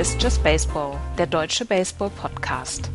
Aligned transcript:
Ist 0.00 0.22
Just 0.22 0.42
Baseball, 0.42 0.96
der 1.18 1.26
deutsche 1.26 1.66
Baseball-Podcast. 1.66 2.90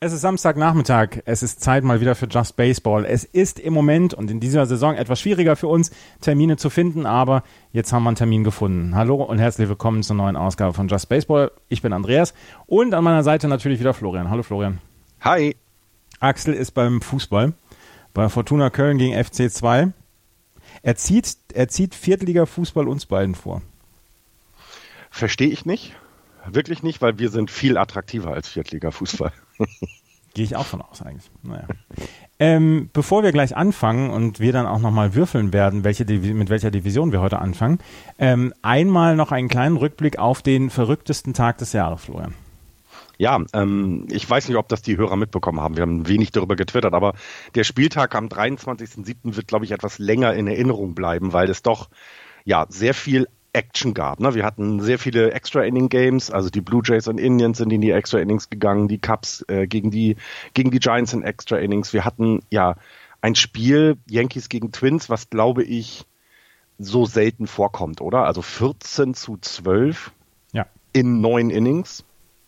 Es 0.00 0.14
ist 0.14 0.22
Samstagnachmittag. 0.22 1.20
Es 1.26 1.42
ist 1.42 1.60
Zeit 1.60 1.84
mal 1.84 2.00
wieder 2.00 2.14
für 2.14 2.24
Just 2.24 2.56
Baseball. 2.56 3.04
Es 3.04 3.24
ist 3.24 3.60
im 3.60 3.74
Moment 3.74 4.14
und 4.14 4.30
in 4.30 4.40
dieser 4.40 4.64
Saison 4.64 4.94
etwas 4.94 5.20
schwieriger 5.20 5.56
für 5.56 5.68
uns, 5.68 5.90
Termine 6.22 6.56
zu 6.56 6.70
finden, 6.70 7.04
aber 7.04 7.42
jetzt 7.72 7.92
haben 7.92 8.04
wir 8.04 8.08
einen 8.08 8.16
Termin 8.16 8.44
gefunden. 8.44 8.96
Hallo 8.96 9.16
und 9.16 9.36
herzlich 9.36 9.68
willkommen 9.68 10.02
zur 10.02 10.16
neuen 10.16 10.36
Ausgabe 10.36 10.72
von 10.72 10.88
Just 10.88 11.10
Baseball. 11.10 11.50
Ich 11.68 11.82
bin 11.82 11.92
Andreas 11.92 12.32
und 12.64 12.94
an 12.94 13.04
meiner 13.04 13.22
Seite 13.22 13.46
natürlich 13.46 13.78
wieder 13.78 13.92
Florian. 13.92 14.30
Hallo 14.30 14.42
Florian. 14.42 14.78
Hi. 15.20 15.54
Axel 16.20 16.54
ist 16.54 16.72
beim 16.72 17.00
Fußball 17.00 17.52
bei 18.14 18.28
Fortuna 18.28 18.70
Köln 18.70 18.98
gegen 18.98 19.22
FC 19.22 19.50
2. 19.50 19.92
Er 20.82 20.96
zieht, 20.96 21.36
er 21.52 21.68
zieht 21.68 21.94
Viertliga-Fußball 21.94 22.88
uns 22.88 23.06
beiden 23.06 23.34
vor. 23.34 23.62
Verstehe 25.10 25.48
ich 25.48 25.66
nicht. 25.66 25.94
Wirklich 26.48 26.82
nicht, 26.82 27.02
weil 27.02 27.18
wir 27.18 27.30
sind 27.30 27.50
viel 27.50 27.76
attraktiver 27.76 28.32
als 28.32 28.48
Viertliga-Fußball. 28.48 29.32
Gehe 30.34 30.44
ich 30.44 30.54
auch 30.54 30.66
von 30.66 30.82
aus 30.82 31.00
eigentlich. 31.00 31.30
Naja. 31.42 31.66
Ähm, 32.38 32.90
bevor 32.92 33.22
wir 33.22 33.32
gleich 33.32 33.56
anfangen 33.56 34.10
und 34.10 34.38
wir 34.38 34.52
dann 34.52 34.66
auch 34.66 34.80
nochmal 34.80 35.14
würfeln 35.14 35.52
werden, 35.54 35.82
welche 35.82 36.04
mit 36.04 36.50
welcher 36.50 36.70
Division 36.70 37.10
wir 37.10 37.22
heute 37.22 37.38
anfangen, 37.38 37.78
ähm, 38.18 38.52
einmal 38.60 39.16
noch 39.16 39.32
einen 39.32 39.48
kleinen 39.48 39.78
Rückblick 39.78 40.18
auf 40.18 40.42
den 40.42 40.68
verrücktesten 40.68 41.32
Tag 41.32 41.58
des 41.58 41.72
Jahres, 41.72 42.04
Florian. 42.04 42.34
Ja, 43.18 43.42
ähm, 43.52 44.06
ich 44.10 44.28
weiß 44.28 44.48
nicht, 44.48 44.56
ob 44.56 44.68
das 44.68 44.82
die 44.82 44.96
Hörer 44.96 45.16
mitbekommen 45.16 45.60
haben. 45.60 45.76
Wir 45.76 45.82
haben 45.82 46.06
wenig 46.06 46.32
darüber 46.32 46.56
getwittert, 46.56 46.94
aber 46.94 47.14
der 47.54 47.64
Spieltag 47.64 48.14
am 48.14 48.28
23.07. 48.28 49.36
wird, 49.36 49.48
glaube 49.48 49.64
ich, 49.64 49.72
etwas 49.72 49.98
länger 49.98 50.34
in 50.34 50.46
Erinnerung 50.46 50.94
bleiben, 50.94 51.32
weil 51.32 51.48
es 51.48 51.62
doch 51.62 51.88
ja 52.44 52.66
sehr 52.68 52.94
viel 52.94 53.26
Action 53.56 53.94
gab. 53.94 54.20
Ne? 54.20 54.34
Wir 54.34 54.44
hatten 54.44 54.80
sehr 54.80 54.98
viele 54.98 55.32
Extra-Inning-Games, 55.32 56.30
also 56.30 56.50
die 56.50 56.60
Blue 56.60 56.82
Jays 56.84 57.08
und 57.08 57.18
Indians 57.18 57.58
sind 57.58 57.72
in 57.72 57.80
die 57.80 57.90
Extra-Innings 57.90 58.50
gegangen, 58.50 58.86
die 58.86 58.98
Cubs 58.98 59.44
äh, 59.48 59.66
gegen, 59.66 59.90
die, 59.90 60.16
gegen 60.52 60.70
die 60.70 60.78
Giants 60.78 61.14
in 61.14 61.22
Extra-Innings. 61.22 61.94
Wir 61.94 62.04
hatten 62.04 62.42
ja 62.50 62.76
ein 63.22 63.34
Spiel, 63.34 63.96
Yankees 64.08 64.50
gegen 64.50 64.72
Twins, 64.72 65.08
was 65.08 65.30
glaube 65.30 65.62
ich 65.64 66.04
so 66.78 67.06
selten 67.06 67.46
vorkommt, 67.46 68.02
oder? 68.02 68.24
Also 68.24 68.42
14 68.42 69.14
zu 69.14 69.38
12 69.38 70.12
ja. 70.52 70.66
in 70.92 71.22
neun 71.22 71.48
Innings. 71.48 72.04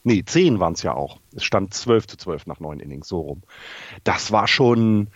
Nee, 0.08 0.24
10 0.24 0.58
waren 0.58 0.72
es 0.72 0.82
ja 0.82 0.94
auch. 0.94 1.18
Es 1.36 1.44
stand 1.44 1.74
12 1.74 2.06
zu 2.06 2.16
12 2.16 2.46
nach 2.46 2.60
neun 2.60 2.80
Innings, 2.80 3.08
so 3.08 3.20
rum. 3.20 3.42
Das 4.04 4.32
war 4.32 4.48
schon, 4.48 5.08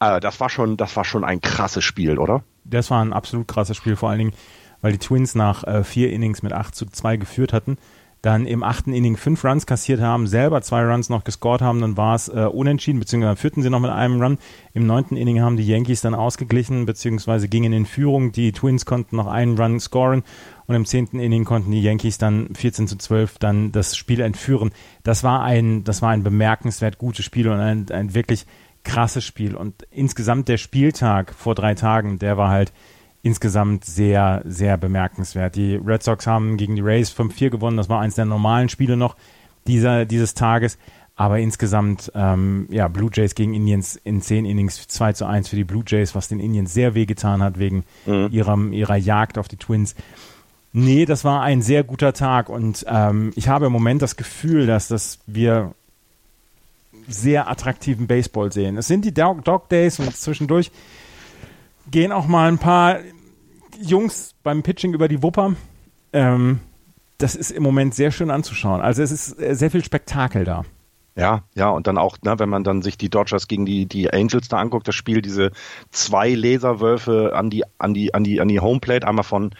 äh, 0.00 0.20
das 0.20 0.40
war 0.40 0.48
schon, 0.48 0.76
das 0.76 0.96
war 0.96 1.04
schon 1.04 1.24
ein 1.24 1.40
krasses 1.40 1.84
Spiel, 1.84 2.18
oder? 2.18 2.44
Das 2.64 2.90
war 2.90 3.04
ein 3.04 3.12
absolut 3.12 3.48
krasses 3.48 3.76
Spiel, 3.76 3.96
vor 3.96 4.10
allen 4.10 4.18
Dingen 4.18 4.32
weil 4.80 4.92
die 4.92 4.98
Twins 4.98 5.34
nach 5.34 5.64
äh, 5.64 5.84
vier 5.84 6.12
Innings 6.12 6.42
mit 6.42 6.52
8 6.52 6.74
zu 6.74 6.86
2 6.86 7.16
geführt 7.16 7.52
hatten, 7.52 7.78
dann 8.22 8.46
im 8.46 8.64
achten 8.64 8.92
Inning 8.92 9.16
fünf 9.16 9.44
Runs 9.44 9.64
kassiert 9.64 10.00
haben, 10.00 10.26
selber 10.26 10.60
zwei 10.60 10.84
Runs 10.84 11.08
noch 11.08 11.22
gescored 11.22 11.62
haben, 11.62 11.80
dann 11.80 11.96
war 11.96 12.16
es 12.16 12.28
äh, 12.28 12.48
unentschieden, 12.52 12.98
beziehungsweise 12.98 13.36
führten 13.36 13.62
sie 13.62 13.70
noch 13.70 13.78
mit 13.78 13.92
einem 13.92 14.20
Run. 14.20 14.38
Im 14.72 14.86
neunten 14.86 15.16
Inning 15.16 15.40
haben 15.40 15.56
die 15.56 15.66
Yankees 15.66 16.00
dann 16.00 16.16
ausgeglichen, 16.16 16.84
beziehungsweise 16.84 17.46
gingen 17.46 17.72
in 17.72 17.86
Führung. 17.86 18.32
Die 18.32 18.50
Twins 18.50 18.86
konnten 18.86 19.14
noch 19.14 19.28
einen 19.28 19.56
Run 19.56 19.78
scoren 19.78 20.24
und 20.68 20.74
im 20.74 20.84
zehnten 20.84 21.18
Inning 21.18 21.44
konnten 21.44 21.70
die 21.70 21.82
Yankees 21.82 22.18
dann 22.18 22.54
14 22.54 22.86
zu 22.86 22.96
12 22.96 23.38
dann 23.38 23.72
das 23.72 23.96
Spiel 23.96 24.20
entführen. 24.20 24.70
Das 25.02 25.24
war 25.24 25.42
ein, 25.42 25.82
das 25.82 26.02
war 26.02 26.10
ein 26.10 26.22
bemerkenswert 26.22 26.98
gutes 26.98 27.24
Spiel 27.24 27.48
und 27.48 27.58
ein, 27.58 27.90
ein 27.90 28.14
wirklich 28.14 28.46
krasses 28.84 29.24
Spiel. 29.24 29.56
Und 29.56 29.86
insgesamt 29.90 30.46
der 30.48 30.58
Spieltag 30.58 31.34
vor 31.34 31.54
drei 31.54 31.74
Tagen, 31.74 32.18
der 32.18 32.36
war 32.36 32.50
halt 32.50 32.74
insgesamt 33.22 33.86
sehr, 33.86 34.42
sehr 34.44 34.76
bemerkenswert. 34.76 35.56
Die 35.56 35.76
Red 35.76 36.02
Sox 36.02 36.26
haben 36.26 36.58
gegen 36.58 36.76
die 36.76 36.82
Rays 36.82 37.10
5-4 37.10 37.48
gewonnen. 37.48 37.78
Das 37.78 37.88
war 37.88 38.00
eins 38.00 38.16
der 38.16 38.26
normalen 38.26 38.68
Spiele 38.68 38.98
noch 38.98 39.16
dieser, 39.66 40.04
dieses 40.04 40.34
Tages. 40.34 40.78
Aber 41.16 41.38
insgesamt, 41.38 42.12
ähm, 42.14 42.68
ja, 42.70 42.88
Blue 42.88 43.10
Jays 43.12 43.34
gegen 43.34 43.54
Indians 43.54 43.96
in 43.96 44.20
10 44.20 44.44
Innings 44.44 44.86
2 44.86 45.14
zu 45.14 45.24
1 45.24 45.48
für 45.48 45.56
die 45.56 45.64
Blue 45.64 45.82
Jays, 45.84 46.14
was 46.14 46.28
den 46.28 46.40
Indians 46.40 46.72
sehr 46.72 46.94
wehgetan 46.94 47.42
hat 47.42 47.58
wegen 47.58 47.84
mhm. 48.06 48.28
ihrem, 48.30 48.72
ihrer 48.72 48.96
Jagd 48.96 49.38
auf 49.38 49.48
die 49.48 49.56
Twins. 49.56 49.96
Nee, 50.72 51.06
das 51.06 51.24
war 51.24 51.42
ein 51.42 51.62
sehr 51.62 51.82
guter 51.82 52.12
Tag 52.12 52.48
und 52.48 52.84
ähm, 52.88 53.32
ich 53.36 53.48
habe 53.48 53.66
im 53.66 53.72
Moment 53.72 54.02
das 54.02 54.16
Gefühl, 54.16 54.66
dass, 54.66 54.88
dass 54.88 55.18
wir 55.26 55.74
sehr 57.08 57.48
attraktiven 57.48 58.06
Baseball 58.06 58.52
sehen. 58.52 58.76
Es 58.76 58.86
sind 58.86 59.04
die 59.04 59.14
Dog, 59.14 59.44
Dog 59.44 59.68
Days 59.70 59.98
und 59.98 60.14
zwischendurch 60.14 60.70
gehen 61.90 62.12
auch 62.12 62.26
mal 62.26 62.48
ein 62.48 62.58
paar 62.58 62.98
Jungs 63.80 64.34
beim 64.42 64.62
Pitching 64.62 64.92
über 64.92 65.08
die 65.08 65.22
Wupper. 65.22 65.54
Ähm, 66.12 66.60
das 67.16 67.34
ist 67.34 67.50
im 67.50 67.62
Moment 67.62 67.94
sehr 67.94 68.10
schön 68.10 68.30
anzuschauen. 68.30 68.80
Also 68.80 69.02
es 69.02 69.10
ist 69.10 69.40
äh, 69.40 69.54
sehr 69.54 69.70
viel 69.70 69.84
Spektakel 69.84 70.44
da. 70.44 70.64
Ja, 71.16 71.42
ja, 71.56 71.68
und 71.70 71.88
dann 71.88 71.98
auch, 71.98 72.16
ne, 72.22 72.38
wenn 72.38 72.48
man 72.48 72.62
dann 72.62 72.80
sich 72.80 72.96
die 72.96 73.10
Dodgers 73.10 73.48
gegen 73.48 73.66
die, 73.66 73.86
die 73.86 74.12
Angels 74.12 74.46
da 74.46 74.58
anguckt, 74.58 74.86
das 74.86 74.94
Spiel, 74.94 75.20
diese 75.20 75.50
zwei 75.90 76.32
Laserwölfe 76.32 77.32
an 77.34 77.50
die, 77.50 77.64
an 77.78 77.92
die, 77.92 78.14
an 78.14 78.22
die, 78.22 78.40
an 78.40 78.46
die 78.46 78.60
Homeplate, 78.60 79.04
einmal 79.04 79.24
von, 79.24 79.50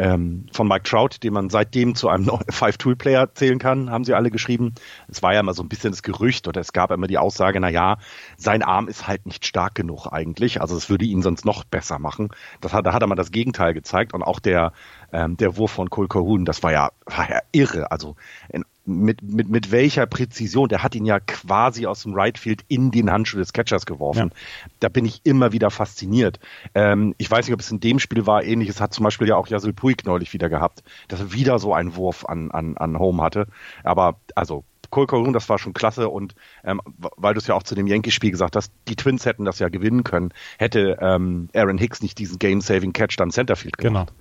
ähm, 0.00 0.46
von 0.50 0.66
Mike 0.66 0.84
Trout, 0.84 1.22
den 1.22 1.34
man 1.34 1.50
seitdem 1.50 1.94
zu 1.94 2.08
einem 2.08 2.30
Five-Tool-Player 2.48 3.34
zählen 3.34 3.58
kann, 3.58 3.90
haben 3.90 4.04
sie 4.04 4.14
alle 4.14 4.30
geschrieben. 4.30 4.74
Es 5.08 5.22
war 5.22 5.34
ja 5.34 5.40
immer 5.40 5.52
so 5.52 5.62
ein 5.62 5.68
bisschen 5.68 5.92
das 5.92 6.02
Gerücht 6.02 6.48
oder 6.48 6.60
es 6.60 6.72
gab 6.72 6.90
immer 6.90 7.06
die 7.06 7.18
Aussage, 7.18 7.60
na 7.60 7.68
ja, 7.68 7.98
sein 8.38 8.62
Arm 8.62 8.88
ist 8.88 9.06
halt 9.06 9.26
nicht 9.26 9.44
stark 9.44 9.74
genug 9.74 10.06
eigentlich, 10.06 10.62
also 10.62 10.74
es 10.74 10.88
würde 10.88 11.04
ihn 11.04 11.20
sonst 11.20 11.44
noch 11.44 11.64
besser 11.64 11.98
machen. 11.98 12.30
Das 12.62 12.72
hat, 12.72 12.86
da 12.86 12.94
hat 12.94 13.02
er 13.02 13.08
mal 13.08 13.14
das 13.14 13.30
Gegenteil 13.30 13.74
gezeigt 13.74 14.14
und 14.14 14.22
auch 14.22 14.40
der, 14.40 14.72
ähm, 15.12 15.36
der 15.36 15.58
Wurf 15.58 15.72
von 15.72 15.90
Cole 15.90 16.08
Calhoun, 16.08 16.46
das 16.46 16.62
war 16.62 16.72
ja, 16.72 16.90
war 17.04 17.28
ja 17.28 17.40
irre. 17.52 17.90
Also 17.92 18.16
in 18.48 18.64
mit, 18.90 19.22
mit, 19.22 19.48
mit 19.48 19.70
welcher 19.70 20.06
Präzision, 20.06 20.68
der 20.68 20.82
hat 20.82 20.94
ihn 20.94 21.04
ja 21.04 21.20
quasi 21.20 21.86
aus 21.86 22.02
dem 22.02 22.14
Right 22.14 22.38
Field 22.38 22.64
in 22.68 22.90
den 22.90 23.10
Handschuh 23.10 23.38
des 23.38 23.52
Catchers 23.52 23.86
geworfen. 23.86 24.30
Ja. 24.32 24.70
Da 24.80 24.88
bin 24.88 25.04
ich 25.04 25.20
immer 25.24 25.52
wieder 25.52 25.70
fasziniert. 25.70 26.40
Ähm, 26.74 27.14
ich 27.18 27.30
weiß 27.30 27.46
nicht, 27.46 27.54
ob 27.54 27.60
es 27.60 27.70
in 27.70 27.80
dem 27.80 27.98
Spiel 27.98 28.26
war, 28.26 28.42
ähnliches 28.42 28.80
hat 28.80 28.92
zum 28.92 29.04
Beispiel 29.04 29.28
ja 29.28 29.36
auch 29.36 29.48
Yasul 29.48 29.72
Puig 29.72 29.89
neulich 30.04 30.32
wieder 30.32 30.48
gehabt, 30.48 30.82
dass 31.08 31.20
er 31.20 31.32
wieder 31.32 31.58
so 31.58 31.74
einen 31.74 31.96
Wurf 31.96 32.24
an, 32.24 32.50
an, 32.50 32.76
an 32.76 32.98
Home 32.98 33.22
hatte. 33.22 33.46
Aber 33.84 34.16
also 34.34 34.64
Cole 34.90 35.06
Calhoun, 35.06 35.32
das 35.32 35.48
war 35.48 35.58
schon 35.58 35.72
klasse 35.72 36.08
und 36.08 36.34
ähm, 36.64 36.80
weil 36.96 37.34
du 37.34 37.38
es 37.38 37.46
ja 37.46 37.54
auch 37.54 37.62
zu 37.62 37.76
dem 37.76 37.86
Yankee-Spiel 37.86 38.32
gesagt 38.32 38.56
hast, 38.56 38.72
die 38.88 38.96
Twins 38.96 39.24
hätten 39.24 39.44
das 39.44 39.60
ja 39.60 39.68
gewinnen 39.68 40.02
können, 40.02 40.32
hätte 40.58 40.98
ähm, 41.00 41.48
Aaron 41.54 41.78
Hicks 41.78 42.02
nicht 42.02 42.18
diesen 42.18 42.38
Game-Saving-Catch 42.40 43.16
dann 43.16 43.30
Centerfield 43.30 43.78
gemacht. 43.78 44.08
Genau 44.08 44.20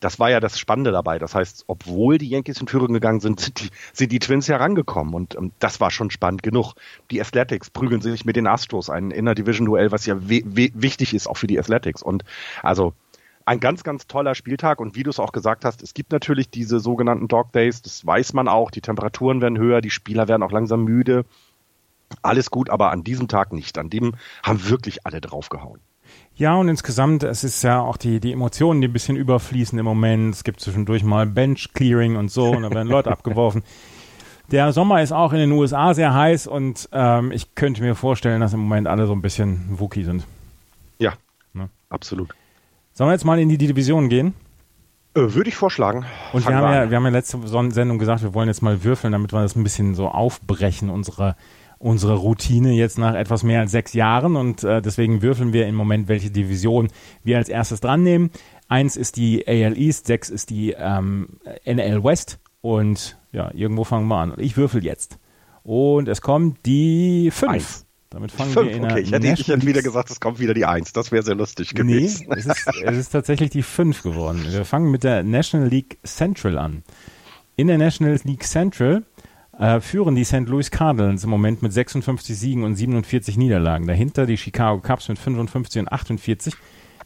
das 0.00 0.18
war 0.18 0.30
ja 0.30 0.40
das 0.40 0.58
Spannende 0.58 0.92
dabei. 0.92 1.18
Das 1.18 1.34
heißt, 1.34 1.64
obwohl 1.66 2.18
die 2.18 2.28
Yankees 2.28 2.60
in 2.60 2.66
Führung 2.66 2.92
gegangen 2.92 3.20
sind, 3.20 3.38
sind 3.38 3.60
die, 3.60 3.68
sind 3.92 4.10
die 4.10 4.18
Twins 4.18 4.46
ja 4.46 4.56
rangekommen 4.56 5.14
und 5.14 5.36
ähm, 5.36 5.52
das 5.58 5.80
war 5.80 5.90
schon 5.90 6.10
spannend 6.10 6.42
genug. 6.42 6.74
Die 7.10 7.20
Athletics 7.20 7.70
prügeln 7.70 8.00
sich 8.00 8.24
mit 8.24 8.36
den 8.36 8.46
Astros, 8.46 8.90
ein 8.90 9.10
Inner-Division-Duell, 9.10 9.92
was 9.92 10.06
ja 10.06 10.16
wichtig 10.18 11.14
ist 11.14 11.28
auch 11.28 11.36
für 11.36 11.46
die 11.46 11.58
Athletics 11.58 12.02
und 12.02 12.24
also 12.62 12.94
ein 13.50 13.58
ganz, 13.58 13.82
ganz 13.82 14.06
toller 14.06 14.36
Spieltag 14.36 14.80
und 14.80 14.94
wie 14.94 15.02
du 15.02 15.10
es 15.10 15.18
auch 15.18 15.32
gesagt 15.32 15.64
hast, 15.64 15.82
es 15.82 15.92
gibt 15.92 16.12
natürlich 16.12 16.50
diese 16.50 16.78
sogenannten 16.78 17.26
Dog 17.26 17.50
Days, 17.50 17.82
das 17.82 18.06
weiß 18.06 18.32
man 18.32 18.46
auch, 18.46 18.70
die 18.70 18.80
Temperaturen 18.80 19.40
werden 19.40 19.58
höher, 19.58 19.80
die 19.80 19.90
Spieler 19.90 20.28
werden 20.28 20.44
auch 20.44 20.52
langsam 20.52 20.84
müde. 20.84 21.24
Alles 22.22 22.52
gut, 22.52 22.70
aber 22.70 22.92
an 22.92 23.02
diesem 23.02 23.26
Tag 23.26 23.52
nicht. 23.52 23.76
An 23.76 23.90
dem 23.90 24.14
haben 24.44 24.68
wirklich 24.68 25.04
alle 25.04 25.20
draufgehauen. 25.20 25.80
Ja, 26.36 26.54
und 26.54 26.68
insgesamt, 26.68 27.24
es 27.24 27.42
ist 27.42 27.62
ja 27.62 27.80
auch 27.80 27.96
die, 27.96 28.20
die 28.20 28.32
Emotionen, 28.32 28.82
die 28.82 28.86
ein 28.86 28.92
bisschen 28.92 29.16
überfließen 29.16 29.76
im 29.80 29.84
Moment. 29.84 30.32
Es 30.32 30.44
gibt 30.44 30.60
zwischendurch 30.60 31.02
mal 31.02 31.26
Bench-Clearing 31.26 32.14
und 32.14 32.30
so 32.30 32.50
und 32.50 32.62
da 32.62 32.70
werden 32.70 32.88
Leute 32.88 33.10
abgeworfen. 33.12 33.64
Der 34.52 34.72
Sommer 34.72 35.02
ist 35.02 35.10
auch 35.10 35.32
in 35.32 35.40
den 35.40 35.50
USA 35.50 35.92
sehr 35.92 36.14
heiß 36.14 36.46
und 36.46 36.88
ähm, 36.92 37.32
ich 37.32 37.56
könnte 37.56 37.82
mir 37.82 37.96
vorstellen, 37.96 38.40
dass 38.40 38.52
im 38.52 38.60
Moment 38.60 38.86
alle 38.86 39.06
so 39.06 39.12
ein 39.12 39.22
bisschen 39.22 39.80
Wookie 39.80 40.04
sind. 40.04 40.24
Ja, 41.00 41.14
ne? 41.52 41.68
absolut. 41.88 42.32
Sollen 43.00 43.08
wir 43.08 43.14
jetzt 43.14 43.24
mal 43.24 43.40
in 43.40 43.48
die 43.48 43.56
Division 43.56 44.10
gehen? 44.10 44.34
Äh, 45.14 45.32
Würde 45.32 45.48
ich 45.48 45.56
vorschlagen. 45.56 46.04
Und 46.34 46.46
wir 46.46 46.54
haben, 46.54 46.70
ja, 46.70 46.90
wir 46.90 46.98
haben 46.98 47.04
ja 47.04 47.10
letzte 47.10 47.38
Sendung 47.72 47.98
gesagt, 47.98 48.22
wir 48.22 48.34
wollen 48.34 48.48
jetzt 48.48 48.60
mal 48.60 48.84
würfeln, 48.84 49.14
damit 49.14 49.32
wir 49.32 49.40
das 49.40 49.56
ein 49.56 49.62
bisschen 49.62 49.94
so 49.94 50.08
aufbrechen, 50.08 50.90
unsere 50.90 51.34
unsere 51.78 52.16
Routine 52.16 52.74
jetzt 52.74 52.98
nach 52.98 53.14
etwas 53.14 53.42
mehr 53.42 53.60
als 53.60 53.70
sechs 53.70 53.94
Jahren 53.94 54.36
und 54.36 54.64
äh, 54.64 54.82
deswegen 54.82 55.22
würfeln 55.22 55.54
wir 55.54 55.66
im 55.66 55.76
Moment, 55.76 56.08
welche 56.08 56.30
Division 56.30 56.88
wir 57.24 57.38
als 57.38 57.48
erstes 57.48 57.80
dran 57.80 58.02
nehmen. 58.02 58.32
Eins 58.68 58.98
ist 58.98 59.16
die 59.16 59.48
AL 59.48 59.78
East, 59.78 60.06
sechs 60.06 60.28
ist 60.28 60.50
die 60.50 60.72
ähm, 60.72 61.40
NL 61.64 62.04
West 62.04 62.38
und 62.60 63.18
ja, 63.32 63.50
irgendwo 63.54 63.84
fangen 63.84 64.08
wir 64.08 64.16
an. 64.18 64.34
Ich 64.36 64.58
würfel 64.58 64.84
jetzt. 64.84 65.18
Und 65.62 66.06
es 66.06 66.20
kommt 66.20 66.66
die 66.66 67.30
fünf. 67.30 67.50
Eins. 67.50 67.86
Damit 68.10 68.32
fangen 68.32 68.50
fünf, 68.50 68.68
wir 68.68 68.76
in 68.76 68.84
okay. 68.84 69.00
Ich 69.00 69.12
hätte, 69.12 69.26
ich 69.28 69.46
hätte 69.46 69.66
wieder 69.66 69.82
gesagt, 69.82 70.10
es 70.10 70.18
kommt 70.18 70.40
wieder 70.40 70.52
die 70.52 70.64
Eins. 70.64 70.92
Das 70.92 71.12
wäre 71.12 71.22
sehr 71.22 71.36
lustig 71.36 71.74
gewesen. 71.74 72.26
Nee, 72.28 72.34
es 72.36 72.46
ist, 72.46 72.66
es 72.82 72.98
ist 72.98 73.10
tatsächlich 73.10 73.50
die 73.50 73.62
fünf 73.62 74.02
geworden. 74.02 74.44
Wir 74.48 74.64
fangen 74.64 74.90
mit 74.90 75.04
der 75.04 75.22
National 75.22 75.68
League 75.68 75.98
Central 76.04 76.58
an. 76.58 76.82
In 77.54 77.68
der 77.68 77.78
National 77.78 78.18
League 78.24 78.42
Central 78.42 79.04
äh, 79.56 79.78
führen 79.80 80.16
die 80.16 80.24
St. 80.24 80.48
Louis 80.48 80.72
Cardinals 80.72 81.22
im 81.22 81.30
Moment 81.30 81.62
mit 81.62 81.72
56 81.72 82.36
Siegen 82.36 82.64
und 82.64 82.74
47 82.74 83.36
Niederlagen. 83.36 83.86
Dahinter 83.86 84.26
die 84.26 84.36
Chicago 84.36 84.80
Cubs 84.80 85.08
mit 85.08 85.18
55 85.18 85.82
und 85.82 85.92
48, 85.92 86.54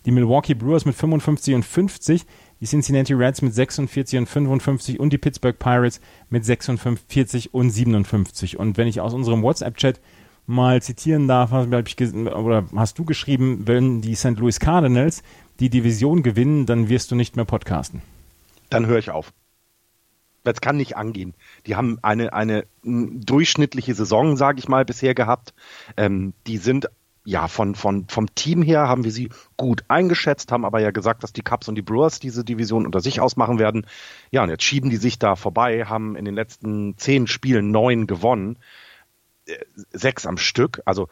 die 0.06 0.11
Milwaukee 0.11 0.55
Brewers 0.55 0.87
mit 0.87 0.95
55 0.95 1.55
und 1.55 1.67
50, 1.67 2.25
die 2.61 2.67
Cincinnati 2.67 3.12
Reds 3.12 3.43
mit 3.43 3.53
46 3.53 4.21
und 4.21 4.27
55 4.27 5.01
und 5.01 5.12
die 5.12 5.19
Pittsburgh 5.19 5.59
Pirates 5.59 6.01
mit 6.31 6.47
46 6.47 7.53
und 7.53 7.69
57. 7.69 8.59
Und 8.59 8.79
wenn 8.79 8.89
ich 8.89 9.03
aus 9.03 9.12
unserem 9.12 9.43
WhatsApp-Chat 9.43 10.01
mal 10.46 10.82
zitieren 10.82 11.29
darf, 11.29 11.50
ich, 11.52 12.14
oder 12.14 12.64
hast 12.75 12.99
du 12.99 13.05
geschrieben, 13.05 13.67
wenn 13.67 14.00
die 14.00 14.14
St. 14.14 14.38
Louis 14.38 14.61
Cardinals 14.61 15.23
die 15.61 15.70
Division 15.70 16.23
gewinnen, 16.23 16.67
dann 16.67 16.88
wirst 16.88 17.11
du 17.11 17.14
nicht 17.14 17.37
mehr 17.37 17.44
podcasten. 17.44 18.02
Dann 18.70 18.87
höre 18.87 18.99
ich 18.99 19.11
auf. 19.11 19.32
Das 20.43 20.61
kann 20.61 20.76
nicht 20.76 20.96
angehen. 20.96 21.35
Die 21.67 21.75
haben 21.75 21.99
eine, 22.02 22.32
eine 22.35 22.67
durchschnittliche 22.82 23.94
Saison, 23.94 24.37
sage 24.37 24.58
ich 24.58 24.69
mal, 24.69 24.85
bisher 24.85 25.14
gehabt. 25.14 25.55
Ähm, 25.96 26.35
die 26.46 26.58
sind 26.58 26.91
ja, 27.26 27.49
von, 27.49 27.75
von, 27.75 28.06
vom 28.08 28.35
Team 28.35 28.61
her 28.62 28.87
haben 28.87 29.05
wir 29.05 29.11
sie 29.11 29.31
gut 29.56 29.85
eingeschätzt, 29.88 30.52
haben 30.52 30.67
aber 30.67 30.81
ja 30.81 30.91
gesagt, 30.91 31.23
dass 31.23 31.32
die 31.32 31.41
Cubs 31.41 31.69
und 31.69 31.75
die 31.75 31.82
Brewers 31.82 32.20
diese 32.20 32.44
Division 32.44 32.85
unter 32.85 33.00
sich 33.00 33.20
ausmachen 33.20 33.58
werden. 33.58 33.87
Ja, 34.31 34.43
und 34.43 34.50
jetzt 34.50 34.62
schieben 34.62 34.91
die 34.91 34.99
sich 34.99 35.19
da 35.19 35.35
vorbei, 35.35 35.87
haben 35.87 36.17
in 36.17 36.26
den 36.26 36.35
letzten 36.35 36.99
zehn 36.99 37.26
Spielen 37.26 37.70
neun 37.70 38.06
gewonnen, 38.06 38.58
sechs 39.93 40.26
am 40.26 40.37
Stück. 40.37 40.82
Also 40.85 41.08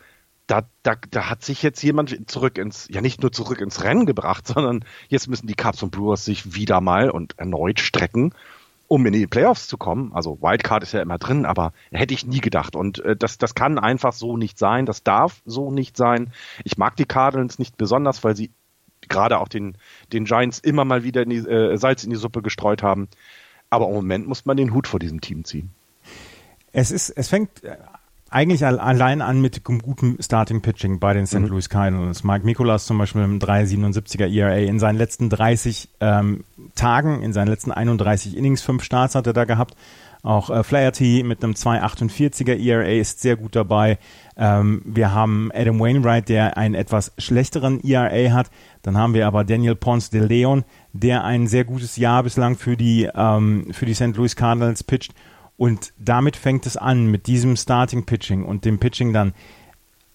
da, 0.47 0.67
da, 0.83 0.97
da 1.11 1.31
hat 1.31 1.45
sich 1.45 1.63
jetzt 1.63 1.83
jemand 1.83 2.31
zurück 2.31 2.59
ins, 2.59 2.89
ja 2.91 3.01
nicht 3.01 3.23
nur 3.23 3.33
zurück 3.33 3.61
ins 3.61 3.83
Rennen 3.83 4.07
gebracht, 4.07 4.47
sondern 4.49 4.85
jetzt 5.09 5.29
müssen 5.29 5.47
die 5.47 5.55
Cubs 5.55 5.83
und 5.83 5.91
Brewers 5.91 6.25
sich 6.25 6.55
wieder 6.55 6.81
mal 6.81 7.11
und 7.11 7.39
erneut 7.39 7.81
strecken 7.81 8.35
um 8.93 9.07
in 9.07 9.15
die 9.15 9.27
Playoffs 9.27 9.69
zu 9.69 9.79
kommen. 9.79 10.13
Also 10.13 10.43
Wildcard 10.43 10.83
ist 10.83 10.93
ja 10.93 11.01
immer 11.01 11.17
drin, 11.17 11.47
aber 11.47 11.73
hätte 11.93 12.13
ich 12.13 12.27
nie 12.27 12.43
gedacht. 12.43 12.77
Und 12.77 13.03
äh, 13.03 13.17
das, 13.17 13.39
das 13.39 13.55
kann 13.55 13.79
einfach 13.79 14.13
so 14.13 14.37
nicht 14.37 14.59
sein. 14.59 14.85
Das 14.85 15.03
darf 15.03 15.41
so 15.47 15.71
nicht 15.71 15.97
sein. 15.97 16.31
Ich 16.63 16.77
mag 16.77 16.95
die 16.97 17.07
Cardinals 17.07 17.59
nicht 17.59 17.79
besonders, 17.79 18.23
weil 18.23 18.37
sie 18.37 18.51
gerade 19.09 19.39
auch 19.39 19.49
den, 19.49 19.79
den 20.13 20.27
Giants 20.27 20.59
immer 20.59 20.85
mal 20.85 21.05
wieder 21.05 21.23
in 21.23 21.31
die, 21.31 21.39
äh, 21.39 21.75
Salz 21.79 22.05
in 22.05 22.11
die 22.11 22.17
Suppe 22.17 22.43
gestreut 22.43 22.83
haben. 22.83 23.09
Aber 23.71 23.89
im 23.89 23.95
Moment 23.95 24.29
muss 24.29 24.45
man 24.45 24.59
den 24.59 24.75
Hut 24.75 24.87
vor 24.87 25.01
diesem 25.01 25.23
Team 25.23 25.47
ziehen. 25.47 25.71
Es 26.73 26.91
ist, 26.91 27.09
es 27.09 27.29
fängt 27.29 27.65
äh, 27.65 27.79
eigentlich 28.33 28.65
allein 28.65 29.21
an 29.21 29.41
mit 29.41 29.63
gutem 29.65 30.17
Starting 30.21 30.63
Pitching 30.63 30.99
bei 30.99 31.13
den 31.15 31.27
St. 31.27 31.41
Mhm. 31.41 31.47
Louis 31.49 31.69
Cardinals. 31.69 32.25
Mike 32.25 32.45
Mikolas 32.45 32.87
zum 32.87 32.99
Beispiel 32.99 33.27
mit 33.27 33.49
einem 33.49 33.67
3,77er 33.67 34.27
ERA 34.27 34.57
in 34.57 34.79
seinen 34.79 34.97
letzten 34.97 35.29
30 35.29 35.89
ähm, 36.01 36.45
Tagen, 36.75 37.23
in 37.23 37.33
seinen 37.33 37.49
letzten 37.49 37.73
31 37.73 38.37
Innings, 38.37 38.63
fünf 38.63 38.83
Starts 38.83 39.15
hat 39.15 39.27
er 39.27 39.33
da 39.33 39.45
gehabt. 39.45 39.77
Auch 40.23 40.51
äh, 40.51 40.63
Flaherty 40.63 41.25
mit 41.25 41.43
einem 41.43 41.55
2,48er 41.55 42.57
ERA 42.57 42.89
ist 42.89 43.21
sehr 43.21 43.37
gut 43.37 43.57
dabei. 43.57 43.99
Ähm, 44.37 44.83
wir 44.85 45.13
haben 45.13 45.51
Adam 45.53 45.81
Wainwright, 45.81 46.29
der 46.29 46.57
einen 46.57 46.77
etwas 46.77 47.13
schlechteren 47.19 47.83
ERA 47.83 48.33
hat. 48.33 48.51
Dann 48.83 48.97
haben 48.97 49.15
wir 49.15 49.27
aber 49.27 49.45
Daniel 49.45 49.75
Ponce 49.75 50.11
de 50.11 50.21
Leon, 50.25 50.65
der 50.93 51.25
ein 51.25 51.49
sehr 51.49 51.65
gutes 51.65 51.97
Jahr 51.97 52.23
bislang 52.23 52.57
für 52.57 52.77
die, 52.77 53.09
ähm, 53.15 53.67
für 53.73 53.85
die 53.85 53.95
St. 53.95 54.17
Louis 54.17 54.37
Cardinals 54.37 54.85
pitcht. 54.85 55.13
Und 55.57 55.93
damit 55.99 56.37
fängt 56.37 56.67
es 56.67 56.77
an 56.77 57.07
mit 57.07 57.27
diesem 57.27 57.57
Starting 57.57 58.05
Pitching 58.05 58.45
und 58.45 58.65
dem 58.65 58.79
Pitching 58.79 59.13
dann. 59.13 59.35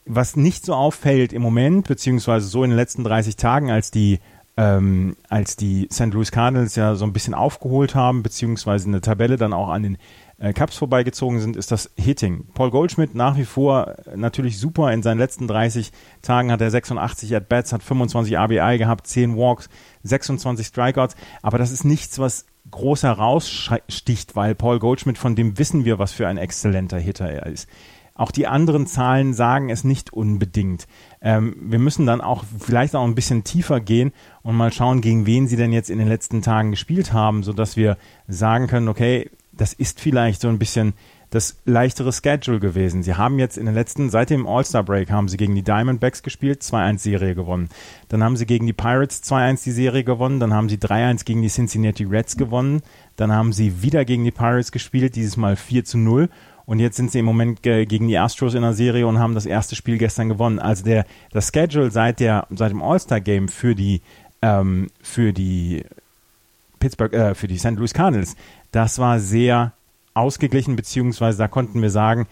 Was 0.05 0.35
nicht 0.35 0.65
so 0.65 0.73
auffällt 0.73 1.33
im 1.33 1.41
Moment, 1.41 1.87
beziehungsweise 1.87 2.47
so 2.47 2.63
in 2.63 2.69
den 2.69 2.77
letzten 2.77 3.03
30 3.03 3.35
Tagen, 3.35 3.71
als 3.71 3.91
die, 3.91 4.19
ähm, 4.55 5.17
als 5.29 5.57
die 5.57 5.89
St. 5.91 6.13
Louis 6.13 6.31
Cardinals 6.31 6.75
ja 6.75 6.95
so 6.95 7.05
ein 7.05 7.11
bisschen 7.11 7.33
aufgeholt 7.33 7.93
haben, 7.93 8.23
beziehungsweise 8.23 8.87
eine 8.87 9.01
Tabelle 9.01 9.35
dann 9.35 9.53
auch 9.53 9.69
an 9.69 9.83
den 9.83 9.97
äh, 10.39 10.53
Cups 10.53 10.77
vorbeigezogen 10.77 11.39
sind, 11.39 11.55
ist 11.55 11.71
das 11.71 11.91
Hitting. 11.97 12.45
Paul 12.53 12.71
Goldschmidt 12.71 13.15
nach 13.15 13.37
wie 13.37 13.45
vor 13.45 13.95
natürlich 14.15 14.59
super. 14.59 14.91
In 14.93 15.03
seinen 15.03 15.17
letzten 15.17 15.47
30 15.47 15.91
Tagen 16.21 16.51
hat 16.51 16.61
er 16.61 16.71
86 16.71 17.35
At-Bats, 17.35 17.73
hat 17.73 17.83
25 17.83 18.37
RBI 18.37 18.77
gehabt, 18.77 19.07
10 19.07 19.35
Walks, 19.35 19.69
26 20.03 20.67
Strikeouts. 20.67 21.15
Aber 21.41 21.57
das 21.57 21.71
ist 21.71 21.85
nichts, 21.85 22.19
was 22.19 22.45
groß 22.71 23.03
heraussticht, 23.03 24.35
weil 24.35 24.55
Paul 24.55 24.79
Goldschmidt, 24.79 25.17
von 25.17 25.35
dem 25.35 25.57
wissen 25.57 25.85
wir, 25.85 25.99
was 25.99 26.11
für 26.11 26.27
ein 26.27 26.37
exzellenter 26.37 26.99
Hitter 26.99 27.29
er 27.29 27.45
ist. 27.45 27.67
Auch 28.17 28.31
die 28.31 28.47
anderen 28.47 28.87
Zahlen 28.87 29.35
sagen 29.35 29.69
es 29.69 29.83
nicht 29.83 30.11
unbedingt. 30.11 30.87
Ähm, 31.21 31.55
wir 31.61 31.77
müssen 31.77 32.07
dann 32.07 32.19
auch 32.19 32.43
vielleicht 32.59 32.95
auch 32.95 33.03
ein 33.03 33.13
bisschen 33.13 33.43
tiefer 33.43 33.79
gehen 33.79 34.11
und 34.41 34.55
mal 34.55 34.73
schauen, 34.73 35.01
gegen 35.01 35.27
wen 35.27 35.47
sie 35.47 35.55
denn 35.55 35.71
jetzt 35.71 35.91
in 35.91 35.99
den 35.99 36.07
letzten 36.07 36.41
Tagen 36.41 36.71
gespielt 36.71 37.13
haben, 37.13 37.43
sodass 37.43 37.77
wir 37.77 37.95
sagen 38.27 38.65
können, 38.65 38.87
okay, 38.87 39.29
das 39.51 39.73
ist 39.73 40.01
vielleicht 40.01 40.41
so 40.41 40.47
ein 40.47 40.57
bisschen 40.57 40.93
das 41.29 41.57
leichtere 41.65 42.13
Schedule 42.13 42.59
gewesen. 42.59 43.03
Sie 43.03 43.15
haben 43.15 43.37
jetzt 43.37 43.57
in 43.57 43.65
den 43.65 43.75
letzten, 43.75 44.09
seit 44.09 44.29
dem 44.29 44.47
All-Star-Break 44.47 45.11
haben 45.11 45.27
sie 45.27 45.37
gegen 45.37 45.55
die 45.55 45.63
Diamondbacks 45.63 46.23
gespielt, 46.23 46.61
2-1-Serie 46.61 47.35
gewonnen. 47.35 47.69
Dann 48.07 48.23
haben 48.23 48.37
sie 48.37 48.45
gegen 48.45 48.65
die 48.65 48.73
Pirates 48.73 49.23
2-1 49.23 49.63
die 49.63 49.71
Serie 49.71 50.03
gewonnen, 50.03 50.39
dann 50.39 50.53
haben 50.53 50.69
sie 50.69 50.77
3-1 50.77 51.25
gegen 51.25 51.41
die 51.41 51.49
Cincinnati 51.49 52.05
Reds 52.05 52.37
gewonnen, 52.37 52.81
dann 53.17 53.33
haben 53.33 53.51
sie 53.51 53.81
wieder 53.81 54.05
gegen 54.05 54.23
die 54.23 54.31
Pirates 54.31 54.71
gespielt, 54.71 55.15
dieses 55.15 55.35
Mal 55.35 55.55
4-0 55.55 56.29
und 56.67 56.79
jetzt 56.79 56.97
sind 56.97 57.11
sie 57.11 57.19
im 57.19 57.25
Moment 57.25 57.61
gegen 57.63 58.09
die 58.09 58.17
Astros 58.17 58.53
in 58.53 58.61
der 58.61 58.73
Serie 58.73 59.07
und 59.07 59.19
haben 59.19 59.33
das 59.33 59.45
erste 59.45 59.77
Spiel 59.77 59.97
gestern 59.97 60.27
gewonnen. 60.27 60.59
Also 60.59 60.83
der, 60.83 61.05
das 61.31 61.49
Schedule 61.53 61.91
seit, 61.91 62.19
der, 62.19 62.45
seit 62.49 62.71
dem 62.71 62.81
All-Star-Game 62.81 63.47
für 63.47 63.73
die, 63.73 64.01
ähm, 64.41 64.87
für 65.01 65.31
die 65.31 65.85
Pittsburgh, 66.79 67.13
äh, 67.13 67.35
für 67.35 67.47
die 67.47 67.57
St. 67.57 67.71
Louis 67.71 67.93
Cardinals, 67.93 68.35
das 68.71 68.99
war 68.99 69.21
sehr 69.21 69.71
ausgeglichen, 70.17 70.75
beziehungsweise 70.75 71.37
da 71.37 71.47
konnten 71.47 71.81
wir 71.81 71.89
sagen, 71.89 72.27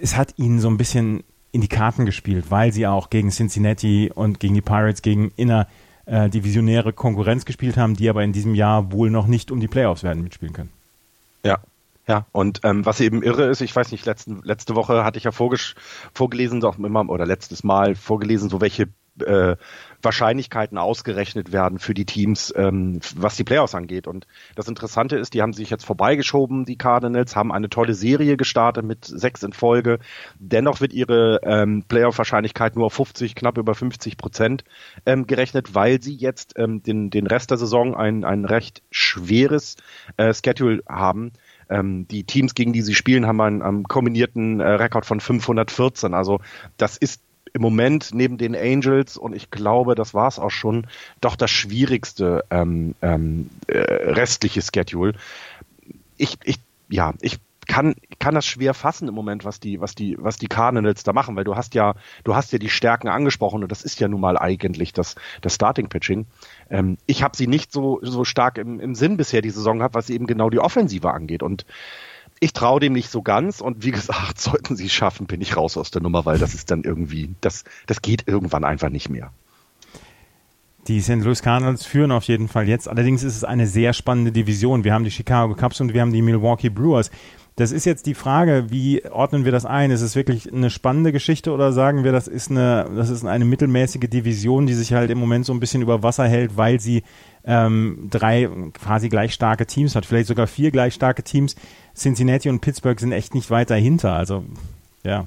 es 0.00 0.16
hat 0.16 0.34
ihnen 0.38 0.60
so 0.60 0.68
ein 0.68 0.76
bisschen 0.76 1.24
in 1.52 1.60
die 1.60 1.68
Karten 1.68 2.06
gespielt, 2.06 2.50
weil 2.50 2.72
sie 2.72 2.86
auch 2.86 3.10
gegen 3.10 3.30
Cincinnati 3.30 4.10
und 4.14 4.40
gegen 4.40 4.54
die 4.54 4.62
Pirates 4.62 5.02
gegen 5.02 5.32
innerdivisionäre 5.36 6.90
äh, 6.90 6.92
Konkurrenz 6.92 7.44
gespielt 7.44 7.76
haben, 7.76 7.96
die 7.96 8.08
aber 8.08 8.22
in 8.22 8.32
diesem 8.32 8.54
Jahr 8.54 8.92
wohl 8.92 9.10
noch 9.10 9.26
nicht 9.26 9.50
um 9.50 9.60
die 9.60 9.68
Playoffs 9.68 10.02
werden 10.02 10.22
mitspielen 10.22 10.54
können. 10.54 10.72
Ja, 11.44 11.58
ja, 12.08 12.26
und 12.30 12.60
ähm, 12.62 12.86
was 12.86 13.00
eben 13.00 13.22
irre 13.22 13.46
ist, 13.46 13.60
ich 13.62 13.74
weiß 13.74 13.90
nicht, 13.90 14.06
letzten, 14.06 14.40
letzte 14.44 14.76
Woche 14.76 15.02
hatte 15.02 15.18
ich 15.18 15.24
ja 15.24 15.32
vorgelesen, 15.32 16.60
doch 16.60 16.78
immer, 16.78 17.08
oder 17.08 17.26
letztes 17.26 17.64
Mal 17.64 17.96
vorgelesen, 17.96 18.48
so 18.48 18.60
welche 18.60 18.88
äh, 19.22 19.56
Wahrscheinlichkeiten 20.02 20.78
ausgerechnet 20.78 21.52
werden 21.52 21.78
für 21.78 21.94
die 21.94 22.04
Teams, 22.04 22.52
ähm, 22.56 23.00
was 23.16 23.36
die 23.36 23.44
Playoffs 23.44 23.74
angeht. 23.74 24.06
Und 24.06 24.26
das 24.54 24.68
Interessante 24.68 25.16
ist, 25.16 25.34
die 25.34 25.42
haben 25.42 25.52
sich 25.52 25.70
jetzt 25.70 25.84
vorbeigeschoben, 25.84 26.64
die 26.64 26.76
Cardinals, 26.76 27.34
haben 27.34 27.52
eine 27.52 27.68
tolle 27.68 27.94
Serie 27.94 28.36
gestartet 28.36 28.84
mit 28.84 29.04
sechs 29.04 29.42
in 29.42 29.52
Folge. 29.52 29.98
Dennoch 30.38 30.80
wird 30.80 30.92
ihre 30.92 31.40
ähm, 31.42 31.84
Playoff-Wahrscheinlichkeit 31.88 32.76
nur 32.76 32.86
auf 32.86 32.94
50, 32.94 33.34
knapp 33.34 33.58
über 33.58 33.74
50 33.74 34.16
Prozent 34.16 34.64
ähm, 35.04 35.26
gerechnet, 35.26 35.74
weil 35.74 36.00
sie 36.02 36.14
jetzt 36.14 36.54
ähm, 36.56 36.82
den, 36.82 37.10
den 37.10 37.26
Rest 37.26 37.50
der 37.50 37.58
Saison 37.58 37.96
ein, 37.96 38.24
ein 38.24 38.44
recht 38.44 38.82
schweres 38.90 39.76
äh, 40.16 40.32
Schedule 40.32 40.82
haben. 40.88 41.32
Ähm, 41.68 42.06
die 42.08 42.24
Teams, 42.24 42.54
gegen 42.54 42.72
die 42.72 42.82
sie 42.82 42.94
spielen, 42.94 43.26
haben 43.26 43.40
einen, 43.40 43.62
einen 43.62 43.84
kombinierten 43.84 44.60
äh, 44.60 44.68
Rekord 44.68 45.04
von 45.04 45.20
514. 45.20 46.14
Also 46.14 46.40
das 46.76 46.96
ist 46.96 47.22
im 47.56 47.62
Moment 47.62 48.10
neben 48.12 48.36
den 48.36 48.54
Angels 48.54 49.16
und 49.16 49.34
ich 49.34 49.50
glaube, 49.50 49.94
das 49.94 50.12
war 50.12 50.28
es 50.28 50.38
auch 50.38 50.50
schon, 50.50 50.86
doch 51.22 51.36
das 51.36 51.50
schwierigste 51.50 52.44
ähm, 52.50 52.94
ähm, 53.00 53.48
äh, 53.66 53.78
restliche 53.78 54.60
Schedule. 54.60 55.14
Ich, 56.18 56.36
ich, 56.44 56.58
ja, 56.90 57.14
ich 57.22 57.38
kann, 57.66 57.94
kann 58.18 58.34
das 58.34 58.44
schwer 58.44 58.74
fassen 58.74 59.08
im 59.08 59.14
Moment, 59.14 59.46
was 59.46 59.58
die, 59.58 59.80
was 59.80 59.94
die, 59.94 60.16
was 60.18 60.36
die 60.36 60.48
Cardinals 60.48 61.02
da 61.02 61.14
machen, 61.14 61.34
weil 61.34 61.44
du 61.44 61.56
hast 61.56 61.74
ja, 61.74 61.94
du 62.24 62.34
hast 62.34 62.52
ja 62.52 62.58
die 62.58 62.68
Stärken 62.68 63.08
angesprochen 63.08 63.62
und 63.62 63.72
das 63.72 63.82
ist 63.82 63.98
ja 64.00 64.06
nun 64.06 64.20
mal 64.20 64.36
eigentlich 64.38 64.92
das, 64.92 65.14
das 65.40 65.54
Starting 65.54 65.88
Pitching. 65.88 66.26
Ähm, 66.68 66.98
ich 67.06 67.22
habe 67.22 67.38
sie 67.38 67.46
nicht 67.46 67.72
so, 67.72 68.00
so 68.02 68.24
stark 68.24 68.58
im, 68.58 68.80
im 68.80 68.94
Sinn 68.94 69.16
bisher 69.16 69.40
die 69.40 69.50
Saison 69.50 69.78
gehabt, 69.78 69.94
was 69.94 70.10
eben 70.10 70.26
genau 70.26 70.50
die 70.50 70.60
Offensive 70.60 71.10
angeht 71.10 71.42
und 71.42 71.64
ich 72.40 72.52
traue 72.52 72.80
dem 72.80 72.92
nicht 72.92 73.10
so 73.10 73.22
ganz 73.22 73.60
und 73.60 73.84
wie 73.84 73.90
gesagt, 73.90 74.40
sollten 74.40 74.76
sie 74.76 74.86
es 74.86 74.92
schaffen, 74.92 75.26
bin 75.26 75.40
ich 75.40 75.56
raus 75.56 75.76
aus 75.76 75.90
der 75.90 76.02
Nummer, 76.02 76.24
weil 76.24 76.38
das 76.38 76.54
ist 76.54 76.70
dann 76.70 76.84
irgendwie, 76.84 77.34
das, 77.40 77.64
das 77.86 78.02
geht 78.02 78.24
irgendwann 78.26 78.64
einfach 78.64 78.90
nicht 78.90 79.08
mehr. 79.08 79.32
Die 80.88 81.00
St. 81.00 81.16
Louis 81.16 81.42
Cardinals 81.42 81.84
führen 81.84 82.12
auf 82.12 82.24
jeden 82.24 82.46
Fall 82.46 82.68
jetzt. 82.68 82.88
Allerdings 82.88 83.24
ist 83.24 83.34
es 83.34 83.42
eine 83.42 83.66
sehr 83.66 83.92
spannende 83.92 84.30
Division. 84.30 84.84
Wir 84.84 84.94
haben 84.94 85.02
die 85.02 85.10
Chicago 85.10 85.54
Cubs 85.54 85.80
und 85.80 85.92
wir 85.92 86.00
haben 86.00 86.12
die 86.12 86.22
Milwaukee 86.22 86.68
Brewers. 86.68 87.10
Das 87.56 87.72
ist 87.72 87.86
jetzt 87.86 88.04
die 88.04 88.14
Frage, 88.14 88.66
wie 88.68 89.02
ordnen 89.06 89.46
wir 89.46 89.50
das 89.50 89.64
ein? 89.64 89.90
Ist 89.90 90.02
es 90.02 90.14
wirklich 90.14 90.52
eine 90.52 90.68
spannende 90.68 91.10
Geschichte 91.10 91.52
oder 91.52 91.72
sagen 91.72 92.04
wir, 92.04 92.12
das 92.12 92.28
ist 92.28 92.50
eine, 92.50 92.86
das 92.94 93.08
ist 93.08 93.24
eine 93.24 93.46
mittelmäßige 93.46 94.10
Division, 94.10 94.66
die 94.66 94.74
sich 94.74 94.92
halt 94.92 95.10
im 95.10 95.18
Moment 95.18 95.46
so 95.46 95.54
ein 95.54 95.58
bisschen 95.58 95.80
über 95.80 96.02
Wasser 96.02 96.28
hält, 96.28 96.58
weil 96.58 96.80
sie 96.80 97.02
ähm, 97.44 98.08
drei 98.10 98.50
quasi 98.74 99.08
gleich 99.08 99.32
starke 99.32 99.64
Teams 99.64 99.96
hat, 99.96 100.04
vielleicht 100.04 100.28
sogar 100.28 100.46
vier 100.46 100.70
gleich 100.70 100.92
starke 100.92 101.22
Teams. 101.22 101.56
Cincinnati 101.96 102.48
und 102.48 102.60
Pittsburgh 102.60 102.98
sind 102.98 103.12
echt 103.12 103.34
nicht 103.34 103.50
weit 103.50 103.70
dahinter. 103.70 104.12
Also, 104.12 104.44
ja. 105.02 105.26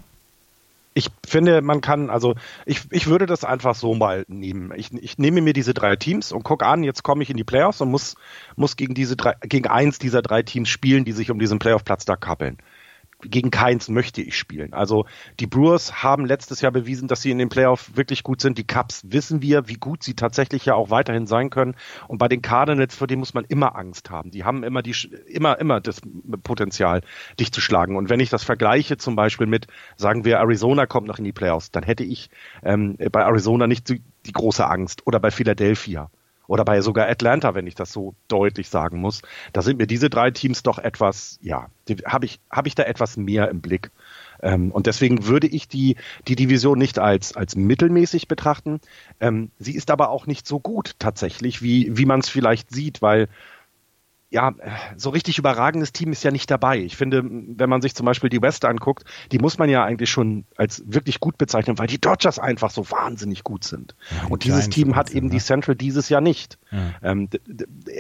Ich 0.94 1.10
finde, 1.26 1.62
man 1.62 1.82
kann, 1.82 2.10
also 2.10 2.36
ich, 2.66 2.82
ich 2.92 3.08
würde 3.08 3.26
das 3.26 3.44
einfach 3.44 3.76
so 3.76 3.94
mal 3.94 4.26
nehmen. 4.28 4.74
Ich, 4.76 4.92
ich 4.94 5.18
nehme 5.18 5.42
mir 5.42 5.54
diese 5.54 5.74
drei 5.74 5.96
Teams 5.96 6.32
und 6.32 6.44
gucke 6.44 6.66
an, 6.66 6.84
jetzt 6.84 7.04
komme 7.04 7.24
ich 7.24 7.30
in 7.30 7.38
die 7.38 7.44
Playoffs 7.44 7.80
und 7.80 7.90
muss, 7.90 8.16
muss 8.56 8.76
gegen 8.76 8.96
diese 8.96 9.16
drei, 9.16 9.36
gegen 9.42 9.68
eins 9.68 10.00
dieser 10.00 10.22
drei 10.22 10.42
Teams 10.42 10.68
spielen, 10.68 11.06
die 11.06 11.12
sich 11.12 11.32
um 11.32 11.40
diesen 11.40 11.60
Playoff-Platz 11.60 12.06
da 12.06 12.16
kappeln 12.16 12.58
gegen 13.22 13.52
keins 13.52 13.90
möchte 13.90 14.22
ich 14.22 14.38
spielen. 14.38 14.74
Also 14.74 15.06
die 15.40 15.48
Brewers 15.48 16.04
haben 16.04 16.26
letztes 16.26 16.62
Jahr 16.62 16.72
bewiesen, 16.72 17.08
dass 17.08 17.22
sie 17.22 17.32
in 17.32 17.38
den 17.38 17.50
Playoff 17.50 17.96
wirklich 17.96 18.24
gut 18.24 18.42
sind. 18.42 18.58
Die 18.58 18.66
Cubs 18.66 19.02
wissen 19.08 19.42
wir, 19.42 19.68
wie 19.68 19.76
gut 19.76 20.04
sie 20.04 20.14
tatsächlich 20.14 20.66
ja 20.66 20.76
auch 20.76 20.90
weiterhin 20.90 21.28
sein 21.28 21.50
können. 21.50 21.76
Und 22.08 22.18
bei 22.18 22.28
den 22.28 22.42
Cardinals, 22.42 22.96
vor 22.96 23.08
denen 23.08 23.20
muss 23.20 23.34
man 23.34 23.46
immer 23.46 23.76
Angst 23.76 24.10
haben. 24.10 24.32
Die 24.32 24.44
haben 24.44 24.64
immer 24.64 24.82
die 24.82 24.96
immer 25.28 25.60
immer 25.60 25.82
das 25.82 26.02
Potenzial, 26.44 27.02
dich 27.40 27.52
zu 27.52 27.62
schlagen. 27.62 27.98
Und 27.98 28.10
wenn 28.10 28.20
ich 28.20 28.30
das 28.30 28.44
vergleiche, 28.44 28.98
zum 28.98 29.16
Beispiel 29.16 29.48
mit, 29.48 29.68
sagen 29.98 30.24
wir, 30.24 30.38
Arizona 30.38 30.86
kommt 30.86 31.08
noch 31.08 31.18
in 31.18 31.26
die 31.26 31.34
Playoffs, 31.34 31.72
dann 31.72 31.84
hätte 31.84 32.04
ich 32.04 32.30
ähm, 32.64 32.98
bei 33.12 33.22
Arizona 33.22 33.68
nicht 33.68 33.90
die, 33.90 34.02
die 34.26 34.32
große 34.32 34.66
Angst 34.66 35.06
oder 35.06 35.20
bei 35.20 35.32
Philadelphia 35.32 36.10
oder 36.50 36.66
bei 36.66 36.82
sogar 36.82 37.08
Atlanta, 37.08 37.54
wenn 37.54 37.68
ich 37.68 37.76
das 37.76 37.94
so 37.94 38.16
deutlich 38.28 38.70
sagen 38.70 39.00
muss. 39.00 39.22
Da 39.54 39.62
sind 39.62 39.78
mir 39.78 39.86
diese 39.86 40.10
drei 40.10 40.32
Teams 40.32 40.64
doch 40.64 40.80
etwas, 40.80 41.38
ja, 41.44 41.68
habe 42.06 42.26
ich, 42.26 42.40
hab 42.50 42.66
ich 42.66 42.74
da 42.74 42.84
etwas 42.84 43.18
mehr 43.18 43.50
im 43.50 43.62
Blick. 43.62 43.92
Ähm, 44.42 44.72
und 44.72 44.88
deswegen 44.88 45.28
würde 45.28 45.46
ich 45.46 45.68
die, 45.68 45.96
die 46.28 46.36
Division 46.36 46.80
nicht 46.80 46.98
als, 46.98 47.36
als 47.36 47.56
mittelmäßig 47.56 48.28
betrachten. 48.28 48.82
Ähm, 49.20 49.52
sie 49.60 49.76
ist 49.76 49.92
aber 49.92 50.10
auch 50.10 50.26
nicht 50.26 50.48
so 50.48 50.60
gut 50.60 50.96
tatsächlich, 50.98 51.62
wie, 51.62 51.96
wie 51.96 52.06
man 52.06 52.22
es 52.22 52.30
vielleicht 52.30 52.72
sieht, 52.72 53.04
weil 53.04 53.28
ja, 54.32 54.54
so 54.96 55.10
richtig 55.10 55.40
überragendes 55.40 55.92
Team 55.92 56.12
ist 56.12 56.24
ja 56.24 56.30
nicht 56.30 56.52
dabei. 56.52 56.78
Ich 56.80 56.96
finde, 56.96 57.24
wenn 57.24 57.70
man 57.70 57.82
sich 57.82 57.96
zum 57.96 58.06
Beispiel 58.06 58.30
die 58.30 58.42
West 58.42 58.64
anguckt, 58.64 59.04
die 59.32 59.40
muss 59.40 59.58
man 59.58 59.70
ja 59.70 59.84
eigentlich 59.84 60.12
schon 60.12 60.46
als 60.56 60.84
wirklich 60.86 61.20
gut 61.20 61.40
bezeichnen, 61.40 61.80
weil 61.80 61.88
die 61.88 62.00
Dodgers 62.00 62.38
einfach 62.38 62.70
so 62.70 62.92
wahnsinnig 62.92 63.44
gut 63.44 63.64
sind. 63.64 63.96
Ja, 64.12 64.28
und 64.30 64.44
dieses 64.44 64.70
Giants 64.70 64.76
Team 64.76 64.96
hat 64.96 65.10
eben 65.10 65.28
ne? 65.28 65.34
die 65.34 65.40
Central 65.40 65.76
dieses 65.76 66.10
Jahr 66.10 66.22
nicht. 66.22 66.60
Ja. 66.72 66.94
Ähm, 67.02 67.30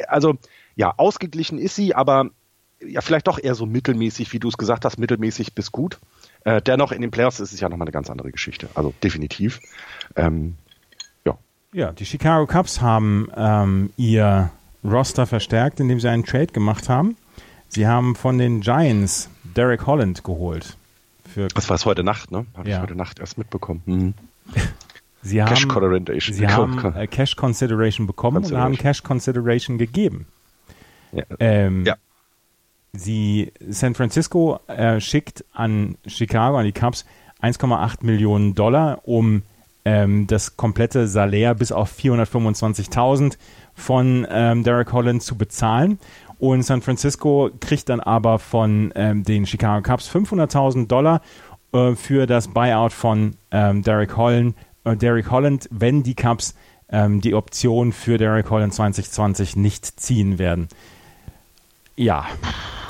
also, 0.07 0.37
ja, 0.75 0.93
ausgeglichen 0.97 1.57
ist 1.57 1.75
sie, 1.75 1.95
aber 1.95 2.29
ja, 2.85 3.01
vielleicht 3.01 3.27
doch 3.27 3.39
eher 3.39 3.55
so 3.55 3.65
mittelmäßig, 3.65 4.31
wie 4.31 4.39
du 4.39 4.49
es 4.49 4.57
gesagt 4.57 4.85
hast, 4.85 4.99
mittelmäßig 4.99 5.55
bis 5.55 5.71
gut. 5.71 5.99
Äh, 6.43 6.61
dennoch 6.61 6.91
in 6.91 7.01
den 7.01 7.11
Playoffs 7.11 7.39
ist 7.39 7.53
es 7.53 7.59
ja 7.59 7.69
nochmal 7.69 7.87
eine 7.87 7.91
ganz 7.91 8.09
andere 8.09 8.31
Geschichte. 8.31 8.69
Also 8.75 8.93
definitiv. 9.03 9.59
Ähm, 10.15 10.57
ja. 11.25 11.37
Ja, 11.73 11.91
die 11.91 12.05
Chicago 12.05 12.45
Cubs 12.45 12.81
haben 12.81 13.29
ähm, 13.35 13.91
ihr 13.97 14.51
Roster 14.83 15.25
verstärkt, 15.25 15.79
indem 15.79 15.99
sie 15.99 16.09
einen 16.09 16.25
Trade 16.25 16.47
gemacht 16.47 16.89
haben. 16.89 17.17
Sie 17.67 17.87
haben 17.87 18.15
von 18.15 18.37
den 18.37 18.61
Giants 18.61 19.29
Derek 19.43 19.85
Holland 19.85 20.23
geholt. 20.23 20.77
Für 21.27 21.47
das 21.47 21.69
war 21.69 21.75
es 21.75 21.85
heute 21.85 22.03
Nacht, 22.03 22.31
ne? 22.31 22.45
Habe 22.55 22.69
ja. 22.69 22.77
ich 22.77 22.81
heute 22.81 22.95
Nacht 22.95 23.19
erst 23.19 23.37
mitbekommen. 23.37 23.81
Mhm. 23.85 24.13
Sie 25.21 25.37
Cash 25.37 25.63
haben, 25.63 25.69
Consideration. 25.69 26.35
Sie 26.35 26.47
haben 26.47 26.95
äh, 26.95 27.05
Cash 27.07 27.35
Consideration 27.35 28.07
bekommen 28.07 28.37
Consideration. 28.37 28.71
und 28.71 28.77
haben 28.77 28.81
Cash 28.81 29.03
Consideration 29.03 29.77
gegeben. 29.77 30.27
Ja. 31.11 31.23
Ähm, 31.39 31.85
ja. 31.85 31.95
Sie, 32.93 33.51
San 33.67 33.95
Francisco 33.95 34.59
äh, 34.67 34.99
schickt 34.99 35.43
an 35.53 35.97
Chicago, 36.07 36.57
an 36.57 36.65
die 36.65 36.71
Cubs, 36.71 37.05
1,8 37.41 38.05
Millionen 38.05 38.55
Dollar, 38.55 39.01
um 39.03 39.43
ähm, 39.85 40.27
das 40.27 40.57
komplette 40.57 41.07
Salär 41.07 41.53
bis 41.53 41.71
auf 41.71 41.91
425.000 41.97 43.37
von 43.79 44.27
ähm, 44.29 44.63
Derek 44.63 44.91
Holland 44.93 45.23
zu 45.23 45.37
bezahlen. 45.37 45.99
Und 46.37 46.63
San 46.63 46.81
Francisco 46.81 47.49
kriegt 47.59 47.89
dann 47.89 47.99
aber 47.99 48.39
von 48.39 48.93
ähm, 48.95 49.23
den 49.23 49.45
Chicago 49.45 49.81
Cubs 49.81 50.09
500.000 50.09 50.87
Dollar 50.87 51.21
äh, 51.73 51.95
für 51.95 52.27
das 52.27 52.47
Buyout 52.47 52.93
von 52.93 53.35
ähm, 53.51 53.83
Derek 53.83 54.15
Holland, 54.15 54.55
äh, 54.85 54.95
Derek 54.95 55.29
Holland, 55.31 55.67
wenn 55.71 56.03
die 56.03 56.15
Cubs 56.15 56.55
ähm, 56.91 57.21
die 57.21 57.35
Option 57.35 57.91
für 57.91 58.17
Derek 58.17 58.49
Holland 58.49 58.73
2020 58.73 59.55
nicht 59.55 59.99
ziehen 59.99 60.39
werden. 60.39 60.69
Ja. 61.95 62.25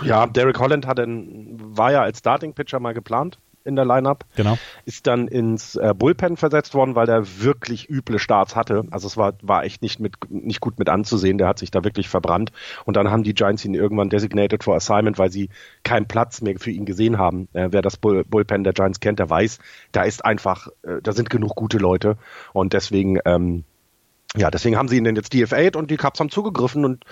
Ja, 0.03 0.27
Derek 0.27 0.59
Holland 0.59 0.85
hat 0.87 0.99
einen, 0.99 1.57
war 1.75 1.91
ja 1.91 2.03
als 2.03 2.19
Starting 2.19 2.53
Pitcher 2.53 2.79
mal 2.79 2.93
geplant 2.93 3.39
in 3.63 3.75
der 3.75 3.85
Lineup. 3.85 4.25
Genau. 4.35 4.57
Ist 4.85 5.07
dann 5.07 5.27
ins 5.27 5.75
äh, 5.75 5.93
Bullpen 5.95 6.37
versetzt 6.37 6.73
worden, 6.73 6.95
weil 6.95 7.05
der 7.05 7.41
wirklich 7.41 7.89
üble 7.89 8.19
Starts 8.19 8.55
hatte. 8.55 8.85
Also 8.91 9.07
es 9.07 9.17
war, 9.17 9.33
war 9.41 9.63
echt 9.63 9.81
nicht, 9.81 9.99
mit, 9.99 10.15
nicht 10.29 10.61
gut 10.61 10.79
mit 10.79 10.89
anzusehen. 10.89 11.37
Der 11.37 11.47
hat 11.47 11.59
sich 11.59 11.71
da 11.71 11.83
wirklich 11.83 12.09
verbrannt. 12.09 12.51
Und 12.85 12.97
dann 12.97 13.09
haben 13.09 13.23
die 13.23 13.33
Giants 13.33 13.65
ihn 13.65 13.73
irgendwann 13.73 14.09
designated 14.09 14.63
for 14.63 14.75
assignment, 14.75 15.17
weil 15.17 15.31
sie 15.31 15.49
keinen 15.83 16.07
Platz 16.07 16.41
mehr 16.41 16.59
für 16.59 16.71
ihn 16.71 16.85
gesehen 16.85 17.17
haben. 17.17 17.47
Äh, 17.53 17.69
wer 17.71 17.81
das 17.81 17.97
Bull, 17.97 18.23
Bullpen 18.23 18.63
der 18.63 18.73
Giants 18.73 18.99
kennt, 18.99 19.19
der 19.19 19.29
weiß, 19.29 19.59
da 19.91 20.03
ist 20.03 20.25
einfach, 20.25 20.67
äh, 20.83 21.01
da 21.01 21.11
sind 21.11 21.29
genug 21.29 21.55
gute 21.55 21.77
Leute. 21.77 22.17
Und 22.53 22.73
deswegen 22.73 23.19
ähm, 23.25 23.63
ja, 24.37 24.51
deswegen 24.51 24.77
haben 24.77 24.87
sie 24.87 24.97
ihn 24.97 25.05
denn 25.05 25.15
jetzt 25.15 25.33
DFA 25.33 25.75
und 25.75 25.89
die 25.89 25.97
Cubs 25.97 26.19
haben 26.19 26.29
zugegriffen 26.29 26.85
und 26.85 27.03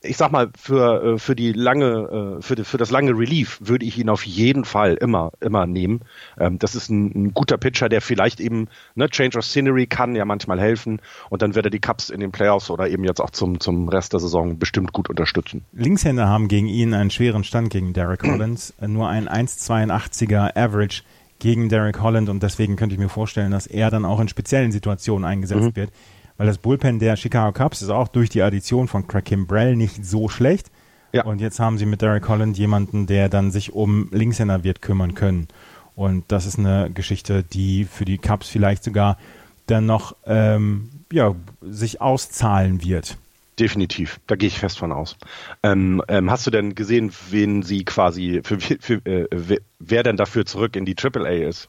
ich 0.00 0.16
sag 0.16 0.32
mal, 0.32 0.48
für, 0.58 1.04
äh, 1.04 1.18
für 1.18 1.36
die 1.36 1.52
lange, 1.52 2.38
äh, 2.38 2.42
für, 2.42 2.54
die, 2.54 2.64
für 2.64 2.78
das 2.78 2.90
lange 2.90 3.10
Relief 3.10 3.58
würde 3.62 3.84
ich 3.84 3.98
ihn 3.98 4.08
auf 4.08 4.24
jeden 4.24 4.64
Fall 4.64 4.94
immer, 4.94 5.32
immer 5.40 5.66
nehmen. 5.66 6.00
Ähm, 6.38 6.58
das 6.58 6.74
ist 6.74 6.88
ein, 6.88 7.12
ein 7.14 7.34
guter 7.34 7.58
Pitcher, 7.58 7.90
der 7.90 8.00
vielleicht 8.00 8.40
eben, 8.40 8.68
ne, 8.94 9.10
Change 9.10 9.36
of 9.36 9.44
Scenery 9.44 9.86
kann 9.86 10.14
ja 10.14 10.24
manchmal 10.24 10.58
helfen 10.58 11.02
und 11.28 11.42
dann 11.42 11.54
wird 11.54 11.66
er 11.66 11.70
die 11.70 11.78
Cups 11.78 12.08
in 12.08 12.20
den 12.20 12.32
Playoffs 12.32 12.70
oder 12.70 12.88
eben 12.88 13.04
jetzt 13.04 13.20
auch 13.20 13.30
zum, 13.30 13.60
zum 13.60 13.90
Rest 13.90 14.14
der 14.14 14.20
Saison 14.20 14.58
bestimmt 14.58 14.94
gut 14.94 15.10
unterstützen. 15.10 15.66
Linkshänder 15.74 16.26
haben 16.26 16.48
gegen 16.48 16.68
ihn 16.68 16.94
einen 16.94 17.10
schweren 17.10 17.44
Stand 17.44 17.68
gegen 17.68 17.92
Derek 17.92 18.20
Collins, 18.20 18.72
nur 18.80 19.10
ein 19.10 19.28
1,82er 19.28 20.56
Average 20.56 21.02
gegen 21.38 21.68
Derek 21.68 22.00
Holland 22.00 22.30
und 22.30 22.42
deswegen 22.42 22.76
könnte 22.76 22.94
ich 22.94 22.98
mir 22.98 23.10
vorstellen, 23.10 23.50
dass 23.50 23.66
er 23.66 23.90
dann 23.90 24.06
auch 24.06 24.20
in 24.20 24.28
speziellen 24.28 24.72
Situationen 24.72 25.26
eingesetzt 25.26 25.60
mhm. 25.60 25.76
wird 25.76 25.90
weil 26.36 26.46
das 26.46 26.58
Bullpen 26.58 26.98
der 26.98 27.16
Chicago 27.16 27.52
Cubs 27.52 27.82
ist 27.82 27.90
auch 27.90 28.08
durch 28.08 28.28
die 28.28 28.42
Addition 28.42 28.88
von 28.88 29.06
Craig 29.06 29.24
Kimbrell 29.24 29.76
nicht 29.76 30.04
so 30.04 30.28
schlecht. 30.28 30.70
Ja. 31.12 31.24
Und 31.24 31.40
jetzt 31.40 31.60
haben 31.60 31.78
sie 31.78 31.86
mit 31.86 32.00
Derek 32.00 32.28
Holland 32.28 32.56
jemanden, 32.56 33.06
der 33.06 33.28
dann 33.28 33.50
sich 33.50 33.72
um 33.72 34.08
Linkshänder 34.12 34.64
wird 34.64 34.80
kümmern 34.80 35.14
können. 35.14 35.48
Und 35.94 36.24
das 36.28 36.46
ist 36.46 36.58
eine 36.58 36.90
Geschichte, 36.90 37.42
die 37.42 37.84
für 37.84 38.04
die 38.04 38.18
Cubs 38.18 38.48
vielleicht 38.48 38.82
sogar 38.82 39.18
dann 39.66 39.86
noch 39.86 40.16
ähm, 40.26 40.88
ja, 41.12 41.34
sich 41.60 42.00
auszahlen 42.00 42.82
wird. 42.82 43.18
Definitiv, 43.58 44.18
da 44.26 44.34
gehe 44.34 44.48
ich 44.48 44.58
fest 44.58 44.78
von 44.78 44.92
aus. 44.92 45.16
Ähm, 45.62 46.02
ähm, 46.08 46.30
hast 46.30 46.46
du 46.46 46.50
denn 46.50 46.74
gesehen, 46.74 47.12
wen 47.28 47.62
sie 47.62 47.84
quasi, 47.84 48.40
für, 48.42 48.58
für 48.58 48.94
äh, 49.04 49.58
wer 49.78 50.02
denn 50.02 50.16
dafür 50.16 50.46
zurück 50.46 50.74
in 50.74 50.86
die 50.86 50.96
AAA 50.96 51.48
ist? 51.48 51.68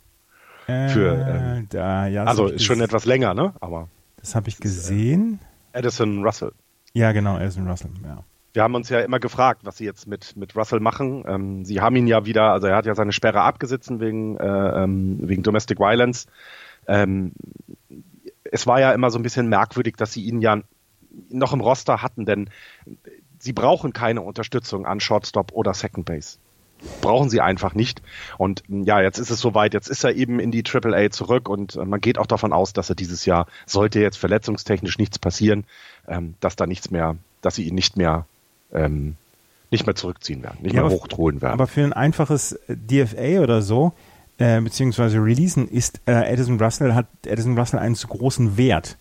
Äh, 0.68 0.88
für, 0.88 1.14
ähm, 1.14 1.68
da, 1.70 2.08
ja, 2.08 2.24
also 2.24 2.48
ist 2.48 2.64
schon 2.64 2.80
etwas 2.80 3.04
länger, 3.04 3.34
ne? 3.34 3.54
Aber 3.60 3.90
das 4.24 4.36
habe 4.36 4.48
ich 4.48 4.58
gesehen. 4.58 5.40
Addison 5.74 6.24
Russell. 6.24 6.54
Ja, 6.94 7.12
genau, 7.12 7.36
Addison 7.36 7.68
Russell, 7.68 7.92
ja. 8.04 8.24
Wir 8.54 8.64
haben 8.64 8.74
uns 8.76 8.88
ja 8.88 9.02
immer 9.02 9.20
gefragt, 9.20 9.62
was 9.66 9.78
sie 9.78 9.86
jetzt 9.86 10.08
mit, 10.08 10.38
mit 10.38 10.56
Russell 10.56 10.80
machen. 10.80 11.26
Ähm, 11.28 11.66
sie 11.66 11.82
haben 11.82 11.96
ihn 11.96 12.08
ja 12.08 12.26
wieder, 12.26 12.54
also 12.54 12.68
er 12.68 12.78
hat 12.78 12.86
ja 12.86 12.96
seine 12.96 13.12
Sperre 13.12 13.42
abgesessen 13.42 14.00
wegen, 14.00 14.38
äh, 14.38 14.84
ähm, 14.84 15.18
wegen 15.22 15.44
Domestic 15.44 15.80
Violence. 15.80 16.28
Ähm, 16.88 17.34
es 18.44 18.66
war 18.66 18.80
ja 18.80 18.94
immer 18.94 19.12
so 19.12 19.20
ein 19.20 19.24
bisschen 19.24 19.50
merkwürdig, 19.50 19.98
dass 19.98 20.14
sie 20.14 20.24
ihn 20.24 20.40
ja 20.40 20.62
noch 21.30 21.52
im 21.52 21.62
Roster 21.62 22.02
hatten, 22.02 22.26
denn 22.26 22.50
sie 23.40 23.54
brauchen 23.54 23.92
keine 23.92 24.22
Unterstützung 24.22 24.86
an 24.86 25.00
Shortstop 25.00 25.52
oder 25.52 25.74
Second 25.74 26.06
Base 26.06 26.38
brauchen 27.02 27.30
sie 27.30 27.42
einfach 27.42 27.74
nicht. 27.74 28.02
Und 28.38 28.64
ja, 28.68 29.02
jetzt 29.02 29.20
ist 29.20 29.30
es 29.30 29.40
soweit, 29.40 29.74
jetzt 29.74 29.90
ist 29.90 30.04
er 30.04 30.16
eben 30.16 30.40
in 30.40 30.52
die 30.52 30.64
AAA 30.66 31.12
zurück 31.12 31.50
und 31.50 31.76
äh, 31.76 31.86
man 31.86 32.02
geht 32.02 32.18
auch 32.18 32.28
davon 32.28 32.54
aus, 32.54 32.74
dass 32.74 32.90
er 32.90 32.96
dieses 32.96 33.26
Jahr, 33.26 33.48
sollte 33.66 34.00
jetzt 34.00 34.18
verletzungstechnisch 34.18 34.98
nichts 34.98 35.20
passieren, 35.20 35.66
ähm, 36.08 36.36
dass 36.40 36.56
da 36.56 36.68
nichts 36.68 36.92
mehr, 36.92 37.16
dass 37.42 37.56
sie 37.56 37.68
ihn 37.68 37.76
nicht 37.76 37.98
mehr 37.98 38.26
ähm, 38.74 39.16
nicht 39.74 39.86
mehr 39.88 39.96
zurückziehen 39.96 40.44
werden, 40.44 40.60
nicht 40.62 40.76
ja, 40.76 40.84
mehr 40.84 40.92
hochholen 40.92 41.42
werden. 41.42 41.54
Aber 41.54 41.68
für 41.68 41.84
ein 41.84 41.94
einfaches 41.94 42.60
DFA 42.70 43.42
oder 43.42 43.62
so, 43.62 43.94
äh, 44.38 44.62
beziehungsweise 44.62 45.18
Releasen, 45.18 45.68
ist 45.68 46.00
äh, 46.06 46.32
Edison 46.32 46.62
Russell, 46.62 46.94
hat 46.94 47.08
Edison 47.26 47.58
Russell 47.58 47.80
einen 47.80 47.96
zu 47.96 48.08
großen 48.08 48.56
Wert. 48.56 48.98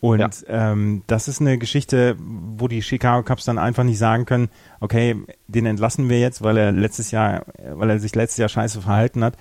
Und 0.00 0.20
ja. 0.20 0.30
ähm, 0.48 1.02
das 1.06 1.26
ist 1.26 1.40
eine 1.40 1.58
Geschichte, 1.58 2.16
wo 2.18 2.68
die 2.68 2.82
Chicago 2.82 3.22
Cubs 3.22 3.44
dann 3.44 3.58
einfach 3.58 3.84
nicht 3.84 3.98
sagen 3.98 4.26
können, 4.26 4.48
okay, 4.80 5.16
den 5.48 5.66
entlassen 5.66 6.08
wir 6.08 6.20
jetzt, 6.20 6.42
weil 6.42 6.56
er 6.58 6.72
letztes 6.72 7.10
Jahr, 7.10 7.46
weil 7.72 7.90
er 7.90 7.98
sich 7.98 8.14
letztes 8.14 8.38
Jahr 8.38 8.48
scheiße 8.48 8.82
verhalten 8.82 9.24
hat 9.24 9.36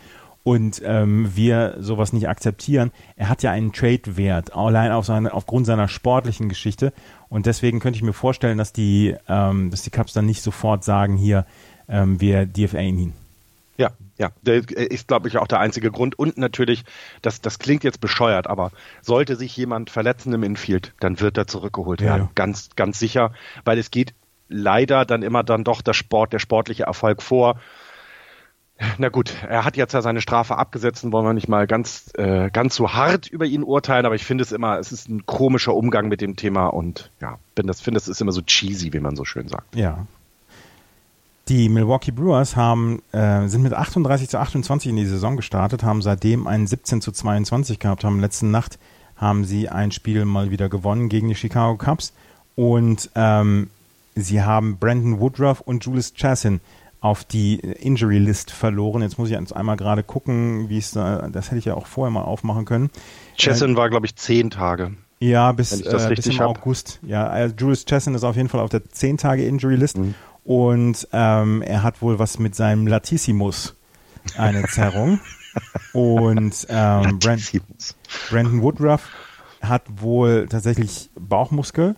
und 0.45 0.79
ähm, 0.85 1.35
wir 1.35 1.75
sowas 1.79 2.13
nicht 2.13 2.29
akzeptieren. 2.29 2.91
Er 3.15 3.29
hat 3.29 3.41
ja 3.41 3.51
einen 3.51 3.74
Trade-Wert, 3.74 4.55
allein 4.55 4.91
auf 4.91 5.05
seine, 5.05 5.33
aufgrund 5.33 5.65
seiner 5.65 5.88
sportlichen 5.88 6.50
Geschichte. 6.50 6.93
Und 7.29 7.47
deswegen 7.47 7.79
könnte 7.79 7.97
ich 7.97 8.03
mir 8.03 8.13
vorstellen, 8.13 8.59
dass 8.59 8.71
die, 8.71 9.15
ähm, 9.27 9.71
dass 9.71 9.81
die 9.81 9.89
Cubs 9.89 10.13
dann 10.13 10.27
nicht 10.27 10.43
sofort 10.43 10.83
sagen, 10.83 11.17
hier, 11.17 11.47
ähm, 11.89 12.21
wir 12.21 12.45
DFA 12.45 12.79
ihn. 12.79 13.13
Ja, 13.77 13.91
ja, 14.17 14.32
der 14.41 14.58
ist, 14.70 15.08
glaube 15.08 15.27
ich, 15.27 15.38
auch 15.38 15.48
der 15.48 15.60
einzige 15.60 15.91
Grund. 15.91 16.17
Und 16.17 16.38
natürlich, 16.38 16.86
das, 17.22 17.41
das 17.41 17.60
klingt 17.60 17.84
jetzt 17.84 18.00
bescheuert, 18.00 18.48
aber 18.48 18.72
sollte 19.01 19.36
sich 19.36 19.55
jemand 19.58 19.89
verletzen 19.89 20.34
im 20.34 20.44
Infield, 20.44 20.94
dann 21.00 21.20
wird 21.20 21.38
er 21.38 21.48
zurückgeholt 21.48 22.01
werden. 22.01 22.24
Ja. 22.24 22.32
Ganz, 22.36 22.70
ganz 22.75 23.00
sicher, 23.00 23.34
weil 23.65 23.77
es 23.77 23.91
geht 23.91 24.13
leider 24.48 25.05
dann 25.05 25.24
immer 25.24 25.44
dann 25.44 25.63
doch 25.63 25.82
der 25.82 25.94
Sport, 25.94 26.34
der 26.34 26.39
sportliche 26.39 26.84
Erfolg 26.84 27.22
vor. 27.22 27.60
Na 28.98 29.08
gut, 29.08 29.34
er 29.48 29.63
hat 29.63 29.77
jetzt 29.77 29.94
ja 29.94 30.01
seine 30.01 30.20
Strafe 30.20 30.58
abgesetzt 30.58 31.05
und 31.05 31.13
wollen 31.13 31.25
wir 31.25 31.34
nicht 31.34 31.48
mal 31.48 31.65
ganz, 31.65 32.12
äh, 32.15 32.50
ganz 32.51 32.75
so 32.75 32.94
hart 32.94 33.27
über 33.27 33.46
ihn 33.46 33.63
urteilen, 33.63 34.05
aber 34.05 34.15
ich 34.15 34.25
finde 34.25 34.44
es 34.44 34.51
immer, 34.51 34.79
es 34.79 34.91
ist 34.91 35.08
ein 35.08 35.25
komischer 35.25 35.74
Umgang 35.74 36.10
mit 36.10 36.20
dem 36.20 36.36
Thema 36.36 36.67
und 36.67 37.10
ja, 37.22 37.39
bin 37.55 37.67
das, 37.67 37.79
finde 37.79 38.00
es 38.00 38.10
ist 38.10 38.20
immer 38.20 38.34
so 38.34 38.41
cheesy, 38.41 38.91
wie 38.91 39.00
man 39.00 39.15
so 39.15 39.24
schön 39.24 39.48
sagt. 39.48 39.75
Ja. 39.75 40.05
Die 41.47 41.69
Milwaukee 41.69 42.11
Brewers 42.11 42.55
haben, 42.55 43.03
äh, 43.11 43.47
sind 43.47 43.61
mit 43.61 43.73
38 43.73 44.29
zu 44.29 44.39
28 44.39 44.89
in 44.89 44.95
die 44.95 45.05
Saison 45.05 45.35
gestartet, 45.35 45.83
haben 45.83 46.01
seitdem 46.01 46.47
einen 46.47 46.65
17 46.65 47.01
zu 47.01 47.11
22 47.11 47.77
gehabt, 47.77 48.03
haben 48.03 48.19
letzte 48.19 48.47
Nacht 48.47 48.79
haben 49.15 49.45
sie 49.45 49.69
ein 49.69 49.91
Spiel 49.91 50.25
mal 50.25 50.51
wieder 50.51 50.69
gewonnen 50.69 51.09
gegen 51.09 51.29
die 51.29 51.35
Chicago 51.35 51.77
Cubs 51.77 52.13
und 52.55 53.09
ähm, 53.15 53.69
sie 54.15 54.41
haben 54.41 54.77
Brandon 54.77 55.19
Woodruff 55.19 55.61
und 55.61 55.85
Julius 55.85 56.13
Chassin 56.13 56.59
auf 56.99 57.23
die 57.23 57.59
Injury 57.59 58.17
List 58.17 58.51
verloren. 58.51 59.03
Jetzt 59.03 59.19
muss 59.19 59.29
ich 59.29 59.37
jetzt 59.37 59.55
einmal 59.55 59.77
gerade 59.77 60.03
gucken, 60.03 60.69
wie 60.69 60.79
es 60.79 60.91
da, 60.91 61.29
das 61.29 61.47
hätte 61.47 61.59
ich 61.59 61.65
ja 61.65 61.75
auch 61.75 61.85
vorher 61.85 62.11
mal 62.11 62.23
aufmachen 62.23 62.65
können. 62.65 62.89
Chesson 63.37 63.73
äh, 63.73 63.77
war, 63.77 63.89
glaube 63.89 64.07
ich, 64.07 64.15
zehn 64.15 64.49
Tage. 64.49 64.91
Ja, 65.19 65.51
bis, 65.51 65.79
äh, 65.81 66.13
bis 66.15 66.25
im 66.25 66.39
hab. 66.39 66.49
August. 66.49 66.99
Ja, 67.03 67.27
also 67.27 67.55
Julius 67.55 67.85
Chesson 67.85 68.15
ist 68.15 68.23
auf 68.23 68.35
jeden 68.35 68.49
Fall 68.49 68.59
auf 68.59 68.69
der 68.69 68.89
zehn 68.89 69.17
Tage 69.17 69.45
Injury 69.45 69.75
List 69.75 69.97
mhm. 69.97 70.15
Und 70.45 71.07
ähm, 71.11 71.61
er 71.61 71.83
hat 71.83 72.01
wohl 72.01 72.19
was 72.19 72.39
mit 72.39 72.55
seinem 72.55 72.87
Latissimus, 72.87 73.75
eine 74.37 74.63
Zerrung. 74.67 75.19
und 75.93 76.67
ähm, 76.69 77.19
Brand, 77.19 77.51
Brandon 78.29 78.61
Woodruff 78.61 79.09
hat 79.61 79.83
wohl 79.97 80.47
tatsächlich 80.49 81.09
Bauchmuskel. 81.19 81.95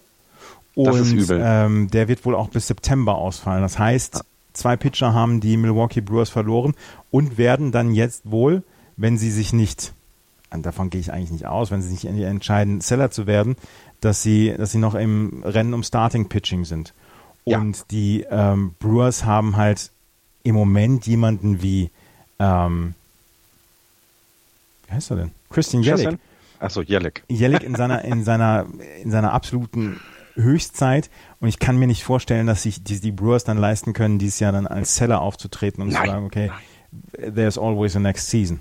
Und 0.74 1.28
ähm, 1.32 1.90
der 1.90 2.08
wird 2.08 2.24
wohl 2.24 2.36
auch 2.36 2.50
bis 2.50 2.68
September 2.68 3.16
ausfallen. 3.16 3.64
Das 3.64 3.80
heißt, 3.80 4.24
Zwei 4.58 4.76
Pitcher 4.76 5.14
haben 5.14 5.40
die 5.40 5.56
Milwaukee 5.56 6.02
Brewers 6.02 6.32
verloren 6.32 6.74
und 7.12 7.38
werden 7.38 7.72
dann 7.72 7.94
jetzt 7.94 8.24
wohl, 8.32 8.64
wenn 8.96 9.20
sie 9.20 9.30
sich 9.30 9.54
nicht, 9.54 9.94
davon 10.50 10.90
gehe 10.90 11.00
ich 11.00 11.14
eigentlich 11.14 11.30
nicht 11.30 11.46
aus, 11.46 11.70
wenn 11.70 11.84
sie 11.84 11.90
sich 11.90 12.06
entscheiden, 12.06 12.82
Seller 12.82 13.12
zu 13.12 13.28
werden, 13.28 13.56
dass 14.02 14.24
sie, 14.24 14.56
dass 14.58 14.72
sie 14.72 14.80
noch 14.80 14.96
im 14.96 15.44
Rennen 15.44 15.76
um 15.76 15.84
Starting 15.84 16.28
Pitching 16.28 16.66
sind. 16.66 16.96
Und 17.48 17.78
ja. 17.78 17.84
die 17.92 18.26
ähm, 18.30 18.76
Brewers 18.78 19.24
haben 19.24 19.56
halt 19.56 19.92
im 20.44 20.56
Moment 20.56 21.08
jemanden 21.08 21.62
wie, 21.62 21.92
ähm, 22.40 22.94
wie 24.88 24.94
heißt 24.94 25.12
er 25.12 25.18
denn? 25.18 25.32
Christian 25.50 25.82
Jellick. 25.82 26.20
Achso, 26.60 26.82
Jellick. 26.82 27.24
Jellick 27.30 27.64
in 27.64 27.76
seiner, 27.76 28.04
in 28.04 28.24
seiner, 28.26 28.66
in 29.02 29.12
seiner 29.12 29.32
absoluten 29.32 30.02
Höchstzeit 30.36 31.10
und 31.40 31.48
ich 31.48 31.58
kann 31.58 31.78
mir 31.78 31.88
nicht 31.88 32.04
vorstellen, 32.04 32.48
dass 32.48 32.64
sich 32.64 32.84
die, 32.84 33.00
die 33.00 33.14
Brewers 33.14 33.46
dann 33.46 33.58
leisten 33.58 33.94
können, 33.94 34.20
dieses 34.20 34.42
Jahr 34.42 34.52
dann 34.52 34.68
als 34.68 34.96
Seller 34.96 35.22
aufzutreten 35.22 35.82
und 35.82 35.94
nein, 35.94 36.04
zu 36.04 36.12
sagen, 36.12 36.26
okay, 36.26 36.52
nein. 37.22 37.34
there's 37.34 37.58
always 37.58 37.96
a 37.96 38.00
next 38.00 38.30
season. 38.30 38.60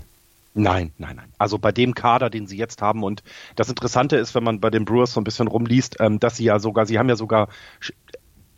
Nein, 0.53 0.93
nein, 0.97 1.17
nein. 1.17 1.33
Also 1.37 1.59
bei 1.59 1.73
dem 1.73 1.93
Kader, 1.93 2.29
den 2.29 2.47
sie 2.47 2.57
jetzt 2.57 2.81
haben 2.81 3.03
und 3.03 3.21
das 3.57 3.67
Interessante 3.67 4.15
ist, 4.15 4.33
wenn 4.33 4.45
man 4.45 4.61
bei 4.61 4.69
den 4.69 4.85
Brewers 4.85 5.13
so 5.13 5.19
ein 5.19 5.25
bisschen 5.25 5.47
rumliest, 5.47 5.97
ähm, 5.99 6.19
dass 6.19 6.37
sie 6.37 6.45
ja 6.45 6.57
sogar, 6.59 6.85
sie 6.85 6.97
haben 6.97 7.09
ja 7.09 7.17
sogar 7.17 7.49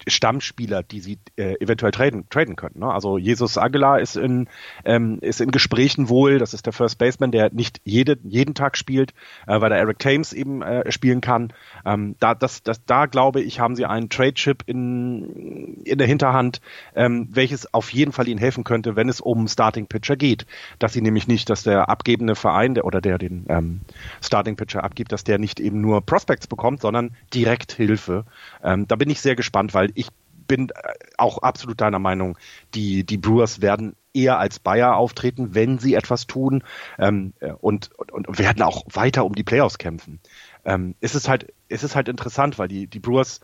Stammspieler, 0.10 0.84
die 0.84 1.00
sie 1.00 1.20
äh, 1.36 1.56
eventuell 1.60 1.92
traden, 1.92 2.30
traden 2.30 2.56
könnten. 2.56 2.80
Ne? 2.80 2.92
Also 2.92 3.18
Jesus 3.18 3.58
Aguilar 3.58 4.00
ist 4.00 4.16
in, 4.16 4.48
ähm, 4.86 5.20
ist 5.22 5.42
in 5.42 5.52
Gesprächen 5.52 6.10
wohl, 6.10 6.40
das 6.40 6.54
ist 6.54 6.66
der 6.66 6.74
First 6.74 6.98
Baseman, 6.98 7.32
der 7.32 7.52
nicht 7.54 7.82
jede, 7.84 8.18
jeden 8.24 8.54
Tag 8.54 8.78
spielt, 8.78 9.14
äh, 9.48 9.60
weil 9.62 9.70
der 9.70 9.80
Eric 9.80 10.00
Thames 10.00 10.34
eben 10.34 10.62
äh, 10.62 10.92
spielen 10.92 11.22
kann. 11.22 11.54
Ähm, 11.86 12.16
da, 12.20 12.36
das, 12.36 12.64
das, 12.64 12.84
da 12.86 13.06
glaube 13.06 13.42
ich, 13.42 13.60
haben 13.60 13.76
sie 13.76 13.86
einen 13.86 14.10
Trade-Chip 14.10 14.64
in, 14.66 15.82
in 15.84 15.98
der 15.98 16.08
Hinterhand, 16.08 16.62
ähm, 16.96 17.28
welches 17.32 17.74
auf 17.74 17.92
jeden 17.92 18.12
Fall 18.12 18.28
ihnen 18.28 18.40
helfen 18.40 18.64
könnte, 18.64 18.96
wenn 18.96 19.10
es 19.10 19.22
um 19.22 19.48
Starting-Pitcher 19.48 20.16
geht. 20.16 20.46
Dass 20.80 20.94
sie 20.94 21.02
nämlich 21.02 21.28
nicht, 21.28 21.50
dass 21.50 21.64
der 21.64 21.90
abgebende 21.90 22.36
Verein 22.36 22.76
der, 22.76 22.86
oder 22.86 23.02
der 23.02 23.18
den 23.18 23.46
ähm, 23.50 23.82
Starting-Pitcher 24.22 24.84
abgibt, 24.84 25.12
dass 25.12 25.24
der 25.24 25.38
nicht 25.38 25.60
eben 25.60 25.82
nur 25.82 26.02
Prospects 26.06 26.48
bekommt, 26.48 26.82
sondern 26.82 27.12
direkt 27.34 27.74
Hilfe. 27.74 28.26
Ähm, 28.64 28.88
da 28.88 28.96
bin 28.96 29.10
ich 29.10 29.22
sehr 29.22 29.36
gespannt, 29.36 29.74
weil 29.74 29.92
ich 30.00 30.10
bin 30.48 30.70
äh, 30.70 30.94
auch 31.18 31.40
absolut 31.40 31.80
deiner 31.82 32.00
Meinung, 32.00 32.38
die, 32.74 33.06
die 33.06 33.18
Brewers 33.18 33.62
werden 33.62 33.96
eher 34.14 34.40
als 34.40 34.60
Bayer 34.60 34.96
auftreten, 34.96 35.54
wenn 35.54 35.78
sie 35.78 35.94
etwas 35.94 36.26
tun 36.26 36.64
ähm, 36.98 37.34
äh, 37.40 37.52
und, 37.52 37.92
und, 37.98 38.12
und 38.28 38.40
werden 38.40 38.64
auch 38.64 38.84
weiter 38.92 39.26
um 39.26 39.36
die 39.36 39.44
Playoffs 39.44 39.78
kämpfen. 39.78 40.20
Ähm, 40.66 40.96
es 41.00 41.16
ist 41.16 41.30
halt, 41.30 41.54
es 41.68 41.84
ist 41.84 41.96
halt 41.96 42.10
interessant, 42.10 42.58
weil 42.58 42.68
die, 42.68 42.88
die 42.88 43.00
Brewers 43.00 43.42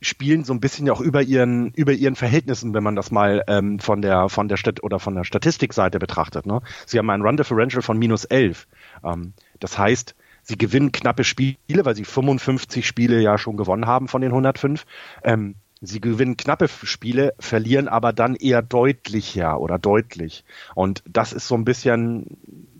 spielen 0.00 0.44
so 0.44 0.52
ein 0.52 0.60
bisschen 0.60 0.88
auch 0.90 1.00
über 1.00 1.22
ihren 1.22 1.70
über 1.72 1.92
ihren 1.92 2.16
Verhältnissen, 2.16 2.74
wenn 2.74 2.82
man 2.82 2.96
das 2.96 3.10
mal 3.10 3.42
ähm, 3.46 3.78
von 3.78 4.02
der 4.02 4.28
von 4.28 4.48
der 4.48 4.56
Stat 4.56 4.82
oder 4.82 4.98
von 4.98 5.14
der 5.14 5.24
Statistikseite 5.24 5.98
betrachtet. 5.98 6.46
Ne? 6.46 6.60
Sie 6.86 6.98
haben 6.98 7.08
ein 7.10 7.22
Run 7.22 7.36
Differential 7.36 7.82
von 7.82 7.98
minus 7.98 8.24
11. 8.24 8.66
Ähm, 9.02 9.32
das 9.60 9.78
heißt, 9.78 10.14
sie 10.42 10.58
gewinnen 10.58 10.92
knappe 10.92 11.24
Spiele, 11.24 11.84
weil 11.84 11.96
sie 11.96 12.04
55 12.04 12.86
Spiele 12.86 13.20
ja 13.20 13.38
schon 13.38 13.56
gewonnen 13.56 13.86
haben 13.86 14.08
von 14.08 14.20
den 14.20 14.30
105. 14.30 14.84
Ähm, 15.22 15.54
Sie 15.86 16.00
gewinnen 16.00 16.36
knappe 16.36 16.68
Spiele, 16.68 17.34
verlieren 17.38 17.88
aber 17.88 18.12
dann 18.12 18.34
eher 18.34 18.62
deutlicher 18.62 19.60
oder 19.60 19.78
deutlich. 19.78 20.44
Und 20.74 21.02
das 21.08 21.32
ist 21.32 21.48
so 21.48 21.54
ein 21.54 21.64
bisschen, 21.64 22.36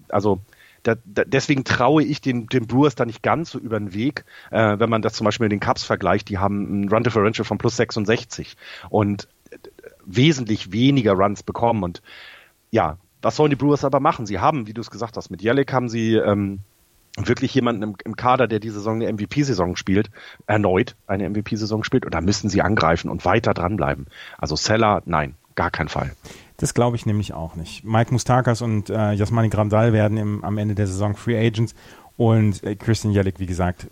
also 0.08 0.40
da, 0.84 0.96
da, 1.04 1.24
deswegen 1.24 1.64
traue 1.64 2.04
ich 2.04 2.20
den, 2.20 2.46
den 2.46 2.66
Brewers 2.66 2.94
da 2.94 3.04
nicht 3.04 3.22
ganz 3.22 3.50
so 3.50 3.58
über 3.58 3.78
den 3.78 3.94
Weg, 3.94 4.24
äh, 4.50 4.78
wenn 4.78 4.90
man 4.90 5.02
das 5.02 5.14
zum 5.14 5.24
Beispiel 5.24 5.46
mit 5.46 5.52
den 5.52 5.60
Cubs 5.60 5.82
vergleicht. 5.82 6.28
Die 6.28 6.38
haben 6.38 6.82
ein 6.82 6.88
Run 6.88 7.02
Differential 7.02 7.44
von 7.44 7.58
plus 7.58 7.76
66 7.76 8.56
und 8.90 9.28
äh, 9.50 9.56
wesentlich 10.04 10.72
weniger 10.72 11.12
Runs 11.12 11.42
bekommen. 11.42 11.82
Und 11.82 12.02
ja, 12.70 12.98
was 13.22 13.36
sollen 13.36 13.50
die 13.50 13.56
Brewers 13.56 13.84
aber 13.84 14.00
machen? 14.00 14.26
Sie 14.26 14.38
haben, 14.38 14.66
wie 14.66 14.74
du 14.74 14.82
es 14.82 14.90
gesagt 14.90 15.16
hast, 15.16 15.30
mit 15.30 15.42
Jellick 15.42 15.72
haben 15.72 15.88
sie 15.88 16.14
ähm, 16.16 16.60
wirklich 17.16 17.54
jemanden 17.54 17.82
im, 17.82 17.96
im 18.04 18.16
Kader, 18.16 18.48
der 18.48 18.58
diese 18.60 18.76
Saison 18.76 18.96
eine 18.96 19.12
MVP-Saison 19.12 19.76
spielt, 19.76 20.10
erneut 20.46 20.96
eine 21.06 21.28
MVP-Saison 21.28 21.84
spielt, 21.84 22.04
und 22.04 22.14
da 22.14 22.20
müssen 22.20 22.48
sie 22.50 22.62
angreifen 22.62 23.08
und 23.08 23.24
weiter 23.24 23.54
dranbleiben. 23.54 24.06
Also 24.38 24.56
Seller, 24.56 25.02
nein, 25.06 25.34
gar 25.54 25.70
kein 25.70 25.88
Fall. 25.88 26.12
Das 26.56 26.74
glaube 26.74 26.96
ich 26.96 27.06
nämlich 27.06 27.32
auch 27.32 27.56
nicht. 27.56 27.84
Mike 27.84 28.12
Mustakas 28.12 28.62
und 28.62 28.90
äh, 28.90 29.12
Jasmani 29.12 29.48
Grandal 29.48 29.92
werden 29.92 30.18
im, 30.18 30.44
am 30.44 30.58
Ende 30.58 30.74
der 30.74 30.86
Saison 30.86 31.14
Free 31.16 31.38
Agents 31.38 31.74
und 32.16 32.62
äh, 32.62 32.76
Christian 32.76 33.12
Jellick, 33.12 33.40
wie 33.40 33.46
gesagt, 33.46 33.88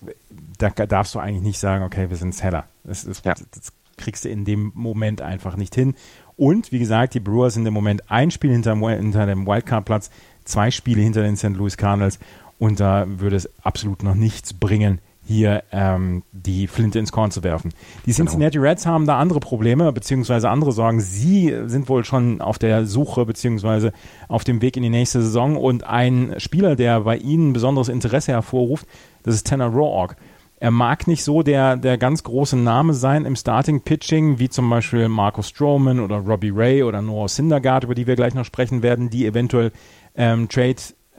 da 0.58 0.70
darfst 0.70 1.14
du 1.14 1.18
eigentlich 1.18 1.42
nicht 1.42 1.58
sagen, 1.58 1.84
okay, 1.84 2.08
wir 2.08 2.16
sind 2.16 2.34
Seller. 2.34 2.64
Das, 2.84 3.04
das, 3.04 3.22
ja. 3.24 3.34
das 3.34 3.72
kriegst 3.96 4.24
du 4.24 4.28
in 4.28 4.44
dem 4.44 4.72
Moment 4.74 5.20
einfach 5.20 5.56
nicht 5.56 5.74
hin. 5.74 5.94
Und 6.36 6.72
wie 6.72 6.78
gesagt, 6.78 7.14
die 7.14 7.20
Brewers 7.20 7.54
sind 7.54 7.66
im 7.66 7.74
Moment 7.74 8.10
ein 8.10 8.30
Spiel 8.30 8.52
hinter, 8.52 8.74
hinter 8.74 9.26
dem 9.26 9.46
Wildcard-Platz, 9.46 10.10
zwei 10.44 10.70
Spiele 10.70 11.02
hinter 11.02 11.22
den 11.22 11.36
St. 11.36 11.50
Louis 11.50 11.76
Cardinals 11.76 12.18
und 12.62 12.78
da 12.78 13.06
würde 13.08 13.34
es 13.34 13.50
absolut 13.64 14.04
noch 14.04 14.14
nichts 14.14 14.54
bringen, 14.54 15.00
hier 15.24 15.64
ähm, 15.72 16.22
die 16.30 16.68
Flinte 16.68 17.00
ins 17.00 17.10
Korn 17.10 17.32
zu 17.32 17.42
werfen. 17.42 17.72
Die 18.06 18.12
genau. 18.12 18.18
Cincinnati 18.18 18.58
genau. 18.58 18.68
Reds 18.68 18.86
haben 18.86 19.04
da 19.04 19.18
andere 19.18 19.40
Probleme, 19.40 19.90
beziehungsweise 19.90 20.48
andere 20.48 20.70
Sorgen. 20.70 21.00
Sie 21.00 21.52
sind 21.66 21.88
wohl 21.88 22.04
schon 22.04 22.40
auf 22.40 22.60
der 22.60 22.86
Suche, 22.86 23.26
beziehungsweise 23.26 23.92
auf 24.28 24.44
dem 24.44 24.62
Weg 24.62 24.76
in 24.76 24.84
die 24.84 24.90
nächste 24.90 25.22
Saison. 25.22 25.56
Und 25.56 25.82
ein 25.82 26.36
Spieler, 26.36 26.76
der 26.76 27.00
bei 27.00 27.16
ihnen 27.16 27.52
besonderes 27.52 27.88
Interesse 27.88 28.30
hervorruft, 28.30 28.86
das 29.24 29.34
ist 29.34 29.48
Tanner 29.48 29.66
Roark. 29.66 30.14
Er 30.60 30.70
mag 30.70 31.08
nicht 31.08 31.24
so 31.24 31.42
der, 31.42 31.76
der 31.76 31.98
ganz 31.98 32.22
große 32.22 32.56
Name 32.56 32.94
sein 32.94 33.24
im 33.24 33.34
Starting-Pitching, 33.34 34.38
wie 34.38 34.50
zum 34.50 34.70
Beispiel 34.70 35.08
Marcus 35.08 35.48
Stroman 35.48 35.98
oder 35.98 36.18
Robbie 36.18 36.52
Ray 36.54 36.84
oder 36.84 37.02
Noah 37.02 37.28
Syndergaard, 37.28 37.82
über 37.82 37.96
die 37.96 38.06
wir 38.06 38.14
gleich 38.14 38.34
noch 38.34 38.44
sprechen 38.44 38.84
werden, 38.84 39.10
die 39.10 39.26
eventuell 39.26 39.72
ähm, 40.14 40.48
Trade 40.48 40.76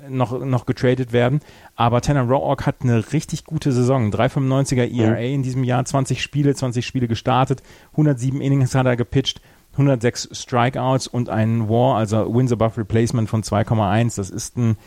noch, 0.09 0.39
noch 0.43 0.65
getradet 0.65 1.13
werden. 1.13 1.39
Aber 1.75 2.01
Tanner 2.01 2.23
Roark 2.23 2.65
hat 2.65 2.77
eine 2.81 3.13
richtig 3.13 3.45
gute 3.45 3.71
Saison. 3.71 4.11
3,95er 4.11 4.91
ERA 4.91 5.19
mhm. 5.19 5.35
in 5.35 5.43
diesem 5.43 5.63
Jahr, 5.63 5.83
20 5.85 6.21
Spiele, 6.21 6.55
20 6.55 6.85
Spiele 6.85 7.07
gestartet, 7.07 7.63
107 7.91 8.41
Innings 8.41 8.75
hat 8.75 8.85
er 8.85 8.95
gepitcht, 8.95 9.41
106 9.73 10.29
Strikeouts 10.31 11.07
und 11.07 11.29
ein 11.29 11.67
WAR, 11.67 11.97
also 11.97 12.33
Wins 12.33 12.51
Above 12.51 12.77
Replacement 12.77 13.29
von 13.29 13.41
2,1. 13.41 14.17
Das 14.17 14.29
ist 14.29 14.57
ein 14.57 14.77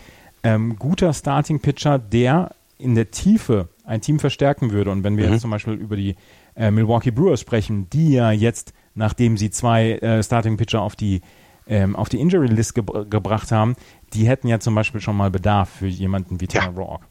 ähm, 0.43 0.77
guter 0.79 1.13
Starting-Pitcher, 1.13 1.99
der 1.99 2.51
in 2.79 2.95
der 2.95 3.11
Tiefe 3.11 3.69
ein 3.85 4.01
Team 4.01 4.19
verstärken 4.19 4.71
würde. 4.71 4.91
Und 4.91 5.03
wenn 5.03 5.17
wir 5.17 5.27
mhm. 5.27 5.33
jetzt 5.33 5.43
zum 5.43 5.51
Beispiel 5.51 5.75
über 5.75 5.97
die 5.97 6.17
äh, 6.55 6.71
Milwaukee 6.71 7.11
Brewers 7.11 7.41
sprechen, 7.41 7.89
die 7.91 8.13
ja 8.13 8.31
jetzt, 8.31 8.73
nachdem 8.95 9.37
sie 9.37 9.51
zwei 9.51 9.93
äh, 9.93 10.23
Starting-Pitcher 10.23 10.81
auf 10.81 10.95
die 10.95 11.21
ähm, 11.67 11.97
auf 11.97 12.09
die 12.09 12.21
Injury 12.21 12.49
List 12.49 12.75
ge 12.75 12.85
gebracht 13.09 13.53
haben, 13.53 13.77
die 14.13 14.27
hätten 14.27 14.49
ja 14.49 14.61
zum 14.61 14.75
Beispiel 14.75 15.01
schon 15.01 15.17
mal 15.17 15.31
Bedarf 15.31 15.71
für 15.71 15.87
jemanden 15.87 16.41
wie 16.41 16.47
Tanner 16.47 16.73
ja. 16.73 16.83
Roark. 16.83 17.03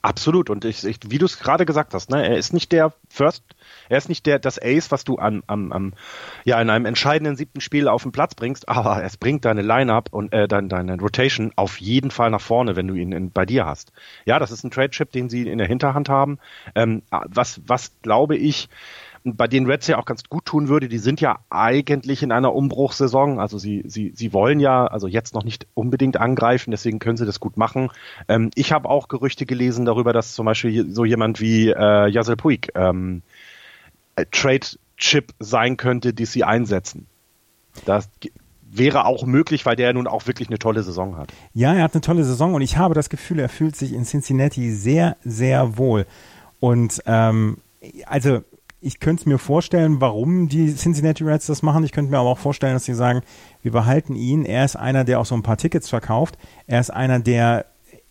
Absolut. 0.00 0.48
Und 0.48 0.64
ich, 0.64 0.84
ich 0.84 0.98
wie 1.08 1.18
du 1.18 1.26
es 1.26 1.38
gerade 1.40 1.66
gesagt 1.66 1.92
hast, 1.92 2.08
ne, 2.10 2.26
er 2.26 2.38
ist 2.38 2.52
nicht 2.52 2.70
der 2.70 2.92
First, 3.08 3.42
er 3.88 3.98
ist 3.98 4.08
nicht 4.08 4.26
der 4.26 4.38
das 4.38 4.58
Ace, 4.62 4.92
was 4.92 5.02
du 5.02 5.16
an, 5.16 5.42
am, 5.48 5.72
am, 5.72 5.92
ja 6.44 6.60
in 6.60 6.70
einem 6.70 6.86
entscheidenden 6.86 7.36
siebten 7.36 7.60
Spiel 7.60 7.88
auf 7.88 8.04
den 8.04 8.12
Platz 8.12 8.36
bringst, 8.36 8.68
aber 8.68 9.02
es 9.02 9.16
bringt 9.16 9.44
deine 9.44 9.62
Lineup 9.62 10.08
und 10.12 10.32
äh, 10.32 10.46
deine, 10.46 10.68
deine 10.68 10.96
Rotation 11.00 11.52
auf 11.56 11.80
jeden 11.80 12.12
Fall 12.12 12.30
nach 12.30 12.40
vorne, 12.40 12.76
wenn 12.76 12.86
du 12.86 12.94
ihn 12.94 13.10
in, 13.10 13.32
bei 13.32 13.44
dir 13.44 13.66
hast. 13.66 13.92
Ja, 14.24 14.38
das 14.38 14.52
ist 14.52 14.62
ein 14.62 14.70
Trade 14.70 14.90
Chip, 14.90 15.10
den 15.10 15.28
sie 15.28 15.48
in 15.48 15.58
der 15.58 15.66
Hinterhand 15.66 16.08
haben. 16.08 16.38
Ähm, 16.76 17.02
was, 17.10 17.60
was 17.66 17.92
glaube 18.02 18.36
ich, 18.36 18.68
bei 19.36 19.46
den 19.46 19.66
Reds 19.66 19.86
ja 19.86 19.98
auch 19.98 20.04
ganz 20.04 20.24
gut 20.24 20.44
tun 20.44 20.68
würde. 20.68 20.88
Die 20.88 20.98
sind 20.98 21.20
ja 21.20 21.38
eigentlich 21.50 22.22
in 22.22 22.32
einer 22.32 22.54
Umbruchssaison. 22.54 23.38
Also 23.38 23.58
sie, 23.58 23.84
sie, 23.86 24.12
sie 24.14 24.32
wollen 24.32 24.60
ja 24.60 24.86
also 24.86 25.06
jetzt 25.06 25.34
noch 25.34 25.44
nicht 25.44 25.66
unbedingt 25.74 26.16
angreifen, 26.16 26.70
deswegen 26.70 26.98
können 26.98 27.16
sie 27.16 27.26
das 27.26 27.40
gut 27.40 27.56
machen. 27.56 27.90
Ähm, 28.28 28.50
ich 28.54 28.72
habe 28.72 28.88
auch 28.88 29.08
Gerüchte 29.08 29.46
gelesen 29.46 29.84
darüber, 29.84 30.12
dass 30.12 30.34
zum 30.34 30.46
Beispiel 30.46 30.92
so 30.92 31.04
jemand 31.04 31.40
wie 31.40 31.70
äh, 31.70 32.08
Yasel 32.08 32.36
Puig 32.36 32.68
ähm, 32.74 33.22
äh, 34.16 34.24
Trade 34.30 34.66
Chip 34.96 35.32
sein 35.38 35.76
könnte, 35.76 36.12
die 36.12 36.26
sie 36.26 36.44
einsetzen. 36.44 37.06
Das 37.84 38.08
wäre 38.70 39.06
auch 39.06 39.24
möglich, 39.24 39.64
weil 39.64 39.76
der 39.76 39.92
nun 39.92 40.06
auch 40.06 40.26
wirklich 40.26 40.48
eine 40.48 40.58
tolle 40.58 40.82
Saison 40.82 41.16
hat. 41.16 41.32
Ja, 41.54 41.74
er 41.74 41.84
hat 41.84 41.94
eine 41.94 42.00
tolle 42.00 42.24
Saison 42.24 42.54
und 42.54 42.62
ich 42.62 42.76
habe 42.76 42.94
das 42.94 43.08
Gefühl, 43.08 43.38
er 43.38 43.48
fühlt 43.48 43.76
sich 43.76 43.92
in 43.92 44.04
Cincinnati 44.04 44.70
sehr, 44.72 45.16
sehr 45.24 45.78
wohl. 45.78 46.06
Und 46.60 47.00
ähm, 47.06 47.58
also 48.06 48.42
ich 48.80 49.00
könnte 49.00 49.22
es 49.22 49.26
mir 49.26 49.38
vorstellen, 49.38 50.00
warum 50.00 50.48
die 50.48 50.74
Cincinnati 50.74 51.24
Reds 51.24 51.46
das 51.46 51.62
machen. 51.62 51.84
Ich 51.84 51.92
könnte 51.92 52.10
mir 52.10 52.18
aber 52.18 52.30
auch 52.30 52.38
vorstellen, 52.38 52.74
dass 52.74 52.84
sie 52.84 52.94
sagen, 52.94 53.22
wir 53.62 53.72
behalten 53.72 54.14
ihn. 54.14 54.44
Er 54.44 54.64
ist 54.64 54.76
einer, 54.76 55.04
der 55.04 55.18
auch 55.20 55.26
so 55.26 55.34
ein 55.34 55.42
paar 55.42 55.56
Tickets 55.56 55.88
verkauft. 55.88 56.38
Er 56.66 56.80
ist 56.80 56.90
einer, 56.90 57.18
der 57.18 57.66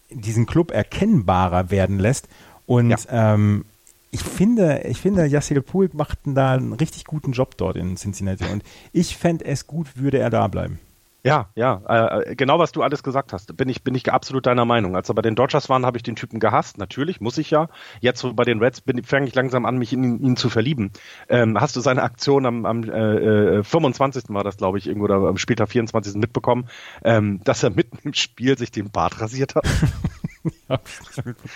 diesen 0.09 0.45
Club 0.45 0.71
erkennbarer 0.71 1.71
werden 1.71 1.99
lässt. 1.99 2.27
Und 2.65 2.89
ja. 2.89 2.97
ähm, 3.33 3.65
ich 4.11 4.23
finde, 4.23 4.81
ich 4.85 4.99
finde, 4.99 5.25
Yassil 5.25 5.61
Puig 5.61 5.93
macht 5.93 6.19
da 6.25 6.53
einen 6.53 6.73
richtig 6.73 7.05
guten 7.05 7.31
Job 7.31 7.55
dort 7.57 7.77
in 7.77 7.95
Cincinnati. 7.95 8.45
Und 8.51 8.63
ich 8.91 9.17
fände 9.17 9.45
es 9.45 9.67
gut, 9.67 9.97
würde 9.97 10.19
er 10.19 10.29
da 10.29 10.47
bleiben. 10.47 10.79
Ja, 11.27 11.49
ja, 11.55 12.19
äh, 12.19 12.35
genau 12.35 12.57
was 12.57 12.71
du 12.71 12.83
alles 12.83 13.03
gesagt 13.03 13.33
hast, 13.33 13.57
bin 13.57 13.67
ich, 13.67 13.83
bin 13.83 13.93
ich 13.95 14.11
absolut 14.11 14.45
deiner 14.45 14.63
Meinung. 14.63 14.95
Als 14.95 15.09
er 15.09 15.15
bei 15.15 15.21
den 15.21 15.35
Dodgers 15.35 15.67
waren, 15.67 15.85
habe 15.85 15.97
ich 15.97 16.03
den 16.03 16.15
Typen 16.15 16.39
gehasst, 16.39 16.77
natürlich, 16.77 17.19
muss 17.19 17.37
ich 17.37 17.51
ja. 17.51 17.67
Jetzt 17.99 18.21
so 18.21 18.33
bei 18.33 18.45
den 18.45 18.59
Reds 18.59 18.81
fange 19.03 19.27
ich 19.27 19.35
langsam 19.35 19.65
an, 19.65 19.77
mich 19.77 19.91
in 19.91 20.23
ihn, 20.23 20.37
zu 20.37 20.49
verlieben. 20.49 20.91
Ähm, 21.27 21.59
hast 21.59 21.75
du 21.75 21.81
seine 21.81 22.03
Aktion 22.03 22.45
am, 22.45 22.65
am 22.65 22.83
äh, 22.83 23.63
25. 23.63 24.29
Äh, 24.29 24.33
war 24.33 24.45
das, 24.45 24.55
glaube 24.55 24.77
ich, 24.77 24.87
irgendwo 24.87 25.05
oder 25.05 25.15
am 25.15 25.37
Spieltag 25.37 25.69
24. 25.69 26.15
mitbekommen, 26.15 26.69
ähm, 27.03 27.41
dass 27.43 27.61
er 27.63 27.71
mitten 27.71 27.97
im 28.03 28.13
Spiel 28.13 28.57
sich 28.57 28.71
den 28.71 28.89
Bart 28.89 29.19
rasiert 29.19 29.55
hat? 29.55 29.65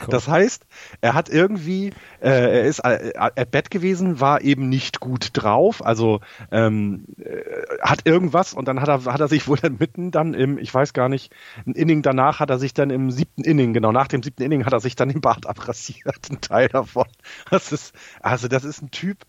das 0.10 0.28
heißt, 0.28 0.66
er 1.02 1.14
hat 1.14 1.30
irgendwie, 1.30 1.90
äh, 2.22 2.30
er 2.30 2.64
ist 2.64 2.80
äh, 2.80 3.14
at 3.16 3.52
Bett 3.52 3.72
gewesen, 3.72 4.20
war 4.20 4.42
eben 4.42 4.70
nicht 4.70 5.00
gut 5.00 5.30
drauf, 5.34 5.86
also 5.86 6.22
ähm, 6.52 7.06
äh, 7.18 7.42
hat 7.82 8.06
irgendwas 8.06 8.54
und 8.54 8.68
dann 8.68 8.82
hat 8.82 8.90
er, 8.90 9.06
hat 9.06 9.20
er 9.20 9.28
sich 9.28 9.48
wohl 9.48 9.58
dann 9.58 9.78
mitten 9.80 10.12
dann 10.12 10.34
im, 10.34 10.58
ich 10.58 10.74
weiß 10.74 10.94
gar 10.94 11.10
nicht, 11.10 11.34
ein 11.66 11.74
Inning 11.74 12.02
danach 12.02 12.40
hat 12.40 12.50
er 12.50 12.60
sich 12.60 12.74
dann 12.74 12.90
im 12.90 13.12
siebten 13.12 13.44
Inning, 13.44 13.74
genau 13.74 13.92
nach 13.92 14.08
dem 14.08 14.24
siebten 14.24 14.44
Inning 14.44 14.66
hat 14.66 14.74
er 14.74 14.80
sich 14.80 14.96
dann 14.96 15.10
den 15.10 15.22
Bart 15.22 15.48
abrasiert, 15.48 16.30
ein 16.30 16.42
Teil 16.42 16.70
davon. 16.70 17.08
Das 17.50 17.72
ist, 17.72 17.94
also 18.22 18.48
das 18.48 18.64
ist 18.64 18.82
ein 18.82 18.92
Typ, 18.92 19.26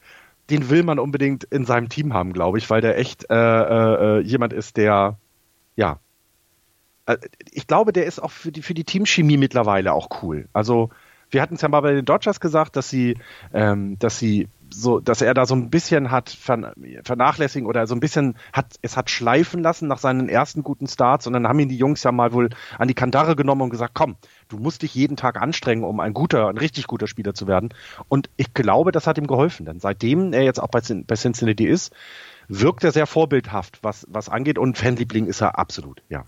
den 0.50 0.70
will 0.70 0.82
man 0.82 0.98
unbedingt 0.98 1.44
in 1.44 1.64
seinem 1.64 1.88
Team 1.88 2.12
haben, 2.12 2.32
glaube 2.32 2.58
ich, 2.58 2.68
weil 2.70 2.80
der 2.80 2.98
echt 2.98 3.30
äh, 3.30 3.34
äh, 3.34 4.18
äh 4.18 4.20
jemand 4.20 4.52
ist, 4.52 4.76
der 4.76 5.18
ja 5.76 5.98
ich 7.50 7.66
glaube, 7.66 7.92
der 7.92 8.06
ist 8.06 8.22
auch 8.22 8.30
für 8.30 8.52
die, 8.52 8.62
für 8.62 8.74
die 8.74 8.84
Teamchemie 8.84 9.36
mittlerweile 9.36 9.92
auch 9.92 10.22
cool. 10.22 10.48
Also 10.52 10.90
wir 11.30 11.42
hatten 11.42 11.54
es 11.54 11.62
ja 11.62 11.68
mal 11.68 11.80
bei 11.80 11.92
den 11.92 12.04
Dodgers 12.04 12.40
gesagt, 12.40 12.76
dass 12.76 12.90
sie, 12.90 13.16
ähm, 13.52 13.98
dass 13.98 14.18
sie 14.18 14.48
so, 14.72 15.00
dass 15.00 15.20
er 15.20 15.34
da 15.34 15.44
so 15.44 15.54
ein 15.54 15.70
bisschen 15.70 16.10
hat 16.10 16.30
vernachlässigen 16.30 17.66
oder 17.66 17.86
so 17.86 17.94
ein 17.94 18.00
bisschen 18.00 18.36
hat, 18.52 18.76
es 18.82 18.96
hat 18.96 19.10
schleifen 19.10 19.62
lassen 19.62 19.88
nach 19.88 19.98
seinen 19.98 20.28
ersten 20.28 20.62
guten 20.62 20.86
Starts 20.86 21.26
und 21.26 21.32
dann 21.32 21.46
haben 21.46 21.58
ihn 21.58 21.68
die 21.68 21.76
Jungs 21.76 22.02
ja 22.02 22.12
mal 22.12 22.32
wohl 22.32 22.50
an 22.78 22.88
die 22.88 22.94
Kandare 22.94 23.36
genommen 23.36 23.62
und 23.62 23.70
gesagt, 23.70 23.94
komm, 23.94 24.16
du 24.48 24.58
musst 24.58 24.82
dich 24.82 24.94
jeden 24.94 25.16
Tag 25.16 25.40
anstrengen, 25.40 25.84
um 25.84 26.00
ein 26.00 26.14
guter, 26.14 26.48
ein 26.48 26.58
richtig 26.58 26.86
guter 26.86 27.06
Spieler 27.06 27.34
zu 27.34 27.46
werden. 27.46 27.70
Und 28.08 28.30
ich 28.36 28.54
glaube, 28.54 28.92
das 28.92 29.06
hat 29.06 29.18
ihm 29.18 29.26
geholfen, 29.26 29.66
denn 29.66 29.80
seitdem 29.80 30.32
er 30.32 30.42
jetzt 30.42 30.60
auch 30.60 30.68
bei, 30.68 30.80
bei 30.80 31.16
Cincinnati 31.16 31.66
ist, 31.66 31.92
wirkt 32.48 32.84
er 32.84 32.92
sehr 32.92 33.06
vorbildhaft, 33.06 33.78
was, 33.82 34.06
was 34.08 34.28
angeht 34.28 34.58
und 34.58 34.78
Fanliebling 34.78 35.26
ist 35.26 35.40
er 35.40 35.58
absolut, 35.58 36.02
ja. 36.08 36.24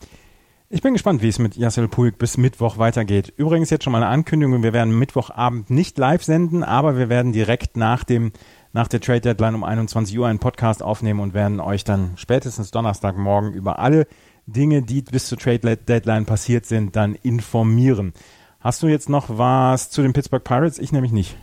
Ich 0.75 0.83
bin 0.83 0.93
gespannt, 0.93 1.23
wie 1.23 1.29
es 1.29 1.39
mit 1.39 1.57
Yassel 1.57 1.87
Puig 1.87 2.19
bis 2.19 2.37
Mittwoch 2.37 2.79
weitergeht. 2.79 3.33
Übrigens 3.37 3.71
jetzt 3.71 3.85
schon 3.85 3.93
mal 3.93 4.03
eine 4.03 4.09
Ankündigung, 4.09 4.65
wir 4.65 4.73
werden 4.73 4.99
Mittwochabend 4.99 5.71
nicht 5.71 5.97
live 5.99 6.25
senden, 6.25 6.65
aber 6.65 6.99
wir 6.99 7.09
werden 7.09 7.33
direkt 7.33 7.77
nach 7.77 8.03
dem 8.03 8.33
nach 8.73 8.89
der 8.89 9.01
Trade 9.01 9.21
Deadline 9.21 9.55
um 9.55 9.63
21 9.63 10.19
Uhr 10.19 10.27
einen 10.27 10.41
Podcast 10.41 10.83
aufnehmen 10.83 11.21
und 11.21 11.33
werden 11.33 11.61
euch 11.61 11.85
dann 11.85 12.15
spätestens 12.17 12.73
Donnerstagmorgen 12.73 13.53
über 13.53 13.79
alle 13.79 14.09
Dinge, 14.47 14.83
die 14.83 15.03
bis 15.03 15.29
zur 15.29 15.39
Trade 15.39 15.77
Deadline 15.77 16.27
passiert 16.27 16.67
sind, 16.67 16.97
dann 16.97 17.15
informieren. 17.15 18.13
Hast 18.59 18.83
du 18.83 18.89
jetzt 18.89 19.09
noch 19.09 19.27
was 19.29 19.91
zu 19.91 20.03
den 20.03 20.13
Pittsburgh 20.13 20.43
Pirates? 20.43 20.81
Ich 20.81 20.91
nämlich 20.91 21.13
nicht. 21.13 21.37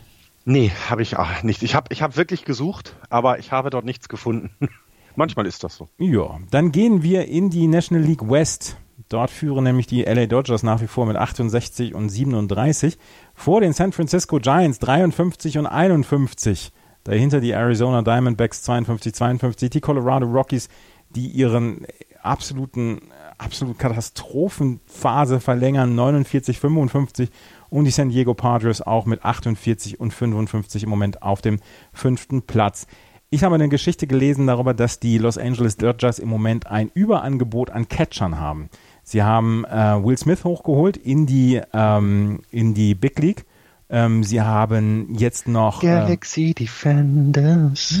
Nee, 0.44 0.72
habe 0.90 1.00
ich 1.00 1.16
auch 1.16 1.42
nicht. 1.42 1.62
Ich 1.62 1.74
habe 1.74 1.86
ich 1.88 2.02
hab 2.02 2.18
wirklich 2.18 2.44
gesucht, 2.44 2.96
aber 3.08 3.38
ich 3.38 3.50
habe 3.50 3.70
dort 3.70 3.86
nichts 3.86 4.10
gefunden. 4.10 4.50
Manchmal 5.16 5.46
ist 5.46 5.64
das 5.64 5.74
so. 5.74 5.88
Ja, 5.96 6.38
dann 6.50 6.70
gehen 6.70 7.02
wir 7.02 7.28
in 7.28 7.48
die 7.48 7.66
National 7.66 8.04
League 8.04 8.28
West. 8.28 8.76
Dort 9.12 9.30
führen 9.30 9.64
nämlich 9.64 9.86
die 9.86 10.02
LA 10.04 10.24
Dodgers 10.24 10.62
nach 10.62 10.80
wie 10.80 10.86
vor 10.86 11.04
mit 11.04 11.16
68 11.16 11.94
und 11.94 12.08
37 12.08 12.96
vor 13.34 13.60
den 13.60 13.74
San 13.74 13.92
Francisco 13.92 14.38
Giants 14.38 14.78
53 14.78 15.58
und 15.58 15.66
51. 15.66 16.72
Dahinter 17.04 17.40
die 17.40 17.50
Arizona 17.50 18.00
Diamondbacks 18.00 18.62
52, 18.62 19.12
52, 19.14 19.70
die 19.70 19.80
Colorado 19.82 20.26
Rockies, 20.26 20.70
die 21.10 21.26
ihren 21.26 21.86
absoluten, 22.22 23.00
absolut 23.36 23.78
Katastrophenphase 23.78 25.40
verlängern, 25.40 25.94
49, 25.94 26.58
55 26.58 27.28
und 27.68 27.84
die 27.84 27.90
San 27.90 28.08
Diego 28.08 28.32
Padres 28.32 28.80
auch 28.80 29.04
mit 29.04 29.24
48 29.24 30.00
und 30.00 30.14
55 30.14 30.84
im 30.84 30.88
Moment 30.88 31.22
auf 31.22 31.42
dem 31.42 31.58
fünften 31.92 32.42
Platz. 32.42 32.86
Ich 33.34 33.44
habe 33.44 33.54
eine 33.54 33.70
Geschichte 33.70 34.06
gelesen 34.06 34.46
darüber, 34.46 34.74
dass 34.74 35.00
die 35.00 35.16
Los 35.16 35.38
Angeles 35.38 35.78
Dodgers 35.78 36.18
im 36.18 36.28
Moment 36.28 36.66
ein 36.66 36.90
Überangebot 36.92 37.70
an 37.70 37.88
Catchern 37.88 38.38
haben. 38.38 38.68
Sie 39.02 39.22
haben 39.22 39.64
äh, 39.64 40.02
Will 40.02 40.16
Smith 40.16 40.44
hochgeholt 40.44 40.96
in 40.96 41.26
die, 41.26 41.60
ähm, 41.72 42.40
in 42.50 42.74
die 42.74 42.94
Big 42.94 43.18
League. 43.18 43.44
Ähm, 43.90 44.24
sie 44.24 44.40
haben 44.40 45.14
jetzt 45.14 45.46
noch 45.46 45.82
äh, 45.82 45.86
Galaxy 45.86 46.50
äh, 46.50 46.54
Defenders. 46.54 48.00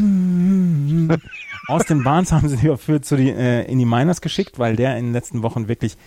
Austin 1.68 2.02
Barnes 2.02 2.32
haben 2.32 2.48
sie 2.48 2.76
für 2.78 3.02
zu 3.02 3.16
die, 3.16 3.30
äh, 3.30 3.70
in 3.70 3.78
die 3.78 3.84
Miners 3.84 4.22
geschickt, 4.22 4.58
weil 4.58 4.74
der 4.76 4.96
in 4.96 5.06
den 5.06 5.12
letzten 5.12 5.42
Wochen 5.42 5.68
wirklich 5.68 5.98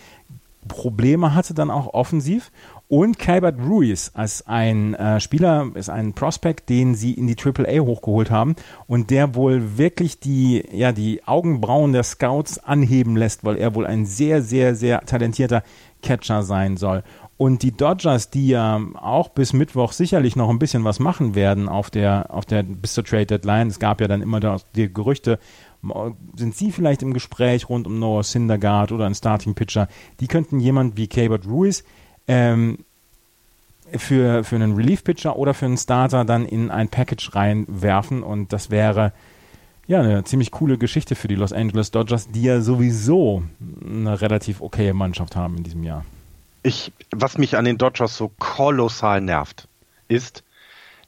Probleme 0.67 1.35
hatte 1.35 1.53
dann 1.53 1.69
auch 1.69 1.93
offensiv. 1.93 2.51
Und 2.87 3.17
Calbert 3.17 3.59
Ruiz 3.59 4.11
als 4.13 4.45
ein 4.45 4.93
äh, 4.93 5.19
Spieler, 5.19 5.71
ist 5.73 5.89
ein 5.89 6.13
Prospect, 6.13 6.69
den 6.69 6.93
sie 6.93 7.13
in 7.13 7.25
die 7.25 7.35
AAA 7.35 7.79
hochgeholt 7.79 8.29
haben 8.29 8.55
und 8.85 9.09
der 9.09 9.33
wohl 9.33 9.77
wirklich 9.77 10.19
die, 10.19 10.63
ja, 10.71 10.91
die 10.91 11.23
Augenbrauen 11.25 11.93
der 11.93 12.03
Scouts 12.03 12.59
anheben 12.59 13.17
lässt, 13.17 13.43
weil 13.43 13.57
er 13.57 13.73
wohl 13.73 13.87
ein 13.87 14.05
sehr, 14.05 14.43
sehr, 14.43 14.75
sehr 14.75 15.01
talentierter 15.01 15.63
Catcher 16.03 16.43
sein 16.43 16.77
soll. 16.77 17.03
Und 17.37 17.63
die 17.63 17.75
Dodgers, 17.75 18.29
die 18.29 18.49
ja 18.49 18.79
auch 18.93 19.29
bis 19.29 19.51
Mittwoch 19.51 19.91
sicherlich 19.91 20.35
noch 20.35 20.49
ein 20.49 20.59
bisschen 20.59 20.83
was 20.83 20.99
machen 20.99 21.33
werden 21.33 21.67
auf 21.67 21.89
der, 21.89 22.27
auf 22.29 22.45
der, 22.45 22.63
bis 22.63 22.93
zur 22.93 23.03
Trade 23.03 23.25
Deadline. 23.25 23.67
Es 23.67 23.79
gab 23.79 23.99
ja 23.99 24.07
dann 24.07 24.21
immer 24.21 24.59
die 24.75 24.93
Gerüchte, 24.93 25.39
sind 26.35 26.55
sie 26.55 26.71
vielleicht 26.71 27.01
im 27.01 27.13
Gespräch 27.13 27.67
rund 27.67 27.87
um 27.87 27.99
Noah 27.99 28.23
Syndergaard 28.23 28.91
oder 28.91 29.05
einen 29.05 29.15
Starting 29.15 29.53
Pitcher? 29.53 29.87
Die 30.19 30.27
könnten 30.27 30.59
jemand 30.59 30.97
wie 30.97 31.07
Calbert 31.07 31.45
Ruiz 31.47 31.83
ähm, 32.27 32.79
für, 33.97 34.43
für 34.43 34.55
einen 34.55 34.75
Relief-Pitcher 34.75 35.35
oder 35.35 35.53
für 35.53 35.65
einen 35.65 35.77
Starter 35.77 36.25
dann 36.25 36.45
in 36.45 36.71
ein 36.71 36.89
Package 36.89 37.35
reinwerfen 37.35 38.23
und 38.23 38.51
das 38.51 38.69
wäre 38.71 39.13
ja 39.87 39.99
eine 39.99 40.23
ziemlich 40.23 40.51
coole 40.51 40.77
Geschichte 40.77 41.15
für 41.15 41.27
die 41.27 41.35
Los 41.35 41.53
Angeles 41.53 41.91
Dodgers, 41.91 42.29
die 42.29 42.43
ja 42.43 42.61
sowieso 42.61 43.43
eine 43.85 44.19
relativ 44.21 44.61
okaye 44.61 44.93
Mannschaft 44.93 45.35
haben 45.35 45.57
in 45.57 45.63
diesem 45.63 45.83
Jahr. 45.83 46.03
Ich, 46.63 46.91
was 47.11 47.37
mich 47.37 47.57
an 47.57 47.65
den 47.65 47.77
Dodgers 47.77 48.17
so 48.17 48.31
kolossal 48.39 49.21
nervt, 49.21 49.67
ist, 50.07 50.43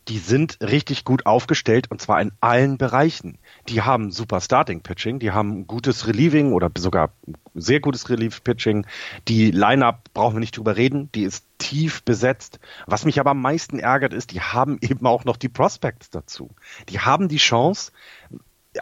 die 0.08 0.20
sind 0.20 0.60
richtig 0.62 1.04
gut 1.04 1.26
aufgestellt 1.26 1.92
und 1.92 2.02
zwar 2.02 2.22
in 2.22 2.32
allen 2.40 2.78
Bereichen. 2.78 3.38
Die 3.68 3.82
haben 3.82 4.12
super 4.12 4.40
Starting 4.40 4.82
Pitching, 4.82 5.20
die 5.20 5.32
haben 5.32 5.68
gutes 5.68 6.08
Relieving 6.08 6.54
oder 6.54 6.72
sogar 6.78 7.12
sehr 7.54 7.80
gutes 7.80 8.10
Relief 8.10 8.44
Pitching. 8.44 8.86
Die 9.28 9.52
Lineup 9.52 10.14
brauchen 10.14 10.36
wir 10.36 10.40
nicht 10.40 10.56
drüber 10.56 10.78
reden, 10.78 11.12
die 11.14 11.24
ist 11.24 11.46
tief 11.58 12.04
besetzt. 12.04 12.60
Was 12.86 13.04
mich 13.04 13.20
aber 13.20 13.32
am 13.32 13.42
meisten 13.42 13.80
ärgert 13.80 14.14
ist, 14.14 14.32
die 14.32 14.42
haben 14.42 14.78
eben 14.82 15.06
auch 15.06 15.26
noch 15.26 15.38
die 15.38 15.50
Prospects 15.50 16.10
dazu. 16.10 16.52
Die 16.90 17.00
haben 17.00 17.28
die 17.28 17.38
Chance, 17.38 17.92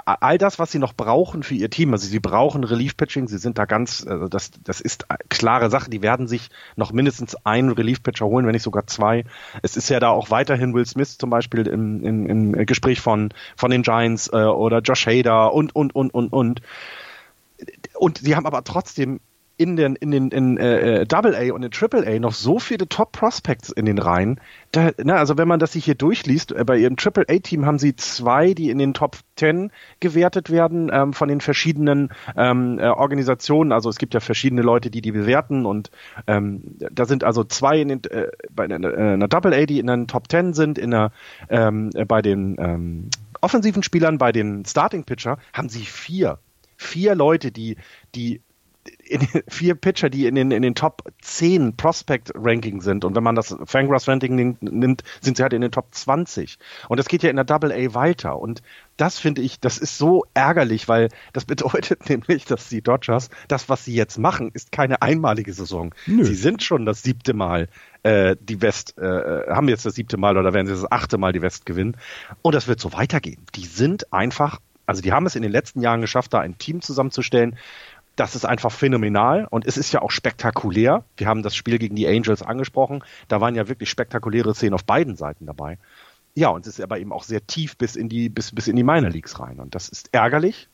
all 0.05 0.37
das, 0.37 0.59
was 0.59 0.71
sie 0.71 0.79
noch 0.79 0.93
brauchen 0.93 1.43
für 1.43 1.55
ihr 1.55 1.69
Team, 1.69 1.93
also 1.93 2.07
sie 2.07 2.19
brauchen 2.19 2.63
Relief-Pitching, 2.63 3.27
sie 3.27 3.37
sind 3.37 3.57
da 3.57 3.65
ganz, 3.65 4.05
also 4.07 4.27
das, 4.27 4.51
das 4.63 4.81
ist 4.81 5.05
klare 5.29 5.69
Sache, 5.69 5.89
die 5.89 6.01
werden 6.01 6.27
sich 6.27 6.49
noch 6.75 6.91
mindestens 6.91 7.35
einen 7.45 7.71
Relief-Pitcher 7.71 8.25
holen, 8.25 8.45
wenn 8.45 8.53
nicht 8.53 8.63
sogar 8.63 8.87
zwei. 8.87 9.25
Es 9.61 9.77
ist 9.77 9.89
ja 9.89 9.99
da 9.99 10.09
auch 10.09 10.29
weiterhin 10.29 10.73
Will 10.73 10.85
Smith 10.85 11.17
zum 11.17 11.29
Beispiel 11.29 11.67
im, 11.67 12.03
im, 12.03 12.25
im 12.53 12.65
Gespräch 12.65 12.99
von, 13.01 13.29
von 13.55 13.71
den 13.71 13.81
Giants 13.83 14.27
äh, 14.31 14.37
oder 14.37 14.79
Josh 14.79 15.07
Hader 15.07 15.53
und, 15.53 15.75
und, 15.75 15.95
und, 15.95 16.13
und, 16.13 16.31
und. 16.33 16.61
Und 17.93 18.17
sie 18.17 18.35
haben 18.35 18.45
aber 18.45 18.63
trotzdem 18.63 19.19
in 19.57 19.75
den 19.75 19.95
in 19.95 20.11
den 20.11 20.29
in 20.29 20.57
äh, 20.57 21.01
äh 21.01 21.05
Double 21.05 21.35
A 21.35 21.53
und 21.53 21.63
in 21.63 21.71
Triple 21.71 22.05
A 22.05 22.19
noch 22.19 22.33
so 22.33 22.59
viele 22.59 22.87
Top 22.87 23.11
Prospects 23.13 23.69
in 23.69 23.85
den 23.85 23.97
Reihen. 23.97 24.39
Da, 24.71 24.91
na, 25.03 25.15
also 25.15 25.37
wenn 25.37 25.47
man 25.47 25.59
das 25.59 25.73
sich 25.73 25.85
hier 25.85 25.95
durchliest, 25.95 26.51
äh, 26.51 26.63
bei 26.65 26.77
ihrem 26.77 26.97
Triple 26.97 27.25
A 27.29 27.39
Team 27.39 27.65
haben 27.65 27.79
sie 27.79 27.95
zwei, 27.95 28.53
die 28.53 28.69
in 28.69 28.77
den 28.77 28.93
Top 28.93 29.17
10 29.37 29.71
gewertet 29.99 30.49
werden 30.49 30.89
ähm, 30.91 31.13
von 31.13 31.29
den 31.29 31.41
verschiedenen 31.41 32.09
ähm, 32.35 32.79
äh, 32.79 32.87
Organisationen. 32.87 33.71
Also 33.71 33.89
es 33.89 33.97
gibt 33.97 34.13
ja 34.13 34.19
verschiedene 34.19 34.61
Leute, 34.61 34.89
die 34.89 35.01
die 35.01 35.11
bewerten 35.11 35.65
und 35.65 35.91
ähm, 36.27 36.75
da 36.91 37.05
sind 37.05 37.23
also 37.23 37.43
zwei 37.43 37.79
in 37.79 37.87
den, 37.87 38.03
äh, 38.05 38.27
bei 38.51 38.65
einer, 38.65 39.23
äh, 39.23 39.27
Double 39.27 39.53
A, 39.53 39.65
die 39.65 39.79
in 39.79 39.87
den 39.87 40.07
Top 40.07 40.29
10 40.29 40.53
sind, 40.53 40.77
in 40.77 40.93
einer 40.93 41.11
ähm, 41.49 41.91
äh, 41.93 42.05
bei 42.05 42.21
den 42.21 42.57
ähm, 42.59 43.09
offensiven 43.41 43.83
Spielern, 43.83 44.17
bei 44.17 44.31
den 44.31 44.65
Starting 44.65 45.03
Pitcher 45.03 45.37
haben 45.53 45.69
sie 45.69 45.85
vier 45.85 46.39
vier 46.77 47.15
Leute, 47.15 47.51
die, 47.51 47.77
die 48.15 48.41
vier 49.47 49.75
Pitcher, 49.75 50.09
die 50.09 50.25
in 50.25 50.35
den, 50.35 50.51
in 50.51 50.61
den 50.61 50.75
Top 50.75 51.03
10 51.21 51.75
Prospect-Ranking 51.75 52.81
sind. 52.81 53.05
Und 53.05 53.15
wenn 53.15 53.23
man 53.23 53.35
das 53.35 53.55
Fangraphs-Ranking 53.65 54.57
nimmt, 54.61 55.03
sind 55.21 55.37
sie 55.37 55.43
halt 55.43 55.53
in 55.53 55.61
den 55.61 55.71
Top 55.71 55.87
20. 55.91 56.57
Und 56.89 56.97
das 56.97 57.07
geht 57.07 57.23
ja 57.23 57.29
in 57.29 57.35
der 57.35 57.45
Double 57.45 57.71
A 57.71 57.93
weiter. 57.93 58.39
Und 58.39 58.61
das 58.97 59.19
finde 59.19 59.41
ich, 59.41 59.59
das 59.59 59.77
ist 59.77 59.97
so 59.97 60.25
ärgerlich, 60.33 60.87
weil 60.87 61.09
das 61.33 61.45
bedeutet 61.45 62.09
nämlich, 62.09 62.45
dass 62.45 62.69
die 62.69 62.81
Dodgers, 62.81 63.29
das, 63.47 63.69
was 63.69 63.85
sie 63.85 63.95
jetzt 63.95 64.17
machen, 64.17 64.51
ist 64.53 64.71
keine 64.71 65.01
einmalige 65.01 65.53
Saison. 65.53 65.93
Nö. 66.05 66.23
Sie 66.23 66.35
sind 66.35 66.63
schon 66.63 66.85
das 66.85 67.03
siebte 67.03 67.33
Mal 67.33 67.67
äh, 68.03 68.35
die 68.39 68.61
West, 68.61 68.97
äh, 68.97 69.47
haben 69.49 69.69
jetzt 69.69 69.85
das 69.85 69.95
siebte 69.95 70.17
Mal 70.17 70.37
oder 70.37 70.53
werden 70.53 70.67
sie 70.67 70.73
das 70.73 70.91
achte 70.91 71.17
Mal 71.17 71.33
die 71.33 71.41
West 71.41 71.65
gewinnen. 71.65 71.97
Und 72.41 72.55
das 72.55 72.67
wird 72.67 72.79
so 72.79 72.93
weitergehen. 72.93 73.41
Die 73.55 73.65
sind 73.65 74.11
einfach 74.13 74.59
also 74.85 75.01
die 75.01 75.11
haben 75.11 75.25
es 75.25 75.35
in 75.35 75.41
den 75.41 75.51
letzten 75.51 75.81
Jahren 75.81 76.01
geschafft, 76.01 76.33
da 76.33 76.39
ein 76.39 76.57
Team 76.57 76.81
zusammenzustellen, 76.81 77.57
das 78.15 78.35
ist 78.35 78.45
einfach 78.45 78.71
phänomenal 78.71 79.47
und 79.49 79.65
es 79.65 79.77
ist 79.77 79.91
ja 79.91 80.01
auch 80.01 80.11
spektakulär. 80.11 81.03
Wir 81.17 81.27
haben 81.27 81.43
das 81.43 81.55
Spiel 81.55 81.77
gegen 81.77 81.95
die 81.95 82.07
Angels 82.07 82.41
angesprochen. 82.41 83.03
Da 83.27 83.41
waren 83.41 83.55
ja 83.55 83.67
wirklich 83.67 83.89
spektakuläre 83.89 84.55
Szenen 84.55 84.73
auf 84.73 84.85
beiden 84.85 85.15
Seiten 85.15 85.45
dabei. 85.45 85.77
Ja, 86.33 86.49
und 86.49 86.65
es 86.65 86.79
ist 86.79 86.83
aber 86.83 86.99
eben 86.99 87.11
auch 87.11 87.23
sehr 87.23 87.45
tief 87.45 87.77
bis 87.77 87.95
in 87.95 88.09
die, 88.09 88.29
bis, 88.29 88.53
bis 88.53 88.67
in 88.67 88.75
die 88.75 88.83
Minor 88.83 89.09
Leagues 89.09 89.39
rein. 89.39 89.59
Und 89.59 89.75
das 89.75 89.89
ist 89.89 90.13
ärgerlich, 90.13 90.69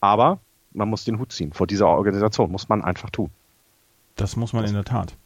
aber 0.00 0.40
man 0.72 0.88
muss 0.88 1.04
den 1.04 1.18
Hut 1.18 1.32
ziehen. 1.32 1.52
Vor 1.52 1.66
dieser 1.66 1.88
Organisation 1.88 2.50
muss 2.50 2.68
man 2.68 2.84
einfach 2.84 3.10
tun. 3.10 3.30
Das 4.14 4.36
muss 4.36 4.52
man 4.52 4.64
in 4.64 4.74
der 4.74 4.84
Tat. 4.84 5.16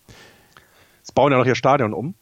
Es 1.02 1.12
bauen 1.12 1.32
ja 1.32 1.38
noch 1.38 1.46
ihr 1.46 1.54
Stadion 1.54 1.92
um. 1.92 2.14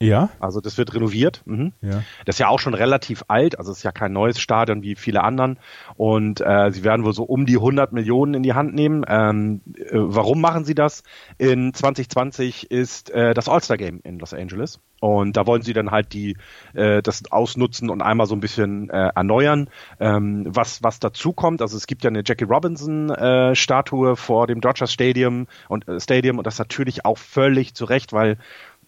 Ja. 0.00 0.28
Also 0.40 0.60
das 0.60 0.76
wird 0.76 0.94
renoviert. 0.94 1.42
Mhm. 1.46 1.72
Ja. 1.80 2.02
Das 2.26 2.36
ist 2.36 2.38
ja 2.38 2.48
auch 2.48 2.60
schon 2.60 2.74
relativ 2.74 3.24
alt, 3.28 3.58
also 3.58 3.72
es 3.72 3.78
ist 3.78 3.82
ja 3.82 3.92
kein 3.92 4.12
neues 4.12 4.38
Stadion 4.38 4.82
wie 4.82 4.94
viele 4.94 5.22
anderen. 5.24 5.58
Und 5.96 6.40
äh, 6.40 6.70
sie 6.70 6.84
werden 6.84 7.04
wohl 7.04 7.14
so 7.14 7.24
um 7.24 7.46
die 7.46 7.56
100 7.56 7.92
Millionen 7.92 8.34
in 8.34 8.42
die 8.42 8.52
Hand 8.52 8.74
nehmen. 8.74 9.04
Ähm, 9.08 9.62
äh, 9.74 9.92
warum 9.92 10.40
machen 10.40 10.64
sie 10.64 10.74
das? 10.74 11.02
In 11.38 11.72
2020 11.72 12.70
ist 12.70 13.10
äh, 13.10 13.32
das 13.32 13.48
All-Star-Game 13.48 14.00
in 14.04 14.18
Los 14.18 14.34
Angeles. 14.34 14.80
Und 15.00 15.36
da 15.36 15.46
wollen 15.46 15.62
sie 15.62 15.72
dann 15.72 15.90
halt 15.90 16.12
die 16.12 16.36
äh, 16.74 17.02
das 17.02 17.30
ausnutzen 17.30 17.90
und 17.90 18.02
einmal 18.02 18.26
so 18.26 18.34
ein 18.34 18.40
bisschen 18.40 18.88
äh, 18.90 19.10
erneuern. 19.14 19.68
Ähm, 20.00 20.44
was 20.48 20.82
was 20.82 21.00
dazu 21.00 21.32
kommt, 21.32 21.60
also 21.60 21.76
es 21.76 21.86
gibt 21.86 22.02
ja 22.02 22.08
eine 22.08 22.22
Jackie 22.24 22.44
Robinson 22.44 23.10
äh, 23.10 23.54
Statue 23.54 24.16
vor 24.16 24.46
dem 24.46 24.60
Dodgers 24.60 24.92
Stadium 24.92 25.48
und 25.68 25.86
äh, 25.86 26.00
Stadium 26.00 26.38
und 26.38 26.46
das 26.46 26.58
natürlich 26.58 27.04
auch 27.04 27.18
völlig 27.18 27.74
zu 27.74 27.84
Recht, 27.84 28.14
weil 28.14 28.38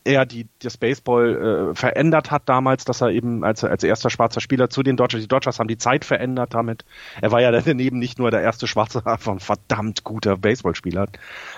er 0.04 0.26
die, 0.26 0.46
das 0.60 0.76
Baseball 0.76 1.70
äh, 1.70 1.74
verändert 1.74 2.30
hat 2.30 2.48
damals, 2.48 2.84
dass 2.84 3.00
er 3.00 3.10
eben 3.10 3.44
als, 3.44 3.62
als 3.64 3.84
erster 3.84 4.10
schwarzer 4.10 4.40
Spieler 4.40 4.70
zu 4.70 4.82
den 4.82 4.96
Dodgers, 4.96 5.20
die 5.20 5.28
Dodgers 5.28 5.58
haben 5.58 5.68
die 5.68 5.78
Zeit 5.78 6.04
verändert 6.04 6.54
damit. 6.54 6.84
Er 7.20 7.30
war 7.30 7.40
ja 7.40 7.50
daneben 7.50 7.98
nicht 7.98 8.18
nur 8.18 8.30
der 8.30 8.40
erste 8.40 8.66
schwarze, 8.66 9.02
einfach 9.06 9.32
ein 9.32 9.40
verdammt 9.40 10.04
guter 10.04 10.36
Baseballspieler. 10.36 11.06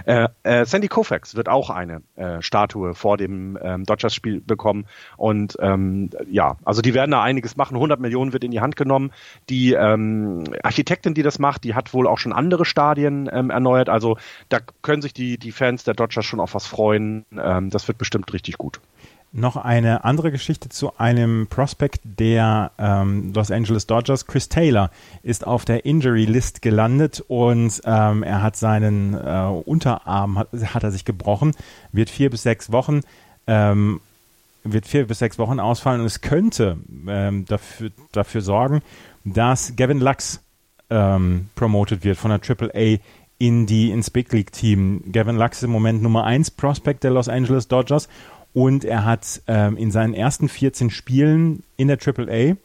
Äh, 0.04 0.28
äh, 0.42 0.64
Sandy 0.64 0.88
Koufax 0.88 1.34
wird 1.36 1.48
auch 1.48 1.70
eine 1.70 2.02
äh, 2.16 2.42
Statue 2.42 2.94
vor 2.94 3.16
dem 3.16 3.58
ähm, 3.62 3.84
Dodgers-Spiel 3.84 4.40
bekommen 4.40 4.86
und 5.16 5.56
ähm, 5.60 6.10
ja, 6.30 6.56
also 6.64 6.82
die 6.82 6.94
werden 6.94 7.10
da 7.10 7.22
einiges 7.22 7.56
machen. 7.56 7.76
100 7.76 8.00
Millionen 8.00 8.32
wird 8.32 8.44
in 8.44 8.50
die 8.50 8.60
Hand 8.60 8.76
genommen. 8.76 9.12
Die 9.48 9.72
ähm, 9.74 10.44
Architektin, 10.62 11.14
die 11.14 11.22
das 11.22 11.38
macht, 11.38 11.64
die 11.64 11.74
hat 11.74 11.94
wohl 11.94 12.06
auch 12.06 12.18
schon 12.18 12.32
andere 12.32 12.64
Stadien 12.64 13.28
ähm, 13.32 13.50
erneuert. 13.50 13.88
Also 13.88 14.16
da 14.48 14.58
können 14.82 15.02
sich 15.02 15.12
die, 15.12 15.38
die 15.38 15.52
Fans 15.52 15.84
der 15.84 15.94
Dodgers 15.94 16.24
schon 16.24 16.40
auf 16.40 16.54
was 16.54 16.66
freuen. 16.66 17.24
Ähm, 17.36 17.70
das 17.70 17.86
wird 17.88 17.98
bestimmt 17.98 18.26
richtig 18.32 18.58
gut. 18.58 18.80
Noch 19.32 19.56
eine 19.56 20.04
andere 20.04 20.32
Geschichte 20.32 20.70
zu 20.70 20.98
einem 20.98 21.46
Prospect 21.48 22.00
der 22.02 22.72
ähm, 22.78 23.32
Los 23.32 23.52
Angeles 23.52 23.86
Dodgers. 23.86 24.26
Chris 24.26 24.48
Taylor 24.48 24.90
ist 25.22 25.46
auf 25.46 25.64
der 25.64 25.84
Injury 25.84 26.24
List 26.24 26.62
gelandet 26.62 27.22
und 27.28 27.80
ähm, 27.84 28.24
er 28.24 28.42
hat 28.42 28.56
seinen 28.56 29.14
äh, 29.14 29.62
Unterarm 29.64 30.36
hat, 30.36 30.48
hat, 30.52 30.82
er 30.82 30.90
sich 30.90 31.04
gebrochen, 31.04 31.52
wird 31.92 32.10
vier 32.10 32.28
bis 32.28 32.42
sechs 32.42 32.72
Wochen 32.72 33.02
ähm, 33.46 34.00
wird 34.64 34.86
vier 34.86 35.06
bis 35.06 35.18
sechs 35.18 35.38
Wochen 35.38 35.60
ausfallen 35.60 36.00
und 36.00 36.06
es 36.06 36.20
könnte 36.20 36.78
ähm, 37.08 37.44
dafür, 37.46 37.90
dafür 38.12 38.40
sorgen, 38.40 38.82
dass 39.24 39.74
Gavin 39.76 40.00
Lux 40.00 40.42
ähm, 40.90 41.48
promoted 41.54 42.04
wird 42.04 42.18
von 42.18 42.30
der 42.30 42.40
AAA 42.40 42.98
in 43.40 43.64
die 43.64 43.90
ins 43.90 44.10
Big 44.10 44.30
League 44.32 44.52
Team. 44.52 45.02
Gavin 45.10 45.36
Lux 45.36 45.56
ist 45.56 45.62
im 45.64 45.70
Moment 45.70 46.02
Nummer 46.02 46.24
1 46.24 46.52
Prospect 46.52 47.02
der 47.02 47.10
Los 47.10 47.28
Angeles 47.28 47.68
Dodgers 47.68 48.06
und 48.52 48.84
er 48.84 49.06
hat 49.06 49.40
ähm, 49.46 49.78
in 49.78 49.90
seinen 49.90 50.12
ersten 50.12 50.48
14 50.48 50.90
Spielen 50.90 51.64
in 51.76 51.88
der 51.88 51.98
AAA 51.98 52.56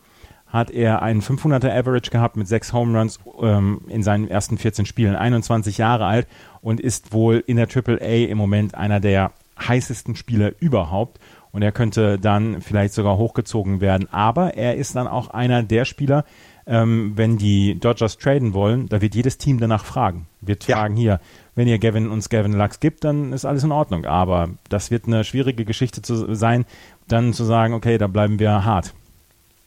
hat 0.47 0.71
er 0.71 1.01
einen 1.01 1.21
500er 1.21 1.71
Average 1.71 2.11
gehabt 2.11 2.35
mit 2.35 2.47
sechs 2.49 2.73
Home 2.73 2.97
Runs 2.97 3.19
ähm, 3.41 3.81
in 3.88 4.03
seinen 4.03 4.29
ersten 4.29 4.57
14 4.57 4.85
Spielen, 4.85 5.15
21 5.15 5.77
Jahre 5.77 6.05
alt 6.05 6.27
und 6.61 6.81
ist 6.81 7.13
wohl 7.13 7.41
in 7.47 7.55
der 7.55 7.69
AAA 7.73 8.27
im 8.27 8.38
Moment 8.38 8.75
einer 8.75 8.99
der 8.99 9.31
heißesten 9.57 10.17
Spieler 10.17 10.51
überhaupt 10.59 11.19
und 11.51 11.61
er 11.61 11.71
könnte 11.71 12.19
dann 12.19 12.59
vielleicht 12.59 12.93
sogar 12.93 13.15
hochgezogen 13.15 13.79
werden. 13.79 14.09
Aber 14.11 14.55
er 14.55 14.75
ist 14.75 14.97
dann 14.97 15.07
auch 15.07 15.29
einer 15.29 15.63
der 15.63 15.85
Spieler, 15.85 16.25
ähm, 16.67 17.13
wenn 17.15 17.38
die 17.38 17.80
Dodgers 17.80 18.17
traden 18.17 18.54
wollen, 18.54 18.89
da 18.89 19.01
wird 19.01 19.15
jedes 19.15 19.38
Team 19.38 19.60
danach 19.60 19.86
fragen. 19.86 20.28
Wird 20.41 20.67
ja. 20.67 20.78
fragen, 20.78 20.95
hier, 20.95 21.19
wenn 21.54 21.67
ihr 21.67 21.80
Gavin 21.80 22.10
uns 22.10 22.30
Gavin 22.30 22.54
Lux 22.54 22.80
gibt, 22.80 23.04
dann 23.04 23.34
ist 23.34 23.45
alles 23.45 23.63
in 23.63 23.71
Ordnung. 23.71 24.06
Aber 24.06 24.49
das 24.69 24.91
wird 24.91 25.06
eine 25.06 25.23
schwierige 25.23 25.65
Geschichte 25.65 26.01
zu 26.01 26.34
sein, 26.34 26.65
dann 27.08 27.34
zu 27.34 27.43
sagen, 27.43 27.73
okay, 27.73 27.97
da 27.97 28.08
bleiben 28.08 28.39
wir 28.39 28.65
hart. 28.65 28.93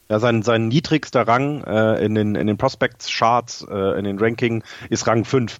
Ja, 0.09 0.19
sein, 0.19 0.41
sein 0.41 0.67
niedrigster 0.67 1.27
Rang 1.27 1.63
äh, 1.63 2.03
in 2.03 2.15
den, 2.15 2.35
in 2.35 2.47
den 2.47 2.57
Prospects-Charts, 2.57 3.67
äh, 3.69 3.99
in 3.99 4.05
den 4.05 4.19
Ranking 4.19 4.63
ist 4.89 5.07
Rang 5.07 5.23
5. 5.23 5.59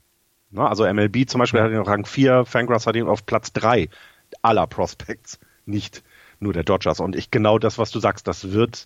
Ne? 0.51 0.67
Also 0.67 0.91
MLB 0.91 1.29
zum 1.29 1.39
Beispiel 1.39 1.61
hat 1.61 1.71
ihn 1.71 1.77
auf 1.77 1.87
Rang 1.87 2.05
4, 2.05 2.45
Fangraphs 2.45 2.87
hat 2.87 2.95
ihn 2.95 3.07
auf 3.07 3.25
Platz 3.25 3.53
3 3.53 3.89
aller 4.41 4.67
Prospects, 4.67 5.39
nicht 5.65 6.03
nur 6.39 6.53
der 6.53 6.63
Dodgers. 6.63 6.99
Und 6.99 7.15
ich 7.15 7.31
genau 7.31 7.59
das, 7.59 7.77
was 7.77 7.91
du 7.91 7.99
sagst, 7.99 8.27
das 8.27 8.51
wird 8.51 8.85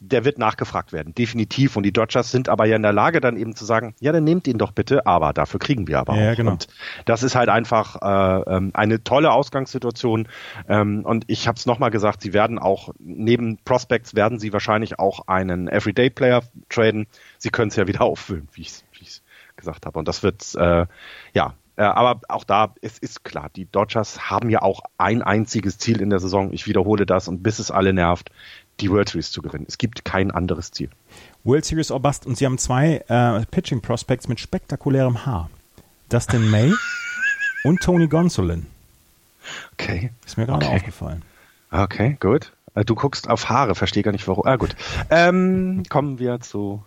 der 0.00 0.24
wird 0.24 0.38
nachgefragt 0.38 0.92
werden, 0.92 1.14
definitiv. 1.14 1.76
Und 1.76 1.82
die 1.82 1.92
Dodgers 1.92 2.30
sind 2.30 2.48
aber 2.48 2.64
ja 2.64 2.76
in 2.76 2.82
der 2.82 2.92
Lage, 2.92 3.20
dann 3.20 3.36
eben 3.36 3.54
zu 3.54 3.66
sagen, 3.66 3.94
ja, 4.00 4.12
dann 4.12 4.24
nehmt 4.24 4.48
ihn 4.48 4.56
doch 4.56 4.72
bitte, 4.72 5.06
aber 5.06 5.34
dafür 5.34 5.60
kriegen 5.60 5.86
wir 5.86 5.98
aber 5.98 6.16
ja, 6.16 6.32
auch. 6.32 6.36
Genau. 6.36 6.52
Und 6.52 6.68
das 7.04 7.22
ist 7.22 7.34
halt 7.34 7.50
einfach 7.50 7.96
äh, 8.00 8.56
ähm, 8.56 8.70
eine 8.72 9.04
tolle 9.04 9.30
Ausgangssituation. 9.30 10.26
Ähm, 10.68 11.04
und 11.04 11.24
ich 11.26 11.46
habe 11.46 11.56
es 11.56 11.66
nochmal 11.66 11.90
gesagt, 11.90 12.22
sie 12.22 12.32
werden 12.32 12.58
auch 12.58 12.94
neben 12.98 13.58
Prospects 13.58 14.14
werden 14.14 14.38
sie 14.38 14.54
wahrscheinlich 14.54 14.98
auch 14.98 15.28
einen 15.28 15.68
Everyday-Player 15.68 16.42
traden. 16.70 17.06
Sie 17.36 17.50
können 17.50 17.68
es 17.68 17.76
ja 17.76 17.86
wieder 17.86 18.00
auffüllen, 18.00 18.48
wie 18.54 18.62
ich 18.62 18.82
es 19.02 19.22
gesagt 19.56 19.84
habe. 19.84 19.98
Und 19.98 20.08
das 20.08 20.22
wird 20.22 20.54
äh, 20.54 20.86
ja 21.34 21.54
äh, 21.76 21.84
aber 21.84 22.20
auch 22.28 22.44
da, 22.44 22.74
es 22.82 22.98
ist 22.98 23.24
klar, 23.24 23.48
die 23.54 23.64
Dodgers 23.64 24.28
haben 24.30 24.50
ja 24.50 24.60
auch 24.60 24.82
ein 24.98 25.22
einziges 25.22 25.78
Ziel 25.78 26.02
in 26.02 26.10
der 26.10 26.18
Saison. 26.18 26.52
Ich 26.52 26.66
wiederhole 26.66 27.06
das 27.06 27.26
und 27.26 27.42
bis 27.42 27.58
es 27.58 27.70
alle 27.70 27.94
nervt 27.94 28.30
die 28.80 28.90
World 28.90 29.08
Series 29.08 29.30
zu 29.30 29.42
gewinnen. 29.42 29.66
Es 29.68 29.78
gibt 29.78 30.04
kein 30.04 30.30
anderes 30.30 30.70
Ziel. 30.70 30.90
World 31.44 31.64
Series 31.64 31.90
or 31.90 32.00
Bust. 32.00 32.26
Und 32.26 32.36
sie 32.36 32.46
haben 32.46 32.58
zwei 32.58 33.04
äh, 33.08 33.44
Pitching 33.46 33.80
Prospects 33.80 34.28
mit 34.28 34.40
spektakulärem 34.40 35.26
Haar. 35.26 35.50
Dustin 36.08 36.50
May 36.50 36.72
und 37.64 37.80
Tony 37.80 38.08
Gonsolin. 38.08 38.66
Okay. 39.74 40.10
Ist 40.26 40.36
mir 40.36 40.46
gerade 40.46 40.66
okay. 40.66 40.76
aufgefallen. 40.76 41.22
Okay, 41.70 42.16
gut. 42.20 42.52
Äh, 42.74 42.84
du 42.84 42.94
guckst 42.94 43.28
auf 43.28 43.48
Haare, 43.48 43.74
verstehe 43.74 44.02
gar 44.02 44.12
nicht 44.12 44.26
warum. 44.28 44.44
Ah, 44.46 44.56
gut. 44.56 44.76
Ähm, 45.10 45.82
kommen 45.88 46.18
wir 46.18 46.40
zu 46.40 46.82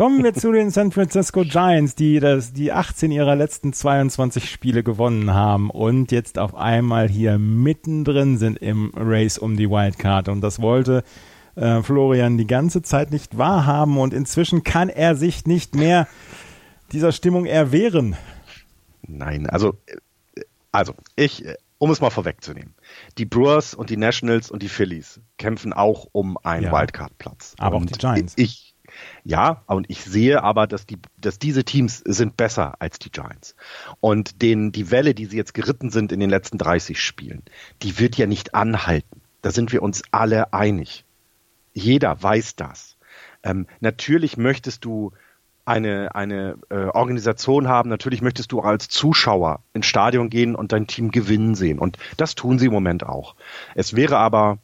Kommen 0.00 0.24
wir 0.24 0.32
zu 0.32 0.50
den 0.50 0.70
San 0.70 0.92
Francisco 0.92 1.42
Giants, 1.42 1.94
die 1.94 2.20
das, 2.20 2.54
die 2.54 2.72
18 2.72 3.12
ihrer 3.12 3.36
letzten 3.36 3.74
22 3.74 4.48
Spiele 4.48 4.82
gewonnen 4.82 5.34
haben 5.34 5.68
und 5.68 6.10
jetzt 6.10 6.38
auf 6.38 6.54
einmal 6.54 7.06
hier 7.06 7.38
mittendrin 7.38 8.38
sind 8.38 8.56
im 8.56 8.94
Race 8.96 9.36
um 9.36 9.58
die 9.58 9.68
Wildcard. 9.68 10.30
Und 10.30 10.40
das 10.40 10.62
wollte 10.62 11.04
äh, 11.54 11.82
Florian 11.82 12.38
die 12.38 12.46
ganze 12.46 12.80
Zeit 12.80 13.10
nicht 13.10 13.36
wahrhaben 13.36 13.98
und 13.98 14.14
inzwischen 14.14 14.64
kann 14.64 14.88
er 14.88 15.16
sich 15.16 15.44
nicht 15.44 15.74
mehr 15.74 16.08
dieser 16.92 17.12
Stimmung 17.12 17.44
erwehren. 17.44 18.16
Nein, 19.06 19.50
also, 19.50 19.76
also 20.72 20.94
ich, 21.14 21.44
um 21.76 21.90
es 21.90 22.00
mal 22.00 22.08
vorwegzunehmen. 22.08 22.74
Die 23.18 23.26
Brewers 23.26 23.74
und 23.74 23.90
die 23.90 23.98
Nationals 23.98 24.50
und 24.50 24.62
die 24.62 24.70
Phillies 24.70 25.20
kämpfen 25.36 25.74
auch 25.74 26.06
um 26.12 26.38
einen 26.38 26.64
ja, 26.64 26.72
Wildcard-Platz. 26.72 27.54
Aber 27.58 27.76
und 27.76 27.82
auch 27.82 27.92
die 27.92 27.98
Giants. 27.98 28.32
Ich, 28.38 28.69
Ja, 29.24 29.62
und 29.66 29.88
ich 29.88 30.04
sehe 30.04 30.42
aber, 30.42 30.66
dass 30.66 30.86
die, 30.86 30.98
dass 31.18 31.38
diese 31.38 31.64
Teams 31.64 32.02
sind 32.04 32.36
besser 32.36 32.74
als 32.80 32.98
die 32.98 33.10
Giants. 33.10 33.54
Und 34.00 34.42
den, 34.42 34.72
die 34.72 34.90
Welle, 34.90 35.14
die 35.14 35.26
sie 35.26 35.36
jetzt 35.36 35.54
geritten 35.54 35.90
sind 35.90 36.12
in 36.12 36.20
den 36.20 36.30
letzten 36.30 36.58
30 36.58 37.00
Spielen, 37.00 37.42
die 37.82 37.98
wird 37.98 38.16
ja 38.16 38.26
nicht 38.26 38.54
anhalten. 38.54 39.20
Da 39.42 39.50
sind 39.50 39.72
wir 39.72 39.82
uns 39.82 40.02
alle 40.10 40.52
einig. 40.52 41.04
Jeder 41.72 42.22
weiß 42.22 42.56
das. 42.56 42.96
Ähm, 43.42 43.66
natürlich 43.80 44.36
möchtest 44.36 44.84
du 44.84 45.12
eine, 45.64 46.14
eine 46.14 46.56
äh, 46.68 46.86
Organisation 46.86 47.68
haben, 47.68 47.90
natürlich 47.90 48.22
möchtest 48.22 48.50
du 48.52 48.60
als 48.60 48.88
Zuschauer 48.88 49.62
ins 49.72 49.86
Stadion 49.86 50.28
gehen 50.28 50.54
und 50.56 50.72
dein 50.72 50.86
Team 50.86 51.10
gewinnen 51.10 51.54
sehen. 51.54 51.78
Und 51.78 51.96
das 52.16 52.34
tun 52.34 52.58
sie 52.58 52.66
im 52.66 52.72
Moment 52.72 53.04
auch. 53.06 53.36
Es 53.74 53.94
wäre 53.94 54.18
aber, 54.18 54.58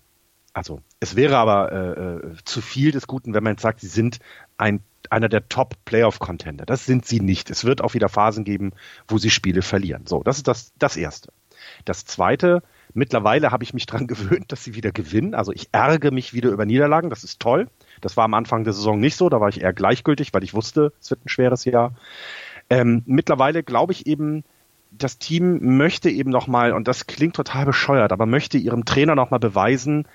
also 0.56 0.80
es 1.00 1.16
wäre 1.16 1.36
aber 1.36 1.70
äh, 1.70 2.30
äh 2.30 2.34
zu 2.44 2.62
viel 2.62 2.90
des 2.90 3.06
Guten, 3.06 3.34
wenn 3.34 3.44
man 3.44 3.52
jetzt 3.52 3.62
sagt, 3.62 3.80
sie 3.80 3.88
sind 3.88 4.20
ein, 4.56 4.80
einer 5.10 5.28
der 5.28 5.50
Top-Playoff-Contender. 5.50 6.64
Das 6.64 6.86
sind 6.86 7.04
sie 7.04 7.20
nicht. 7.20 7.50
Es 7.50 7.66
wird 7.66 7.82
auch 7.82 7.92
wieder 7.92 8.08
Phasen 8.08 8.42
geben, 8.44 8.72
wo 9.06 9.18
sie 9.18 9.28
Spiele 9.28 9.60
verlieren. 9.60 10.06
So, 10.06 10.22
das 10.22 10.38
ist 10.38 10.48
das, 10.48 10.72
das 10.78 10.96
Erste. 10.96 11.30
Das 11.84 12.06
Zweite, 12.06 12.62
mittlerweile 12.94 13.50
habe 13.50 13.64
ich 13.64 13.74
mich 13.74 13.84
daran 13.84 14.06
gewöhnt, 14.06 14.50
dass 14.50 14.64
sie 14.64 14.74
wieder 14.74 14.92
gewinnen. 14.92 15.34
Also 15.34 15.52
ich 15.52 15.68
ärgere 15.72 16.10
mich 16.10 16.32
wieder 16.32 16.48
über 16.48 16.64
Niederlagen. 16.64 17.10
Das 17.10 17.22
ist 17.22 17.38
toll. 17.38 17.68
Das 18.00 18.16
war 18.16 18.24
am 18.24 18.32
Anfang 18.32 18.64
der 18.64 18.72
Saison 18.72 18.98
nicht 18.98 19.16
so. 19.16 19.28
Da 19.28 19.42
war 19.42 19.50
ich 19.50 19.60
eher 19.60 19.74
gleichgültig, 19.74 20.32
weil 20.32 20.42
ich 20.42 20.54
wusste, 20.54 20.94
es 21.02 21.10
wird 21.10 21.22
ein 21.22 21.28
schweres 21.28 21.66
Jahr. 21.66 21.92
Ähm, 22.70 23.02
mittlerweile 23.04 23.62
glaube 23.62 23.92
ich 23.92 24.06
eben, 24.06 24.42
das 24.90 25.18
Team 25.18 25.76
möchte 25.76 26.08
eben 26.08 26.30
nochmal, 26.30 26.72
und 26.72 26.88
das 26.88 27.06
klingt 27.06 27.36
total 27.36 27.66
bescheuert, 27.66 28.12
aber 28.12 28.24
möchte 28.24 28.56
ihrem 28.56 28.86
Trainer 28.86 29.14
nochmal 29.14 29.40
beweisen, 29.40 30.08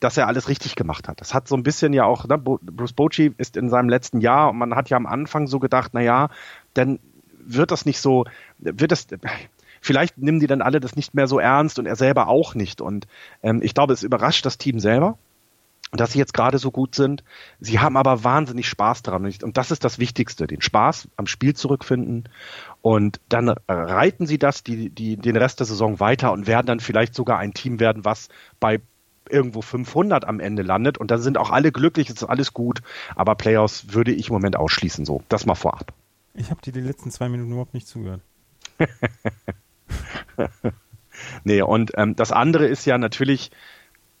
dass 0.00 0.16
er 0.16 0.26
alles 0.26 0.48
richtig 0.48 0.74
gemacht 0.74 1.08
hat. 1.08 1.20
Das 1.20 1.34
hat 1.34 1.48
so 1.48 1.56
ein 1.56 1.62
bisschen 1.62 1.92
ja 1.92 2.04
auch, 2.04 2.26
ne, 2.26 2.38
Bruce 2.38 2.92
Bochy 2.92 3.34
ist 3.38 3.56
in 3.56 3.70
seinem 3.70 3.88
letzten 3.88 4.20
Jahr 4.20 4.50
und 4.50 4.58
man 4.58 4.74
hat 4.74 4.90
ja 4.90 4.96
am 4.96 5.06
Anfang 5.06 5.46
so 5.46 5.58
gedacht, 5.58 5.92
na 5.94 6.00
ja, 6.00 6.28
dann 6.74 6.98
wird 7.38 7.70
das 7.70 7.86
nicht 7.86 8.00
so, 8.00 8.24
wird 8.58 8.92
das, 8.92 9.06
vielleicht 9.80 10.18
nehmen 10.18 10.40
die 10.40 10.46
dann 10.46 10.62
alle 10.62 10.80
das 10.80 10.96
nicht 10.96 11.14
mehr 11.14 11.26
so 11.26 11.38
ernst 11.38 11.78
und 11.78 11.86
er 11.86 11.96
selber 11.96 12.28
auch 12.28 12.54
nicht. 12.54 12.80
Und 12.80 13.06
ähm, 13.42 13.60
ich 13.62 13.74
glaube, 13.74 13.92
es 13.92 14.02
überrascht 14.02 14.44
das 14.44 14.58
Team 14.58 14.80
selber 14.80 15.16
dass 15.92 16.12
sie 16.12 16.18
jetzt 16.18 16.34
gerade 16.34 16.58
so 16.58 16.70
gut 16.70 16.94
sind. 16.94 17.22
Sie 17.60 17.78
haben 17.78 17.96
aber 17.96 18.24
wahnsinnig 18.24 18.68
Spaß 18.68 19.02
daran. 19.02 19.24
Und 19.24 19.56
das 19.56 19.70
ist 19.70 19.84
das 19.84 19.98
Wichtigste, 19.98 20.46
den 20.46 20.60
Spaß 20.60 21.08
am 21.16 21.26
Spiel 21.26 21.54
zurückfinden. 21.54 22.28
Und 22.82 23.20
dann 23.28 23.54
reiten 23.68 24.26
sie 24.26 24.38
das 24.38 24.64
die, 24.64 24.90
die, 24.90 25.16
den 25.16 25.36
Rest 25.36 25.60
der 25.60 25.66
Saison 25.66 26.00
weiter 26.00 26.32
und 26.32 26.46
werden 26.46 26.66
dann 26.66 26.80
vielleicht 26.80 27.14
sogar 27.14 27.38
ein 27.38 27.54
Team 27.54 27.78
werden, 27.78 28.04
was 28.04 28.28
bei 28.58 28.80
irgendwo 29.30 29.62
500 29.62 30.24
am 30.26 30.40
Ende 30.40 30.62
landet. 30.62 30.98
Und 30.98 31.10
dann 31.10 31.20
sind 31.20 31.38
auch 31.38 31.50
alle 31.50 31.72
glücklich, 31.72 32.08
es 32.08 32.16
ist 32.16 32.24
alles 32.24 32.52
gut. 32.52 32.82
Aber 33.14 33.34
Playoffs 33.34 33.92
würde 33.92 34.12
ich 34.12 34.28
im 34.28 34.34
Moment 34.34 34.56
ausschließen. 34.56 35.04
So, 35.04 35.22
das 35.28 35.46
mal 35.46 35.54
vorab. 35.54 35.92
Ich 36.34 36.50
habe 36.50 36.60
dir 36.60 36.72
die 36.72 36.80
letzten 36.80 37.10
zwei 37.10 37.28
Minuten 37.28 37.50
überhaupt 37.50 37.74
nicht 37.74 37.88
zugehört. 37.88 38.20
nee, 41.44 41.62
und 41.62 41.92
ähm, 41.96 42.14
das 42.14 42.32
andere 42.32 42.66
ist 42.66 42.84
ja 42.84 42.98
natürlich, 42.98 43.50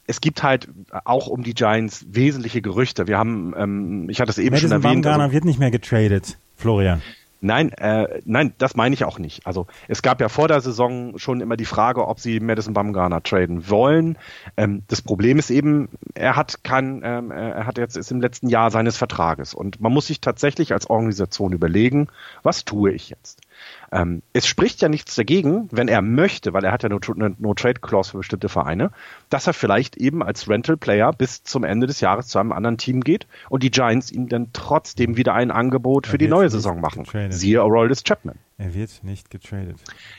es 0.06 0.20
gibt 0.20 0.42
halt 0.42 0.68
auch 1.04 1.26
um 1.26 1.42
die 1.42 1.54
Giants 1.54 2.06
wesentliche 2.08 2.62
Gerüchte. 2.62 3.06
Wir 3.06 3.18
haben, 3.18 3.54
ähm, 3.56 4.08
ich 4.08 4.20
hatte 4.20 4.30
es 4.30 4.38
eben 4.38 4.50
Madison 4.50 4.70
schon 4.70 4.82
erwähnt. 4.82 5.02
Bumgarner 5.02 5.24
also, 5.24 5.34
wird 5.34 5.44
nicht 5.44 5.58
mehr 5.58 5.70
getradet, 5.70 6.38
Florian. 6.56 7.02
Nein, 7.40 7.70
äh, 7.72 8.20
nein, 8.24 8.54
das 8.58 8.76
meine 8.76 8.94
ich 8.94 9.04
auch 9.04 9.18
nicht. 9.18 9.46
Also 9.46 9.66
es 9.88 10.02
gab 10.02 10.20
ja 10.20 10.28
vor 10.28 10.48
der 10.48 10.60
Saison 10.60 11.18
schon 11.18 11.40
immer 11.40 11.56
die 11.56 11.66
Frage, 11.66 12.06
ob 12.06 12.18
sie 12.18 12.40
Madison 12.40 12.74
Bumgarner 12.74 13.22
traden 13.22 13.68
wollen. 13.68 14.18
Ähm, 14.56 14.82
das 14.88 15.02
Problem 15.02 15.38
ist 15.38 15.50
eben, 15.50 15.88
er 16.14 16.36
hat 16.36 16.64
kein, 16.64 17.02
ähm, 17.04 17.30
er 17.30 17.66
hat 17.66 17.78
jetzt 17.78 17.96
ist 17.96 18.10
im 18.10 18.20
letzten 18.20 18.48
Jahr 18.48 18.70
seines 18.70 18.96
Vertrages 18.96 19.54
und 19.54 19.80
man 19.80 19.92
muss 19.92 20.06
sich 20.06 20.20
tatsächlich 20.20 20.72
als 20.72 20.88
Organisation 20.88 21.52
überlegen, 21.52 22.08
was 22.42 22.64
tue 22.64 22.92
ich 22.92 23.10
jetzt? 23.10 23.42
Ähm, 23.92 24.22
es 24.32 24.46
spricht 24.46 24.82
ja 24.82 24.88
nichts 24.88 25.14
dagegen, 25.14 25.68
wenn 25.70 25.88
er 25.88 26.02
möchte, 26.02 26.52
weil 26.52 26.64
er 26.64 26.72
hat 26.72 26.82
ja 26.82 26.88
eine 26.88 27.34
No-Trade-Clause 27.38 28.12
für 28.12 28.18
bestimmte 28.18 28.48
Vereine, 28.48 28.90
dass 29.30 29.46
er 29.46 29.52
vielleicht 29.52 29.96
eben 29.96 30.22
als 30.22 30.48
Rental-Player 30.48 31.12
bis 31.12 31.44
zum 31.44 31.64
Ende 31.64 31.86
des 31.86 32.00
Jahres 32.00 32.26
zu 32.26 32.38
einem 32.38 32.52
anderen 32.52 32.78
Team 32.78 33.02
geht 33.02 33.26
und 33.48 33.62
die 33.62 33.70
Giants 33.70 34.10
ihm 34.10 34.28
dann 34.28 34.48
trotzdem 34.52 35.16
wieder 35.16 35.34
ein 35.34 35.50
Angebot 35.50 36.06
für 36.06 36.18
die 36.18 36.28
neue 36.28 36.50
Saison 36.50 36.80
machen. 36.80 37.04
Getradet. 37.04 37.34
Siehe 37.34 37.60
Aroldis 37.60 38.02
Chapman. 38.02 38.36
Er 38.58 38.74
wird 38.74 39.04
nicht 39.04 39.30
getradet. 39.30 39.76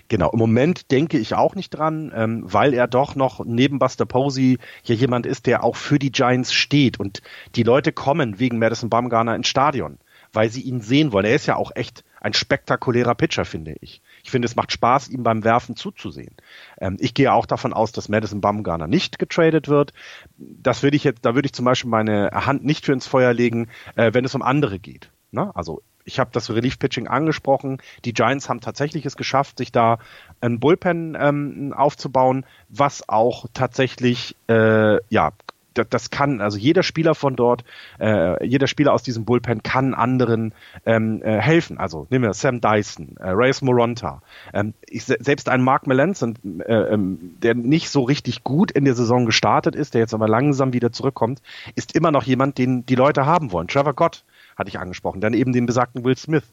Genau, 0.09 0.29
im 0.31 0.39
Moment 0.39 0.91
denke 0.91 1.17
ich 1.17 1.33
auch 1.33 1.55
nicht 1.55 1.71
dran, 1.71 2.11
ähm, 2.15 2.43
weil 2.45 2.73
er 2.73 2.87
doch 2.87 3.15
noch 3.15 3.43
neben 3.43 3.79
Buster 3.79 4.05
Posey 4.05 4.59
hier 4.83 4.95
jemand 4.95 5.25
ist, 5.25 5.47
der 5.47 5.63
auch 5.63 5.75
für 5.75 5.99
die 5.99 6.11
Giants 6.11 6.53
steht 6.53 6.99
und 6.99 7.21
die 7.55 7.63
Leute 7.63 7.91
kommen 7.91 8.39
wegen 8.39 8.59
Madison 8.59 8.89
Bumgarner 8.89 9.35
ins 9.35 9.47
Stadion, 9.47 9.97
weil 10.33 10.49
sie 10.49 10.61
ihn 10.61 10.81
sehen 10.81 11.11
wollen. 11.11 11.25
Er 11.25 11.35
ist 11.35 11.47
ja 11.47 11.55
auch 11.55 11.71
echt 11.75 12.03
ein 12.21 12.33
spektakulärer 12.33 13.15
Pitcher, 13.15 13.45
finde 13.45 13.75
ich. 13.81 14.01
Ich 14.23 14.31
finde, 14.31 14.45
es 14.45 14.55
macht 14.55 14.71
Spaß, 14.71 15.09
ihm 15.09 15.23
beim 15.23 15.43
Werfen 15.43 15.75
zuzusehen. 15.75 16.35
Ähm, 16.79 16.97
ich 16.99 17.13
gehe 17.13 17.33
auch 17.33 17.45
davon 17.45 17.73
aus, 17.73 17.91
dass 17.91 18.09
Madison 18.09 18.41
Bumgarner 18.41 18.87
nicht 18.87 19.19
getradet 19.19 19.67
wird. 19.67 19.93
Das 20.37 20.83
würde 20.83 20.97
ich 20.97 21.03
jetzt, 21.03 21.25
da 21.25 21.35
würde 21.35 21.47
ich 21.47 21.53
zum 21.53 21.65
Beispiel 21.65 21.89
meine 21.89 22.31
Hand 22.31 22.63
nicht 22.63 22.85
für 22.85 22.93
ins 22.93 23.07
Feuer 23.07 23.33
legen, 23.33 23.69
äh, 23.95 24.13
wenn 24.13 24.25
es 24.25 24.35
um 24.35 24.41
andere 24.41 24.79
geht. 24.79 25.09
Ne? 25.31 25.51
Also 25.55 25.81
ich 26.07 26.19
habe 26.19 26.29
das 26.31 26.49
Relief 26.49 26.79
Pitching 26.79 27.07
angesprochen. 27.07 27.81
Die 28.05 28.13
Giants 28.13 28.49
haben 28.49 28.61
tatsächlich 28.61 29.05
es 29.05 29.17
geschafft, 29.17 29.57
sich 29.57 29.71
da 29.71 29.99
ein 30.39 30.59
Bullpen 30.59 31.17
ähm, 31.19 31.73
aufzubauen, 31.75 32.45
was 32.69 33.07
auch 33.09 33.45
tatsächlich 33.53 34.35
äh, 34.47 34.99
ja 35.09 35.33
das 35.83 36.09
kann, 36.09 36.41
also 36.41 36.57
jeder 36.57 36.83
Spieler 36.83 37.15
von 37.15 37.35
dort, 37.35 37.63
äh, 37.99 38.45
jeder 38.45 38.67
Spieler 38.67 38.93
aus 38.93 39.03
diesem 39.03 39.25
Bullpen 39.25 39.63
kann 39.63 39.93
anderen 39.93 40.53
ähm, 40.85 41.21
äh, 41.23 41.39
helfen. 41.39 41.77
Also 41.77 42.07
nehmen 42.09 42.25
wir 42.25 42.33
Sam 42.33 42.61
Dyson, 42.61 43.15
äh, 43.17 43.29
Reyes 43.29 43.61
Moronta, 43.61 44.21
ähm, 44.53 44.73
ich, 44.87 45.05
selbst 45.05 45.49
ein 45.49 45.61
Mark 45.61 45.87
Melanson, 45.87 46.35
äh, 46.65 46.73
ähm, 46.73 47.35
der 47.41 47.55
nicht 47.55 47.89
so 47.89 48.03
richtig 48.03 48.43
gut 48.43 48.71
in 48.71 48.85
der 48.85 48.95
Saison 48.95 49.25
gestartet 49.25 49.75
ist, 49.75 49.93
der 49.93 50.01
jetzt 50.01 50.13
aber 50.13 50.27
langsam 50.27 50.73
wieder 50.73 50.91
zurückkommt, 50.91 51.41
ist 51.75 51.95
immer 51.95 52.11
noch 52.11 52.23
jemand, 52.23 52.57
den 52.57 52.85
die 52.85 52.95
Leute 52.95 53.25
haben 53.25 53.51
wollen. 53.51 53.67
Trevor 53.67 53.93
Gott 53.93 54.23
hatte 54.57 54.69
ich 54.69 54.79
angesprochen, 54.79 55.21
dann 55.21 55.33
eben 55.33 55.53
den 55.53 55.65
besagten 55.65 56.03
Will 56.03 56.17
Smith. 56.17 56.43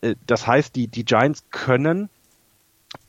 Äh, 0.00 0.14
das 0.26 0.46
heißt, 0.46 0.76
die, 0.76 0.88
die 0.88 1.04
Giants 1.04 1.44
können 1.50 2.08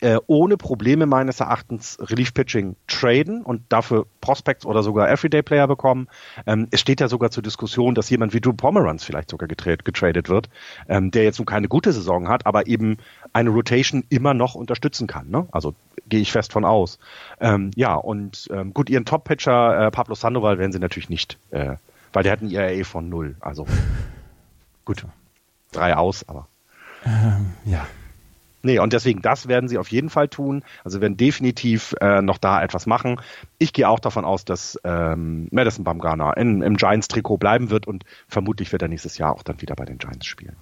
äh, 0.01 0.17
ohne 0.27 0.57
Probleme 0.57 1.05
meines 1.05 1.39
Erachtens 1.39 1.97
Relief 2.01 2.33
Pitching 2.33 2.75
traden 2.87 3.41
und 3.41 3.61
dafür 3.69 4.05
Prospects 4.21 4.65
oder 4.65 4.83
sogar 4.83 5.09
Everyday 5.09 5.41
Player 5.41 5.67
bekommen. 5.67 6.07
Ähm, 6.45 6.67
es 6.71 6.81
steht 6.81 6.99
ja 6.99 7.07
sogar 7.07 7.31
zur 7.31 7.43
Diskussion, 7.43 7.95
dass 7.95 8.09
jemand 8.09 8.33
wie 8.33 8.41
Drew 8.41 8.53
Pomeranz 8.53 9.03
vielleicht 9.03 9.29
sogar 9.29 9.47
getradet, 9.47 9.85
getradet 9.85 10.29
wird, 10.29 10.49
ähm, 10.87 11.11
der 11.11 11.23
jetzt 11.23 11.39
nun 11.39 11.45
keine 11.45 11.67
gute 11.67 11.93
Saison 11.93 12.27
hat, 12.27 12.45
aber 12.45 12.67
eben 12.67 12.97
eine 13.33 13.49
Rotation 13.49 14.03
immer 14.09 14.33
noch 14.33 14.55
unterstützen 14.55 15.07
kann. 15.07 15.29
Ne? 15.29 15.47
Also 15.51 15.75
gehe 16.07 16.21
ich 16.21 16.31
fest 16.31 16.51
von 16.51 16.65
aus. 16.65 16.99
Ähm, 17.39 17.71
ja, 17.75 17.95
und 17.95 18.47
ähm, 18.51 18.73
gut, 18.73 18.89
ihren 18.89 19.05
Top-Pitcher 19.05 19.87
äh, 19.87 19.91
Pablo 19.91 20.15
Sandoval 20.15 20.57
werden 20.57 20.71
sie 20.71 20.79
natürlich 20.79 21.09
nicht, 21.09 21.37
äh, 21.51 21.75
weil 22.11 22.23
der 22.23 22.33
hat 22.33 22.41
ein 22.41 22.49
IRA 22.49 22.83
von 22.83 23.09
null. 23.09 23.35
Also 23.39 23.65
gut, 24.85 25.05
drei 25.71 25.95
aus, 25.95 26.27
aber. 26.27 26.47
Ähm, 27.05 27.53
ja. 27.65 27.85
Nee, 28.61 28.79
und 28.79 28.91
deswegen, 28.91 29.21
das 29.21 29.47
werden 29.47 29.69
sie 29.69 29.77
auf 29.77 29.89
jeden 29.89 30.09
Fall 30.09 30.27
tun. 30.27 30.63
Also 30.83 30.99
werden 30.99 31.15
definitiv 31.17 31.95
äh, 32.01 32.21
noch 32.21 32.37
da 32.37 32.61
etwas 32.61 32.85
machen. 32.85 33.21
Ich 33.57 33.71
gehe 33.71 33.87
auch 33.87 33.99
davon 33.99 34.25
aus, 34.25 34.43
dass 34.43 34.77
ähm, 34.83 35.47
Madison 35.51 35.85
Bumgarner 35.85 36.35
in, 36.37 36.61
im 36.61 36.75
Giants-Trikot 36.75 37.37
bleiben 37.37 37.69
wird 37.69 37.87
und 37.87 38.03
vermutlich 38.27 38.69
wird 38.71 38.81
er 38.81 38.89
nächstes 38.89 39.17
Jahr 39.17 39.33
auch 39.33 39.43
dann 39.43 39.61
wieder 39.61 39.75
bei 39.75 39.85
den 39.85 39.97
Giants 39.97 40.25
spielen. 40.25 40.55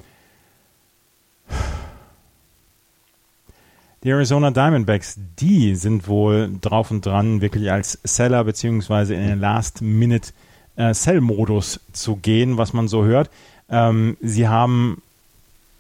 Die 4.03 4.11
Arizona 4.11 4.51
Diamondbacks, 4.51 5.19
die 5.39 5.73
sind 5.75 6.07
wohl 6.07 6.51
drauf 6.61 6.91
und 6.91 7.03
dran, 7.03 7.41
wirklich 7.41 7.71
als 7.71 7.99
Seller 8.03 8.43
beziehungsweise 8.43 9.15
in 9.15 9.25
den 9.25 9.39
Last-Minute-Sell-Modus 9.39 11.77
äh, 11.77 11.79
zu 11.93 12.17
gehen, 12.17 12.57
was 12.57 12.73
man 12.73 12.87
so 12.87 13.05
hört. 13.05 13.31
Ähm, 13.69 14.17
sie 14.21 14.47
haben 14.47 15.01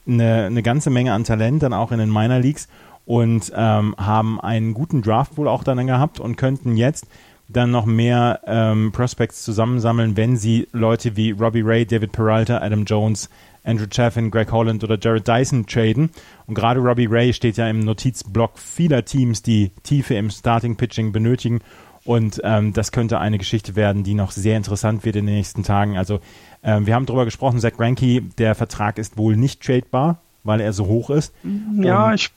eine, 0.07 0.45
eine 0.45 0.63
ganze 0.63 0.89
Menge 0.89 1.13
an 1.13 1.23
Talent 1.23 1.63
dann 1.63 1.73
auch 1.73 1.91
in 1.91 1.99
den 1.99 2.11
Minor 2.11 2.39
Leagues 2.39 2.67
und 3.05 3.51
ähm, 3.55 3.95
haben 3.97 4.39
einen 4.41 4.73
guten 4.73 5.01
Draft 5.01 5.37
wohl 5.37 5.47
auch 5.47 5.63
dann 5.63 5.85
gehabt 5.87 6.19
und 6.19 6.35
könnten 6.35 6.75
jetzt 6.75 7.07
dann 7.49 7.71
noch 7.71 7.85
mehr 7.85 8.41
ähm, 8.45 8.91
Prospects 8.91 9.43
zusammensammeln, 9.43 10.17
wenn 10.17 10.35
sie 10.35 10.67
Leute 10.73 11.15
wie 11.15 11.31
Robbie 11.31 11.61
Ray, 11.61 11.85
David 11.85 12.11
Peralta, 12.11 12.57
Adam 12.57 12.83
Jones, 12.83 13.29
Andrew 13.63 13.85
Chaffin, 13.89 14.31
Greg 14.31 14.51
Holland 14.51 14.83
oder 14.83 14.97
Jared 14.99 15.27
Dyson 15.27 15.65
traden. 15.65 16.09
Und 16.45 16.55
gerade 16.55 16.79
Robbie 16.79 17.07
Ray 17.09 17.33
steht 17.33 17.57
ja 17.57 17.69
im 17.69 17.79
Notizblock 17.79 18.57
vieler 18.57 19.05
Teams, 19.05 19.41
die 19.43 19.71
Tiefe 19.83 20.15
im 20.15 20.29
Starting 20.29 20.75
Pitching 20.75 21.11
benötigen. 21.11 21.59
Und 22.03 22.39
ähm, 22.43 22.71
das 22.71 22.93
könnte 22.93 23.19
eine 23.19 23.37
Geschichte 23.37 23.75
werden, 23.75 24.03
die 24.03 24.13
noch 24.13 24.31
sehr 24.31 24.55
interessant 24.55 25.03
wird 25.03 25.17
in 25.17 25.25
den 25.25 25.35
nächsten 25.35 25.63
Tagen. 25.63 25.97
Also 25.97 26.21
ähm, 26.67 26.85
wir 26.85 26.95
haben 26.95 27.05
darüber 27.05 27.23
gesprochen, 27.23 27.61
Zach 27.61 27.79
Ranky, 27.79 28.29
der 28.37 28.53
Vertrag 28.53 28.97
ist 28.97 29.17
wohl 29.17 29.37
nicht 29.37 29.63
tradebar, 29.63 30.19
weil 30.43 30.59
er 30.59 30.73
so 30.73 30.85
hoch 30.85 31.09
ist. 31.09 31.33
Ja, 31.77 32.13
ich 32.13 32.29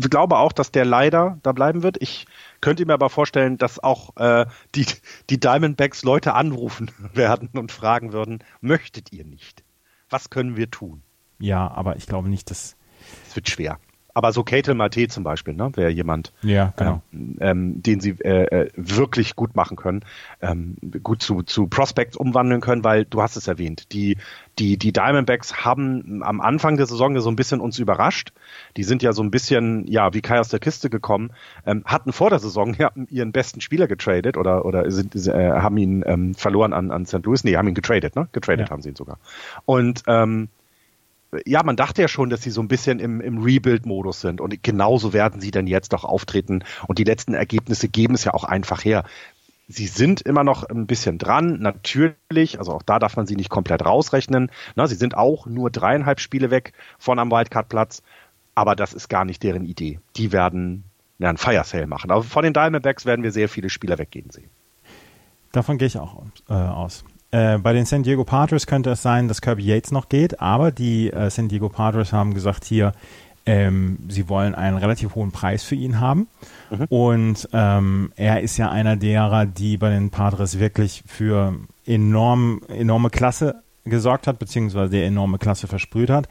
glaube 0.00 0.38
auch, 0.38 0.52
dass 0.52 0.70
der 0.70 0.86
leider 0.86 1.38
da 1.42 1.52
bleiben 1.52 1.82
wird. 1.82 2.00
Ich 2.00 2.26
könnte 2.62 2.86
mir 2.86 2.94
aber 2.94 3.10
vorstellen, 3.10 3.58
dass 3.58 3.78
auch 3.78 4.16
äh, 4.16 4.46
die, 4.74 4.86
die 5.28 5.38
Diamondbacks 5.38 6.02
Leute 6.02 6.32
anrufen 6.32 6.90
werden 7.12 7.50
und 7.52 7.72
fragen 7.72 8.14
würden, 8.14 8.42
möchtet 8.62 9.12
ihr 9.12 9.26
nicht? 9.26 9.62
Was 10.08 10.30
können 10.30 10.56
wir 10.56 10.70
tun? 10.70 11.02
Ja, 11.38 11.70
aber 11.70 11.96
ich 11.96 12.06
glaube 12.06 12.30
nicht, 12.30 12.50
dass. 12.50 12.76
Es 13.28 13.36
wird 13.36 13.50
schwer. 13.50 13.78
Aber 14.14 14.32
so 14.32 14.44
Kate 14.44 14.74
Mate 14.74 15.08
zum 15.08 15.24
Beispiel, 15.24 15.54
ne, 15.54 15.72
wäre 15.74 15.90
jemand, 15.90 16.32
ja, 16.42 16.72
genau. 16.76 17.02
ähm, 17.12 17.36
ähm, 17.40 17.82
den 17.82 17.98
sie 17.98 18.10
äh, 18.20 18.44
äh, 18.44 18.70
wirklich 18.76 19.34
gut 19.34 19.56
machen 19.56 19.76
können, 19.76 20.04
ähm, 20.40 20.76
gut 21.02 21.20
zu, 21.20 21.42
zu 21.42 21.66
Prospects 21.66 22.16
umwandeln 22.16 22.60
können, 22.60 22.84
weil 22.84 23.04
du 23.04 23.20
hast 23.20 23.36
es 23.36 23.48
erwähnt, 23.48 23.92
die, 23.92 24.16
die, 24.60 24.76
die 24.78 24.92
Diamondbacks 24.92 25.64
haben 25.64 26.22
am 26.22 26.40
Anfang 26.40 26.76
der 26.76 26.86
Saison 26.86 27.18
so 27.20 27.28
ein 27.28 27.34
bisschen 27.34 27.60
uns 27.60 27.80
überrascht. 27.80 28.32
Die 28.76 28.84
sind 28.84 29.02
ja 29.02 29.12
so 29.12 29.22
ein 29.22 29.32
bisschen, 29.32 29.86
ja, 29.88 30.14
wie 30.14 30.22
Kai 30.22 30.38
aus 30.38 30.48
der 30.48 30.60
Kiste 30.60 30.90
gekommen, 30.90 31.32
ähm, 31.66 31.82
hatten 31.84 32.12
vor 32.12 32.30
der 32.30 32.38
Saison 32.38 32.74
ja 32.74 32.92
ihren 33.10 33.32
besten 33.32 33.60
Spieler 33.60 33.88
getradet 33.88 34.36
oder, 34.36 34.64
oder 34.64 34.88
sind, 34.92 35.14
äh, 35.16 35.50
haben 35.50 35.76
ihn 35.76 36.04
ähm, 36.06 36.34
verloren 36.34 36.72
an, 36.72 36.92
an 36.92 37.04
St. 37.04 37.24
Louis. 37.24 37.42
Nee, 37.42 37.56
haben 37.56 37.66
ihn 37.66 37.74
getradet, 37.74 38.14
ne? 38.14 38.28
Getradet 38.30 38.68
ja. 38.68 38.70
haben 38.70 38.80
sie 38.80 38.90
ihn 38.90 38.96
sogar. 38.96 39.18
Und 39.64 40.04
ähm, 40.06 40.48
ja, 41.46 41.62
man 41.62 41.76
dachte 41.76 42.02
ja 42.02 42.08
schon, 42.08 42.30
dass 42.30 42.42
sie 42.42 42.50
so 42.50 42.60
ein 42.60 42.68
bisschen 42.68 43.00
im, 43.00 43.20
im 43.20 43.42
Rebuild-Modus 43.42 44.20
sind 44.20 44.40
und 44.40 44.62
genauso 44.62 45.12
werden 45.12 45.40
sie 45.40 45.50
dann 45.50 45.66
jetzt 45.66 45.94
auch 45.94 46.04
auftreten 46.04 46.64
und 46.86 46.98
die 46.98 47.04
letzten 47.04 47.34
Ergebnisse 47.34 47.88
geben 47.88 48.14
es 48.14 48.24
ja 48.24 48.34
auch 48.34 48.44
einfach 48.44 48.84
her. 48.84 49.04
Sie 49.66 49.86
sind 49.86 50.20
immer 50.20 50.44
noch 50.44 50.62
ein 50.64 50.86
bisschen 50.86 51.16
dran, 51.16 51.58
natürlich, 51.60 52.58
also 52.58 52.72
auch 52.72 52.82
da 52.82 52.98
darf 52.98 53.16
man 53.16 53.26
sie 53.26 53.36
nicht 53.36 53.48
komplett 53.48 53.84
rausrechnen. 53.84 54.50
Na, 54.74 54.86
sie 54.86 54.94
sind 54.94 55.16
auch 55.16 55.46
nur 55.46 55.70
dreieinhalb 55.70 56.20
Spiele 56.20 56.50
weg 56.50 56.74
von 56.98 57.18
am 57.18 57.30
Wildcard-Platz, 57.30 58.02
aber 58.54 58.76
das 58.76 58.92
ist 58.92 59.08
gar 59.08 59.24
nicht 59.24 59.42
deren 59.42 59.64
Idee. 59.64 60.00
Die 60.16 60.32
werden 60.32 60.84
ja, 61.18 61.30
einen 61.30 61.38
Fire 61.38 61.64
Sale 61.64 61.86
machen. 61.86 62.10
Aber 62.10 62.22
von 62.22 62.44
den 62.44 62.52
Diamondbacks 62.52 63.06
werden 63.06 63.22
wir 63.22 63.32
sehr 63.32 63.48
viele 63.48 63.70
Spieler 63.70 63.98
weggehen 63.98 64.30
sehen. 64.30 64.50
Davon 65.52 65.78
gehe 65.78 65.86
ich 65.86 65.98
auch 65.98 66.24
äh, 66.48 66.52
aus. 66.52 67.04
Äh, 67.34 67.58
bei 67.58 67.72
den 67.72 67.84
San 67.84 68.04
Diego 68.04 68.22
Padres 68.22 68.68
könnte 68.68 68.90
es 68.90 69.02
sein, 69.02 69.26
dass 69.26 69.40
Kirby 69.40 69.64
Yates 69.64 69.90
noch 69.90 70.08
geht, 70.08 70.40
aber 70.40 70.70
die 70.70 71.10
äh, 71.10 71.30
San 71.30 71.48
Diego 71.48 71.68
Padres 71.68 72.12
haben 72.12 72.32
gesagt 72.32 72.64
hier, 72.64 72.92
ähm, 73.44 73.98
sie 74.08 74.28
wollen 74.28 74.54
einen 74.54 74.76
relativ 74.76 75.16
hohen 75.16 75.32
Preis 75.32 75.64
für 75.64 75.74
ihn 75.74 75.98
haben. 75.98 76.28
Mhm. 76.70 76.84
Und 76.90 77.48
ähm, 77.52 78.12
er 78.14 78.40
ist 78.42 78.56
ja 78.56 78.70
einer 78.70 78.94
derer, 78.94 79.46
die 79.46 79.76
bei 79.76 79.90
den 79.90 80.10
Padres 80.10 80.60
wirklich 80.60 81.02
für 81.08 81.54
enorm, 81.84 82.62
enorme 82.68 83.10
Klasse 83.10 83.62
gesorgt 83.84 84.28
hat, 84.28 84.38
beziehungsweise 84.38 84.92
der 84.92 85.06
enorme 85.06 85.38
Klasse 85.38 85.66
versprüht 85.66 86.10
hat. 86.10 86.28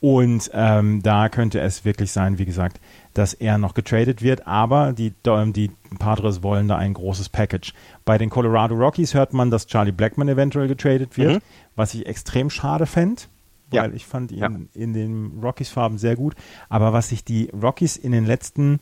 Und 0.00 0.50
ähm, 0.52 1.00
da 1.00 1.28
könnte 1.28 1.60
es 1.60 1.84
wirklich 1.84 2.10
sein, 2.10 2.38
wie 2.38 2.46
gesagt, 2.46 2.80
dass 3.14 3.34
er 3.34 3.58
noch 3.58 3.74
getradet 3.74 4.22
wird, 4.22 4.46
aber 4.46 4.92
die, 4.92 5.12
die 5.24 5.70
Padres 5.98 6.42
wollen 6.42 6.68
da 6.68 6.76
ein 6.76 6.94
großes 6.94 7.28
Package. 7.28 7.72
Bei 8.04 8.18
den 8.18 8.30
Colorado 8.30 8.74
Rockies 8.74 9.14
hört 9.14 9.32
man, 9.32 9.50
dass 9.50 9.66
Charlie 9.66 9.92
Blackman 9.92 10.28
eventuell 10.28 10.68
getradet 10.68 11.16
wird, 11.16 11.34
mhm. 11.34 11.40
was 11.76 11.94
ich 11.94 12.06
extrem 12.06 12.50
schade 12.50 12.86
fände, 12.86 13.22
weil 13.70 13.90
ja. 13.90 13.96
ich 13.96 14.06
fand 14.06 14.32
ihn 14.32 14.38
ja. 14.38 14.50
in 14.74 14.92
den 14.92 15.40
Rockies-Farben 15.42 15.98
sehr 15.98 16.16
gut. 16.16 16.34
Aber 16.68 16.92
was 16.92 17.08
sich 17.08 17.24
die 17.24 17.50
Rockies 17.50 17.96
in 17.96 18.12
den 18.12 18.26
letzten 18.26 18.80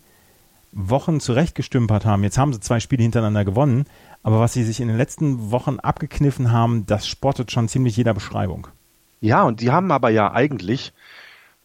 Wochen 0.72 1.20
zurechtgestümpert 1.20 2.04
haben, 2.04 2.22
jetzt 2.24 2.38
haben 2.38 2.52
sie 2.52 2.60
zwei 2.60 2.80
Spiele 2.80 3.02
hintereinander 3.02 3.44
gewonnen, 3.44 3.86
aber 4.22 4.40
was 4.40 4.52
sie 4.52 4.64
sich 4.64 4.80
in 4.80 4.88
den 4.88 4.98
letzten 4.98 5.50
Wochen 5.50 5.78
abgekniffen 5.78 6.52
haben, 6.52 6.84
das 6.86 7.06
spottet 7.08 7.50
schon 7.50 7.68
ziemlich 7.68 7.96
jeder 7.96 8.12
Beschreibung. 8.12 8.68
Ja, 9.20 9.42
und 9.44 9.60
die 9.60 9.70
haben 9.70 9.90
aber 9.90 10.10
ja 10.10 10.32
eigentlich, 10.32 10.92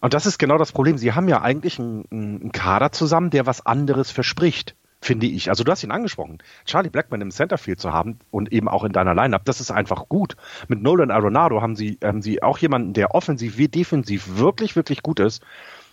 und 0.03 0.13
das 0.13 0.25
ist 0.25 0.37
genau 0.37 0.57
das 0.57 0.73
Problem, 0.73 0.97
sie 0.97 1.13
haben 1.13 1.29
ja 1.29 1.41
eigentlich 1.41 1.79
einen, 1.79 2.03
einen 2.11 2.51
Kader 2.51 2.91
zusammen, 2.91 3.29
der 3.29 3.45
was 3.45 3.65
anderes 3.65 4.11
verspricht 4.11 4.75
finde 4.99 5.27
ich. 5.27 5.49
Also 5.49 5.63
du 5.63 5.71
hast 5.71 5.81
ihn 5.81 5.91
angesprochen. 5.91 6.39
Charlie 6.65 6.89
Blackman 6.89 7.21
im 7.21 7.31
Centerfield 7.31 7.79
zu 7.79 7.93
haben 7.93 8.19
und 8.29 8.51
eben 8.51 8.67
auch 8.67 8.83
in 8.83 8.91
deiner 8.91 9.13
Lineup, 9.13 9.45
das 9.45 9.61
ist 9.61 9.71
einfach 9.71 10.09
gut. 10.09 10.35
Mit 10.67 10.81
Nolan 10.81 11.09
Arenado 11.09 11.61
haben 11.61 11.77
sie, 11.77 11.99
haben 12.03 12.21
sie 12.21 12.43
auch 12.43 12.57
jemanden, 12.57 12.91
der 12.93 13.15
offensiv 13.15 13.57
wie 13.57 13.69
defensiv 13.69 14.37
wirklich, 14.37 14.75
wirklich 14.75 15.03
gut 15.03 15.21
ist. 15.21 15.41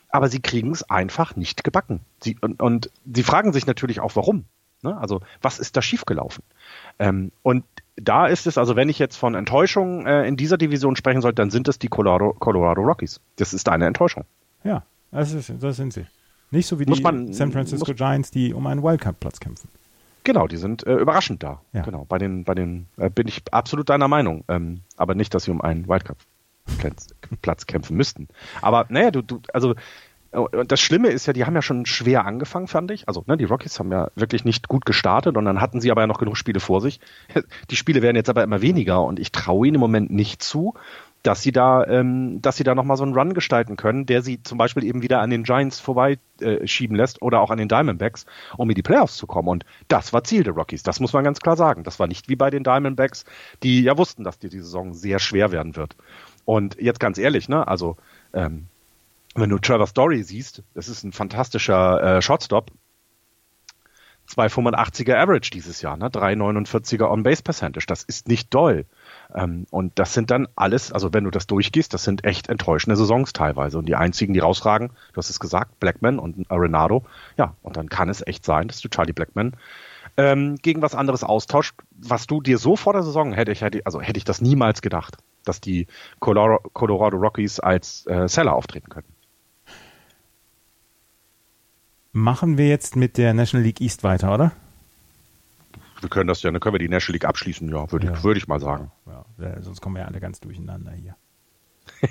Aber 0.09 0.29
sie 0.29 0.41
kriegen 0.41 0.73
es 0.73 0.91
einfach 0.91 1.37
nicht 1.37 1.63
gebacken. 1.63 2.01
Sie, 2.21 2.37
und, 2.41 2.61
und 2.61 2.91
sie 3.15 3.23
fragen 3.23 3.53
sich 3.53 3.67
natürlich 3.67 4.01
auch, 4.01 4.17
warum. 4.17 4.45
Ne? 4.83 4.97
Also, 4.97 5.21
was 5.41 5.61
ist 5.61 5.77
da 5.77 5.83
schiefgelaufen? 5.83 6.43
Ähm, 6.99 7.31
und 7.43 7.65
da 7.97 8.27
ist 8.27 8.47
es, 8.47 8.59
also 8.59 8.77
wenn 8.77 8.89
ich 8.89 8.99
jetzt 8.99 9.17
von 9.17 9.35
Enttäuschung 9.35 10.07
äh, 10.07 10.27
in 10.27 10.37
dieser 10.37 10.57
Division 10.57 10.97
sprechen 10.97 11.21
sollte, 11.21 11.37
dann 11.37 11.51
sind 11.51 11.69
es 11.69 11.79
die 11.79 11.89
Colorado, 11.89 12.35
Colorado 12.39 12.83
Rockies. 12.83 13.21
Das 13.37 13.53
ist 13.53 13.69
eine 13.69 13.87
Enttäuschung. 13.87 14.25
Ja, 14.65 14.85
das, 15.11 15.33
ist, 15.33 15.53
das 15.61 15.77
sind 15.77 15.93
sie. 15.93 16.07
Nicht 16.51 16.67
so 16.67 16.79
wie 16.79 16.87
die 16.87 17.01
man, 17.01 17.33
San 17.33 17.53
Francisco 17.53 17.93
Giants, 17.95 18.31
die 18.31 18.53
um 18.55 18.67
einen 18.67 18.83
Wildcard-Platz 18.83 19.39
kämpfen. 19.41 19.69
Genau, 20.25 20.47
die 20.47 20.57
sind 20.57 20.87
äh, 20.87 20.97
überraschend 20.97 21.43
da. 21.43 21.63
Ja. 21.73 21.83
Genau, 21.83 22.05
bei 22.09 22.19
den, 22.19 22.45
bei 22.45 22.55
den 22.55 22.87
äh, 22.97 23.09
bin 23.09 23.29
ich 23.29 23.43
absolut 23.53 23.89
deiner 23.89 24.09
Meinung. 24.09 24.45
Ähm, 24.49 24.81
aber 24.97 25.15
nicht, 25.15 25.33
dass 25.35 25.45
sie 25.45 25.51
um 25.51 25.61
einen 25.61 25.89
Wildcard-Platz 25.89 27.67
kämpfen 27.67 27.97
müssten. 27.97 28.29
Aber 28.61 28.87
naja, 28.89 29.11
du, 29.11 29.23
du, 29.23 29.41
also 29.53 29.75
und 30.33 30.71
das 30.71 30.81
Schlimme 30.81 31.09
ist 31.09 31.27
ja, 31.27 31.33
die 31.33 31.45
haben 31.45 31.55
ja 31.55 31.63
schon 31.63 31.87
schwer 31.87 32.25
angefangen, 32.25 32.69
fand 32.69 32.91
ich. 32.93 33.09
Also, 33.09 33.25
ne, 33.27 33.37
die 33.37 33.45
Rockies 33.45 33.79
haben 33.79 33.91
ja 33.91 34.09
wirklich 34.15 34.45
nicht 34.45 34.69
gut 34.69 34.87
gestartet 34.87 35.37
und 35.37 35.45
dann 35.45 35.61
hatten 35.61 35.81
sie 35.81 35.91
aber 35.91 36.03
ja 36.03 36.07
noch 36.07 36.19
genug 36.19 36.37
Spiele 36.37 36.61
vor 36.61 36.81
sich. 36.81 37.01
Die 37.71 37.77
Spiele 37.77 38.03
werden 38.03 38.17
jetzt 38.17 38.31
aber 38.31 38.43
immer 38.43 38.63
weniger 38.63 39.03
und 39.03 39.19
ich 39.19 39.33
traue 39.33 39.67
ihnen 39.67 39.77
im 39.77 39.81
Moment 39.81 40.11
nicht 40.11 40.43
zu, 40.43 40.75
dass 41.23 41.43
sie 41.43 41.53
da, 41.53 41.85
ähm, 41.85 42.41
dass 42.41 42.57
sie 42.57 42.65
da 42.65 42.75
nochmal 42.75 42.97
so 42.97 43.03
einen 43.05 43.15
Run 43.15 43.35
gestalten 43.35 43.77
können, 43.77 44.07
der 44.07 44.23
sie 44.23 44.43
zum 44.43 44.57
Beispiel 44.57 44.85
eben 44.85 45.03
wieder 45.03 45.21
an 45.21 45.31
den 45.31 45.43
Giants 45.43 45.81
vorbeischieben 45.81 46.97
äh, 46.97 46.99
lässt 46.99 47.21
oder 47.23 47.41
auch 47.41 47.51
an 47.51 47.59
den 47.59 47.69
Diamondbacks, 47.69 48.25
um 48.57 48.71
in 48.71 48.75
die 48.75 48.83
Playoffs 48.83 49.17
zu 49.17 49.27
kommen. 49.27 49.49
Und 49.49 49.65
das 49.89 50.13
war 50.13 50.25
Ziel 50.25 50.45
der 50.45 50.55
Rockies. 50.55 50.83
Das 50.83 51.01
muss 51.01 51.13
man 51.13 51.25
ganz 51.25 51.41
klar 51.41 51.57
sagen. 51.57 51.85
Das 51.85 51.99
war 51.99 52.07
nicht 52.07 52.29
wie 52.29 52.37
bei 52.37 52.51
den 52.51 52.65
Diamondbacks, 52.65 53.25
die 53.63 53.83
ja 53.83 53.99
wussten, 53.99 54.25
dass 54.25 54.39
die, 54.39 54.49
die 54.49 54.61
Saison 54.61 54.95
sehr 54.95 55.19
schwer 55.19 55.53
werden 55.53 55.77
wird. 55.77 55.97
Und 56.45 56.81
jetzt 56.81 57.01
ganz 57.01 57.19
ehrlich, 57.19 57.49
ne, 57.49 57.69
also 57.69 57.97
ähm, 58.33 58.69
wenn 59.35 59.51
du 59.51 59.59
Trevor 59.59 59.87
Story 59.87 60.23
siehst, 60.23 60.63
das 60.75 60.89
ist 60.89 61.05
ein 61.05 61.13
fantastischer 61.13 62.17
äh, 62.17 62.23
Shotstop. 62.23 62.71
2,85er 64.29 65.17
Average 65.17 65.51
dieses 65.51 65.83
Jahr, 65.83 65.97
ne? 65.97 66.09
3,49er 66.09 67.11
On-Base-Percentage. 67.11 67.87
Das 67.87 68.05
ist 68.05 68.29
nicht 68.29 68.55
doll. 68.55 68.87
Ähm, 69.35 69.67
und 69.71 69.99
das 69.99 70.15
sind 70.15 70.31
dann 70.31 70.47
alles, 70.55 70.93
also 70.93 71.13
wenn 71.13 71.25
du 71.25 71.31
das 71.31 71.49
durchgehst, 71.49 71.93
das 71.93 72.05
sind 72.05 72.25
echt 72.25 72.49
enttäuschende 72.49 72.95
Saisons 72.95 73.33
teilweise. 73.33 73.79
Und 73.79 73.87
die 73.87 73.97
einzigen, 73.97 74.33
die 74.33 74.39
rausragen, 74.39 74.91
du 75.13 75.17
hast 75.17 75.31
es 75.31 75.41
gesagt, 75.41 75.81
Blackman 75.81 76.21
und 76.21 76.47
Renado. 76.49 77.05
Ja, 77.37 77.57
und 77.63 77.77
dann 77.77 77.89
kann 77.89 78.09
es 78.09 78.25
echt 78.25 78.45
sein, 78.45 78.69
dass 78.69 78.81
du 78.81 78.89
Charlie 78.89 79.13
Blackman 79.13 79.57
ähm, 80.17 80.57
gegen 80.57 80.83
was 80.83 80.95
anderes 80.95 81.25
austauscht, 81.25 81.75
was 81.91 82.27
du 82.27 82.41
dir 82.41 82.59
so 82.59 82.77
vor 82.77 82.93
der 82.93 83.03
Saison 83.03 83.33
hätte 83.33 83.53
ich, 83.53 83.63
hätte, 83.63 83.81
also 83.85 84.01
hätte 84.01 84.19
ich 84.19 84.25
das 84.25 84.41
niemals 84.41 84.83
gedacht, 84.83 85.17
dass 85.45 85.61
die 85.61 85.87
Colorado, 86.21 86.61
Colorado 86.73 87.17
Rockies 87.17 87.59
als 87.59 88.07
äh, 88.07 88.29
Seller 88.29 88.55
auftreten 88.55 88.89
könnten. 88.91 89.13
Machen 92.13 92.59
wir 92.59 92.69
jetzt 92.69 92.97
mit 92.97 93.19
der 93.19 93.35
National 93.35 93.65
League 93.65 93.81
East 93.81 94.03
weiter, 94.03 94.35
oder? 94.35 94.53
Wir 96.01 96.09
können 96.09 96.29
das 96.29 96.43
ja, 96.43 96.51
dann 96.51 96.61
können 96.61 96.75
wir 96.75 96.79
die 96.79 96.89
National 96.89 97.15
League 97.15 97.25
abschließen, 97.27 97.69
ja, 97.69 97.91
würde 97.93 98.07
ja. 98.07 98.15
ich, 98.15 98.25
würd 98.25 98.37
ich 98.37 98.49
mal 98.49 98.61
sagen. 98.61 98.91
Ja, 99.07 99.63
sonst 99.63 99.81
kommen 99.81 99.97
wir 99.97 100.03
ja 100.03 100.09
alle 100.09 100.21
ganz 100.21 100.41
durcheinander 100.41 100.93
hier. 100.93 101.15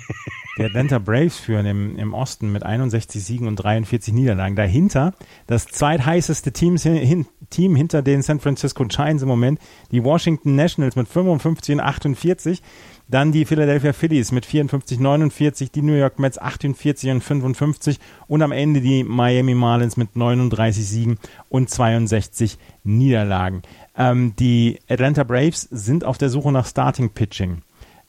Die 0.58 0.64
Atlanta 0.64 0.98
Braves 0.98 1.38
führen 1.38 1.64
im, 1.66 1.96
im 1.96 2.12
Osten 2.12 2.52
mit 2.52 2.62
61 2.62 3.24
Siegen 3.24 3.48
und 3.48 3.56
43 3.56 4.12
Niederlagen. 4.12 4.56
Dahinter 4.56 5.14
das 5.46 5.66
zweitheißeste 5.66 6.52
Teams 6.52 6.82
hin, 6.82 7.26
Team 7.50 7.74
hinter 7.74 8.02
den 8.02 8.22
San 8.22 8.40
Francisco 8.40 8.84
Giants 8.84 9.22
im 9.22 9.28
Moment, 9.28 9.58
die 9.90 10.04
Washington 10.04 10.56
Nationals 10.56 10.96
mit 10.96 11.08
55 11.08 11.76
und 11.76 11.80
48. 11.80 12.62
Dann 13.10 13.32
die 13.32 13.44
Philadelphia 13.44 13.92
Phillies 13.92 14.30
mit 14.30 14.46
54, 14.46 15.00
49, 15.00 15.72
die 15.72 15.82
New 15.82 15.94
York 15.94 16.20
Mets 16.20 16.38
48 16.38 17.10
und 17.10 17.24
55 17.24 17.98
und 18.28 18.40
am 18.40 18.52
Ende 18.52 18.80
die 18.80 19.02
Miami 19.02 19.54
Marlins 19.54 19.96
mit 19.96 20.14
39 20.14 20.86
Siegen 20.86 21.18
und 21.48 21.68
62 21.68 22.56
Niederlagen. 22.84 23.62
Ähm, 23.96 24.34
die 24.38 24.78
Atlanta 24.88 25.24
Braves 25.24 25.62
sind 25.72 26.04
auf 26.04 26.18
der 26.18 26.28
Suche 26.28 26.52
nach 26.52 26.66
Starting 26.66 27.10
Pitching. 27.10 27.62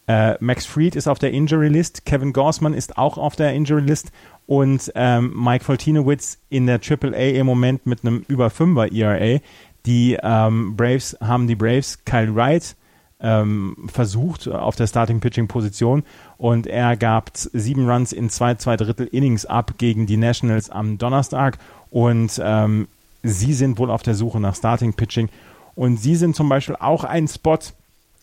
Äh, 0.07 0.35
Max 0.39 0.67
Fried 0.67 0.95
ist 0.95 1.07
auf 1.07 1.17
der 1.17 1.31
Injury 1.31 1.69
List, 1.69 2.05
Kevin 2.05 2.31
Gorsman 2.31 2.75
ist 2.75 2.97
auch 2.97 3.17
auf 3.17 3.35
der 3.35 3.53
Injury 3.53 3.81
List 3.81 4.11
und 4.45 4.91
ähm, 4.93 5.33
Mike 5.35 5.63
Foltinowitz 5.63 6.37
in 6.49 6.67
der 6.67 6.79
AAA 6.79 7.39
im 7.39 7.47
Moment 7.47 7.87
mit 7.87 8.05
einem 8.05 8.23
über 8.27 8.47
5er 8.47 8.93
ERA. 8.93 9.39
Die 9.87 10.17
ähm, 10.21 10.75
Braves 10.75 11.17
haben 11.21 11.47
die 11.47 11.55
Braves, 11.55 12.05
Kyle 12.05 12.35
Wright, 12.35 12.75
ähm, 13.21 13.75
versucht 13.91 14.47
auf 14.47 14.75
der 14.75 14.87
Starting-Pitching-Position 14.87 16.03
und 16.37 16.67
er 16.67 16.97
gab 16.97 17.31
sieben 17.33 17.89
Runs 17.89 18.13
in 18.13 18.29
zwei, 18.29 18.55
zwei 18.55 18.77
Drittel 18.77 19.07
Innings 19.07 19.45
ab 19.45 19.73
gegen 19.77 20.05
die 20.07 20.17
Nationals 20.17 20.69
am 20.69 20.97
Donnerstag 20.97 21.57
und 21.89 22.41
ähm, 22.43 22.87
sie 23.23 23.53
sind 23.53 23.77
wohl 23.77 23.91
auf 23.91 24.03
der 24.03 24.15
Suche 24.15 24.39
nach 24.39 24.55
Starting-Pitching 24.55 25.29
und 25.75 25.97
sie 25.97 26.15
sind 26.15 26.35
zum 26.35 26.49
Beispiel 26.49 26.75
auch 26.79 27.03
ein 27.03 27.27
Spot 27.27 27.59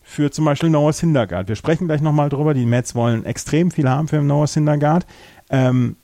für 0.03 0.31
zum 0.31 0.45
Beispiel 0.45 0.69
Noah 0.69 0.91
Syndergaard. 0.91 1.47
Wir 1.47 1.55
sprechen 1.55 1.87
gleich 1.87 2.01
nochmal 2.01 2.29
drüber. 2.29 2.55
Die 2.55 2.65
Mets 2.65 2.95
wollen 2.95 3.25
extrem 3.25 3.69
viel 3.69 3.87
haben 3.87 4.07
für 4.07 4.21
Noah 4.23 4.47
Syndergaard. 4.47 5.05
Ähm, 5.51 5.97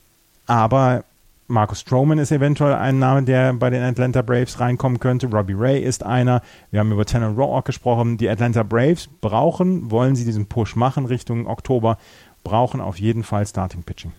aber 0.46 1.04
Marcus 1.48 1.82
Stroman 1.82 2.18
ist 2.18 2.32
eventuell 2.32 2.74
ein 2.74 2.98
Name, 2.98 3.24
der 3.24 3.54
bei 3.54 3.70
den 3.70 3.84
Atlanta 3.84 4.24
Braves 4.24 4.60
reinkommen 4.60 5.00
könnte. 5.00 5.28
Robbie 5.28 5.54
Ray 5.54 5.80
ist 5.80 6.04
einer. 6.04 6.42
Wir 6.72 6.80
haben 6.80 6.92
über 6.92 7.06
Tanner 7.06 7.30
Roark 7.30 7.66
gesprochen. 7.66 8.18
Die 8.18 8.28
Atlanta 8.28 8.64
Braves 8.64 9.08
brauchen, 9.22 9.92
wollen 9.92 10.16
sie 10.16 10.26
diesen 10.26 10.48
Push 10.48 10.76
machen 10.76 11.06
Richtung 11.06 11.46
Oktober, 11.46 11.98
brauchen 12.44 12.82
auf 12.82 12.98
jeden 12.98 13.24
Fall 13.24 13.46
Starting 13.46 13.84
Pitching. 13.84 14.12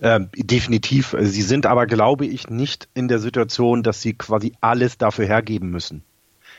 Ähm, 0.00 0.30
definitiv. 0.34 1.14
Sie 1.20 1.42
sind 1.42 1.64
aber, 1.64 1.86
glaube 1.86 2.26
ich, 2.26 2.50
nicht 2.50 2.88
in 2.92 3.06
der 3.06 3.20
Situation, 3.20 3.84
dass 3.84 4.02
sie 4.02 4.14
quasi 4.14 4.52
alles 4.60 4.98
dafür 4.98 5.26
hergeben 5.26 5.70
müssen. 5.70 6.02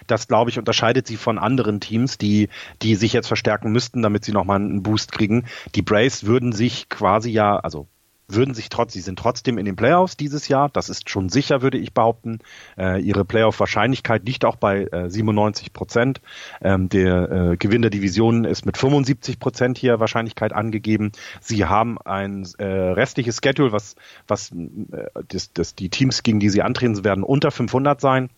Das, 0.07 0.29
glaube 0.29 0.49
ich, 0.49 0.57
unterscheidet 0.57 1.07
sie 1.07 1.17
von 1.17 1.37
anderen 1.37 1.81
Teams, 1.81 2.17
die, 2.17 2.47
die 2.81 2.95
sich 2.95 3.11
jetzt 3.11 3.27
verstärken 3.27 3.71
müssten, 3.73 4.01
damit 4.01 4.23
sie 4.23 4.31
nochmal 4.31 4.57
einen 4.57 4.81
Boost 4.81 5.11
kriegen. 5.11 5.45
Die 5.75 5.81
Braves 5.81 6.25
würden 6.25 6.53
sich 6.53 6.87
quasi 6.87 7.31
ja, 7.31 7.57
also 7.57 7.87
würden 8.29 8.53
sich 8.53 8.69
trotz, 8.69 8.93
sie 8.93 9.01
sind 9.01 9.19
trotzdem 9.19 9.57
in 9.57 9.65
den 9.65 9.75
Playoffs 9.75 10.17
dieses 10.17 10.47
Jahr. 10.47 10.69
Das 10.69 10.89
ist 10.89 11.09
schon 11.09 11.29
sicher, 11.29 11.61
würde 11.61 11.77
ich 11.77 11.93
behaupten. 11.93 12.39
Äh, 12.77 13.01
ihre 13.01 13.25
Playoff-Wahrscheinlichkeit 13.25 14.25
liegt 14.25 14.45
auch 14.45 14.55
bei 14.55 14.83
äh, 14.83 15.09
97 15.09 15.73
Prozent. 15.73 16.21
Ähm, 16.61 16.89
der 16.89 17.31
äh, 17.31 17.57
Gewinn 17.57 17.81
der 17.81 17.91
Division 17.91 18.45
ist 18.45 18.65
mit 18.65 18.77
75 18.77 19.39
Prozent 19.39 19.77
hier 19.77 19.99
Wahrscheinlichkeit 19.99 20.53
angegeben. 20.53 21.11
Sie 21.41 21.65
haben 21.65 21.97
ein 21.99 22.47
äh, 22.57 22.65
restliches 22.65 23.39
Schedule, 23.43 23.71
was, 23.71 23.95
was 24.27 24.51
äh, 24.51 25.07
das, 25.27 25.51
das, 25.53 25.75
die 25.75 25.89
Teams, 25.89 26.23
gegen 26.23 26.39
die 26.39 26.49
sie 26.49 26.61
antreten 26.61 27.03
werden, 27.03 27.23
unter 27.23 27.51
500 27.51 27.99
sein. 27.99 28.29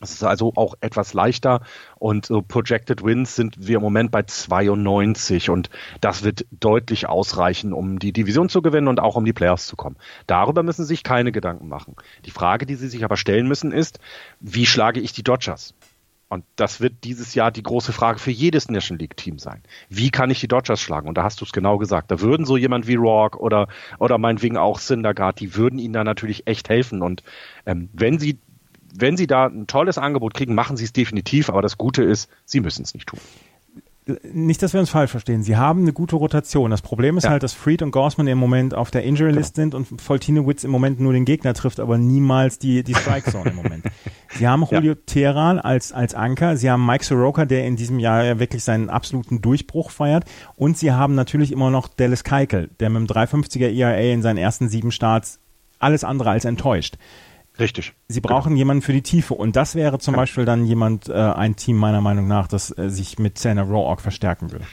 Es 0.00 0.12
ist 0.12 0.24
also 0.24 0.52
auch 0.56 0.74
etwas 0.80 1.14
leichter 1.14 1.60
und 1.96 2.26
so 2.26 2.42
Projected 2.42 3.04
Wins 3.04 3.36
sind 3.36 3.54
wir 3.66 3.76
im 3.76 3.82
Moment 3.82 4.10
bei 4.10 4.24
92 4.24 5.50
und 5.50 5.70
das 6.00 6.24
wird 6.24 6.46
deutlich 6.50 7.08
ausreichen, 7.08 7.72
um 7.72 8.00
die 8.00 8.12
Division 8.12 8.48
zu 8.48 8.60
gewinnen 8.60 8.88
und 8.88 8.98
auch 8.98 9.14
um 9.14 9.24
die 9.24 9.32
Playoffs 9.32 9.68
zu 9.68 9.76
kommen. 9.76 9.96
Darüber 10.26 10.64
müssen 10.64 10.82
Sie 10.82 10.88
sich 10.88 11.04
keine 11.04 11.30
Gedanken 11.30 11.68
machen. 11.68 11.94
Die 12.24 12.32
Frage, 12.32 12.66
die 12.66 12.74
Sie 12.74 12.88
sich 12.88 13.04
aber 13.04 13.16
stellen 13.16 13.46
müssen, 13.46 13.70
ist, 13.70 14.00
wie 14.40 14.66
schlage 14.66 14.98
ich 14.98 15.12
die 15.12 15.22
Dodgers? 15.22 15.74
Und 16.28 16.44
das 16.56 16.80
wird 16.80 17.04
dieses 17.04 17.34
Jahr 17.34 17.52
die 17.52 17.62
große 17.62 17.92
Frage 17.92 18.18
für 18.18 18.32
jedes 18.32 18.68
National 18.68 19.00
League 19.00 19.16
Team 19.16 19.38
sein. 19.38 19.62
Wie 19.88 20.10
kann 20.10 20.30
ich 20.30 20.40
die 20.40 20.48
Dodgers 20.48 20.80
schlagen? 20.80 21.06
Und 21.06 21.16
da 21.16 21.22
hast 21.22 21.40
du 21.40 21.44
es 21.44 21.52
genau 21.52 21.78
gesagt. 21.78 22.10
Da 22.10 22.20
würden 22.20 22.44
so 22.44 22.56
jemand 22.56 22.88
wie 22.88 22.96
Rourke 22.96 23.38
oder, 23.38 23.68
oder 24.00 24.18
meinetwegen 24.18 24.56
auch 24.56 24.80
Syndergaard, 24.80 25.38
die 25.38 25.54
würden 25.54 25.78
ihnen 25.78 25.92
da 25.92 26.02
natürlich 26.02 26.48
echt 26.48 26.68
helfen. 26.68 27.02
Und 27.02 27.22
ähm, 27.66 27.88
wenn 27.92 28.18
sie 28.18 28.40
wenn 28.96 29.16
Sie 29.16 29.26
da 29.26 29.46
ein 29.46 29.66
tolles 29.66 29.98
Angebot 29.98 30.34
kriegen, 30.34 30.54
machen 30.54 30.76
Sie 30.76 30.84
es 30.84 30.92
definitiv, 30.92 31.48
aber 31.48 31.62
das 31.62 31.78
Gute 31.78 32.02
ist, 32.02 32.30
Sie 32.44 32.60
müssen 32.60 32.82
es 32.82 32.94
nicht 32.94 33.08
tun. 33.08 33.20
Nicht, 34.34 34.62
dass 34.62 34.74
wir 34.74 34.80
uns 34.80 34.90
falsch 34.90 35.12
verstehen. 35.12 35.42
Sie 35.42 35.56
haben 35.56 35.80
eine 35.80 35.94
gute 35.94 36.16
Rotation. 36.16 36.70
Das 36.70 36.82
Problem 36.82 37.16
ist 37.16 37.24
ja. 37.24 37.30
halt, 37.30 37.42
dass 37.42 37.54
Freed 37.54 37.80
und 37.80 37.90
Gorsman 37.90 38.26
im 38.26 38.36
Moment 38.36 38.74
auf 38.74 38.90
der 38.90 39.02
Injury 39.02 39.32
List 39.32 39.54
genau. 39.54 39.62
sind 39.62 39.74
und 39.74 40.02
Foltinowitz 40.02 40.62
im 40.62 40.70
Moment 40.70 41.00
nur 41.00 41.14
den 41.14 41.24
Gegner 41.24 41.54
trifft, 41.54 41.80
aber 41.80 41.96
niemals 41.96 42.58
die, 42.58 42.84
die 42.84 42.94
Strike 42.94 43.30
Zone 43.30 43.48
im 43.48 43.56
Moment. 43.56 43.86
Sie 44.28 44.46
haben 44.46 44.66
Julio 44.70 44.92
ja. 44.92 44.98
Teheran 45.06 45.58
als, 45.58 45.92
als 45.92 46.14
Anker. 46.14 46.58
Sie 46.58 46.70
haben 46.70 46.84
Mike 46.84 47.02
Soroka, 47.02 47.46
der 47.46 47.66
in 47.66 47.76
diesem 47.76 47.98
Jahr 47.98 48.24
ja 48.24 48.38
wirklich 48.38 48.62
seinen 48.62 48.90
absoluten 48.90 49.40
Durchbruch 49.40 49.90
feiert. 49.90 50.26
Und 50.54 50.76
Sie 50.76 50.92
haben 50.92 51.14
natürlich 51.14 51.50
immer 51.50 51.70
noch 51.70 51.88
Dallas 51.88 52.24
Keikel, 52.24 52.68
der 52.80 52.90
mit 52.90 53.08
dem 53.08 53.16
350er 53.16 53.74
ERA 53.74 53.96
in 53.96 54.20
seinen 54.20 54.38
ersten 54.38 54.68
sieben 54.68 54.90
Starts 54.90 55.40
alles 55.78 56.04
andere 56.04 56.28
als 56.28 56.44
enttäuscht. 56.44 56.98
Richtig. 57.58 57.94
Sie 58.08 58.20
brauchen 58.20 58.50
genau. 58.50 58.58
jemanden 58.58 58.82
für 58.82 58.92
die 58.92 59.02
Tiefe 59.02 59.34
und 59.34 59.54
das 59.54 59.74
wäre 59.74 59.98
zum 59.98 60.14
ja. 60.14 60.20
Beispiel 60.20 60.44
dann 60.44 60.64
jemand, 60.64 61.08
äh, 61.08 61.12
ein 61.12 61.56
Team 61.56 61.76
meiner 61.76 62.00
Meinung 62.00 62.26
nach, 62.26 62.48
das 62.48 62.76
äh, 62.76 62.90
sich 62.90 63.18
mit 63.18 63.40
Tanner 63.40 63.62
Roark 63.62 64.00
verstärken 64.00 64.50
würde. 64.50 64.64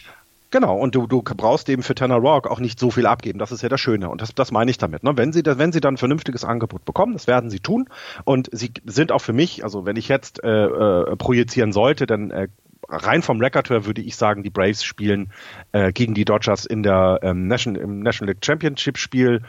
Genau, 0.51 0.77
und 0.77 0.95
du, 0.95 1.07
du 1.07 1.21
brauchst 1.23 1.69
eben 1.69 1.81
für 1.81 1.95
Tanner 1.95 2.17
Rock 2.17 2.45
auch 2.51 2.59
nicht 2.59 2.77
so 2.77 2.91
viel 2.91 3.05
abgeben. 3.05 3.39
Das 3.39 3.53
ist 3.53 3.61
ja 3.61 3.69
das 3.69 3.79
Schöne. 3.79 4.09
Und 4.09 4.21
das, 4.21 4.35
das 4.35 4.51
meine 4.51 4.69
ich 4.69 4.77
damit. 4.77 5.01
Ne? 5.01 5.13
Wenn, 5.15 5.31
sie, 5.31 5.43
wenn 5.45 5.71
sie 5.71 5.79
dann 5.79 5.93
ein 5.93 5.97
vernünftiges 5.97 6.43
Angebot 6.43 6.83
bekommen, 6.83 7.13
das 7.13 7.25
werden 7.25 7.49
sie 7.49 7.61
tun. 7.61 7.87
Und 8.25 8.49
sie 8.51 8.71
sind 8.85 9.13
auch 9.13 9.21
für 9.21 9.31
mich, 9.31 9.63
also 9.63 9.85
wenn 9.85 9.95
ich 9.95 10.09
jetzt 10.09 10.43
äh, 10.43 10.49
äh, 10.49 11.15
projizieren 11.15 11.71
sollte, 11.71 12.05
dann 12.05 12.31
äh, 12.31 12.49
rein 12.89 13.21
vom 13.21 13.39
Record 13.39 13.69
her 13.69 13.85
würde 13.85 14.01
ich 14.01 14.17
sagen, 14.17 14.43
die 14.43 14.49
Braves 14.49 14.83
spielen 14.83 15.31
äh, 15.71 15.93
gegen 15.93 16.13
die 16.13 16.25
Dodgers 16.25 16.65
in 16.65 16.83
der 16.83 17.19
ähm, 17.21 17.47
National, 17.47 17.81
im 17.81 18.01
National 18.01 18.33
League 18.33 18.45
Championship 18.45 18.97
Spiel 18.97 19.43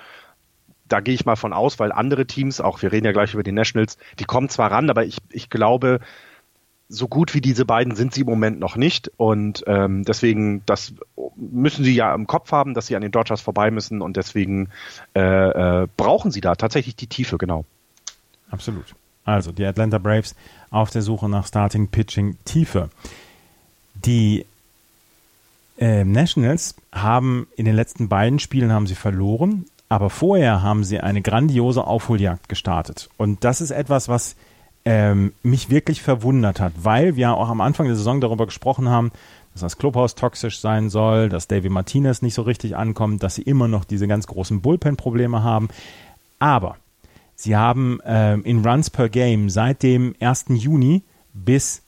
da 0.93 1.01
gehe 1.01 1.15
ich 1.15 1.25
mal 1.25 1.37
von 1.37 1.53
aus, 1.53 1.79
weil 1.79 1.91
andere 1.91 2.27
Teams, 2.27 2.61
auch 2.61 2.83
wir 2.83 2.93
reden 2.93 3.07
ja 3.07 3.13
gleich 3.13 3.33
über 3.33 3.43
die 3.43 3.53
Nationals, 3.53 3.97
die 4.19 4.25
kommen 4.25 4.49
zwar 4.49 4.71
ran, 4.71 4.91
aber 4.91 5.05
ich, 5.05 5.17
ich 5.31 5.49
glaube, 5.49 6.01
so 6.89 7.09
gut 7.09 7.33
wie 7.33 7.41
diese 7.41 7.65
beiden 7.65 7.95
sind 7.95 8.13
sie 8.13 8.21
im 8.21 8.27
Moment 8.27 8.61
noch 8.61 8.77
nicht. 8.77 9.11
Und 9.17 9.65
ähm, 9.67 10.05
deswegen, 10.05 10.63
das 10.67 10.93
müssen 11.37 11.85
sie 11.85 11.95
ja 11.95 12.15
im 12.15 12.27
Kopf 12.27 12.53
haben, 12.53 12.75
dass 12.75 12.87
sie 12.87 12.97
an 12.97 13.01
den 13.01 13.11
Dodgers 13.11 13.41
vorbei 13.41 13.71
müssen 13.71 14.03
und 14.03 14.19
deswegen 14.19 14.69
äh, 15.15 15.83
äh, 15.83 15.89
brauchen 15.97 16.31
sie 16.31 16.43
da 16.43 16.55
tatsächlich 16.55 16.95
die 16.95 17.07
Tiefe, 17.07 17.39
genau. 17.39 17.65
Absolut. 18.51 18.95
Also 19.25 19.53
die 19.53 19.65
Atlanta 19.65 19.97
Braves 19.97 20.35
auf 20.71 20.91
der 20.91 21.01
Suche 21.01 21.31
nach 21.31 21.47
Starting 21.47 21.89
Pitching 21.89 22.37
Tiefe. 22.45 22.91
Die 23.95 24.45
äh, 25.79 26.05
Nationals 26.05 26.75
haben 26.93 27.47
in 27.57 27.65
den 27.65 27.75
letzten 27.75 28.09
beiden 28.09 28.39
Spielen 28.39 28.71
haben 28.71 28.87
sie 28.87 28.95
verloren. 28.95 29.65
Aber 29.93 30.09
vorher 30.09 30.63
haben 30.63 30.85
sie 30.85 31.01
eine 31.01 31.21
grandiose 31.21 31.87
Aufholjagd 31.87 32.49
gestartet. 32.49 33.11
Und 33.19 33.45
das 33.45 33.61
ist 33.61 33.73
etwas, 33.73 34.09
was 34.09 34.37
ähm, 34.87 35.35
mich 35.43 35.69
wirklich 35.69 36.01
verwundert 36.01 36.61
hat, 36.61 36.73
weil 36.83 37.15
wir 37.17 37.35
auch 37.35 37.51
am 37.51 37.61
Anfang 37.61 37.89
der 37.89 37.97
Saison 37.97 38.19
darüber 38.19 38.47
gesprochen 38.47 38.89
haben, 38.89 39.13
dass 39.53 39.61
das 39.61 39.77
Clubhaus 39.77 40.15
toxisch 40.15 40.61
sein 40.61 40.89
soll, 40.89 41.29
dass 41.29 41.47
David 41.47 41.73
Martinez 41.73 42.23
nicht 42.23 42.33
so 42.33 42.41
richtig 42.41 42.75
ankommt, 42.75 43.23
dass 43.23 43.35
sie 43.35 43.43
immer 43.43 43.69
noch 43.69 43.85
diese 43.85 44.09
ganz 44.09 44.27
großen 44.27 44.63
Bullpen-Probleme 44.63 45.43
haben. 45.43 45.69
Aber 46.39 46.77
sie 47.35 47.55
haben 47.55 47.99
ähm, 48.07 48.45
in 48.45 48.65
Runs 48.65 48.89
per 48.89 49.11
Game 49.11 49.51
seit 49.51 49.83
dem 49.83 50.15
1. 50.21 50.47
Juni 50.55 51.03
bis 51.35 51.82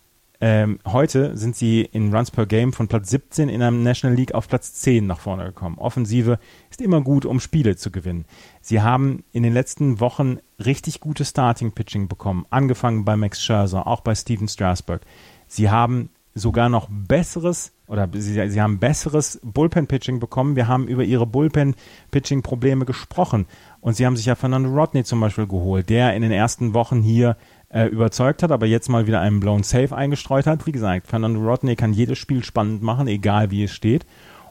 ähm, 0.47 0.78
heute 0.84 1.38
sind 1.38 1.57
sie 1.57 1.80
in 1.80 2.14
Runs 2.14 2.30
per 2.30 2.45
Game 2.45 2.74
von 2.74 2.86
Platz 2.86 3.09
17 3.09 3.49
in 3.49 3.61
der 3.61 3.70
National 3.70 4.14
League 4.14 4.34
auf 4.34 4.47
Platz 4.47 4.74
10 4.74 5.07
nach 5.07 5.18
vorne 5.18 5.47
gekommen. 5.47 5.78
Offensive 5.78 6.38
ist 6.70 6.82
immer 6.82 7.01
gut, 7.01 7.24
um 7.24 7.40
Spiele 7.40 7.76
zu 7.76 7.90
gewinnen. 7.90 8.26
Sie 8.61 8.82
haben 8.82 9.24
in 9.32 9.42
den 9.42 9.55
letzten 9.55 10.01
Wochen 10.01 10.40
richtig 10.62 11.01
gutes 11.01 11.30
Starting-Pitching 11.30 12.09
bekommen, 12.09 12.45
angefangen 12.51 13.07
bei 13.07 13.16
Max 13.16 13.42
Scherzer, 13.42 13.86
auch 13.86 14.03
bei 14.03 14.14
Steven 14.14 14.47
Strasberg. 14.47 15.01
Sie 15.47 15.70
haben 15.70 16.11
sogar 16.34 16.68
noch 16.68 16.88
besseres 16.90 17.72
oder 17.86 18.07
sie, 18.12 18.51
sie 18.51 18.61
haben 18.61 18.78
besseres 18.78 19.40
Bullpen-Pitching 19.42 20.20
bekommen. 20.20 20.57
Wir 20.57 20.68
haben 20.68 20.88
über 20.88 21.05
ihre 21.05 21.26
Bullpen-Pitching-Probleme 21.26 22.84
gesprochen. 22.84 23.47
Und 23.80 23.97
sie 23.97 24.05
haben 24.05 24.16
sich 24.16 24.26
ja 24.26 24.34
Fernando 24.34 24.68
Rodney 24.68 25.05
zum 25.05 25.20
Beispiel 25.20 25.47
geholt, 25.47 25.88
der 25.88 26.14
in 26.14 26.20
den 26.20 26.32
ersten 26.32 26.74
Wochen 26.74 27.01
hier 27.01 27.38
äh, 27.75 27.87
überzeugt 27.87 28.43
hat, 28.43 28.53
aber 28.53 28.66
jetzt 28.66 28.89
mal 28.89 29.07
wieder 29.07 29.20
einen 29.20 29.41
Blown 29.41 29.64
Safe 29.64 29.95
eingestreut 29.95 30.47
hat. 30.47 30.64
Wie 30.66 30.72
gesagt, 30.72 31.09
Fernando 31.09 31.41
Rodney 31.41 31.75
kann 31.75 31.93
jedes 31.93 32.18
Spiel 32.18 32.45
spannend 32.45 32.83
machen, 32.83 33.09
egal 33.09 33.51
wie 33.51 33.64
es 33.64 33.72
steht. 33.72 34.07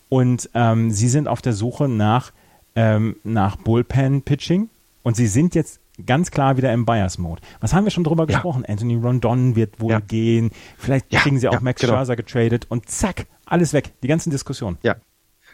Und 0.10 0.50
ähm, 0.54 0.92
sie 0.92 1.08
sind 1.08 1.28
auf 1.28 1.42
der 1.42 1.54
Suche 1.54 1.88
nach, 1.88 2.34
ähm, 2.76 3.16
nach 3.24 3.56
Bullpen-Pitching. 3.56 4.70
Und 5.04 5.16
sie 5.16 5.28
sind 5.28 5.56
jetzt 5.56 5.80
ganz 6.06 6.32
klar 6.32 6.58
wieder 6.58 6.74
im 6.74 6.86
Buyers-Mode. 6.86 7.42
Was 7.62 7.74
haben 7.74 7.86
wir 7.86 7.92
schon 7.92 8.04
drüber 8.04 8.24
ja. 8.24 8.28
gesprochen? 8.28 8.66
Anthony 8.68 8.96
Rondon 8.96 9.56
wird 9.56 9.80
wohl 9.80 9.92
ja. 9.92 10.00
gehen. 10.02 10.52
Vielleicht 10.78 11.12
ja, 11.12 11.22
kriegen 11.22 11.40
sie 11.40 11.48
auch 11.48 11.62
Max 11.62 11.80
genau. 11.82 11.94
Scherzer 11.94 12.18
getradet 12.18 12.66
und 12.70 12.90
zack, 12.90 13.28
alles 13.46 13.74
weg. 13.74 13.94
Die 14.04 14.08
ganzen 14.08 14.32
Diskussionen. 14.32 14.78
Ja, 14.84 14.98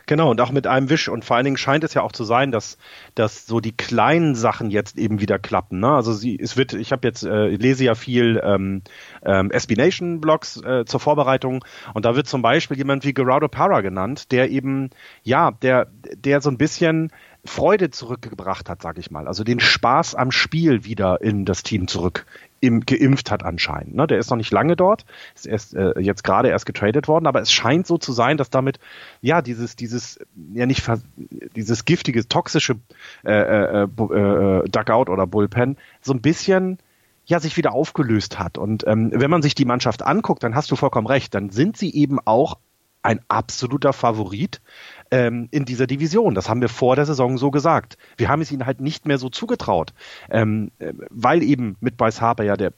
Genau, 0.10 0.32
und 0.32 0.42
auch 0.42 0.50
mit 0.50 0.66
einem 0.66 0.90
Wisch. 0.90 1.08
Und 1.08 1.24
vor 1.24 1.36
allen 1.36 1.44
Dingen 1.44 1.56
scheint 1.56 1.84
es 1.84 1.94
ja 1.94 2.02
auch 2.02 2.12
zu 2.12 2.24
sein, 2.24 2.52
dass, 2.52 2.80
dass 3.14 3.46
so 3.46 3.60
die 3.60 3.78
kleinen 3.78 4.34
Sachen 4.34 4.72
jetzt 4.72 4.98
eben 4.98 5.22
wieder 5.22 5.38
klappen. 5.38 5.80
Ne? 5.82 5.92
Also 5.92 6.14
sie, 6.14 6.36
es 6.36 6.58
wird, 6.58 6.74
ich 6.74 6.92
habe 6.92 7.08
jetzt, 7.08 7.22
äh, 7.22 7.50
lese 7.50 7.84
ja 7.84 7.94
viel 7.94 8.42
ähm, 8.44 8.82
ähm, 9.24 9.52
SB 9.52 9.76
Nation 9.76 10.20
Blogs 10.20 10.60
äh, 10.64 10.84
zur 10.86 11.00
Vorbereitung 11.00 11.64
und 11.94 12.06
da 12.06 12.16
wird 12.16 12.26
zum 12.26 12.42
Beispiel 12.42 12.76
jemand 12.76 13.06
wie 13.06 13.14
Gerardo 13.14 13.50
Parra 13.50 13.82
genannt, 13.82 14.32
der 14.32 14.50
eben, 14.50 14.90
ja, 15.22 15.52
der, 15.52 15.90
der 16.16 16.42
so 16.42 16.50
ein 16.50 16.58
bisschen 16.58 17.12
Freude 17.46 17.92
zurückgebracht 17.92 18.68
hat, 18.68 18.82
sag 18.82 18.98
ich 18.98 19.12
mal. 19.12 19.28
Also 19.28 19.44
den 19.44 19.60
Spaß 19.60 20.16
am 20.16 20.32
Spiel 20.32 20.86
wieder 20.86 21.22
in 21.22 21.46
das 21.46 21.62
Team 21.62 21.88
zurück 21.88 22.26
im, 22.62 22.82
geimpft 22.82 23.32
hat 23.32 23.44
anscheinend. 23.44 23.96
Ne? 23.96 24.08
Der 24.08 24.20
ist 24.20 24.30
noch 24.30 24.38
nicht 24.38 24.52
lange 24.52 24.76
dort, 24.76 25.06
ist 25.36 25.48
erst, 25.48 25.74
äh, 25.76 26.00
jetzt 26.00 26.24
gerade 26.24 26.50
erst 26.50 26.66
getradet 26.66 27.08
worden, 27.08 27.28
aber 27.28 27.42
es 27.42 27.52
scheint 27.52 27.88
so 27.88 27.98
zu 27.98 28.12
sein, 28.12 28.38
dass 28.38 28.50
damit 28.50 28.80
ja 29.22 29.42
dieses 29.42 29.76
dieses 29.76 30.20
ja 30.54 30.66
nicht 30.66 30.86
dieses 31.56 31.86
giftige 31.86 32.28
toxische 32.28 32.76
äh, 33.26 33.32
äh, 33.32 33.84
äh, 33.84 33.86
äh, 33.86 34.70
Duckout 34.70 35.10
oder 35.10 35.28
Bullpen 35.28 35.78
so 36.02 36.14
ein 36.14 36.22
bisschen 36.22 36.80
ja 37.26 37.40
sich 37.40 37.58
wieder 37.58 37.74
aufgelöst 37.74 38.40
hat. 38.40 38.58
Und 38.58 38.86
ähm, 38.88 39.12
wenn 39.14 39.30
man 39.30 39.42
sich 39.42 39.56
die 39.56 39.66
Mannschaft 39.66 40.06
anguckt, 40.06 40.44
dann 40.44 40.56
hast 40.56 40.72
du 40.72 40.76
vollkommen 40.76 41.08
recht, 41.08 41.36
dann 41.36 41.52
sind 41.52 41.78
sie 41.78 41.94
eben 41.94 42.20
auch 42.26 42.58
ein 43.02 43.22
absoluter 43.28 43.94
Favorit 43.94 44.62
ähm, 45.12 45.48
in 45.52 45.66
dieser 45.66 45.88
Division. 45.88 46.36
Das 46.36 46.50
haben 46.50 46.62
wir 46.62 46.70
vor 46.70 46.96
der 46.96 47.06
Saison 47.06 47.38
so 47.38 47.52
gesagt. 47.52 47.98
Wir 48.18 48.30
haben 48.30 48.42
es 48.42 48.52
ihnen 48.52 48.66
halt 48.66 48.82
nicht 48.82 49.06
mehr 49.06 49.18
so 49.18 49.30
zugetraut, 49.30 49.94
ähm, 50.30 50.72
äh, 50.80 50.94
weil 51.10 51.44
eben 51.44 51.78
mit 51.80 51.98
Bryce 51.98 52.22
Harper 52.22 52.44
ja 52.44 52.58
der 52.58 52.74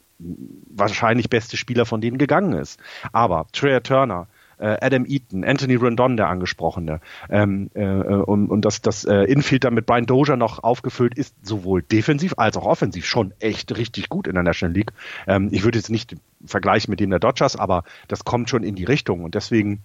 wahrscheinlich 0.69 1.29
beste 1.29 1.57
Spieler 1.57 1.85
von 1.85 2.01
denen 2.01 2.17
gegangen 2.17 2.53
ist. 2.53 2.79
Aber 3.11 3.47
Trey 3.53 3.79
Turner, 3.81 4.27
äh, 4.59 4.77
Adam 4.79 5.05
Eaton, 5.05 5.43
Anthony 5.43 5.75
Rondon, 5.75 6.17
der 6.17 6.29
angesprochene, 6.29 7.01
ähm, 7.29 7.71
äh, 7.73 7.85
und, 7.85 8.47
und 8.49 8.63
das, 8.63 8.81
das 8.81 9.03
äh, 9.03 9.23
Infield 9.23 9.63
dann 9.63 9.73
mit 9.73 9.85
Brian 9.85 10.05
Dozier 10.05 10.37
noch 10.37 10.63
aufgefüllt 10.63 11.17
ist, 11.17 11.35
sowohl 11.41 11.81
defensiv 11.81 12.35
als 12.37 12.55
auch 12.57 12.65
offensiv 12.65 13.05
schon 13.05 13.33
echt 13.39 13.75
richtig 13.75 14.09
gut 14.09 14.27
in 14.27 14.35
der 14.35 14.43
National 14.43 14.75
League. 14.75 14.93
Ähm, 15.27 15.49
ich 15.51 15.63
würde 15.63 15.79
jetzt 15.79 15.89
nicht 15.89 16.15
vergleichen 16.45 16.91
mit 16.91 16.99
dem 16.99 17.09
der 17.09 17.19
Dodgers, 17.19 17.55
aber 17.55 17.83
das 18.07 18.23
kommt 18.23 18.49
schon 18.49 18.63
in 18.63 18.75
die 18.75 18.85
Richtung 18.85 19.23
und 19.23 19.35
deswegen 19.35 19.81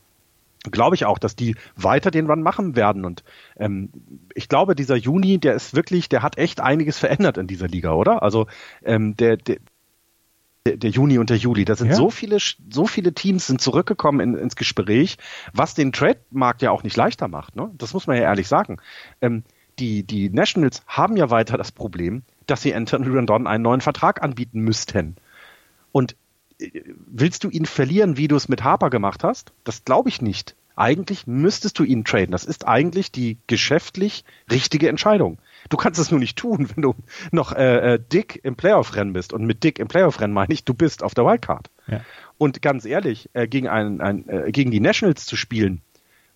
glaube 0.70 0.96
ich 0.96 1.04
auch, 1.04 1.18
dass 1.18 1.36
die 1.36 1.56
weiter 1.74 2.10
den 2.10 2.26
Run 2.26 2.42
machen 2.42 2.76
werden. 2.76 3.04
Und 3.04 3.24
ähm, 3.56 3.90
ich 4.34 4.48
glaube, 4.48 4.74
dieser 4.74 4.96
Juni, 4.96 5.38
der 5.38 5.54
ist 5.54 5.74
wirklich, 5.74 6.08
der 6.08 6.22
hat 6.22 6.38
echt 6.38 6.60
einiges 6.60 6.98
verändert 6.98 7.38
in 7.38 7.46
dieser 7.46 7.68
Liga, 7.68 7.92
oder? 7.92 8.22
Also 8.22 8.46
ähm, 8.84 9.16
der, 9.16 9.36
der, 9.36 9.58
der 10.66 10.90
Juni 10.90 11.18
und 11.18 11.30
der 11.30 11.36
Juli. 11.36 11.64
Da 11.64 11.76
sind 11.76 11.88
ja. 11.88 11.94
so 11.94 12.10
viele, 12.10 12.38
so 12.70 12.86
viele 12.86 13.12
Teams 13.12 13.46
sind 13.46 13.60
zurückgekommen 13.60 14.20
in, 14.20 14.34
ins 14.34 14.56
Gespräch, 14.56 15.16
was 15.52 15.74
den 15.74 15.92
Trade-Markt 15.92 16.62
ja 16.62 16.70
auch 16.70 16.82
nicht 16.82 16.96
leichter 16.96 17.28
macht. 17.28 17.56
Ne? 17.56 17.70
Das 17.74 17.94
muss 17.94 18.06
man 18.06 18.16
ja 18.16 18.22
ehrlich 18.24 18.48
sagen. 18.48 18.78
Ähm, 19.20 19.44
die, 19.78 20.04
die 20.04 20.30
Nationals 20.30 20.82
haben 20.86 21.16
ja 21.16 21.30
weiter 21.30 21.58
das 21.58 21.70
Problem, 21.70 22.22
dass 22.46 22.62
sie 22.62 22.74
Anthony 22.74 23.08
Rondon 23.08 23.46
einen 23.46 23.62
neuen 23.62 23.80
Vertrag 23.80 24.22
anbieten 24.22 24.60
müssten. 24.60 25.16
Und 25.92 26.16
willst 26.58 27.44
du 27.44 27.50
ihn 27.50 27.66
verlieren, 27.66 28.16
wie 28.16 28.28
du 28.28 28.36
es 28.36 28.48
mit 28.48 28.64
Harper 28.64 28.90
gemacht 28.90 29.24
hast? 29.24 29.52
Das 29.64 29.84
glaube 29.84 30.08
ich 30.08 30.22
nicht. 30.22 30.56
Eigentlich 30.74 31.26
müsstest 31.26 31.78
du 31.78 31.84
ihn 31.84 32.04
traden. 32.04 32.32
Das 32.32 32.44
ist 32.44 32.68
eigentlich 32.68 33.10
die 33.10 33.38
geschäftlich 33.46 34.24
richtige 34.50 34.90
Entscheidung. 34.90 35.38
Du 35.70 35.78
kannst 35.78 35.98
es 35.98 36.10
nur 36.10 36.20
nicht 36.20 36.36
tun, 36.36 36.68
wenn 36.74 36.82
du 36.82 36.94
noch 37.32 37.52
äh, 37.52 37.94
äh, 37.94 37.98
dick 37.98 38.40
im 38.42 38.56
Playoff-Rennen 38.56 39.14
bist. 39.14 39.32
Und 39.32 39.46
mit 39.46 39.64
dick 39.64 39.78
im 39.78 39.88
Playoff-Rennen 39.88 40.34
meine 40.34 40.52
ich, 40.52 40.64
du 40.64 40.74
bist 40.74 41.02
auf 41.02 41.14
der 41.14 41.24
Wildcard. 41.24 41.70
Ja. 41.86 42.02
Und 42.36 42.60
ganz 42.60 42.84
ehrlich, 42.84 43.30
äh, 43.32 43.48
gegen, 43.48 43.68
ein, 43.68 44.02
ein, 44.02 44.28
äh, 44.28 44.52
gegen 44.52 44.70
die 44.70 44.80
Nationals 44.80 45.24
zu 45.24 45.36
spielen, 45.36 45.80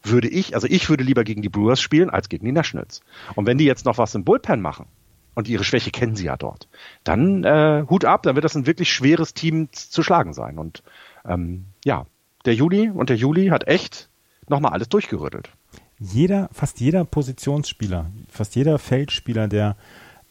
würde 0.02 0.28
ich, 0.28 0.54
also 0.54 0.66
ich 0.66 0.88
würde 0.88 1.04
lieber 1.04 1.24
gegen 1.24 1.42
die 1.42 1.50
Brewers 1.50 1.82
spielen 1.82 2.08
als 2.08 2.30
gegen 2.30 2.46
die 2.46 2.52
Nationals. 2.52 3.02
Und 3.34 3.46
wenn 3.46 3.58
die 3.58 3.66
jetzt 3.66 3.84
noch 3.84 3.98
was 3.98 4.14
im 4.14 4.24
Bullpen 4.24 4.62
machen, 4.62 4.86
und 5.34 5.48
ihre 5.48 5.64
Schwäche 5.64 5.90
kennen 5.90 6.16
sie 6.16 6.26
ja 6.26 6.36
dort, 6.36 6.68
dann 7.04 7.44
äh, 7.44 7.84
Hut 7.88 8.04
ab, 8.04 8.22
dann 8.22 8.34
wird 8.34 8.44
das 8.44 8.56
ein 8.56 8.66
wirklich 8.66 8.92
schweres 8.92 9.34
Team 9.34 9.68
zu 9.72 10.02
schlagen 10.02 10.32
sein. 10.32 10.58
Und 10.58 10.82
ähm, 11.24 11.66
ja, 11.84 12.06
der 12.44 12.54
Juli 12.54 12.88
und 12.90 13.10
der 13.10 13.16
Juli 13.16 13.48
hat 13.48 13.66
echt 13.66 14.08
nochmal 14.48 14.72
alles 14.72 14.88
durchgerüttelt. 14.88 15.50
Jeder, 15.98 16.48
fast 16.52 16.80
jeder 16.80 17.04
Positionsspieler, 17.04 18.06
fast 18.30 18.56
jeder 18.56 18.78
Feldspieler 18.78 19.48
der, 19.48 19.76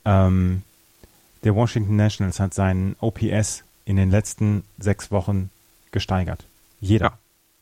ähm, 0.04 0.64
der 1.44 1.56
Washington 1.56 1.96
Nationals 1.96 2.40
hat 2.40 2.54
seinen 2.54 2.96
OPS 3.00 3.64
in 3.86 3.96
den 3.96 4.10
letzten 4.10 4.64
sechs 4.80 5.12
Wochen 5.12 5.52
gesteigert. 5.92 6.44
Jeder. 6.82 7.06
Ja. 7.06 7.18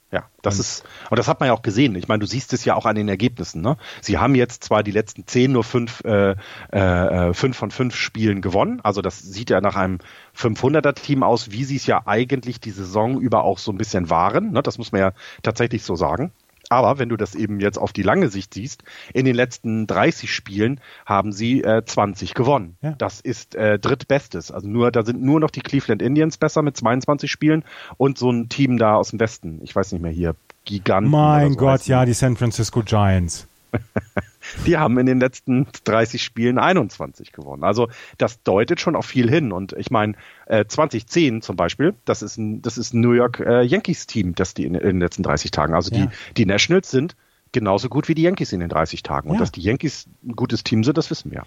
Ja, 0.10 0.30
das 0.41 0.55
und 0.55 0.60
ist, 0.62 0.86
und 1.10 1.20
das 1.20 1.28
hat 1.28 1.41
man 1.41 1.47
ja 1.47 1.53
auch 1.53 1.62
gesehen. 1.62 1.93
Ich 1.95 2.08
meine, 2.08 2.20
du 2.20 2.28
siehst 2.28 2.53
es 2.53 2.64
ja 2.64 2.76
auch 2.76 2.86
an 2.86 2.95
den 2.95 3.10
Ergebnissen. 3.10 3.62
Ne? 3.62 3.76
Sie 4.01 4.18
haben 4.18 4.36
jetzt 4.36 4.64
zwar 4.64 4.82
die 4.82 4.91
letzten 4.91 5.28
zehn 5.28 5.51
nur 5.51 5.66
fünf, 5.66 6.01
äh, 6.05 6.36
äh, 6.72 7.34
fünf 7.34 7.58
von 7.58 7.72
fünf 7.72 7.93
Spielen 7.93 8.41
gewonnen. 8.41 8.80
Also 8.84 9.01
das 9.01 9.20
sieht 9.20 9.49
ja 9.49 9.60
nach 9.60 9.76
einem 9.76 9.99
500er-Team 10.38 11.24
aus, 11.24 11.51
wie 11.51 11.66
sie 11.66 11.76
es 11.76 11.88
ja 11.88 12.03
eigentlich 12.05 12.62
die 12.62 12.72
Saison 12.72 13.20
über 13.20 13.43
auch 13.43 13.58
so 13.58 13.72
ein 13.74 13.78
bisschen 13.78 14.10
waren. 14.10 14.53
Ne? 14.53 14.64
Das 14.64 14.78
muss 14.78 14.93
man 14.93 15.01
ja 15.01 15.12
tatsächlich 15.43 15.84
so 15.84 15.97
sagen. 15.97 16.32
Aber 16.70 16.99
wenn 16.99 17.09
du 17.09 17.18
das 17.18 17.36
eben 17.36 17.59
jetzt 17.59 17.78
auf 17.78 17.93
die 17.93 18.03
lange 18.03 18.30
Sicht 18.30 18.53
siehst, 18.53 18.84
in 19.13 19.26
den 19.26 19.36
letzten 19.36 19.88
30 19.88 20.34
Spielen 20.34 20.82
haben 21.05 21.32
sie 21.32 21.63
äh, 21.63 21.84
20 21.86 22.34
gewonnen. 22.34 22.78
Ja. 22.82 22.93
Das 22.97 23.22
ist 23.22 23.55
äh, 23.55 23.80
drittbestes. 23.80 24.51
Also 24.51 24.68
nur, 24.68 24.91
da 24.91 25.03
sind 25.03 25.22
nur 25.22 25.39
noch 25.39 25.51
die 25.51 25.61
Cleveland 25.61 26.01
Indians 26.01 26.38
besser 26.38 26.61
mit 26.61 26.76
22 26.76 27.32
Spielen 27.32 27.63
und 27.97 28.18
so 28.18 28.30
ein 28.30 28.49
Team 28.49 28.78
da 28.78 28.95
aus 28.95 29.11
dem 29.11 29.20
Westen. 29.20 29.59
Ich 29.63 29.76
weiß 29.76 29.91
nicht 29.93 30.01
mehr 30.01 30.11
hier. 30.11 30.36
Giganten. 30.65 31.09
Mein 31.09 31.53
so 31.53 31.59
Gott, 31.59 31.88
ja, 31.88 32.05
die 32.05 32.13
San 32.13 32.36
Francisco 32.36 32.84
Giants. 32.84 33.47
die 34.66 34.78
haben 34.78 34.98
in 34.98 35.06
den 35.06 35.20
letzten 35.20 35.68
30 35.84 36.24
Spielen 36.24 36.58
21 36.58 37.32
gewonnen. 37.32 37.64
Also 37.64 37.89
das 38.18 38.41
deutet 38.43 38.80
schon 38.80 38.95
auf 38.95 39.06
viel 39.06 39.30
hin. 39.30 39.52
Und 39.52 39.74
ich 39.74 39.91
meine, 39.91 40.14
äh, 40.45 40.66
2010 40.66 41.41
zum 41.41 41.56
Beispiel, 41.56 41.95
das 42.06 42.22
ist 42.22 42.38
ein, 42.38 42.62
das 42.62 42.78
ist 42.78 42.93
ein 42.93 43.02
New 43.02 43.14
York 43.14 43.39
äh, 43.39 43.64
Yankees 43.64 44.08
Team, 44.08 44.36
das 44.36 44.54
die 44.54 44.66
in, 44.66 44.76
in, 44.76 44.82
den 44.82 45.00
letzten 45.00 45.24
30 45.24 45.52
Tagen. 45.52 45.74
Also 45.74 45.93
ja. 45.93 46.06
die, 46.06 46.34
die 46.36 46.45
Nationals 46.45 46.91
sind 46.91 47.16
genauso 47.52 47.89
gut 47.89 48.08
wie 48.08 48.16
die 48.16 48.24
Yankees 48.24 48.52
in 48.54 48.60
den 48.60 48.70
30 48.70 49.04
Tagen. 49.04 49.30
Und 49.30 49.36
ja. 49.36 49.39
dass 49.41 49.52
die 49.52 49.62
Yankees 49.62 50.08
ein 50.26 50.36
gutes 50.36 50.64
Team 50.64 50.84
sind, 50.84 50.98
das 50.98 51.10
wissen 51.10 51.32
wir. 51.32 51.43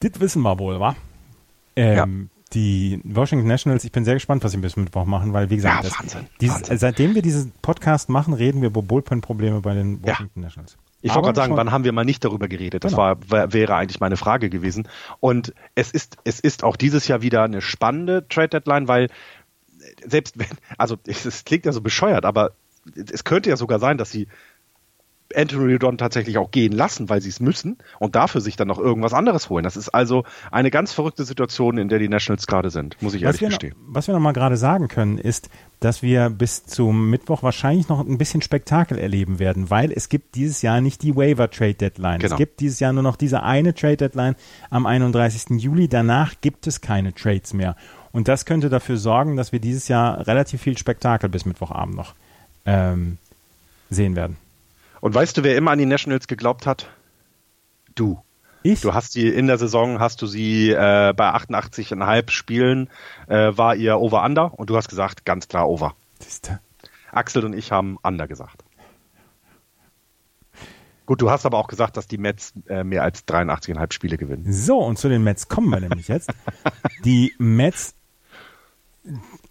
Das 0.00 0.20
wissen 0.20 0.42
wir 0.42 0.58
wohl, 0.58 0.80
wa? 0.80 0.96
Ähm, 1.76 1.96
ja. 1.96 2.38
Die 2.54 3.00
Washington 3.04 3.46
Nationals, 3.46 3.84
ich 3.84 3.92
bin 3.92 4.04
sehr 4.04 4.14
gespannt, 4.14 4.44
was 4.44 4.52
sie 4.52 4.58
bis 4.58 4.76
Mittwoch 4.76 5.06
machen, 5.06 5.32
weil, 5.32 5.48
wie 5.48 5.56
gesagt, 5.56 5.84
ja, 5.84 5.90
Wahnsinn, 5.98 6.26
dieses, 6.40 6.56
Wahnsinn. 6.56 6.78
seitdem 6.78 7.14
wir 7.14 7.22
diesen 7.22 7.52
Podcast 7.62 8.10
machen, 8.10 8.34
reden 8.34 8.60
wir 8.60 8.68
über 8.68 8.82
Bullpen-Probleme 8.82 9.60
bei 9.60 9.72
den 9.72 10.02
Washington 10.04 10.40
Nationals. 10.40 10.76
Ich 11.02 11.14
wollte 11.14 11.26
gerade 11.26 11.36
sagen, 11.36 11.56
wann 11.56 11.72
haben 11.72 11.84
wir 11.84 11.92
mal 11.92 12.04
nicht 12.04 12.24
darüber 12.24 12.48
geredet? 12.48 12.84
Das 12.84 12.92
genau. 12.92 13.16
war, 13.28 13.52
wäre 13.52 13.74
eigentlich 13.74 14.00
meine 14.00 14.16
Frage 14.16 14.48
gewesen. 14.50 14.88
Und 15.20 15.52
es 15.74 15.90
ist, 15.90 16.16
es 16.24 16.40
ist 16.40 16.62
auch 16.64 16.76
dieses 16.76 17.08
Jahr 17.08 17.22
wieder 17.22 17.42
eine 17.42 17.60
spannende 17.60 18.26
Trade 18.28 18.48
Deadline, 18.48 18.88
weil 18.88 19.08
selbst 20.06 20.38
wenn, 20.38 20.46
also 20.78 20.96
es, 21.06 21.24
es 21.26 21.44
klingt 21.44 21.66
ja 21.66 21.72
so 21.72 21.80
bescheuert, 21.80 22.24
aber 22.24 22.52
es 22.96 23.24
könnte 23.24 23.50
ja 23.50 23.56
sogar 23.56 23.78
sein, 23.78 23.98
dass 23.98 24.10
sie 24.10 24.28
Anthony 25.36 25.72
Rodon 25.72 25.98
tatsächlich 25.98 26.38
auch 26.38 26.50
gehen 26.50 26.72
lassen, 26.72 27.08
weil 27.08 27.20
sie 27.20 27.28
es 27.28 27.40
müssen 27.40 27.78
und 27.98 28.14
dafür 28.14 28.40
sich 28.40 28.56
dann 28.56 28.68
noch 28.68 28.78
irgendwas 28.78 29.12
anderes 29.12 29.50
holen. 29.50 29.64
Das 29.64 29.76
ist 29.76 29.88
also 29.90 30.24
eine 30.50 30.70
ganz 30.70 30.92
verrückte 30.92 31.24
Situation, 31.24 31.78
in 31.78 31.88
der 31.88 31.98
die 31.98 32.08
Nationals 32.08 32.46
gerade 32.46 32.70
sind, 32.70 32.96
muss 33.00 33.14
ich 33.14 33.22
was 33.22 33.36
ehrlich 33.36 33.50
gestehen. 33.50 33.74
Noch, 33.86 33.94
was 33.94 34.06
wir 34.06 34.14
noch 34.14 34.20
mal 34.20 34.32
gerade 34.32 34.56
sagen 34.56 34.88
können, 34.88 35.18
ist, 35.18 35.48
dass 35.80 36.02
wir 36.02 36.30
bis 36.30 36.64
zum 36.64 37.10
Mittwoch 37.10 37.42
wahrscheinlich 37.42 37.88
noch 37.88 38.00
ein 38.00 38.18
bisschen 38.18 38.40
Spektakel 38.42 38.98
erleben 38.98 39.38
werden, 39.38 39.68
weil 39.70 39.92
es 39.92 40.08
gibt 40.08 40.36
dieses 40.36 40.62
Jahr 40.62 40.80
nicht 40.80 41.02
die 41.02 41.16
Waiver 41.16 41.50
Trade 41.50 41.74
Deadline. 41.74 42.20
Genau. 42.20 42.34
Es 42.34 42.38
gibt 42.38 42.60
dieses 42.60 42.78
Jahr 42.80 42.92
nur 42.92 43.02
noch 43.02 43.16
diese 43.16 43.42
eine 43.42 43.74
Trade 43.74 43.96
Deadline 43.96 44.36
am 44.70 44.86
31. 44.86 45.60
Juli. 45.60 45.88
Danach 45.88 46.34
gibt 46.40 46.66
es 46.66 46.80
keine 46.80 47.14
Trades 47.14 47.52
mehr. 47.52 47.76
Und 48.12 48.28
das 48.28 48.44
könnte 48.44 48.68
dafür 48.68 48.96
sorgen, 48.96 49.36
dass 49.36 49.52
wir 49.52 49.58
dieses 49.58 49.88
Jahr 49.88 50.26
relativ 50.26 50.62
viel 50.62 50.78
Spektakel 50.78 51.28
bis 51.28 51.46
Mittwochabend 51.46 51.96
noch 51.96 52.14
ähm, 52.66 53.18
sehen 53.90 54.14
werden. 54.14 54.36
Und 55.02 55.14
weißt 55.14 55.36
du, 55.36 55.42
wer 55.42 55.56
immer 55.56 55.72
an 55.72 55.80
die 55.80 55.84
Nationals 55.84 56.28
geglaubt 56.28 56.64
hat? 56.64 56.88
Du. 57.96 58.22
Ich? 58.62 58.82
Du 58.82 58.94
hast 58.94 59.16
die 59.16 59.26
in 59.26 59.48
der 59.48 59.58
Saison, 59.58 59.98
hast 59.98 60.22
du 60.22 60.26
sie 60.28 60.70
äh, 60.70 61.12
bei 61.12 61.28
88,5 61.34 62.30
Spielen, 62.30 62.88
äh, 63.26 63.50
war 63.56 63.74
ihr 63.74 63.98
Over-Under 63.98 64.56
und 64.56 64.70
du 64.70 64.76
hast 64.76 64.88
gesagt, 64.88 65.24
ganz 65.24 65.48
klar 65.48 65.68
Over. 65.68 65.96
Siehste. 66.20 66.60
Axel 67.10 67.44
und 67.44 67.52
ich 67.52 67.72
haben 67.72 67.98
Under 68.04 68.28
gesagt. 68.28 68.62
Gut, 71.04 71.20
du 71.20 71.30
hast 71.30 71.46
aber 71.46 71.58
auch 71.58 71.66
gesagt, 71.66 71.96
dass 71.96 72.06
die 72.06 72.18
Mets 72.18 72.52
äh, 72.68 72.84
mehr 72.84 73.02
als 73.02 73.26
83,5 73.26 73.92
Spiele 73.92 74.16
gewinnen. 74.16 74.52
So, 74.52 74.78
und 74.78 75.00
zu 75.00 75.08
den 75.08 75.24
Mets 75.24 75.48
kommen 75.48 75.68
wir 75.68 75.80
nämlich 75.80 76.06
jetzt. 76.06 76.30
Die 77.04 77.34
Mets, 77.38 77.96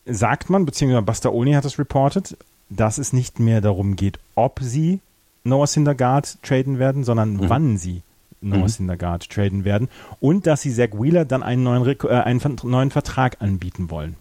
sagt 0.05 0.49
man, 0.49 0.63
beziehungsweise 0.63 1.01
Buster 1.01 1.33
Olney 1.33 1.51
hat 1.51 1.65
es 1.65 1.77
reported, 1.77 2.37
dass 2.69 2.97
es 2.97 3.11
nicht 3.11 3.41
mehr 3.41 3.59
darum 3.59 3.97
geht, 3.97 4.17
ob 4.35 4.61
sie 4.61 5.01
Noah 5.43 5.67
Syndergaard 5.67 6.41
traden 6.43 6.79
werden, 6.79 7.03
sondern 7.03 7.33
mhm. 7.33 7.49
wann 7.49 7.77
sie 7.77 8.03
Noah 8.41 8.59
mhm. 8.59 8.67
Syndergaard 8.67 9.29
traden 9.29 9.65
werden 9.65 9.89
und 10.19 10.47
dass 10.47 10.61
sie 10.61 10.73
Zach 10.73 10.89
Wheeler 10.93 11.25
dann 11.25 11.43
einen 11.43 11.63
neuen, 11.63 11.85
äh, 11.85 12.07
einen 12.09 12.41
neuen 12.63 12.91
Vertrag 12.91 13.41
anbieten 13.41 13.89
wollen. 13.89 14.15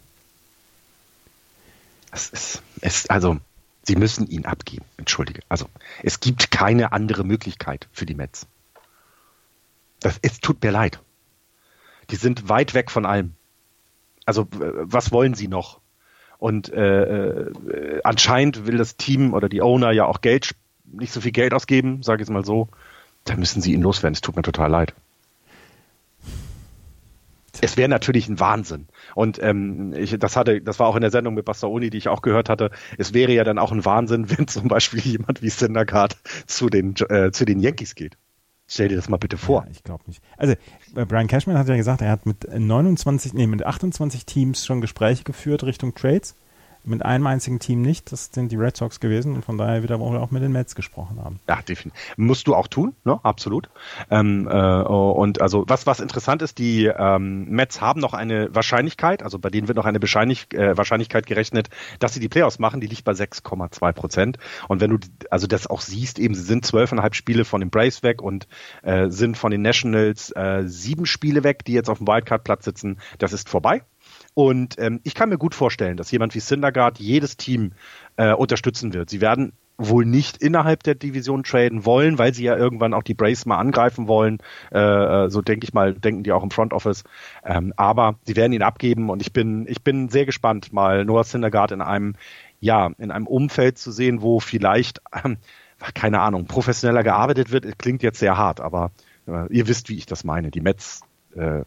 Es 2.11 2.29
ist, 2.29 2.61
es, 2.81 3.09
also, 3.09 3.37
sie 3.83 3.95
müssen 3.95 4.27
ihn 4.27 4.45
abgeben. 4.45 4.85
Entschuldige. 4.97 5.41
Also, 5.49 5.67
es 6.03 6.19
gibt 6.19 6.51
keine 6.51 6.91
andere 6.91 7.23
Möglichkeit 7.23 7.87
für 7.91 8.05
die 8.05 8.15
Mets. 8.15 8.47
Das, 10.01 10.19
es 10.21 10.39
tut 10.39 10.61
mir 10.61 10.71
leid. 10.71 10.99
Die 12.09 12.15
sind 12.17 12.49
weit 12.49 12.73
weg 12.73 12.91
von 12.91 13.05
allem. 13.05 13.33
Also, 14.25 14.47
was 14.51 15.11
wollen 15.11 15.33
sie 15.33 15.47
noch? 15.47 15.79
Und 16.37 16.73
äh, 16.73 17.43
äh, 17.43 18.01
anscheinend 18.03 18.65
will 18.65 18.77
das 18.77 18.97
Team 18.97 19.33
oder 19.33 19.47
die 19.47 19.61
Owner 19.61 19.91
ja 19.91 20.05
auch 20.05 20.21
Geld 20.21 20.55
nicht 20.91 21.13
so 21.13 21.21
viel 21.21 21.31
Geld 21.31 21.53
ausgeben, 21.53 22.03
sage 22.03 22.21
ich 22.21 22.27
es 22.27 22.33
mal 22.33 22.45
so, 22.45 22.69
dann 23.25 23.39
müssen 23.39 23.61
sie 23.61 23.73
ihn 23.73 23.81
loswerden. 23.81 24.13
Es 24.13 24.21
tut 24.21 24.35
mir 24.35 24.41
total 24.41 24.69
leid. 24.69 24.93
Es 27.59 27.77
wäre 27.77 27.89
natürlich 27.89 28.27
ein 28.27 28.39
Wahnsinn. 28.39 28.87
Und 29.13 29.41
ähm, 29.43 29.93
ich, 29.93 30.17
das 30.17 30.35
hatte, 30.35 30.61
das 30.61 30.79
war 30.79 30.87
auch 30.87 30.95
in 30.95 31.01
der 31.01 31.11
Sendung 31.11 31.35
mit 31.35 31.45
Bastaoni, 31.45 31.89
die 31.89 31.97
ich 31.97 32.07
auch 32.07 32.21
gehört 32.21 32.49
hatte. 32.49 32.71
Es 32.97 33.13
wäre 33.13 33.31
ja 33.33 33.43
dann 33.43 33.59
auch 33.59 33.71
ein 33.71 33.85
Wahnsinn, 33.85 34.29
wenn 34.37 34.47
zum 34.47 34.67
Beispiel 34.67 35.01
jemand 35.01 35.41
wie 35.41 35.49
Syndergaard 35.49 36.17
zu 36.47 36.69
den 36.69 36.95
äh, 37.09 37.31
zu 37.31 37.45
den 37.45 37.59
Yankees 37.59 37.95
geht. 37.95 38.17
Stell 38.67 38.87
dir 38.87 38.95
das 38.95 39.09
mal 39.09 39.17
bitte 39.17 39.37
vor. 39.37 39.63
Ja, 39.65 39.71
ich 39.71 39.83
glaube 39.83 40.03
nicht. 40.07 40.23
Also 40.37 40.53
äh, 40.95 41.05
Brian 41.05 41.27
Cashman 41.27 41.57
hat 41.57 41.67
ja 41.67 41.75
gesagt, 41.75 42.01
er 42.01 42.09
hat 42.09 42.25
mit 42.25 42.47
29, 42.49 43.33
nee, 43.33 43.45
mit 43.45 43.65
28 43.65 44.25
Teams 44.25 44.65
schon 44.65 44.79
Gespräche 44.79 45.25
geführt 45.25 45.65
Richtung 45.65 45.93
Trades 45.93 46.35
mit 46.83 47.03
einem 47.03 47.27
einzigen 47.27 47.59
Team 47.59 47.81
nicht. 47.81 48.11
Das 48.11 48.29
sind 48.33 48.51
die 48.51 48.55
Red 48.55 48.77
Sox 48.77 48.99
gewesen 48.99 49.35
und 49.35 49.45
von 49.45 49.57
daher 49.57 49.83
wieder 49.83 49.99
auch 49.99 50.31
mit 50.31 50.41
den 50.41 50.51
Mets 50.51 50.75
gesprochen 50.75 51.19
haben. 51.23 51.39
Ja, 51.47 51.61
definitiv. 51.61 51.99
Musst 52.17 52.47
du 52.47 52.55
auch 52.55 52.67
tun, 52.67 52.93
ne? 53.03 53.19
Absolut. 53.23 53.69
Ähm, 54.09 54.47
äh, 54.47 54.81
und 54.81 55.41
also 55.41 55.65
was 55.67 55.85
was 55.85 55.99
interessant 55.99 56.41
ist, 56.41 56.57
die 56.57 56.85
ähm, 56.85 57.49
Mets 57.49 57.81
haben 57.81 57.99
noch 57.99 58.13
eine 58.13 58.53
Wahrscheinlichkeit, 58.53 59.23
also 59.23 59.39
bei 59.39 59.49
denen 59.49 59.67
wird 59.67 59.77
noch 59.77 59.85
eine 59.85 59.99
äh, 59.99 60.77
Wahrscheinlichkeit 60.77 61.25
gerechnet, 61.25 61.69
dass 61.99 62.13
sie 62.13 62.19
die 62.19 62.29
Playoffs 62.29 62.59
machen. 62.59 62.81
Die 62.81 62.87
liegt 62.87 63.03
bei 63.03 63.11
6,2 63.11 63.91
Prozent. 63.93 64.37
Und 64.67 64.81
wenn 64.81 64.91
du 64.91 64.97
also 65.29 65.47
das 65.47 65.67
auch 65.67 65.81
siehst, 65.81 66.19
eben 66.19 66.35
sie 66.35 66.43
sind 66.43 66.65
zwölfeinhalb 66.65 67.15
Spiele 67.15 67.45
von 67.45 67.61
den 67.61 67.69
Braves 67.69 68.03
weg 68.03 68.21
und 68.21 68.47
äh, 68.83 69.09
sind 69.09 69.37
von 69.37 69.51
den 69.51 69.61
Nationals 69.61 70.31
äh, 70.31 70.63
sieben 70.65 71.05
Spiele 71.05 71.43
weg, 71.43 71.65
die 71.65 71.73
jetzt 71.73 71.89
auf 71.89 71.99
dem 71.99 72.07
Wildcard-Platz 72.07 72.65
sitzen. 72.65 72.99
Das 73.19 73.33
ist 73.33 73.49
vorbei. 73.49 73.83
Und 74.33 74.77
ähm, 74.79 75.01
ich 75.03 75.13
kann 75.13 75.29
mir 75.29 75.37
gut 75.37 75.55
vorstellen, 75.55 75.97
dass 75.97 76.11
jemand 76.11 76.35
wie 76.35 76.39
Syndergaard 76.39 76.99
jedes 76.99 77.37
Team 77.37 77.73
äh, 78.15 78.33
unterstützen 78.33 78.93
wird. 78.93 79.09
Sie 79.09 79.21
werden 79.21 79.53
wohl 79.89 80.05
nicht 80.05 80.37
innerhalb 80.37 80.83
der 80.83 80.95
Division 80.95 81.43
traden 81.43 81.85
wollen, 81.85 82.17
weil 82.17 82.33
sie 82.33 82.43
ja 82.43 82.55
irgendwann 82.55 82.93
auch 82.93 83.03
die 83.03 83.13
Brace 83.13 83.45
mal 83.45 83.57
angreifen 83.57 84.07
wollen. 84.07 84.39
Äh, 84.71 84.79
äh, 84.79 85.29
so 85.29 85.41
denke 85.41 85.65
ich 85.65 85.73
mal, 85.73 85.93
denken 85.93 86.23
die 86.23 86.31
auch 86.31 86.43
im 86.43 86.51
Front 86.51 86.73
Office. 86.73 87.03
Ähm, 87.43 87.73
aber 87.77 88.15
sie 88.25 88.35
werden 88.35 88.53
ihn 88.53 88.61
abgeben 88.61 89.09
und 89.09 89.21
ich 89.21 89.33
bin, 89.33 89.65
ich 89.67 89.83
bin 89.83 90.09
sehr 90.09 90.25
gespannt, 90.25 90.71
mal 90.71 91.05
Noah 91.05 91.23
Syndergaard 91.23 91.71
in 91.71 91.81
einem, 91.81 92.15
ja, 92.59 92.91
in 92.97 93.11
einem 93.11 93.27
Umfeld 93.27 93.77
zu 93.77 93.91
sehen, 93.91 94.21
wo 94.21 94.39
vielleicht, 94.39 95.01
äh, 95.11 95.35
keine 95.93 96.19
Ahnung, 96.19 96.45
professioneller 96.45 97.03
gearbeitet 97.03 97.51
wird. 97.51 97.79
Klingt 97.79 98.03
jetzt 98.03 98.19
sehr 98.19 98.37
hart, 98.37 98.61
aber 98.61 98.91
äh, 99.27 99.51
ihr 99.51 99.67
wisst, 99.67 99.89
wie 99.89 99.97
ich 99.97 100.05
das 100.05 100.23
meine. 100.23 100.51
Die 100.51 100.61
Mets, 100.61 101.01
äh, 101.35 101.63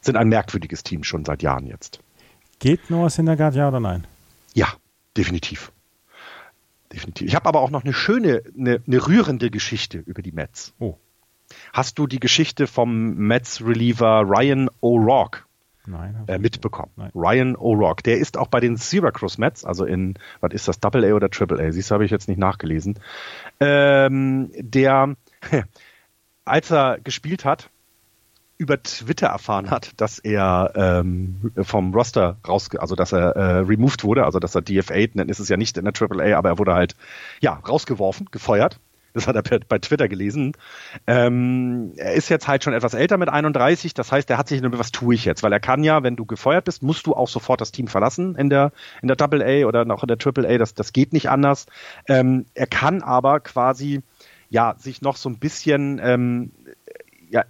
sind 0.00 0.16
ein 0.16 0.28
merkwürdiges 0.28 0.82
Team 0.82 1.04
schon 1.04 1.24
seit 1.24 1.42
Jahren 1.42 1.66
jetzt. 1.66 2.00
Geht 2.58 2.90
Noah 2.90 3.10
Syndergaard 3.10 3.54
ja 3.54 3.68
oder 3.68 3.80
nein? 3.80 4.06
Ja, 4.54 4.68
definitiv. 5.16 5.72
Definitiv. 6.92 7.28
Ich 7.28 7.34
habe 7.34 7.46
aber 7.46 7.60
auch 7.60 7.70
noch 7.70 7.84
eine 7.84 7.92
schöne, 7.92 8.42
eine, 8.58 8.82
eine 8.86 9.06
rührende 9.06 9.50
Geschichte 9.50 9.98
über 9.98 10.22
die 10.22 10.32
Mets. 10.32 10.72
Oh. 10.78 10.96
Hast 11.72 11.98
du 11.98 12.06
die 12.06 12.20
Geschichte 12.20 12.66
vom 12.66 13.14
Mets-Reliever 13.14 14.22
Ryan 14.26 14.68
O'Rourke 14.82 15.40
Nein. 15.86 16.24
äh, 16.26 16.38
mitbekommen? 16.38 16.90
Nein. 16.96 17.10
Ryan 17.14 17.56
O'Rourke, 17.56 18.02
der 18.02 18.18
ist 18.18 18.36
auch 18.36 18.48
bei 18.48 18.60
den 18.60 18.76
Syracuse 18.76 19.40
Mets, 19.40 19.64
also 19.64 19.84
in, 19.84 20.14
was 20.40 20.52
ist 20.52 20.68
das, 20.68 20.80
Double 20.80 21.04
A 21.04 21.14
oder 21.14 21.30
Triple 21.30 21.62
A? 21.62 21.70
Siehst 21.70 21.90
du, 21.90 21.94
habe 21.94 22.04
ich 22.04 22.10
jetzt 22.10 22.28
nicht 22.28 22.38
nachgelesen. 22.38 22.98
Ähm, 23.60 24.50
der, 24.56 25.14
als 26.44 26.70
er 26.70 26.98
gespielt 27.00 27.44
hat, 27.44 27.70
über 28.58 28.82
Twitter 28.82 29.28
erfahren 29.28 29.70
hat, 29.70 29.92
dass 29.96 30.18
er 30.18 30.72
ähm, 30.74 31.52
vom 31.62 31.94
Roster 31.94 32.36
raus, 32.46 32.68
also 32.76 32.96
dass 32.96 33.12
er 33.12 33.36
äh, 33.36 33.58
removed 33.60 34.02
wurde, 34.02 34.24
also 34.24 34.40
dass 34.40 34.54
er 34.54 34.62
DFA, 34.62 35.06
dann 35.14 35.28
ist 35.28 35.38
es 35.38 35.48
ja 35.48 35.56
nicht 35.56 35.78
in 35.78 35.84
der 35.84 35.94
AAA, 35.94 36.36
aber 36.36 36.50
er 36.50 36.58
wurde 36.58 36.74
halt 36.74 36.96
ja 37.40 37.54
rausgeworfen, 37.54 38.26
gefeuert. 38.32 38.80
Das 39.14 39.26
hat 39.26 39.36
er 39.36 39.42
per, 39.42 39.60
bei 39.60 39.78
Twitter 39.78 40.06
gelesen. 40.06 40.52
Ähm, 41.06 41.92
er 41.96 42.14
ist 42.14 42.28
jetzt 42.28 42.46
halt 42.46 42.62
schon 42.62 42.74
etwas 42.74 42.94
älter 42.94 43.16
mit 43.16 43.28
31, 43.28 43.94
das 43.94 44.12
heißt, 44.12 44.28
er 44.28 44.38
hat 44.38 44.48
sich 44.48 44.60
nur 44.60 44.76
was 44.78 44.92
tue 44.92 45.14
ich 45.14 45.24
jetzt, 45.24 45.42
weil 45.42 45.52
er 45.52 45.60
kann 45.60 45.82
ja, 45.82 46.02
wenn 46.02 46.16
du 46.16 46.26
gefeuert 46.26 46.64
bist, 46.64 46.82
musst 46.82 47.06
du 47.06 47.14
auch 47.14 47.28
sofort 47.28 47.60
das 47.60 47.72
Team 47.72 47.88
verlassen 47.88 48.34
in 48.34 48.50
der 48.50 48.72
in 49.02 49.08
der 49.08 49.16
Double 49.16 49.42
A 49.42 49.66
oder 49.66 49.84
noch 49.84 50.02
in 50.02 50.08
der 50.08 50.18
Triple 50.18 50.48
A, 50.48 50.58
das 50.58 50.74
das 50.74 50.92
geht 50.92 51.12
nicht 51.12 51.30
anders. 51.30 51.66
Ähm, 52.06 52.46
er 52.54 52.66
kann 52.66 53.02
aber 53.02 53.40
quasi 53.40 54.02
ja 54.50 54.74
sich 54.78 55.00
noch 55.00 55.16
so 55.16 55.28
ein 55.28 55.38
bisschen 55.38 56.00
ähm, 56.02 56.52
ja 57.30 57.44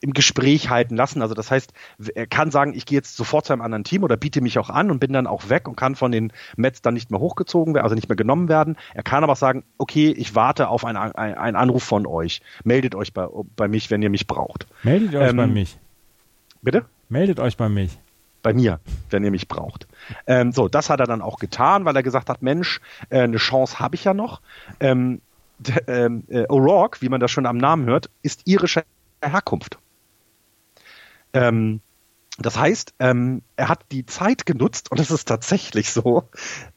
im 0.00 0.12
Gespräch 0.12 0.70
halten 0.70 0.96
lassen. 0.96 1.22
Also 1.22 1.34
das 1.34 1.50
heißt, 1.50 1.72
er 2.14 2.26
kann 2.26 2.50
sagen, 2.50 2.74
ich 2.74 2.86
gehe 2.86 2.96
jetzt 2.98 3.16
sofort 3.16 3.46
zu 3.46 3.52
einem 3.52 3.62
anderen 3.62 3.84
Team 3.84 4.02
oder 4.02 4.16
biete 4.16 4.40
mich 4.40 4.58
auch 4.58 4.70
an 4.70 4.90
und 4.90 4.98
bin 5.00 5.12
dann 5.12 5.26
auch 5.26 5.48
weg 5.48 5.68
und 5.68 5.76
kann 5.76 5.94
von 5.96 6.12
den 6.12 6.32
Mets 6.56 6.82
dann 6.82 6.94
nicht 6.94 7.10
mehr 7.10 7.20
hochgezogen 7.20 7.74
werden, 7.74 7.84
also 7.84 7.94
nicht 7.94 8.08
mehr 8.08 8.16
genommen 8.16 8.48
werden. 8.48 8.76
Er 8.94 9.02
kann 9.02 9.22
aber 9.24 9.32
auch 9.32 9.36
sagen, 9.38 9.64
okay, 9.78 10.10
ich 10.10 10.34
warte 10.34 10.68
auf 10.68 10.84
einen, 10.84 10.96
einen 10.96 11.56
Anruf 11.56 11.82
von 11.82 12.06
euch. 12.06 12.40
Meldet 12.64 12.94
euch 12.94 13.12
bei, 13.12 13.26
bei 13.56 13.68
mich, 13.68 13.90
wenn 13.90 14.02
ihr 14.02 14.10
mich 14.10 14.26
braucht. 14.26 14.66
Meldet 14.82 15.14
euch 15.14 15.30
Ähm, 15.30 15.36
bei 15.36 15.46
mich. 15.46 15.78
Bitte? 16.62 16.84
Meldet 17.08 17.40
euch 17.40 17.56
bei 17.56 17.68
mich. 17.68 17.98
bei 18.42 18.52
mir, 18.54 18.78
wenn 19.10 19.24
ihr 19.24 19.30
mich 19.32 19.48
braucht. 19.48 19.88
Ähm, 20.26 20.52
so, 20.52 20.68
das 20.68 20.90
hat 20.90 21.00
er 21.00 21.06
dann 21.06 21.22
auch 21.22 21.38
getan, 21.38 21.84
weil 21.84 21.96
er 21.96 22.02
gesagt 22.02 22.28
hat, 22.30 22.40
Mensch, 22.40 22.80
äh, 23.10 23.20
eine 23.22 23.36
Chance 23.38 23.78
habe 23.80 23.96
ich 23.96 24.04
ja 24.04 24.14
noch. 24.14 24.40
Ähm, 24.80 25.20
ähm, 25.88 26.22
äh, 26.28 26.44
O'Rourke, 26.44 27.02
wie 27.02 27.08
man 27.08 27.18
das 27.20 27.32
schon 27.32 27.46
am 27.46 27.56
Namen 27.58 27.86
hört, 27.86 28.10
ist 28.22 28.42
irischer 28.46 28.84
Herkunft. 29.20 29.78
Ähm, 31.32 31.80
das 32.38 32.56
heißt, 32.56 32.94
ähm, 33.00 33.42
er 33.56 33.68
hat 33.68 33.86
die 33.90 34.06
Zeit 34.06 34.46
genutzt, 34.46 34.90
und 34.92 35.00
es 35.00 35.10
ist 35.10 35.26
tatsächlich 35.26 35.90
so, 35.90 36.28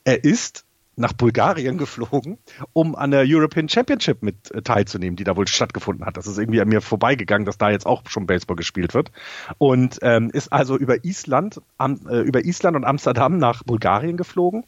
er 0.04 0.24
ist 0.24 0.66
nach 0.98 1.14
Bulgarien 1.14 1.78
geflogen, 1.78 2.38
um 2.74 2.96
an 2.96 3.12
der 3.12 3.24
European 3.26 3.70
Championship 3.70 4.22
mit 4.24 4.52
äh, 4.52 4.62
teilzunehmen, 4.62 5.16
die 5.16 5.24
da 5.24 5.36
wohl 5.38 5.48
stattgefunden 5.48 6.06
hat. 6.06 6.18
Das 6.18 6.28
ist 6.28 6.38
irgendwie 6.38 6.62
an 6.62 6.68
mir 6.68 6.82
vorbeigegangen, 6.82 7.46
dass 7.46 7.58
da 7.58 7.70
jetzt 7.70 7.86
auch 7.86 8.04
schon 8.08 8.28
Baseball 8.28 8.56
gespielt 8.56 8.94
wird. 8.94 9.12
Und 9.58 10.00
ähm, 10.02 10.30
ist 10.32 10.52
also 10.52 10.78
über 10.78 11.04
Island, 11.06 11.62
am, 11.78 12.08
äh, 12.08 12.22
über 12.22 12.44
Island 12.44 12.76
und 12.76 12.86
Amsterdam 12.86 13.38
nach 13.38 13.64
Bulgarien 13.64 14.18
geflogen. 14.18 14.64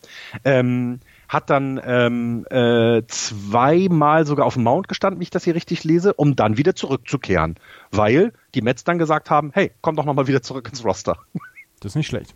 Ähm, 0.45 0.99
hat 1.29 1.49
dann 1.49 1.81
ähm, 1.83 2.45
äh, 2.49 3.01
zweimal 3.07 4.25
sogar 4.25 4.45
auf 4.45 4.55
dem 4.55 4.63
Mount 4.63 4.87
gestanden, 4.87 5.19
wie 5.19 5.23
ich 5.23 5.29
das 5.29 5.43
hier 5.43 5.55
richtig 5.55 5.83
lese, 5.83 6.13
um 6.13 6.35
dann 6.35 6.57
wieder 6.57 6.75
zurückzukehren, 6.75 7.55
weil 7.91 8.33
die 8.55 8.61
Mets 8.61 8.83
dann 8.83 8.97
gesagt 8.97 9.29
haben, 9.29 9.51
hey, 9.53 9.71
komm 9.81 9.95
doch 9.95 10.05
nochmal 10.05 10.27
wieder 10.27 10.41
zurück 10.41 10.67
ins 10.69 10.83
Roster. 10.83 11.17
Das 11.79 11.91
ist 11.91 11.95
nicht 11.95 12.07
schlecht. 12.07 12.33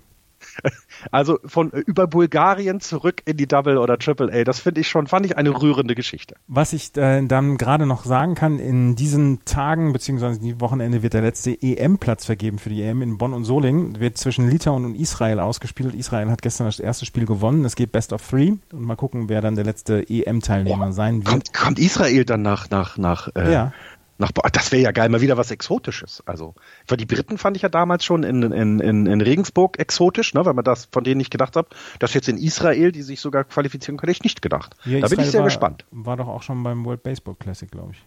Also 1.11 1.39
von 1.45 1.71
äh, 1.73 1.79
über 1.79 2.07
Bulgarien 2.07 2.79
zurück 2.79 3.21
in 3.25 3.37
die 3.37 3.47
Double 3.47 3.77
oder 3.77 3.97
Triple 3.97 4.31
A, 4.33 4.43
das 4.43 4.59
finde 4.59 4.81
ich 4.81 4.87
schon, 4.87 5.07
fand 5.07 5.25
ich 5.25 5.37
eine 5.37 5.49
rührende 5.49 5.95
Geschichte. 5.95 6.35
Was 6.47 6.73
ich 6.73 6.95
äh, 6.97 7.25
dann 7.25 7.57
gerade 7.57 7.85
noch 7.85 8.03
sagen 8.03 8.35
kann, 8.35 8.59
in 8.59 8.95
diesen 8.95 9.45
Tagen 9.45 9.93
beziehungsweise 9.93 10.39
die 10.39 10.59
Wochenende 10.59 11.03
wird 11.03 11.13
der 11.13 11.21
letzte 11.21 11.51
EM-Platz 11.61 12.25
vergeben 12.25 12.57
für 12.59 12.69
die 12.69 12.81
EM 12.81 13.01
in 13.01 13.17
Bonn 13.17 13.33
und 13.33 13.43
Solingen. 13.43 13.99
Wird 13.99 14.17
zwischen 14.17 14.49
Litauen 14.49 14.85
und 14.85 14.95
Israel 14.95 15.39
ausgespielt. 15.39 15.93
Israel 15.93 16.29
hat 16.29 16.41
gestern 16.41 16.65
das 16.65 16.79
erste 16.79 17.05
Spiel 17.05 17.25
gewonnen. 17.25 17.63
Es 17.65 17.75
geht 17.75 17.91
Best 17.91 18.13
of 18.13 18.27
Three 18.27 18.53
und 18.71 18.81
mal 18.81 18.95
gucken, 18.95 19.29
wer 19.29 19.41
dann 19.41 19.55
der 19.55 19.65
letzte 19.65 20.09
EM-Teilnehmer 20.09 20.91
sein 20.93 21.17
wird. 21.17 21.27
Kommt, 21.27 21.53
kommt 21.53 21.79
Israel 21.79 22.25
dann 22.25 22.41
nach 22.41 22.69
nach 22.69 22.97
nach 22.97 23.29
äh, 23.35 23.53
Ja. 23.53 23.73
Nach 24.19 24.31
das 24.31 24.71
wäre 24.71 24.81
ja 24.81 24.91
geil, 24.91 25.09
mal 25.09 25.21
wieder 25.21 25.37
was 25.37 25.51
Exotisches. 25.51 26.23
Also, 26.25 26.55
weil 26.87 26.97
die 26.97 27.05
Briten 27.05 27.37
fand 27.37 27.55
ich 27.55 27.63
ja 27.63 27.69
damals 27.69 28.03
schon 28.03 28.23
in, 28.23 28.41
in, 28.51 28.79
in, 28.79 29.05
in 29.05 29.21
Regensburg 29.21 29.77
exotisch, 29.79 30.33
ne, 30.33 30.45
weil 30.45 30.53
man 30.53 30.63
das 30.65 30.87
von 30.91 31.03
denen 31.03 31.17
nicht 31.19 31.29
gedacht 31.31 31.55
hat. 31.55 31.67
Das 31.99 32.13
jetzt 32.13 32.27
in 32.27 32.37
Israel, 32.37 32.91
die 32.91 33.03
sich 33.03 33.21
sogar 33.21 33.43
qualifizieren 33.43 33.97
können, 33.97 34.09
hätte 34.09 34.17
ich 34.19 34.23
nicht 34.23 34.41
gedacht. 34.41 34.75
Ja, 34.85 34.99
da 34.99 35.07
bin 35.07 35.19
ich 35.19 35.25
Israel 35.27 35.31
sehr 35.31 35.39
war, 35.41 35.45
gespannt. 35.47 35.85
War 35.91 36.17
doch 36.17 36.27
auch 36.27 36.41
schon 36.43 36.63
beim 36.63 36.83
World 36.85 37.03
Baseball 37.03 37.35
Classic, 37.35 37.69
glaube 37.69 37.91
ich. 37.93 38.05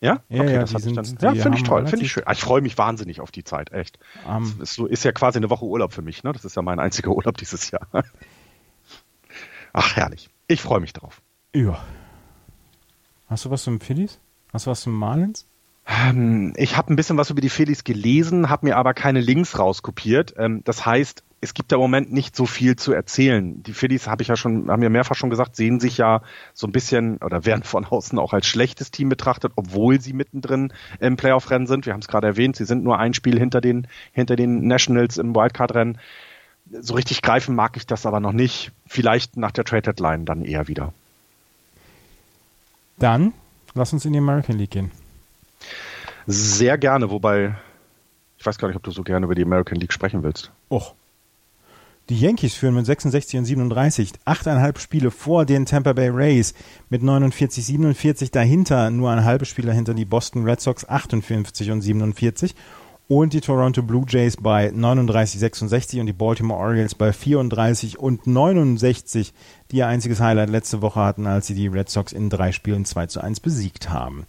Ja? 0.00 0.20
Ja, 0.28 0.42
ja, 0.42 0.64
die 0.64 0.74
hatte 0.74 0.76
ich 0.76 0.82
sind- 0.82 1.22
ja, 1.22 1.30
die 1.32 1.38
finde 1.40 1.58
ich 1.58 1.62
toll, 1.62 1.86
finde 1.86 2.04
ich 2.04 2.10
schön. 2.10 2.24
Ah, 2.26 2.32
Ich 2.32 2.40
freue 2.40 2.60
mich 2.60 2.76
wahnsinnig 2.76 3.20
auf 3.20 3.30
die 3.30 3.44
Zeit, 3.44 3.70
echt. 3.72 4.00
Das 4.26 4.50
ist, 4.70 4.74
so, 4.74 4.86
ist 4.86 5.04
ja 5.04 5.12
quasi 5.12 5.38
eine 5.38 5.48
Woche 5.48 5.64
Urlaub 5.64 5.92
für 5.92 6.02
mich, 6.02 6.24
ne? 6.24 6.32
Das 6.32 6.44
ist 6.44 6.56
ja 6.56 6.62
mein 6.62 6.80
einziger 6.80 7.12
Urlaub 7.12 7.36
dieses 7.38 7.70
Jahr. 7.70 7.86
Ach, 9.72 9.96
herrlich. 9.96 10.28
Ich 10.48 10.60
freue 10.60 10.80
mich 10.80 10.92
drauf. 10.92 11.22
ja. 11.54 11.80
Hast 13.28 13.46
du 13.46 13.50
was 13.50 13.62
zum 13.62 13.80
Phillies? 13.80 14.18
Hast 14.52 14.66
du 14.66 14.70
was 14.70 14.82
zum 14.82 14.92
Marlins? 14.92 15.46
Ähm, 15.86 16.52
ich 16.56 16.76
habe 16.76 16.92
ein 16.92 16.96
bisschen 16.96 17.16
was 17.16 17.30
über 17.30 17.40
die 17.40 17.48
Phillies 17.48 17.84
gelesen, 17.84 18.48
habe 18.48 18.66
mir 18.66 18.76
aber 18.76 18.94
keine 18.94 19.20
Links 19.20 19.58
rauskopiert. 19.58 20.34
Ähm, 20.38 20.62
das 20.64 20.86
heißt, 20.86 21.24
es 21.40 21.54
gibt 21.54 21.72
im 21.72 21.80
Moment 21.80 22.12
nicht 22.12 22.36
so 22.36 22.46
viel 22.46 22.76
zu 22.76 22.92
erzählen. 22.92 23.64
Die 23.64 23.72
Phillies 23.72 24.06
habe 24.06 24.22
ich 24.22 24.28
ja 24.28 24.36
schon, 24.36 24.70
haben 24.70 24.80
ja 24.80 24.88
mehrfach 24.88 25.16
schon 25.16 25.28
gesagt, 25.28 25.56
sehen 25.56 25.80
sich 25.80 25.98
ja 25.98 26.22
so 26.54 26.68
ein 26.68 26.72
bisschen 26.72 27.16
oder 27.16 27.44
werden 27.44 27.64
von 27.64 27.84
außen 27.90 28.18
auch 28.20 28.32
als 28.32 28.46
schlechtes 28.46 28.92
Team 28.92 29.08
betrachtet, 29.08 29.52
obwohl 29.56 30.00
sie 30.00 30.12
mittendrin 30.12 30.72
im 31.00 31.16
Playoff-Rennen 31.16 31.66
sind. 31.66 31.84
Wir 31.84 31.94
haben 31.94 32.00
es 32.00 32.08
gerade 32.08 32.28
erwähnt, 32.28 32.54
sie 32.54 32.64
sind 32.64 32.84
nur 32.84 32.98
ein 32.98 33.12
Spiel 33.12 33.38
hinter 33.38 33.60
den 33.60 33.88
hinter 34.12 34.36
den 34.36 34.68
Nationals 34.68 35.18
im 35.18 35.34
Wildcard-Rennen. 35.34 35.98
So 36.70 36.94
richtig 36.94 37.22
greifen 37.22 37.56
mag 37.56 37.76
ich 37.76 37.86
das 37.88 38.06
aber 38.06 38.20
noch 38.20 38.32
nicht. 38.32 38.70
Vielleicht 38.86 39.36
nach 39.36 39.50
der 39.50 39.64
Trade 39.64 39.82
Deadline 39.82 40.24
dann 40.24 40.44
eher 40.44 40.68
wieder. 40.68 40.94
Dann 42.98 43.32
lass 43.74 43.92
uns 43.92 44.04
in 44.04 44.12
die 44.12 44.20
American 44.20 44.58
League 44.58 44.70
gehen. 44.70 44.92
Sehr 46.26 46.78
gerne, 46.78 47.10
wobei 47.10 47.56
ich 48.42 48.46
weiß 48.46 48.58
gar 48.58 48.66
nicht, 48.66 48.76
ob 48.76 48.82
du 48.82 48.90
so 48.90 49.04
gerne 49.04 49.24
über 49.24 49.36
die 49.36 49.44
American 49.44 49.78
League 49.78 49.92
sprechen 49.92 50.24
willst. 50.24 50.50
Och. 50.68 50.94
Die 52.08 52.18
Yankees 52.18 52.54
führen 52.54 52.74
mit 52.74 52.84
66 52.84 53.38
und 53.38 53.44
37, 53.44 54.10
achteinhalb 54.24 54.80
Spiele 54.80 55.12
vor 55.12 55.46
den 55.46 55.64
Tampa 55.64 55.92
Bay 55.92 56.08
Rays 56.08 56.52
mit 56.90 57.04
49, 57.04 57.64
47, 57.64 58.32
dahinter 58.32 58.90
nur 58.90 59.10
ein 59.12 59.24
halbes 59.24 59.48
Spiel 59.48 59.66
dahinter 59.66 59.94
die 59.94 60.04
Boston 60.04 60.42
Red 60.42 60.60
Sox 60.60 60.84
58 60.88 61.70
und 61.70 61.82
47 61.82 62.56
und 63.06 63.32
die 63.32 63.40
Toronto 63.40 63.82
Blue 63.84 64.04
Jays 64.08 64.36
bei 64.36 64.72
39, 64.74 65.38
66 65.38 66.00
und 66.00 66.06
die 66.06 66.12
Baltimore 66.12 66.58
Orioles 66.58 66.96
bei 66.96 67.12
34 67.12 68.00
und 68.00 68.26
69, 68.26 69.32
die 69.70 69.76
ihr 69.76 69.86
einziges 69.86 70.18
Highlight 70.18 70.50
letzte 70.50 70.82
Woche 70.82 70.98
hatten, 70.98 71.28
als 71.28 71.46
sie 71.46 71.54
die 71.54 71.68
Red 71.68 71.88
Sox 71.88 72.12
in 72.12 72.28
drei 72.28 72.50
Spielen 72.50 72.84
2 72.84 73.06
zu 73.06 73.20
1 73.20 73.38
besiegt 73.38 73.90
haben. 73.90 74.26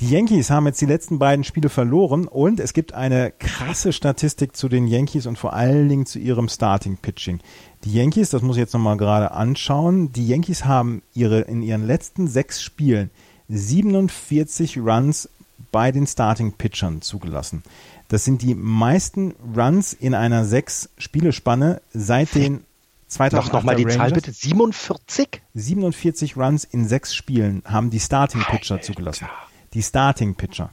Die 0.00 0.10
Yankees 0.10 0.50
haben 0.50 0.66
jetzt 0.66 0.80
die 0.80 0.86
letzten 0.86 1.20
beiden 1.20 1.44
Spiele 1.44 1.68
verloren 1.68 2.26
und 2.26 2.58
es 2.58 2.72
gibt 2.72 2.94
eine 2.94 3.30
krasse 3.38 3.92
Statistik 3.92 4.56
zu 4.56 4.68
den 4.68 4.88
Yankees 4.88 5.26
und 5.26 5.38
vor 5.38 5.52
allen 5.52 5.88
Dingen 5.88 6.04
zu 6.04 6.18
ihrem 6.18 6.48
Starting 6.48 6.96
Pitching. 6.96 7.38
Die 7.84 7.92
Yankees, 7.92 8.30
das 8.30 8.42
muss 8.42 8.56
ich 8.56 8.60
jetzt 8.60 8.74
nochmal 8.74 8.96
gerade 8.96 9.30
anschauen, 9.30 10.12
die 10.12 10.26
Yankees 10.26 10.64
haben 10.64 11.02
ihre 11.14 11.42
in 11.42 11.62
ihren 11.62 11.86
letzten 11.86 12.26
sechs 12.26 12.60
Spielen 12.60 13.10
47 13.48 14.78
Runs 14.78 15.28
bei 15.70 15.92
den 15.92 16.08
Starting 16.08 16.52
Pitchern 16.52 17.00
zugelassen. 17.00 17.62
Das 18.08 18.24
sind 18.24 18.42
die 18.42 18.54
meisten 18.56 19.34
Runs 19.56 19.92
in 19.92 20.14
einer 20.14 20.44
sechs 20.44 20.88
Spielespanne 20.98 21.80
seit 21.92 22.34
den 22.34 22.64
2008 23.06 23.52
Noch, 23.52 23.62
mal 23.62 23.76
die 23.76 23.86
Zahl 23.86 24.08
Rangers. 24.08 24.12
bitte. 24.14 24.32
47? 24.32 25.40
47 25.54 26.36
Runs 26.36 26.64
in 26.64 26.88
sechs 26.88 27.14
Spielen 27.14 27.62
haben 27.64 27.90
die 27.90 28.00
Starting 28.00 28.42
Pitcher 28.42 28.80
zugelassen. 28.80 29.28
Die 29.74 29.82
Starting 29.82 30.34
Pitcher. 30.34 30.70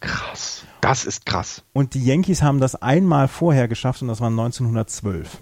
Krass. 0.00 0.64
Das 0.80 1.04
ist 1.04 1.24
krass. 1.24 1.62
Und 1.72 1.94
die 1.94 2.04
Yankees 2.04 2.42
haben 2.42 2.58
das 2.58 2.74
einmal 2.74 3.28
vorher 3.28 3.68
geschafft 3.68 4.02
und 4.02 4.08
das 4.08 4.20
war 4.20 4.28
1912. 4.28 5.38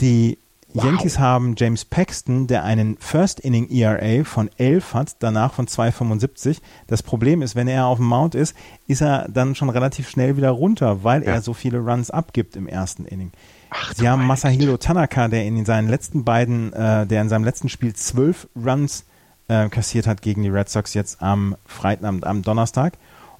Die 0.00 0.38
Wow. 0.76 0.84
Yankees 0.84 1.18
haben 1.18 1.54
James 1.56 1.86
Paxton, 1.86 2.48
der 2.48 2.64
einen 2.64 2.98
First 2.98 3.40
Inning 3.40 3.70
ERA 3.70 4.24
von 4.24 4.50
11 4.58 4.92
hat, 4.92 5.16
danach 5.20 5.54
von 5.54 5.66
2,75. 5.66 6.58
Das 6.86 7.02
Problem 7.02 7.40
ist, 7.40 7.54
wenn 7.54 7.66
er 7.66 7.86
auf 7.86 7.96
dem 7.96 8.06
Mount 8.06 8.34
ist, 8.34 8.54
ist 8.86 9.00
er 9.00 9.26
dann 9.30 9.54
schon 9.54 9.70
relativ 9.70 10.10
schnell 10.10 10.36
wieder 10.36 10.50
runter, 10.50 11.02
weil 11.02 11.22
ja. 11.22 11.30
er 11.30 11.40
so 11.40 11.54
viele 11.54 11.78
Runs 11.78 12.10
abgibt 12.10 12.56
im 12.56 12.66
ersten 12.68 13.06
Inning. 13.06 13.32
Ach, 13.70 13.94
Sie 13.94 14.06
haben 14.06 14.26
Masahiro 14.26 14.76
Tanaka, 14.76 15.28
der 15.28 15.46
in 15.46 15.64
seinen 15.64 15.88
letzten 15.88 16.24
beiden, 16.24 16.74
äh, 16.74 17.06
der 17.06 17.22
in 17.22 17.30
seinem 17.30 17.44
letzten 17.44 17.70
Spiel 17.70 17.94
zwölf 17.94 18.46
Runs 18.54 19.06
äh, 19.48 19.68
kassiert 19.68 20.06
hat 20.06 20.22
gegen 20.22 20.42
die 20.42 20.48
Red 20.48 20.68
Sox 20.68 20.94
jetzt 20.94 21.22
am 21.22 21.56
Freitag, 21.64 22.24
am, 22.24 22.42
Donnerstag. 22.42 22.94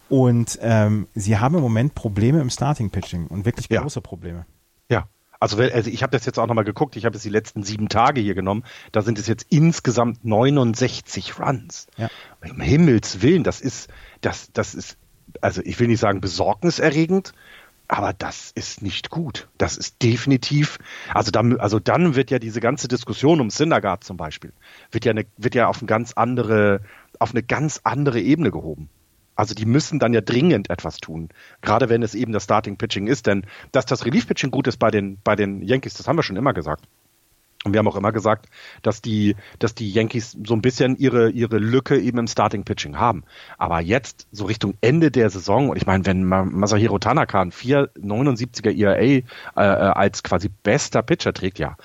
Und 0.08 0.58
ähm, 0.62 1.08
sie 1.14 1.38
haben 1.38 1.56
im 1.56 1.62
Moment 1.62 1.94
Probleme 1.94 2.40
im 2.40 2.50
Starting 2.50 2.90
Pitching 2.90 3.26
und 3.26 3.44
wirklich 3.44 3.68
große 3.68 3.98
ja. 3.98 4.00
Probleme. 4.00 4.46
Ja, 4.88 5.08
also, 5.40 5.58
also 5.58 5.90
ich 5.90 6.02
habe 6.02 6.12
das 6.12 6.24
jetzt 6.26 6.38
auch 6.38 6.46
nochmal 6.46 6.64
geguckt, 6.64 6.96
ich 6.96 7.04
habe 7.04 7.14
jetzt 7.14 7.24
die 7.24 7.30
letzten 7.30 7.62
sieben 7.62 7.88
Tage 7.88 8.20
hier 8.20 8.34
genommen, 8.34 8.64
da 8.92 9.02
sind 9.02 9.18
es 9.18 9.26
jetzt 9.26 9.46
insgesamt 9.50 10.24
69 10.24 11.38
Runs. 11.38 11.88
Ja. 11.96 12.08
Um 12.48 12.60
Himmels 12.60 13.20
Willen, 13.22 13.42
das 13.42 13.60
ist, 13.60 13.88
das, 14.20 14.52
das 14.52 14.74
ist, 14.74 14.96
also 15.40 15.60
ich 15.64 15.78
will 15.80 15.88
nicht 15.88 16.00
sagen 16.00 16.20
besorgniserregend, 16.20 17.32
aber 17.88 18.12
das 18.12 18.50
ist 18.52 18.82
nicht 18.82 19.10
gut. 19.10 19.48
Das 19.58 19.76
ist 19.76 20.02
definitiv, 20.02 20.78
also 21.12 21.30
dann, 21.30 21.58
also 21.58 21.78
dann 21.78 22.14
wird 22.16 22.30
ja 22.30 22.38
diese 22.38 22.60
ganze 22.60 22.88
Diskussion 22.88 23.40
um 23.40 23.50
Syndergaard 23.50 24.04
zum 24.04 24.16
Beispiel, 24.16 24.52
wird 24.90 25.04
ja, 25.04 25.12
eine, 25.12 25.26
wird 25.36 25.54
ja 25.54 25.68
auf 25.68 25.78
eine 25.78 25.86
ganz 25.86 26.12
andere, 26.12 26.80
auf 27.18 27.30
eine 27.30 27.42
ganz 27.42 27.80
andere 27.84 28.20
Ebene 28.20 28.50
gehoben. 28.50 28.88
Also 29.36 29.54
die 29.54 29.66
müssen 29.66 29.98
dann 29.98 30.14
ja 30.14 30.22
dringend 30.22 30.70
etwas 30.70 30.96
tun, 30.96 31.28
gerade 31.60 31.90
wenn 31.90 32.02
es 32.02 32.14
eben 32.14 32.32
das 32.32 32.44
Starting 32.44 32.78
Pitching 32.78 33.06
ist, 33.06 33.26
denn 33.26 33.46
dass 33.70 33.84
das 33.84 34.06
Relief 34.06 34.26
Pitching 34.26 34.50
gut 34.50 34.66
ist 34.66 34.78
bei 34.78 34.90
den 34.90 35.18
bei 35.22 35.36
den 35.36 35.60
Yankees, 35.60 35.94
das 35.94 36.08
haben 36.08 36.16
wir 36.16 36.22
schon 36.22 36.36
immer 36.36 36.54
gesagt. 36.54 36.86
Und 37.66 37.72
wir 37.72 37.80
haben 37.80 37.88
auch 37.88 37.96
immer 37.96 38.12
gesagt, 38.12 38.46
dass 38.82 39.02
die, 39.02 39.34
dass 39.58 39.74
die 39.74 39.90
Yankees 39.90 40.38
so 40.46 40.54
ein 40.54 40.62
bisschen 40.62 40.96
ihre, 40.96 41.30
ihre 41.30 41.58
Lücke 41.58 41.98
eben 41.98 42.18
im 42.18 42.28
Starting 42.28 42.62
Pitching 42.62 42.96
haben. 42.96 43.24
Aber 43.58 43.80
jetzt, 43.80 44.28
so 44.30 44.44
Richtung 44.44 44.74
Ende 44.80 45.10
der 45.10 45.30
Saison, 45.30 45.70
und 45.70 45.76
ich 45.76 45.84
meine, 45.84 46.06
wenn 46.06 46.24
Masahiro 46.24 47.00
Tanaka 47.00 47.42
ein 47.42 47.50
4,79er 47.50 48.70
ERA 48.70 49.02
äh, 49.02 49.24
als 49.56 50.22
quasi 50.22 50.48
bester 50.62 51.02
Pitcher 51.02 51.32
trägt, 51.32 51.58
ja, 51.58 51.76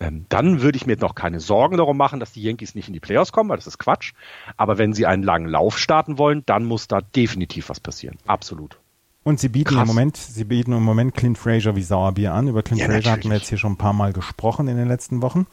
ähm, 0.00 0.26
dann 0.28 0.60
würde 0.60 0.76
ich 0.76 0.86
mir 0.86 0.96
noch 0.96 1.14
keine 1.14 1.38
Sorgen 1.38 1.76
darum 1.76 1.96
machen, 1.96 2.18
dass 2.18 2.32
die 2.32 2.42
Yankees 2.42 2.74
nicht 2.74 2.88
in 2.88 2.94
die 2.94 3.00
Playoffs 3.00 3.30
kommen, 3.30 3.48
weil 3.48 3.58
das 3.58 3.68
ist 3.68 3.78
Quatsch. 3.78 4.14
Aber 4.56 4.76
wenn 4.76 4.92
sie 4.92 5.06
einen 5.06 5.22
langen 5.22 5.48
Lauf 5.48 5.78
starten 5.78 6.18
wollen, 6.18 6.42
dann 6.46 6.64
muss 6.64 6.88
da 6.88 7.00
definitiv 7.00 7.68
was 7.68 7.78
passieren. 7.78 8.18
Absolut. 8.26 8.80
Und 9.28 9.38
sie 9.38 9.50
bieten 9.50 9.74
Krass. 9.74 9.82
im 9.82 9.88
Moment, 9.88 10.16
sie 10.16 10.44
bieten 10.44 10.72
im 10.72 10.82
Moment 10.82 11.12
Clint 11.12 11.36
Fraser 11.36 11.76
wie 11.76 11.82
Sauerbier 11.82 12.32
an. 12.32 12.48
Über 12.48 12.62
Clint 12.62 12.80
ja, 12.80 12.86
Fraser 12.86 13.10
hatten 13.10 13.28
wir 13.28 13.36
jetzt 13.36 13.50
hier 13.50 13.58
schon 13.58 13.72
ein 13.72 13.76
paar 13.76 13.92
Mal 13.92 14.14
gesprochen 14.14 14.68
in 14.68 14.78
den 14.78 14.88
letzten 14.88 15.20
Wochen. 15.20 15.46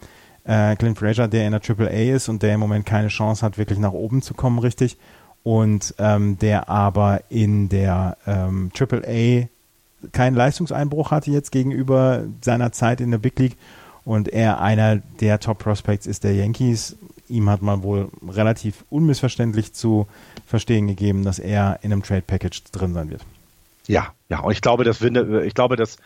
Äh, 0.45 0.77
Clint 0.77 0.97
Fraser, 0.97 1.27
der 1.27 1.45
in 1.45 1.51
der 1.51 1.59
Triple 1.59 1.89
A 1.89 2.15
ist 2.15 2.29
und 2.29 2.41
der 2.41 2.53
im 2.53 2.61
Moment 2.61 2.85
keine 2.85 3.09
Chance 3.09 3.45
hat, 3.45 3.57
wirklich 3.57 3.77
nach 3.77 3.91
oben 3.91 4.21
zu 4.21 4.33
kommen, 4.33 4.59
richtig. 4.59 4.95
Und 5.43 5.93
ähm, 5.97 6.39
der 6.39 6.69
aber 6.69 7.23
in 7.27 7.67
der 7.67 8.15
ähm, 8.25 8.71
Triple 8.73 9.03
A 9.05 10.07
keinen 10.13 10.35
Leistungseinbruch 10.35 11.11
hatte 11.11 11.31
jetzt 11.31 11.51
gegenüber 11.51 12.23
seiner 12.39 12.71
Zeit 12.71 13.01
in 13.01 13.11
der 13.11 13.17
Big 13.17 13.37
League 13.37 13.57
und 14.05 14.29
er 14.29 14.61
einer 14.61 15.01
der 15.19 15.41
Top 15.41 15.59
Prospects 15.59 16.07
ist 16.07 16.23
der 16.23 16.33
Yankees. 16.33 16.95
Ihm 17.27 17.49
hat 17.49 17.61
man 17.61 17.83
wohl 17.83 18.07
relativ 18.25 18.85
unmissverständlich 18.89 19.73
zu 19.73 20.07
verstehen 20.45 20.87
gegeben, 20.87 21.25
dass 21.25 21.39
er 21.39 21.79
in 21.81 21.91
einem 21.91 22.03
Trade 22.03 22.23
Package 22.25 22.63
drin 22.71 22.93
sein 22.93 23.09
wird. 23.09 23.25
Ja, 23.87 24.13
ja, 24.29 24.39
und 24.39 24.51
ich 24.51 24.61
glaube, 24.61 24.83
das 24.83 25.01
ich 25.01 25.53
glaube, 25.53 25.75
das 25.75 25.97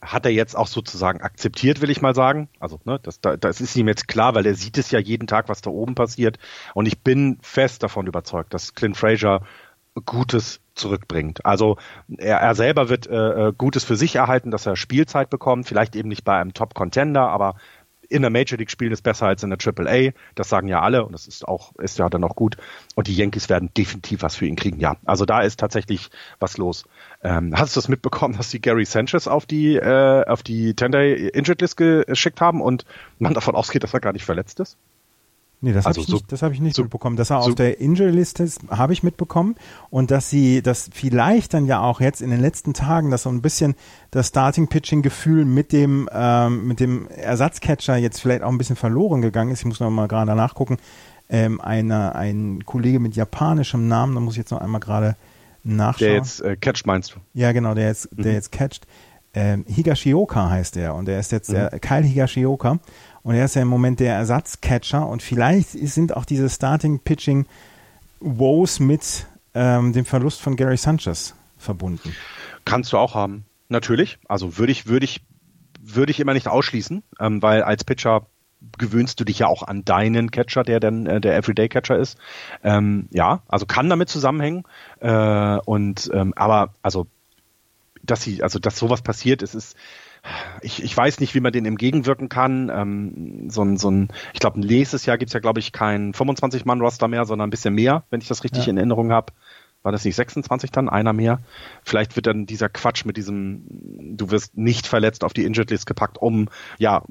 hat 0.00 0.26
er 0.26 0.32
jetzt 0.32 0.56
auch 0.56 0.66
sozusagen 0.66 1.20
akzeptiert, 1.22 1.80
will 1.80 1.90
ich 1.90 2.02
mal 2.02 2.14
sagen. 2.14 2.48
Also, 2.60 2.78
ne, 2.84 3.00
das, 3.02 3.20
das 3.20 3.60
ist 3.60 3.76
ihm 3.76 3.88
jetzt 3.88 4.08
klar, 4.08 4.34
weil 4.34 4.46
er 4.46 4.54
sieht 4.54 4.78
es 4.78 4.90
ja 4.90 4.98
jeden 4.98 5.26
Tag, 5.26 5.48
was 5.48 5.62
da 5.62 5.70
oben 5.70 5.94
passiert. 5.94 6.38
Und 6.74 6.86
ich 6.86 7.00
bin 7.02 7.38
fest 7.42 7.82
davon 7.82 8.06
überzeugt, 8.06 8.54
dass 8.54 8.74
Clint 8.74 8.96
Frazier 8.96 9.40
Gutes 10.04 10.60
zurückbringt. 10.74 11.46
Also 11.46 11.78
er, 12.18 12.38
er 12.38 12.54
selber 12.54 12.90
wird 12.90 13.06
äh, 13.06 13.48
äh, 13.48 13.52
Gutes 13.56 13.84
für 13.84 13.96
sich 13.96 14.16
erhalten, 14.16 14.50
dass 14.50 14.66
er 14.66 14.76
Spielzeit 14.76 15.30
bekommt, 15.30 15.66
vielleicht 15.66 15.96
eben 15.96 16.10
nicht 16.10 16.24
bei 16.24 16.38
einem 16.38 16.52
Top-Contender, 16.52 17.28
aber 17.28 17.56
in 18.08 18.22
der 18.22 18.30
Major 18.30 18.58
League 18.58 18.70
spielen 18.70 18.92
ist 18.92 19.02
besser 19.02 19.26
als 19.26 19.42
in 19.42 19.50
der 19.50 19.58
Triple 19.58 19.90
A. 19.90 20.12
Das 20.34 20.48
sagen 20.48 20.68
ja 20.68 20.80
alle 20.80 21.04
und 21.04 21.12
das 21.12 21.26
ist 21.26 21.46
auch, 21.46 21.74
ist 21.76 21.98
ja 21.98 22.08
dann 22.08 22.24
auch 22.24 22.36
gut. 22.36 22.56
Und 22.94 23.06
die 23.06 23.14
Yankees 23.14 23.48
werden 23.48 23.70
definitiv 23.76 24.22
was 24.22 24.36
für 24.36 24.46
ihn 24.46 24.56
kriegen. 24.56 24.80
Ja, 24.80 24.96
also 25.04 25.24
da 25.24 25.40
ist 25.40 25.60
tatsächlich 25.60 26.10
was 26.38 26.56
los. 26.56 26.84
Ähm, 27.22 27.54
hast 27.56 27.76
du 27.76 27.78
das 27.78 27.88
mitbekommen, 27.88 28.36
dass 28.36 28.50
sie 28.50 28.60
Gary 28.60 28.84
Sanchez 28.84 29.26
auf 29.26 29.46
die, 29.46 29.76
äh, 29.76 30.24
auf 30.26 30.42
die 30.42 30.74
10-Day 30.74 31.28
Injured 31.28 31.60
List 31.60 31.76
geschickt 31.76 32.40
haben 32.40 32.60
und 32.60 32.84
man 33.18 33.34
davon 33.34 33.54
ausgeht, 33.54 33.82
dass 33.82 33.94
er 33.94 34.00
gar 34.00 34.12
nicht 34.12 34.24
verletzt 34.24 34.60
ist? 34.60 34.78
Nee, 35.62 35.72
das 35.72 35.86
also 35.86 35.98
habe 35.98 36.00
ich, 36.02 36.06
so, 36.06 36.16
nicht, 36.16 36.32
das 36.32 36.42
hab 36.42 36.52
ich 36.52 36.60
nicht 36.60 36.76
so, 36.76 36.82
mitbekommen. 36.82 37.16
Dass 37.16 37.30
er 37.30 37.42
so 37.42 37.50
auf 37.50 37.54
der 37.54 37.80
Injury-Liste 37.80 38.42
ist, 38.42 38.60
habe 38.68 38.92
ich 38.92 39.02
mitbekommen. 39.02 39.56
Und 39.88 40.10
dass 40.10 40.28
sie, 40.28 40.60
dass 40.62 40.90
vielleicht 40.92 41.54
dann 41.54 41.64
ja 41.64 41.80
auch 41.80 42.00
jetzt 42.00 42.20
in 42.20 42.30
den 42.30 42.40
letzten 42.40 42.74
Tagen, 42.74 43.10
dass 43.10 43.22
so 43.22 43.30
ein 43.30 43.40
bisschen 43.40 43.74
das 44.10 44.28
Starting-Pitching-Gefühl 44.28 45.44
mit 45.46 45.72
dem, 45.72 46.08
ähm, 46.12 46.68
mit 46.68 46.80
dem 46.80 47.08
Ersatzcatcher 47.08 47.96
jetzt 47.96 48.20
vielleicht 48.20 48.42
auch 48.42 48.50
ein 48.50 48.58
bisschen 48.58 48.76
verloren 48.76 49.22
gegangen 49.22 49.50
ist. 49.50 49.60
Ich 49.60 49.64
muss 49.66 49.80
noch 49.80 49.90
mal 49.90 50.08
gerade 50.08 50.34
nachgucken. 50.34 50.76
Ähm, 51.28 51.60
eine, 51.60 52.14
ein 52.14 52.64
Kollege 52.66 53.00
mit 53.00 53.16
japanischem 53.16 53.88
Namen, 53.88 54.14
da 54.14 54.20
muss 54.20 54.34
ich 54.34 54.38
jetzt 54.38 54.50
noch 54.52 54.60
einmal 54.60 54.80
gerade 54.80 55.16
nachschauen. 55.64 56.08
Der 56.08 56.16
jetzt 56.16 56.40
äh, 56.40 56.56
catcht, 56.56 56.86
meinst 56.86 57.14
du? 57.14 57.20
Ja, 57.34 57.52
genau, 57.52 57.74
der 57.74 57.88
jetzt, 57.88 58.16
mhm. 58.16 58.22
der 58.22 58.32
jetzt 58.34 58.52
catcht. 58.52 58.86
Ähm, 59.34 59.66
Higashioka 59.68 60.48
heißt 60.48 60.78
er 60.78 60.94
und 60.94 61.06
der 61.06 61.20
ist 61.20 61.30
jetzt 61.32 61.50
mhm. 61.50 61.54
der 61.54 61.70
Kyle 61.80 62.04
Higashioka 62.04 62.78
und 63.26 63.34
er 63.34 63.44
ist 63.46 63.56
ja 63.56 63.62
im 63.62 63.68
Moment 63.68 63.98
der 63.98 64.14
Ersatzcatcher 64.14 65.04
und 65.04 65.20
vielleicht 65.20 65.70
sind 65.70 66.16
auch 66.16 66.24
diese 66.24 66.48
Starting-Pitching-Woes 66.48 68.78
mit 68.78 69.26
ähm, 69.52 69.92
dem 69.92 70.04
Verlust 70.04 70.40
von 70.40 70.54
Gary 70.54 70.76
Sanchez 70.76 71.34
verbunden. 71.58 72.14
Kannst 72.64 72.92
du 72.92 72.98
auch 72.98 73.16
haben, 73.16 73.44
natürlich. 73.68 74.20
Also 74.28 74.58
würde 74.58 74.70
ich, 74.70 74.86
würde 74.86 75.06
ich, 75.06 75.22
würde 75.80 76.12
ich 76.12 76.20
immer 76.20 76.34
nicht 76.34 76.46
ausschließen, 76.46 77.02
ähm, 77.18 77.42
weil 77.42 77.64
als 77.64 77.82
Pitcher 77.82 78.26
gewöhnst 78.78 79.18
du 79.18 79.24
dich 79.24 79.40
ja 79.40 79.48
auch 79.48 79.64
an 79.64 79.84
deinen 79.84 80.30
Catcher, 80.30 80.62
der 80.62 80.78
dann 80.78 81.06
äh, 81.06 81.20
der 81.20 81.36
Everyday 81.36 81.68
Catcher 81.68 81.98
ist. 81.98 82.16
Ähm, 82.62 83.08
ja, 83.10 83.42
also 83.48 83.66
kann 83.66 83.90
damit 83.90 84.08
zusammenhängen. 84.08 84.62
Äh, 85.00 85.58
und 85.64 86.08
ähm, 86.14 86.32
aber 86.36 86.74
also 86.80 87.08
dass 88.04 88.22
sie, 88.22 88.44
also 88.44 88.60
dass 88.60 88.78
sowas 88.78 89.02
passiert, 89.02 89.42
es 89.42 89.56
ist 89.56 89.74
ich, 90.60 90.82
ich 90.82 90.96
weiß 90.96 91.20
nicht, 91.20 91.34
wie 91.34 91.40
man 91.40 91.52
den 91.52 91.66
entgegenwirken 91.66 92.28
kann. 92.28 92.70
Ähm, 92.72 93.50
so 93.50 93.62
ein, 93.62 93.76
so 93.76 93.90
ein, 93.90 94.08
ich 94.32 94.40
glaube, 94.40 94.60
nächstes 94.60 95.06
Jahr 95.06 95.18
gibt's 95.18 95.34
ja, 95.34 95.40
glaube 95.40 95.60
ich, 95.60 95.72
kein 95.72 96.12
25-Mann-Roster 96.12 97.08
mehr, 97.08 97.24
sondern 97.24 97.48
ein 97.48 97.50
bisschen 97.50 97.74
mehr, 97.74 98.04
wenn 98.10 98.20
ich 98.20 98.28
das 98.28 98.44
richtig 98.44 98.66
ja. 98.66 98.70
in 98.70 98.76
Erinnerung 98.76 99.12
habe. 99.12 99.32
War 99.82 99.92
das 99.92 100.04
nicht 100.04 100.16
26 100.16 100.72
dann? 100.72 100.88
Einer 100.88 101.12
mehr? 101.12 101.40
Vielleicht 101.84 102.16
wird 102.16 102.26
dann 102.26 102.46
dieser 102.46 102.68
Quatsch 102.68 103.04
mit 103.04 103.16
diesem, 103.16 104.16
du 104.16 104.30
wirst 104.30 104.56
nicht 104.56 104.86
verletzt 104.86 105.22
auf 105.22 105.32
die 105.32 105.44
Injured 105.44 105.70
List 105.70 105.86
gepackt, 105.86 106.18
um, 106.18 106.48
ja, 106.78 107.04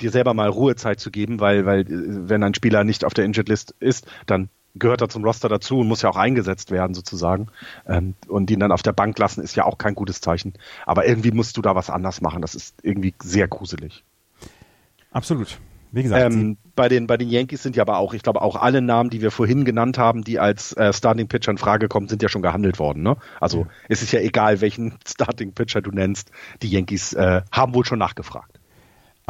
dir 0.00 0.10
selber 0.10 0.34
mal 0.34 0.48
Ruhezeit 0.48 1.00
zu 1.00 1.10
geben, 1.10 1.40
weil, 1.40 1.64
weil, 1.66 1.84
wenn 1.88 2.42
ein 2.42 2.54
Spieler 2.54 2.84
nicht 2.84 3.04
auf 3.04 3.14
der 3.14 3.24
Injured 3.24 3.48
List 3.48 3.74
ist, 3.80 4.06
dann 4.26 4.50
gehört 4.74 5.00
er 5.00 5.08
zum 5.08 5.24
Roster 5.24 5.48
dazu 5.48 5.80
und 5.80 5.88
muss 5.88 6.02
ja 6.02 6.10
auch 6.10 6.16
eingesetzt 6.16 6.70
werden 6.70 6.94
sozusagen. 6.94 7.48
Ähm, 7.86 8.14
und 8.28 8.50
ihn 8.50 8.60
dann 8.60 8.72
auf 8.72 8.82
der 8.82 8.92
Bank 8.92 9.18
lassen 9.18 9.42
ist 9.42 9.56
ja 9.56 9.64
auch 9.64 9.78
kein 9.78 9.94
gutes 9.94 10.20
Zeichen. 10.20 10.54
Aber 10.86 11.06
irgendwie 11.06 11.32
musst 11.32 11.56
du 11.56 11.62
da 11.62 11.74
was 11.74 11.90
anders 11.90 12.20
machen. 12.20 12.42
Das 12.42 12.54
ist 12.54 12.76
irgendwie 12.82 13.14
sehr 13.22 13.48
gruselig. 13.48 14.04
Absolut. 15.12 15.58
Wie 15.92 16.04
gesagt. 16.04 16.32
Ähm, 16.32 16.56
bei, 16.76 16.88
den, 16.88 17.06
bei 17.06 17.16
den 17.16 17.28
Yankees 17.28 17.62
sind 17.62 17.74
ja 17.74 17.82
aber 17.82 17.98
auch, 17.98 18.14
ich 18.14 18.22
glaube, 18.22 18.42
auch 18.42 18.54
alle 18.54 18.80
Namen, 18.80 19.10
die 19.10 19.20
wir 19.22 19.32
vorhin 19.32 19.64
genannt 19.64 19.98
haben, 19.98 20.22
die 20.22 20.38
als 20.38 20.72
äh, 20.74 20.92
Starting 20.92 21.26
Pitcher 21.26 21.50
in 21.50 21.58
Frage 21.58 21.88
kommen, 21.88 22.08
sind 22.08 22.22
ja 22.22 22.28
schon 22.28 22.42
gehandelt 22.42 22.78
worden. 22.78 23.02
Ne? 23.02 23.16
Also 23.40 23.62
ja. 23.62 23.66
es 23.88 24.02
ist 24.02 24.12
ja 24.12 24.20
egal, 24.20 24.60
welchen 24.60 24.94
Starting 25.06 25.52
Pitcher 25.52 25.82
du 25.82 25.90
nennst. 25.90 26.30
Die 26.62 26.68
Yankees 26.68 27.12
äh, 27.14 27.42
haben 27.50 27.74
wohl 27.74 27.84
schon 27.84 27.98
nachgefragt. 27.98 28.59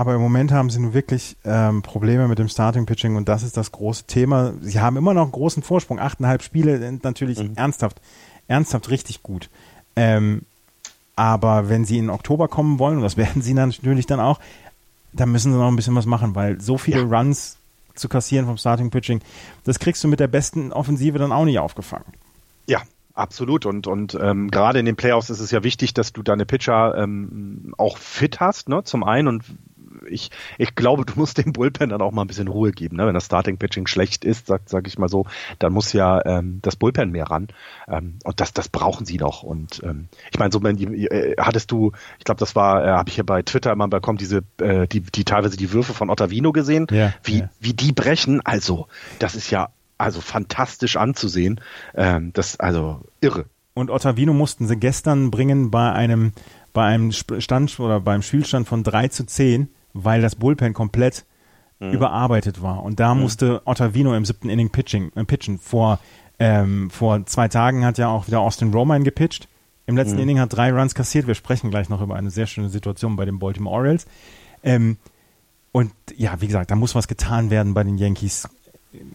Aber 0.00 0.14
im 0.14 0.22
Moment 0.22 0.50
haben 0.50 0.70
sie 0.70 0.80
nun 0.80 0.94
wirklich 0.94 1.36
ähm, 1.44 1.82
Probleme 1.82 2.26
mit 2.26 2.38
dem 2.38 2.48
Starting 2.48 2.86
Pitching 2.86 3.16
und 3.16 3.28
das 3.28 3.42
ist 3.42 3.58
das 3.58 3.70
große 3.70 4.04
Thema. 4.04 4.54
Sie 4.62 4.80
haben 4.80 4.96
immer 4.96 5.12
noch 5.12 5.24
einen 5.24 5.30
großen 5.30 5.62
Vorsprung. 5.62 5.98
Achteinhalb 6.00 6.42
Spiele 6.42 6.78
sind 6.78 7.04
natürlich 7.04 7.38
mhm. 7.38 7.52
ernsthaft, 7.54 8.00
ernsthaft 8.48 8.88
richtig 8.88 9.22
gut. 9.22 9.50
Ähm, 9.96 10.40
aber 11.16 11.68
wenn 11.68 11.84
sie 11.84 11.98
in 11.98 12.08
Oktober 12.08 12.48
kommen 12.48 12.78
wollen, 12.78 12.96
und 12.96 13.02
das 13.02 13.16
werden 13.18 13.42
sie 13.42 13.52
natürlich 13.52 14.06
dann 14.06 14.20
auch, 14.20 14.40
dann 15.12 15.30
müssen 15.32 15.52
sie 15.52 15.58
noch 15.58 15.68
ein 15.68 15.76
bisschen 15.76 15.96
was 15.96 16.06
machen, 16.06 16.34
weil 16.34 16.58
so 16.62 16.78
viele 16.78 17.00
ja. 17.00 17.18
Runs 17.18 17.58
zu 17.94 18.08
kassieren 18.08 18.46
vom 18.46 18.56
Starting 18.56 18.88
Pitching, 18.88 19.20
das 19.64 19.78
kriegst 19.80 20.02
du 20.02 20.08
mit 20.08 20.18
der 20.18 20.28
besten 20.28 20.72
Offensive 20.72 21.18
dann 21.18 21.30
auch 21.30 21.44
nicht 21.44 21.58
aufgefangen. 21.58 22.06
Ja, 22.66 22.80
Absolut 23.12 23.66
und 23.66 23.86
und 23.86 24.16
ähm, 24.18 24.50
gerade 24.50 24.78
in 24.78 24.86
den 24.86 24.96
Playoffs 24.96 25.28
ist 25.28 25.40
es 25.40 25.50
ja 25.50 25.62
wichtig, 25.64 25.92
dass 25.92 26.12
du 26.14 26.22
deine 26.22 26.46
Pitcher 26.46 26.96
ähm, 26.96 27.74
auch 27.76 27.98
fit 27.98 28.40
hast, 28.40 28.70
ne? 28.70 28.82
Zum 28.84 29.02
einen 29.04 29.28
und 29.28 29.44
ich, 30.08 30.30
ich 30.58 30.74
glaube, 30.74 31.04
du 31.04 31.14
musst 31.16 31.38
dem 31.38 31.52
Bullpen 31.52 31.90
dann 31.90 32.00
auch 32.02 32.12
mal 32.12 32.22
ein 32.22 32.26
bisschen 32.26 32.48
Ruhe 32.48 32.72
geben. 32.72 32.96
Ne? 32.96 33.06
Wenn 33.06 33.14
das 33.14 33.26
Starting 33.26 33.58
Pitching 33.58 33.86
schlecht 33.86 34.24
ist, 34.24 34.46
sag, 34.46 34.62
sag 34.66 34.86
ich 34.86 34.98
mal 34.98 35.08
so, 35.08 35.26
dann 35.58 35.72
muss 35.72 35.92
ja 35.92 36.24
ähm, 36.24 36.60
das 36.62 36.76
Bullpen 36.76 37.10
mehr 37.10 37.24
ran. 37.24 37.48
Ähm, 37.88 38.18
und 38.24 38.40
das, 38.40 38.52
das 38.52 38.68
brauchen 38.68 39.06
sie 39.06 39.18
noch. 39.18 39.42
Und 39.42 39.82
ähm, 39.84 40.08
ich 40.30 40.38
meine, 40.38 40.52
so 40.52 40.62
wenn 40.62 40.76
die, 40.76 41.06
äh, 41.06 41.36
hattest 41.38 41.70
du, 41.70 41.92
ich 42.18 42.24
glaube, 42.24 42.38
das 42.38 42.56
war, 42.56 42.84
äh, 42.84 42.88
habe 42.90 43.08
ich 43.08 43.14
hier 43.16 43.26
bei 43.26 43.42
Twitter 43.42 43.72
immer 43.72 43.88
bekommen, 43.88 44.18
diese, 44.18 44.42
äh, 44.58 44.86
die, 44.86 45.00
die 45.00 45.24
teilweise 45.24 45.56
die 45.56 45.72
Würfe 45.72 45.94
von 45.94 46.10
Ottavino 46.10 46.52
gesehen, 46.52 46.86
Ja, 46.90 47.12
wie, 47.24 47.40
ja. 47.40 47.50
wie 47.60 47.74
die 47.74 47.92
brechen. 47.92 48.40
Also, 48.44 48.86
das 49.18 49.34
ist 49.34 49.50
ja 49.50 49.70
also 49.98 50.20
fantastisch 50.20 50.96
anzusehen. 50.96 51.60
Ähm, 51.94 52.32
das 52.32 52.58
also 52.58 53.02
irre. 53.20 53.44
Und 53.74 53.90
Ottavino 53.90 54.32
mussten 54.32 54.66
sie 54.66 54.76
gestern 54.76 55.30
bringen 55.30 55.70
bei 55.70 55.92
einem, 55.92 56.32
bei 56.72 56.84
einem 56.84 57.12
Stand 57.12 57.78
oder 57.78 58.00
beim 58.00 58.22
Spielstand 58.22 58.66
von 58.66 58.82
3 58.82 59.08
zu 59.08 59.24
10, 59.26 59.68
weil 59.92 60.20
das 60.22 60.36
Bullpen 60.36 60.72
komplett 60.74 61.24
überarbeitet 61.92 62.60
war. 62.62 62.82
Und 62.82 63.00
da 63.00 63.14
musste 63.14 63.62
Ottavino 63.66 64.14
im 64.14 64.26
siebten 64.26 64.50
Inning 64.50 64.68
pitching, 64.68 65.12
äh, 65.14 65.24
pitchen. 65.24 65.58
Vor, 65.58 65.98
ähm, 66.38 66.90
vor 66.90 67.24
zwei 67.24 67.48
Tagen 67.48 67.84
hat 67.86 67.96
ja 67.96 68.08
auch 68.08 68.26
wieder 68.26 68.40
Austin 68.40 68.70
Roman 68.72 69.02
gepitcht. 69.02 69.48
Im 69.86 69.96
letzten 69.96 70.18
Inning 70.22 70.38
hat 70.40 70.52
drei 70.52 70.70
Runs 70.72 70.94
kassiert. 70.94 71.26
Wir 71.26 71.34
sprechen 71.34 71.70
gleich 71.70 71.88
noch 71.88 72.02
über 72.02 72.16
eine 72.16 72.30
sehr 72.30 72.46
schöne 72.46 72.68
Situation 72.68 73.16
bei 73.16 73.24
den 73.24 73.38
Baltimore 73.38 73.74
Orioles. 73.74 74.06
Ähm, 74.62 74.98
und 75.72 75.92
ja, 76.16 76.40
wie 76.42 76.46
gesagt, 76.48 76.70
da 76.70 76.76
muss 76.76 76.94
was 76.94 77.08
getan 77.08 77.48
werden 77.50 77.72
bei 77.74 77.82
den 77.82 77.96
Yankees. 77.96 78.46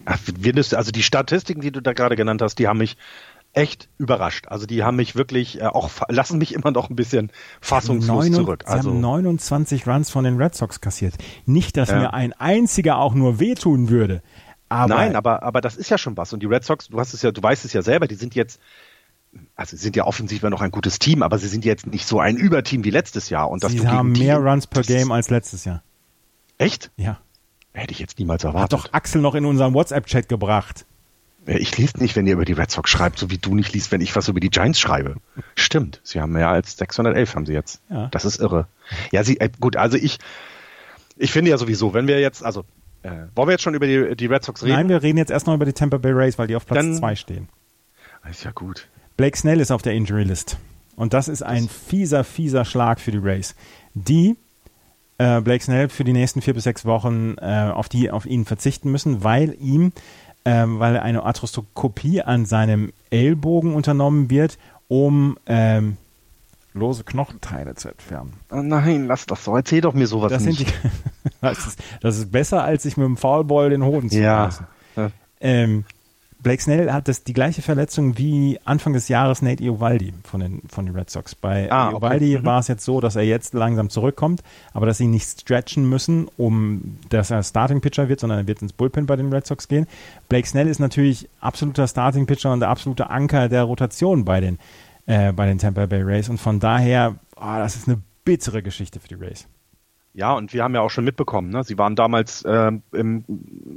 Ach, 0.06 0.18
wir 0.26 0.54
müssen- 0.56 0.76
Also 0.76 0.92
die 0.92 1.04
Statistiken, 1.04 1.62
die 1.62 1.72
du 1.72 1.82
da 1.82 1.94
gerade 1.94 2.16
genannt 2.16 2.42
hast, 2.42 2.58
die 2.58 2.68
haben 2.68 2.80
mich 2.80 2.98
echt 3.56 3.90
überrascht. 3.98 4.48
Also 4.50 4.66
die 4.66 4.84
haben 4.84 4.98
mich 4.98 5.16
wirklich 5.16 5.60
äh, 5.62 5.66
auch 5.66 5.90
lassen 6.10 6.38
mich 6.38 6.54
immer 6.54 6.72
noch 6.72 6.90
ein 6.90 6.96
bisschen 6.96 7.32
fassungslos 7.62 8.26
Neunund- 8.26 8.36
zurück. 8.36 8.64
Sie 8.66 8.72
haben 8.72 8.78
Also 8.78 8.94
29 8.94 9.88
Runs 9.88 10.10
von 10.10 10.24
den 10.26 10.38
Red 10.42 10.54
Sox 10.56 10.82
kassiert. 10.82 11.16
Nicht, 11.46 11.78
dass 11.78 11.90
Ja. 11.90 12.00
mir 12.00 12.14
ein 12.14 12.34
einziger 12.34 12.98
auch 13.00 13.14
nur 13.14 13.40
wehtun 13.40 13.90
würde. 13.90 14.22
Aber, 14.70 14.94
nein, 14.96 15.16
aber 15.16 15.44
aber 15.44 15.62
das 15.62 15.76
ist 15.78 15.90
ja 15.90 15.98
schon 15.98 16.18
was. 16.18 16.34
Und 16.34 16.42
die 16.44 16.48
Red 16.48 16.64
Sox, 16.64 16.90
du 16.90 17.00
hast 17.00 17.14
es 17.14 17.22
ja, 17.22 17.32
du 17.32 17.42
weißt 17.42 17.66
es 17.66 17.74
ja 17.74 17.82
selber, 17.82 18.08
die 18.08 18.16
sind 18.16 18.36
jetzt 18.36 18.60
also 19.56 19.76
sie 19.76 19.84
sind 19.84 19.96
ja 19.98 20.06
offensiv 20.06 20.44
noch 20.44 20.62
ein 20.62 20.72
gutes 20.72 20.98
Team, 21.00 21.22
aber 21.22 21.38
sie 21.38 21.48
sind 21.50 21.66
jetzt 21.66 21.88
nicht 21.88 22.08
so 22.08 22.20
ein 22.22 22.38
Überteam 22.38 22.84
wie 22.86 22.90
letztes 22.90 23.30
Jahr. 23.30 23.50
Und 23.50 23.64
dass 23.64 23.72
sie 23.74 23.86
haben 23.86 24.14
mehr 24.14 24.40
die, 24.40 24.46
Runs 24.48 24.66
per 24.68 24.82
Game 24.82 25.12
als 25.12 25.30
letztes 25.30 25.66
Jahr. 25.66 25.84
Echt? 26.58 26.90
Ja. 26.96 27.20
Hätte 27.74 27.92
ich 27.92 28.00
jetzt 28.00 28.18
niemals 28.18 28.44
Hat 28.46 28.54
erwartet. 28.54 28.72
doch 28.80 28.94
Axel 28.94 29.22
noch 29.22 29.36
in 29.36 29.46
unseren 29.46 29.74
WhatsApp-Chat 29.74 30.30
gebracht. 30.30 30.86
Äh, 31.46 31.58
Ich 31.58 31.78
lese 31.78 31.98
nicht, 32.00 32.16
wenn 32.16 32.26
ihr 32.28 32.34
über 32.34 32.46
die 32.46 32.54
Red 32.54 32.72
Sox 32.72 32.90
schreibt, 32.90 33.20
so 33.20 33.30
wie 33.30 33.38
du 33.38 33.56
nicht 33.56 33.74
liest, 33.74 33.92
wenn 33.92 34.02
ich 34.02 34.16
was 34.16 34.28
über 34.28 34.40
die 34.40 34.50
Giants 34.50 34.80
schreibe. 34.80 35.16
Stimmt, 35.56 36.02
sie 36.04 36.22
haben 36.22 36.32
mehr 36.34 36.50
als 36.50 36.78
611 36.78 37.36
haben 37.36 37.46
sie 37.46 37.54
jetzt. 37.54 37.82
Ja. 37.90 38.08
Das 38.12 38.26
ist 38.26 38.40
irre. 38.40 38.68
Ja, 39.12 39.24
sie, 39.24 39.40
äh, 39.40 39.50
gut, 39.60 39.76
also 39.78 39.98
ich, 39.98 40.18
ich 41.18 41.32
finde 41.32 41.52
ja 41.52 41.58
sowieso, 41.58 41.94
wenn 41.94 42.08
wir 42.08 42.20
jetzt, 42.20 42.44
also, 42.44 42.66
äh, 43.04 43.12
wollen 43.36 43.48
wir 43.48 43.52
jetzt 43.54 43.62
schon 43.64 43.76
über 43.76 43.88
die, 43.88 44.16
die 44.16 44.26
Red 44.26 44.44
Sox 44.44 44.64
reden? 44.64 44.74
Nein, 44.76 44.90
wir 44.90 45.02
reden 45.04 45.18
jetzt 45.18 45.32
erst 45.32 45.48
noch 45.48 45.54
über 45.56 45.66
die 45.66 45.74
Tampa 45.74 45.98
Bay 45.98 46.12
Rays, 46.12 46.38
weil 46.38 46.48
die 46.48 46.56
auf 46.56 46.66
Platz 46.66 46.78
Dann- 46.84 46.96
2 46.96 47.16
stehen. 47.16 47.50
Ist 48.30 48.44
ja 48.44 48.52
gut. 48.52 48.88
Blake 49.18 49.38
Snell 49.38 49.60
ist 49.62 49.72
auf 49.72 49.84
der 49.84 49.94
Injury 49.94 50.24
List. 50.24 50.58
Und 50.96 51.14
das 51.14 51.28
ist 51.28 51.44
ein 51.44 51.70
fieser, 51.70 52.24
fieser 52.24 52.66
Schlag 52.66 53.00
für 53.00 53.12
die 53.12 53.18
Rays. 53.20 53.54
Die 53.94 54.36
äh, 55.20 55.42
Blake 55.42 55.64
Snell 55.64 55.90
für 55.90 56.04
die 56.04 56.12
nächsten 56.14 56.42
vier 56.42 56.54
bis 56.56 56.64
sechs 56.64 56.86
Wochen 56.86 57.36
äh, 57.40 57.70
auf, 57.72 57.88
die, 57.88 58.10
auf 58.12 58.26
ihn 58.26 58.46
verzichten 58.46 58.92
müssen, 58.92 59.24
weil 59.24 59.56
ihm, 59.60 59.92
ähm, 60.46 60.80
weil 60.80 60.98
eine 60.98 61.24
Arthroskopie 61.24 62.22
an 62.22 62.46
seinem 62.46 62.94
Ellbogen 63.10 63.74
unternommen 63.74 64.30
wird, 64.30 64.58
um 64.88 65.38
ähm, 65.48 65.98
lose 66.74 67.04
Knochenteile 67.04 67.76
zu 67.76 67.90
entfernen. 67.90 68.34
Oh 68.52 68.62
nein, 68.62 69.08
lass 69.08 69.26
das 69.26 69.44
so. 69.44 69.56
Erzähl 69.56 69.82
doch 69.82 69.94
mir 69.94 70.08
sowas 70.08 70.32
Das, 70.32 70.44
nicht. 70.44 70.60
die, 70.60 70.66
das, 71.42 71.66
ist, 71.66 71.80
das 72.02 72.18
ist 72.18 72.32
besser, 72.32 72.64
als 72.64 72.84
sich 72.84 72.98
mit 72.98 73.06
dem 73.06 73.18
Foulball 73.18 73.70
den 73.72 73.84
Hoden 73.84 74.10
zu 74.10 74.20
ja. 74.20 74.50
Ja. 74.96 75.10
Ähm, 75.40 75.86
Blake 76.46 76.62
Snell 76.62 76.94
hat 76.94 77.08
das 77.08 77.24
die 77.24 77.34
gleiche 77.34 77.64
Verletzung 77.64 78.20
wie 78.20 78.60
Anfang 78.66 78.94
des 78.94 79.08
Jahres 79.08 79.42
Nate 79.42 79.64
Iovaldi 79.64 80.14
von 80.24 80.42
den, 80.42 80.62
von 80.70 80.86
den 80.86 80.96
Red 80.96 81.10
Sox. 81.10 81.34
Bei 81.34 81.72
Ah, 81.72 81.88
okay. 81.88 81.96
Iovaldi 81.96 82.38
Mhm. 82.40 82.46
war 82.46 82.60
es 82.60 82.68
jetzt 82.68 82.86
so, 82.86 83.02
dass 83.02 83.16
er 83.16 83.24
jetzt 83.24 83.56
langsam 83.56 83.90
zurückkommt, 83.90 84.44
aber 84.72 84.86
dass 84.86 85.00
sie 85.00 85.08
nicht 85.08 85.42
stretchen 85.42 85.90
müssen, 85.90 86.28
um 86.38 87.00
dass 87.10 87.32
er 87.32 87.42
Starting 87.42 87.82
Pitcher 87.82 88.10
wird, 88.10 88.20
sondern 88.20 88.38
er 88.38 88.48
wird 88.48 88.62
ins 88.62 88.74
Bullpen 88.74 89.08
bei 89.08 89.16
den 89.16 89.34
Red 89.34 89.48
Sox 89.48 89.68
gehen. 89.68 89.88
Blake 90.30 90.48
Snell 90.48 90.68
ist 90.68 90.78
natürlich 90.78 91.28
absoluter 91.42 91.88
Starting 91.88 92.28
Pitcher 92.28 92.54
und 92.54 92.60
der 92.60 92.70
absolute 92.70 93.10
Anker 93.10 93.50
der 93.50 93.64
Rotation 93.64 94.24
bei 94.24 94.40
den, 94.40 94.60
äh, 95.08 95.34
bei 95.34 95.48
den 95.48 95.58
Tampa 95.58 95.88
Bay 95.88 96.04
Rays 96.04 96.30
und 96.30 96.38
von 96.38 96.60
daher, 96.60 97.16
ah, 97.38 97.58
das 97.58 97.76
ist 97.76 97.88
eine 97.88 98.00
bittere 98.24 98.62
Geschichte 98.62 99.00
für 99.00 99.08
die 99.08 99.16
Rays. 99.16 99.48
Ja, 100.18 100.32
und 100.32 100.54
wir 100.54 100.64
haben 100.64 100.74
ja 100.74 100.80
auch 100.80 100.92
schon 100.92 101.04
mitbekommen, 101.04 101.50
ne? 101.50 101.66
sie 101.66 101.78
waren 101.78 101.98
damals 101.98 102.42
äh, 102.44 102.72
im, 102.94 103.26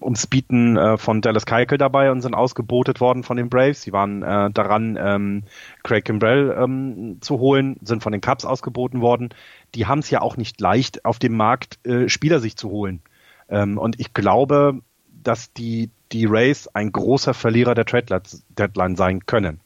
ums 0.00 0.28
Bieten 0.28 0.76
äh, 0.76 0.96
von 0.96 1.20
Dallas 1.20 1.46
Keuchel 1.46 1.78
dabei 1.78 2.12
und 2.12 2.20
sind 2.20 2.34
ausgebotet 2.34 3.00
worden 3.00 3.24
von 3.24 3.36
den 3.36 3.48
Braves. 3.48 3.82
Sie 3.82 3.92
waren 3.92 4.22
äh, 4.22 4.48
daran, 4.52 4.96
ähm, 5.02 5.42
Craig 5.82 6.04
Kimbrell 6.04 6.56
ähm, 6.56 7.18
zu 7.20 7.40
holen, 7.40 7.76
sind 7.82 8.04
von 8.04 8.12
den 8.12 8.20
Cubs 8.20 8.44
ausgeboten 8.44 9.00
worden. 9.00 9.30
Die 9.74 9.86
haben 9.86 9.98
es 9.98 10.10
ja 10.10 10.22
auch 10.22 10.36
nicht 10.36 10.60
leicht, 10.60 11.04
auf 11.04 11.18
dem 11.18 11.36
Markt 11.36 11.84
äh, 11.84 12.08
Spieler 12.08 12.38
sich 12.38 12.56
zu 12.56 12.70
holen. 12.70 13.00
Ähm, 13.48 13.76
und 13.76 13.98
ich 13.98 14.14
glaube, 14.14 14.78
dass 15.24 15.52
die, 15.54 15.90
die 16.12 16.26
Rays 16.26 16.68
ein 16.68 16.92
großer 16.92 17.34
Verlierer 17.34 17.74
der 17.74 17.84
Trade 17.84 18.22
Deadline 18.56 18.94
sein 18.94 19.26
können 19.26 19.58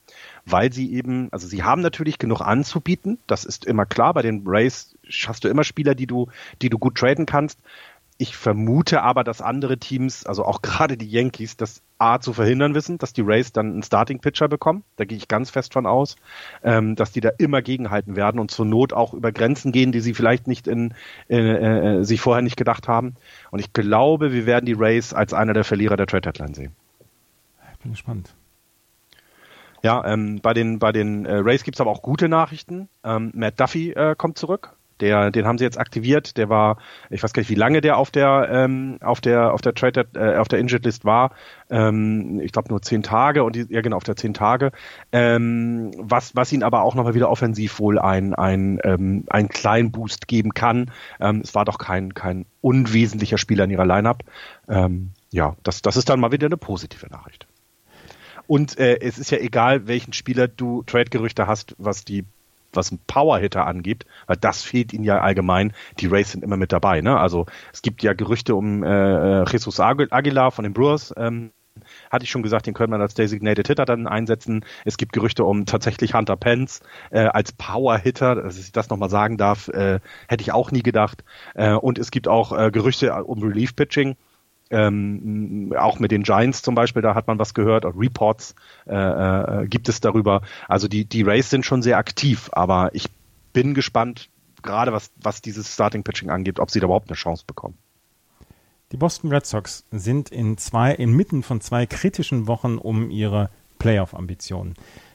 weil 0.44 0.72
sie 0.72 0.92
eben, 0.92 1.28
also 1.32 1.46
sie 1.46 1.62
haben 1.62 1.82
natürlich 1.82 2.18
genug 2.18 2.40
anzubieten, 2.40 3.18
das 3.26 3.44
ist 3.44 3.64
immer 3.64 3.86
klar. 3.86 4.14
Bei 4.14 4.22
den 4.22 4.42
Rays 4.46 4.96
hast 5.26 5.44
du 5.44 5.48
immer 5.48 5.64
Spieler, 5.64 5.94
die 5.94 6.06
du, 6.06 6.28
die 6.60 6.70
du 6.70 6.78
gut 6.78 6.96
traden 6.96 7.26
kannst. 7.26 7.60
Ich 8.18 8.36
vermute 8.36 9.02
aber, 9.02 9.24
dass 9.24 9.40
andere 9.40 9.78
Teams, 9.78 10.26
also 10.26 10.44
auch 10.44 10.62
gerade 10.62 10.96
die 10.96 11.08
Yankees, 11.08 11.56
das 11.56 11.82
A 11.98 12.20
zu 12.20 12.32
verhindern 12.32 12.74
wissen, 12.74 12.98
dass 12.98 13.12
die 13.12 13.20
Rays 13.20 13.52
dann 13.52 13.72
einen 13.72 13.82
Starting-Pitcher 13.82 14.48
bekommen. 14.48 14.84
Da 14.96 15.04
gehe 15.04 15.16
ich 15.16 15.28
ganz 15.28 15.50
fest 15.50 15.72
von 15.72 15.86
aus, 15.86 16.16
ähm, 16.62 16.96
dass 16.96 17.12
die 17.12 17.20
da 17.20 17.30
immer 17.38 17.62
gegenhalten 17.62 18.16
werden 18.16 18.40
und 18.40 18.50
zur 18.50 18.66
Not 18.66 18.92
auch 18.92 19.14
über 19.14 19.32
Grenzen 19.32 19.72
gehen, 19.72 19.92
die 19.92 20.00
sie 20.00 20.14
vielleicht 20.14 20.46
nicht 20.46 20.66
in, 20.66 20.94
äh, 21.28 21.38
äh, 21.38 22.02
sich 22.04 22.20
vorher 22.20 22.42
nicht 22.42 22.56
gedacht 22.56 22.88
haben. 22.88 23.14
Und 23.50 23.60
ich 23.60 23.72
glaube, 23.72 24.32
wir 24.32 24.46
werden 24.46 24.66
die 24.66 24.72
Rays 24.72 25.14
als 25.14 25.32
einer 25.32 25.52
der 25.52 25.64
Verlierer 25.64 25.96
der 25.96 26.06
Trade 26.06 26.22
Deadline 26.22 26.54
sehen. 26.54 26.72
Ich 27.72 27.78
bin 27.78 27.92
gespannt. 27.92 28.34
Ja, 29.82 30.04
ähm, 30.04 30.40
bei 30.40 30.54
den, 30.54 30.78
bei 30.78 30.92
den 30.92 31.26
äh, 31.26 31.36
Rays 31.36 31.64
gibt's 31.64 31.80
aber 31.80 31.90
auch 31.90 32.02
gute 32.02 32.28
Nachrichten. 32.28 32.88
Ähm, 33.02 33.32
Matt 33.34 33.58
Duffy 33.58 33.90
äh, 33.90 34.14
kommt 34.16 34.38
zurück. 34.38 34.76
Der, 35.02 35.32
den 35.32 35.46
haben 35.46 35.58
sie 35.58 35.64
jetzt 35.64 35.80
aktiviert. 35.80 36.36
Der 36.36 36.48
war, 36.48 36.78
ich 37.10 37.22
weiß 37.22 37.32
gar 37.32 37.40
nicht, 37.40 37.50
wie 37.50 37.56
lange 37.56 37.80
der 37.80 37.98
auf 37.98 38.12
der 38.12 38.48
ähm, 38.52 38.98
auf 39.00 39.20
der 39.20 39.52
auf 39.52 39.60
der 39.60 39.74
Trade 39.74 40.06
äh, 40.14 40.36
auf 40.36 40.46
der 40.46 40.60
Injured 40.60 40.84
List 40.84 41.04
war. 41.04 41.32
Ähm, 41.70 42.40
ich 42.40 42.52
glaube 42.52 42.68
nur 42.68 42.80
zehn 42.82 43.02
Tage 43.02 43.42
und 43.42 43.56
die, 43.56 43.66
ja 43.68 43.80
genau 43.80 43.96
auf 43.96 44.04
der 44.04 44.14
zehn 44.14 44.32
Tage. 44.32 44.70
Ähm, 45.10 45.90
was 45.98 46.36
was 46.36 46.52
ihn 46.52 46.62
aber 46.62 46.84
auch 46.84 46.94
nochmal 46.94 47.14
wieder 47.14 47.30
offensiv 47.30 47.80
wohl 47.80 47.98
ein 47.98 48.32
ein 48.32 48.78
ähm, 48.84 49.24
einen 49.28 49.48
kleinen 49.48 49.90
Boost 49.90 50.28
geben 50.28 50.54
kann. 50.54 50.92
Ähm, 51.20 51.40
es 51.42 51.52
war 51.56 51.64
doch 51.64 51.78
kein 51.78 52.14
kein 52.14 52.46
unwesentlicher 52.60 53.38
Spieler 53.38 53.64
in 53.64 53.70
ihrer 53.70 53.86
Lineup. 53.86 54.22
Ähm, 54.68 55.10
ja, 55.32 55.56
das 55.64 55.82
das 55.82 55.96
ist 55.96 56.10
dann 56.10 56.20
mal 56.20 56.30
wieder 56.30 56.46
eine 56.46 56.56
positive 56.56 57.08
Nachricht. 57.08 57.48
Und 58.46 58.78
äh, 58.78 59.00
es 59.00 59.18
ist 59.18 59.32
ja 59.32 59.38
egal, 59.38 59.88
welchen 59.88 60.12
Spieler 60.12 60.46
du 60.46 60.84
Trade-Gerüchte 60.84 61.48
hast, 61.48 61.74
was 61.78 62.04
die 62.04 62.24
was 62.76 62.90
ein 62.90 63.00
Power-Hitter 63.06 63.66
angibt, 63.66 64.06
weil 64.26 64.36
das 64.36 64.62
fehlt 64.62 64.92
ihnen 64.92 65.04
ja 65.04 65.20
allgemein. 65.20 65.72
Die 66.00 66.06
Rays 66.06 66.32
sind 66.32 66.44
immer 66.44 66.56
mit 66.56 66.72
dabei. 66.72 67.00
Ne? 67.00 67.18
Also 67.18 67.46
es 67.72 67.82
gibt 67.82 68.02
ja 68.02 68.12
Gerüchte 68.12 68.54
um 68.54 68.82
äh, 68.82 69.44
Jesus 69.50 69.80
Aguilar 69.80 70.50
von 70.50 70.64
den 70.64 70.72
Brewers. 70.72 71.12
Ähm, 71.16 71.52
hatte 72.10 72.24
ich 72.24 72.30
schon 72.30 72.42
gesagt, 72.42 72.66
den 72.66 72.74
könnte 72.74 72.90
man 72.90 73.00
als 73.00 73.14
Designated 73.14 73.66
Hitter 73.66 73.84
dann 73.84 74.06
einsetzen. 74.06 74.64
Es 74.84 74.96
gibt 74.96 75.12
Gerüchte 75.12 75.44
um 75.44 75.66
tatsächlich 75.66 76.14
Hunter 76.14 76.36
Pence 76.36 76.80
äh, 77.10 77.20
als 77.20 77.52
Power-Hitter, 77.52 78.36
dass 78.36 78.58
ich 78.58 78.72
das 78.72 78.90
nochmal 78.90 79.10
sagen 79.10 79.36
darf, 79.38 79.68
äh, 79.68 80.00
hätte 80.28 80.42
ich 80.42 80.52
auch 80.52 80.70
nie 80.70 80.82
gedacht. 80.82 81.24
Äh, 81.54 81.72
und 81.72 81.98
es 81.98 82.10
gibt 82.10 82.28
auch 82.28 82.52
äh, 82.52 82.70
Gerüchte 82.70 83.12
um 83.24 83.42
Relief-Pitching. 83.42 84.16
Ähm, 84.72 85.74
auch 85.78 85.98
mit 85.98 86.10
den 86.10 86.22
Giants 86.22 86.62
zum 86.62 86.74
Beispiel, 86.74 87.02
da 87.02 87.14
hat 87.14 87.26
man 87.26 87.38
was 87.38 87.52
gehört, 87.52 87.84
auch 87.84 87.94
Reports 87.94 88.54
äh, 88.86 88.94
äh, 88.94 89.66
gibt 89.66 89.88
es 89.90 90.00
darüber. 90.00 90.40
Also 90.66 90.88
die, 90.88 91.04
die 91.04 91.22
Rays 91.22 91.50
sind 91.50 91.66
schon 91.66 91.82
sehr 91.82 91.98
aktiv, 91.98 92.48
aber 92.52 92.90
ich 92.94 93.06
bin 93.52 93.74
gespannt, 93.74 94.30
gerade 94.62 94.92
was, 94.92 95.10
was 95.20 95.42
dieses 95.42 95.72
Starting 95.72 96.04
Pitching 96.04 96.30
angeht, 96.30 96.58
ob 96.58 96.70
sie 96.70 96.80
da 96.80 96.86
überhaupt 96.86 97.10
eine 97.10 97.16
Chance 97.16 97.44
bekommen. 97.46 97.76
Die 98.92 98.96
Boston 98.96 99.30
Red 99.30 99.46
Sox 99.46 99.84
sind 99.90 100.30
in 100.30 100.56
zwei, 100.56 100.92
inmitten 100.92 101.42
von 101.42 101.60
zwei 101.60 101.86
kritischen 101.86 102.46
Wochen 102.46 102.78
um 102.78 103.10
ihre 103.10 103.50
Playoff-Ambitionen. 103.78 104.74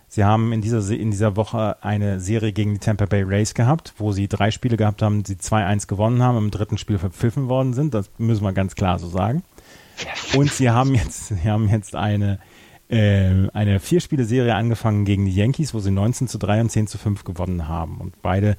Sie 0.09 0.23
haben 0.23 0.53
in 0.53 0.61
dieser, 0.61 0.89
in 0.91 1.11
dieser 1.11 1.35
Woche 1.35 1.77
eine 1.83 2.19
Serie 2.19 2.53
gegen 2.53 2.73
die 2.73 2.79
Tampa 2.79 3.05
Bay 3.05 3.23
Rays 3.23 3.53
gehabt, 3.53 3.93
wo 3.97 4.13
sie 4.13 4.27
drei 4.27 4.51
Spiele 4.51 4.77
gehabt 4.77 5.01
haben, 5.01 5.23
die 5.23 5.35
2-1 5.35 5.87
gewonnen 5.87 6.23
haben, 6.23 6.37
im 6.37 6.51
dritten 6.51 6.77
Spiel 6.77 6.97
verpfiffen 6.97 7.49
worden 7.49 7.73
sind. 7.73 7.93
Das 7.93 8.09
müssen 8.17 8.43
wir 8.43 8.53
ganz 8.53 8.75
klar 8.75 8.99
so 8.99 9.09
sagen. 9.09 9.43
Und 10.35 10.51
sie 10.51 10.69
haben 10.69 10.95
jetzt, 10.95 11.27
sie 11.43 11.49
haben 11.49 11.67
jetzt 11.67 11.95
eine, 11.95 12.39
äh, 12.89 13.49
eine 13.53 13.79
Vier-Spiele-Serie 13.79 14.55
angefangen 14.55 15.03
gegen 15.03 15.25
die 15.25 15.35
Yankees, 15.35 15.73
wo 15.73 15.79
sie 15.79 15.91
19 15.91 16.29
zu 16.29 16.37
3 16.37 16.61
und 16.61 16.71
10 16.71 16.87
zu 16.87 16.97
5 16.97 17.25
gewonnen 17.25 17.67
haben. 17.67 17.97
Und 17.97 18.21
beide 18.21 18.55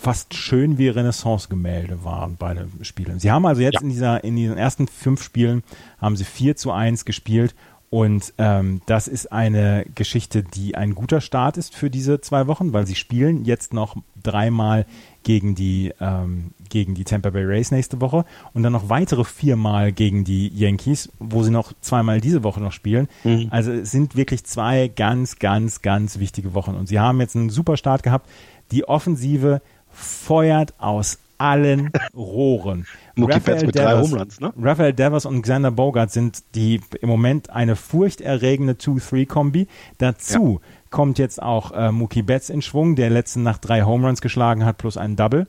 fast 0.00 0.34
schön 0.34 0.78
wie 0.78 0.88
Renaissance-Gemälde 0.88 2.04
waren, 2.04 2.36
beide 2.38 2.68
Spiele. 2.82 3.18
Sie 3.18 3.32
haben 3.32 3.44
also 3.46 3.60
jetzt 3.60 3.74
ja. 3.74 3.80
in 3.80 3.88
dieser, 3.88 4.22
in 4.22 4.36
diesen 4.36 4.56
ersten 4.56 4.86
fünf 4.86 5.22
Spielen 5.22 5.64
haben 6.00 6.16
sie 6.16 6.24
4 6.24 6.54
zu 6.54 6.70
1 6.70 7.04
gespielt 7.04 7.56
und 7.90 8.34
ähm, 8.36 8.82
das 8.84 9.08
ist 9.08 9.32
eine 9.32 9.86
Geschichte, 9.94 10.42
die 10.42 10.74
ein 10.74 10.94
guter 10.94 11.22
Start 11.22 11.56
ist 11.56 11.74
für 11.74 11.88
diese 11.88 12.20
zwei 12.20 12.46
Wochen, 12.46 12.72
weil 12.74 12.86
sie 12.86 12.94
spielen 12.94 13.46
jetzt 13.46 13.72
noch 13.72 13.96
dreimal 14.22 14.84
gegen 15.22 15.54
die, 15.54 15.94
ähm, 15.98 16.52
gegen 16.68 16.94
die 16.94 17.04
Tampa 17.04 17.30
Bay 17.30 17.44
Rays 17.44 17.70
nächste 17.70 18.00
Woche 18.02 18.26
und 18.52 18.62
dann 18.62 18.74
noch 18.74 18.90
weitere 18.90 19.24
viermal 19.24 19.92
gegen 19.92 20.24
die 20.24 20.48
Yankees, 20.48 21.10
wo 21.18 21.42
sie 21.42 21.50
noch 21.50 21.72
zweimal 21.80 22.20
diese 22.20 22.44
Woche 22.44 22.60
noch 22.60 22.72
spielen. 22.72 23.08
Mhm. 23.24 23.48
Also 23.50 23.72
es 23.72 23.90
sind 23.90 24.16
wirklich 24.16 24.44
zwei 24.44 24.88
ganz, 24.88 25.38
ganz, 25.38 25.80
ganz 25.80 26.18
wichtige 26.18 26.52
Wochen. 26.52 26.74
Und 26.74 26.88
sie 26.88 26.98
haben 26.98 27.20
jetzt 27.20 27.36
einen 27.36 27.50
super 27.50 27.78
Start 27.78 28.02
gehabt. 28.02 28.28
Die 28.70 28.86
Offensive 28.86 29.62
feuert 29.90 30.74
aus 30.78 31.18
allen 31.38 31.90
Rohren. 32.14 32.86
Betts 33.16 33.64
mit 33.64 33.74
Devers, 33.74 33.94
drei 33.94 34.02
Homeruns, 34.02 34.40
ne? 34.40 34.52
Raphael 34.60 34.92
Devers 34.92 35.26
und 35.26 35.42
Xander 35.42 35.70
Bogart 35.70 36.10
sind 36.10 36.42
die 36.54 36.80
im 37.00 37.08
Moment 37.08 37.50
eine 37.50 37.76
furchterregende 37.76 38.74
2-3-Kombi. 38.74 39.68
Dazu 39.98 40.60
ja. 40.60 40.68
kommt 40.90 41.18
jetzt 41.18 41.42
auch 41.42 41.72
äh, 41.72 41.90
Mookie 41.90 42.22
Betts 42.22 42.50
in 42.50 42.62
Schwung, 42.62 42.96
der 42.96 43.10
letzten 43.10 43.42
Nacht 43.42 43.66
drei 43.66 43.82
Homeruns 43.82 44.20
geschlagen 44.20 44.64
hat 44.64 44.78
plus 44.78 44.96
einen 44.96 45.16
Double. 45.16 45.46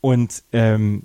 Und 0.00 0.44
ähm, 0.52 1.02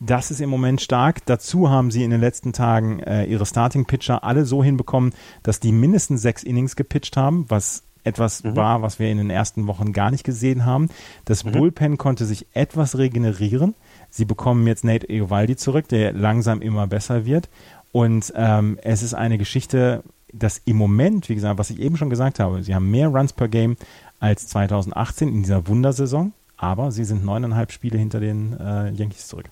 das 0.00 0.30
ist 0.30 0.40
im 0.40 0.50
Moment 0.50 0.80
stark. 0.80 1.24
Dazu 1.26 1.70
haben 1.70 1.90
sie 1.90 2.04
in 2.04 2.10
den 2.10 2.20
letzten 2.20 2.52
Tagen 2.52 3.00
äh, 3.00 3.24
ihre 3.24 3.46
Starting-Pitcher 3.46 4.24
alle 4.24 4.44
so 4.44 4.62
hinbekommen, 4.62 5.12
dass 5.42 5.60
die 5.60 5.72
mindestens 5.72 6.22
sechs 6.22 6.42
Innings 6.42 6.76
gepitcht 6.76 7.16
haben, 7.16 7.46
was 7.48 7.84
etwas 8.04 8.44
mhm. 8.44 8.56
war, 8.56 8.82
was 8.82 8.98
wir 8.98 9.10
in 9.10 9.18
den 9.18 9.30
ersten 9.30 9.66
Wochen 9.66 9.92
gar 9.92 10.10
nicht 10.10 10.24
gesehen 10.24 10.64
haben. 10.64 10.88
Das 11.24 11.44
mhm. 11.44 11.52
Bullpen 11.52 11.98
konnte 11.98 12.24
sich 12.26 12.46
etwas 12.52 12.98
regenerieren. 12.98 13.74
Sie 14.10 14.24
bekommen 14.24 14.66
jetzt 14.66 14.84
Nate 14.84 15.08
Eovaldi 15.08 15.56
zurück, 15.56 15.88
der 15.88 16.12
langsam 16.12 16.60
immer 16.60 16.86
besser 16.86 17.26
wird. 17.26 17.48
Und 17.92 18.32
ähm, 18.36 18.78
es 18.82 19.02
ist 19.02 19.14
eine 19.14 19.38
Geschichte, 19.38 20.02
dass 20.32 20.60
im 20.64 20.76
Moment, 20.76 21.28
wie 21.28 21.34
gesagt, 21.34 21.58
was 21.58 21.70
ich 21.70 21.80
eben 21.80 21.96
schon 21.96 22.10
gesagt 22.10 22.40
habe, 22.40 22.62
sie 22.62 22.74
haben 22.74 22.90
mehr 22.90 23.08
Runs 23.08 23.32
per 23.32 23.48
Game 23.48 23.76
als 24.20 24.48
2018 24.48 25.28
in 25.28 25.42
dieser 25.42 25.66
Wundersaison, 25.68 26.32
aber 26.56 26.90
sie 26.90 27.04
sind 27.04 27.24
neuneinhalb 27.24 27.72
Spiele 27.72 27.98
hinter 27.98 28.20
den 28.20 28.58
äh, 28.58 28.90
Yankees 28.90 29.28
zurück. 29.28 29.46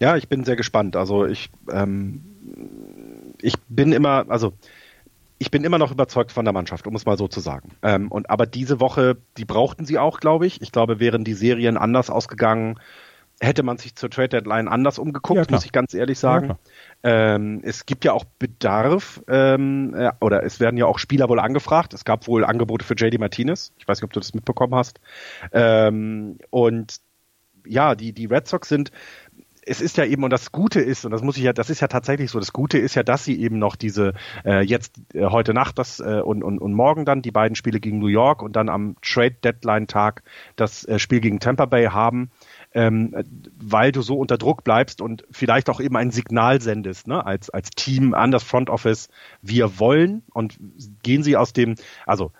Ja, 0.00 0.16
ich 0.16 0.28
bin 0.28 0.44
sehr 0.44 0.56
gespannt. 0.56 0.96
Also 0.96 1.26
ich, 1.26 1.50
ähm, 1.70 2.22
ich 3.40 3.54
bin 3.68 3.92
immer, 3.92 4.26
also 4.28 4.52
ich 5.42 5.50
bin 5.50 5.64
immer 5.64 5.78
noch 5.78 5.90
überzeugt 5.90 6.30
von 6.30 6.44
der 6.44 6.54
Mannschaft, 6.54 6.86
um 6.86 6.94
es 6.94 7.04
mal 7.04 7.18
so 7.18 7.26
zu 7.26 7.40
sagen. 7.40 7.70
Ähm, 7.82 8.12
und 8.12 8.30
aber 8.30 8.46
diese 8.46 8.78
Woche, 8.78 9.16
die 9.36 9.44
brauchten 9.44 9.84
sie 9.84 9.98
auch, 9.98 10.20
glaube 10.20 10.46
ich. 10.46 10.62
Ich 10.62 10.70
glaube, 10.70 11.00
wären 11.00 11.24
die 11.24 11.34
Serien 11.34 11.76
anders 11.76 12.10
ausgegangen, 12.10 12.78
hätte 13.40 13.64
man 13.64 13.76
sich 13.76 13.96
zur 13.96 14.08
Trade 14.08 14.28
Deadline 14.28 14.68
anders 14.68 15.00
umgeguckt, 15.00 15.50
ja, 15.50 15.52
muss 15.52 15.64
ich 15.64 15.72
ganz 15.72 15.94
ehrlich 15.94 16.20
sagen. 16.20 16.56
Ja, 17.02 17.34
ähm, 17.34 17.60
es 17.64 17.86
gibt 17.86 18.04
ja 18.04 18.12
auch 18.12 18.24
Bedarf, 18.38 19.20
ähm, 19.26 19.96
äh, 19.96 20.12
oder 20.20 20.44
es 20.44 20.60
werden 20.60 20.76
ja 20.76 20.86
auch 20.86 21.00
Spieler 21.00 21.28
wohl 21.28 21.40
angefragt. 21.40 21.92
Es 21.92 22.04
gab 22.04 22.28
wohl 22.28 22.44
Angebote 22.44 22.84
für 22.84 22.94
JD 22.94 23.18
Martinez. 23.18 23.72
Ich 23.78 23.88
weiß 23.88 23.98
nicht, 23.98 24.04
ob 24.04 24.12
du 24.12 24.20
das 24.20 24.34
mitbekommen 24.34 24.76
hast. 24.76 25.00
Ähm, 25.52 26.38
und 26.50 27.00
ja, 27.66 27.96
die, 27.96 28.12
die 28.12 28.26
Red 28.26 28.46
Sox 28.46 28.68
sind 28.68 28.92
es 29.64 29.80
ist 29.80 29.96
ja 29.96 30.04
eben, 30.04 30.24
und 30.24 30.30
das 30.30 30.52
Gute 30.52 30.80
ist, 30.80 31.04
und 31.04 31.12
das 31.12 31.22
muss 31.22 31.36
ich 31.36 31.44
ja, 31.44 31.52
das 31.52 31.70
ist 31.70 31.80
ja 31.80 31.88
tatsächlich 31.88 32.30
so, 32.30 32.38
das 32.38 32.52
Gute 32.52 32.78
ist 32.78 32.94
ja, 32.94 33.02
dass 33.02 33.24
sie 33.24 33.40
eben 33.40 33.58
noch 33.58 33.76
diese, 33.76 34.14
äh, 34.44 34.62
jetzt 34.64 34.94
äh, 35.14 35.26
heute 35.26 35.54
Nacht 35.54 35.78
das 35.78 36.00
äh, 36.00 36.20
und, 36.24 36.42
und, 36.42 36.58
und 36.58 36.72
morgen 36.72 37.04
dann 37.04 37.22
die 37.22 37.30
beiden 37.30 37.54
Spiele 37.54 37.80
gegen 37.80 37.98
New 37.98 38.08
York 38.08 38.42
und 38.42 38.56
dann 38.56 38.68
am 38.68 38.96
Trade 39.02 39.36
Deadline 39.44 39.86
Tag 39.86 40.22
das 40.56 40.84
äh, 40.84 40.98
Spiel 40.98 41.20
gegen 41.20 41.38
Tampa 41.38 41.66
Bay 41.66 41.86
haben, 41.86 42.30
ähm, 42.74 43.14
weil 43.58 43.92
du 43.92 44.02
so 44.02 44.16
unter 44.16 44.38
Druck 44.38 44.64
bleibst 44.64 45.00
und 45.00 45.24
vielleicht 45.30 45.70
auch 45.70 45.80
eben 45.80 45.96
ein 45.96 46.10
Signal 46.10 46.60
sendest, 46.60 47.06
ne, 47.06 47.24
als, 47.24 47.50
als 47.50 47.70
Team 47.70 48.14
an 48.14 48.30
das 48.30 48.42
Front 48.42 48.68
Office, 48.68 49.08
wir 49.42 49.78
wollen 49.78 50.22
und 50.32 50.58
gehen 51.02 51.22
sie 51.22 51.36
aus 51.36 51.52
dem, 51.52 51.76
also 52.06 52.32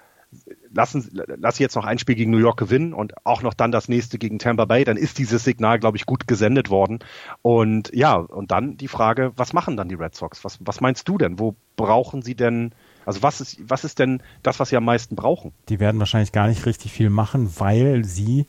lassen, 0.74 1.08
lass 1.12 1.58
jetzt 1.58 1.76
noch 1.76 1.84
ein 1.84 1.98
Spiel 1.98 2.14
gegen 2.14 2.30
New 2.30 2.38
York 2.38 2.58
gewinnen 2.58 2.92
und 2.94 3.14
auch 3.24 3.42
noch 3.42 3.54
dann 3.54 3.72
das 3.72 3.88
nächste 3.88 4.18
gegen 4.18 4.38
Tampa 4.38 4.64
Bay, 4.64 4.84
dann 4.84 4.96
ist 4.96 5.18
dieses 5.18 5.44
Signal, 5.44 5.78
glaube 5.78 5.96
ich, 5.96 6.06
gut 6.06 6.26
gesendet 6.26 6.70
worden. 6.70 7.00
Und 7.42 7.90
ja, 7.94 8.14
und 8.14 8.50
dann 8.50 8.76
die 8.76 8.88
Frage, 8.88 9.32
was 9.36 9.52
machen 9.52 9.76
dann 9.76 9.88
die 9.88 9.94
Red 9.94 10.14
Sox? 10.14 10.44
Was, 10.44 10.58
was 10.60 10.80
meinst 10.80 11.08
du 11.08 11.18
denn? 11.18 11.38
Wo 11.38 11.54
brauchen 11.76 12.22
sie 12.22 12.34
denn, 12.34 12.72
also 13.04 13.22
was 13.22 13.40
ist, 13.40 13.58
was 13.68 13.84
ist 13.84 13.98
denn 13.98 14.22
das, 14.42 14.60
was 14.60 14.70
sie 14.70 14.76
am 14.76 14.84
meisten 14.84 15.16
brauchen? 15.16 15.52
Die 15.68 15.80
werden 15.80 15.98
wahrscheinlich 15.98 16.32
gar 16.32 16.48
nicht 16.48 16.66
richtig 16.66 16.92
viel 16.92 17.10
machen, 17.10 17.52
weil 17.58 18.04
sie, 18.04 18.46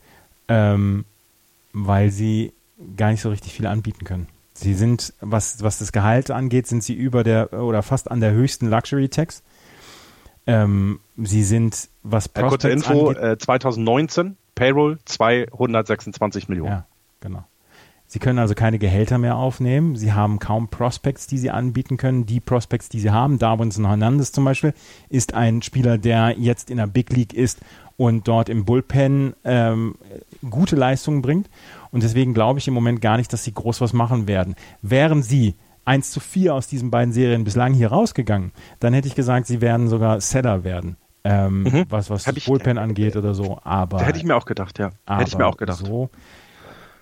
ähm, 0.48 1.04
weil 1.72 2.10
sie 2.10 2.52
gar 2.96 3.10
nicht 3.10 3.20
so 3.20 3.30
richtig 3.30 3.52
viel 3.52 3.66
anbieten 3.66 4.04
können. 4.04 4.26
Sie 4.54 4.74
sind, 4.74 5.12
was, 5.20 5.62
was 5.62 5.80
das 5.80 5.90
Gehalt 5.90 6.30
angeht, 6.30 6.68
sind 6.68 6.84
sie 6.84 6.94
über 6.94 7.24
der 7.24 7.52
oder 7.52 7.82
fast 7.82 8.10
an 8.10 8.20
der 8.20 8.32
höchsten 8.32 8.70
Luxury 8.70 9.08
Tax. 9.08 9.42
Ähm, 10.46 11.00
sie 11.16 11.42
sind, 11.42 11.88
was 12.02 12.28
Prospects 12.28 12.50
Kurze 12.50 12.70
Info, 12.70 13.08
angeht, 13.08 13.22
äh, 13.22 13.38
2019 13.38 14.36
Payroll 14.54 14.98
226 15.04 16.48
Millionen. 16.48 16.70
Ja, 16.70 16.86
genau. 17.20 17.44
Sie 18.06 18.18
können 18.18 18.38
also 18.38 18.54
keine 18.54 18.78
Gehälter 18.78 19.18
mehr 19.18 19.36
aufnehmen. 19.36 19.96
Sie 19.96 20.12
haben 20.12 20.38
kaum 20.38 20.68
Prospects, 20.68 21.26
die 21.26 21.38
sie 21.38 21.50
anbieten 21.50 21.96
können. 21.96 22.26
Die 22.26 22.38
Prospects, 22.38 22.88
die 22.88 23.00
sie 23.00 23.10
haben, 23.10 23.38
Darwinson 23.38 23.86
Hernandez 23.86 24.30
zum 24.30 24.44
Beispiel, 24.44 24.74
ist 25.08 25.34
ein 25.34 25.62
Spieler, 25.62 25.98
der 25.98 26.34
jetzt 26.38 26.70
in 26.70 26.76
der 26.76 26.86
Big 26.86 27.10
League 27.12 27.32
ist 27.32 27.60
und 27.96 28.28
dort 28.28 28.48
im 28.48 28.64
Bullpen 28.64 29.34
ähm, 29.44 29.94
gute 30.48 30.76
Leistungen 30.76 31.22
bringt. 31.22 31.48
Und 31.90 32.02
deswegen 32.02 32.34
glaube 32.34 32.58
ich 32.58 32.68
im 32.68 32.74
Moment 32.74 33.00
gar 33.00 33.16
nicht, 33.16 33.32
dass 33.32 33.44
sie 33.44 33.54
groß 33.54 33.80
was 33.80 33.92
machen 33.92 34.28
werden. 34.28 34.54
Wären 34.82 35.22
sie 35.22 35.54
1 35.84 36.10
zu 36.10 36.20
4 36.20 36.54
aus 36.54 36.66
diesen 36.66 36.90
beiden 36.90 37.12
Serien 37.12 37.44
bislang 37.44 37.74
hier 37.74 37.88
rausgegangen, 37.88 38.52
dann 38.80 38.94
hätte 38.94 39.08
ich 39.08 39.14
gesagt, 39.14 39.46
sie 39.46 39.60
werden 39.60 39.88
sogar 39.88 40.20
Seller 40.20 40.64
werden. 40.64 40.96
Ähm, 41.24 41.62
mhm. 41.62 41.86
Was, 41.88 42.10
was 42.10 42.24
Bullpen 42.44 42.76
angeht 42.76 43.16
oder 43.16 43.34
so. 43.34 43.58
Aber, 43.64 44.02
hätte 44.04 44.18
ich 44.18 44.24
mir 44.24 44.36
auch 44.36 44.44
gedacht, 44.44 44.78
ja. 44.78 44.90
Hätte 45.08 45.28
ich 45.28 45.38
mir 45.38 45.46
auch 45.46 45.56
gedacht. 45.56 45.78
So. 45.78 46.10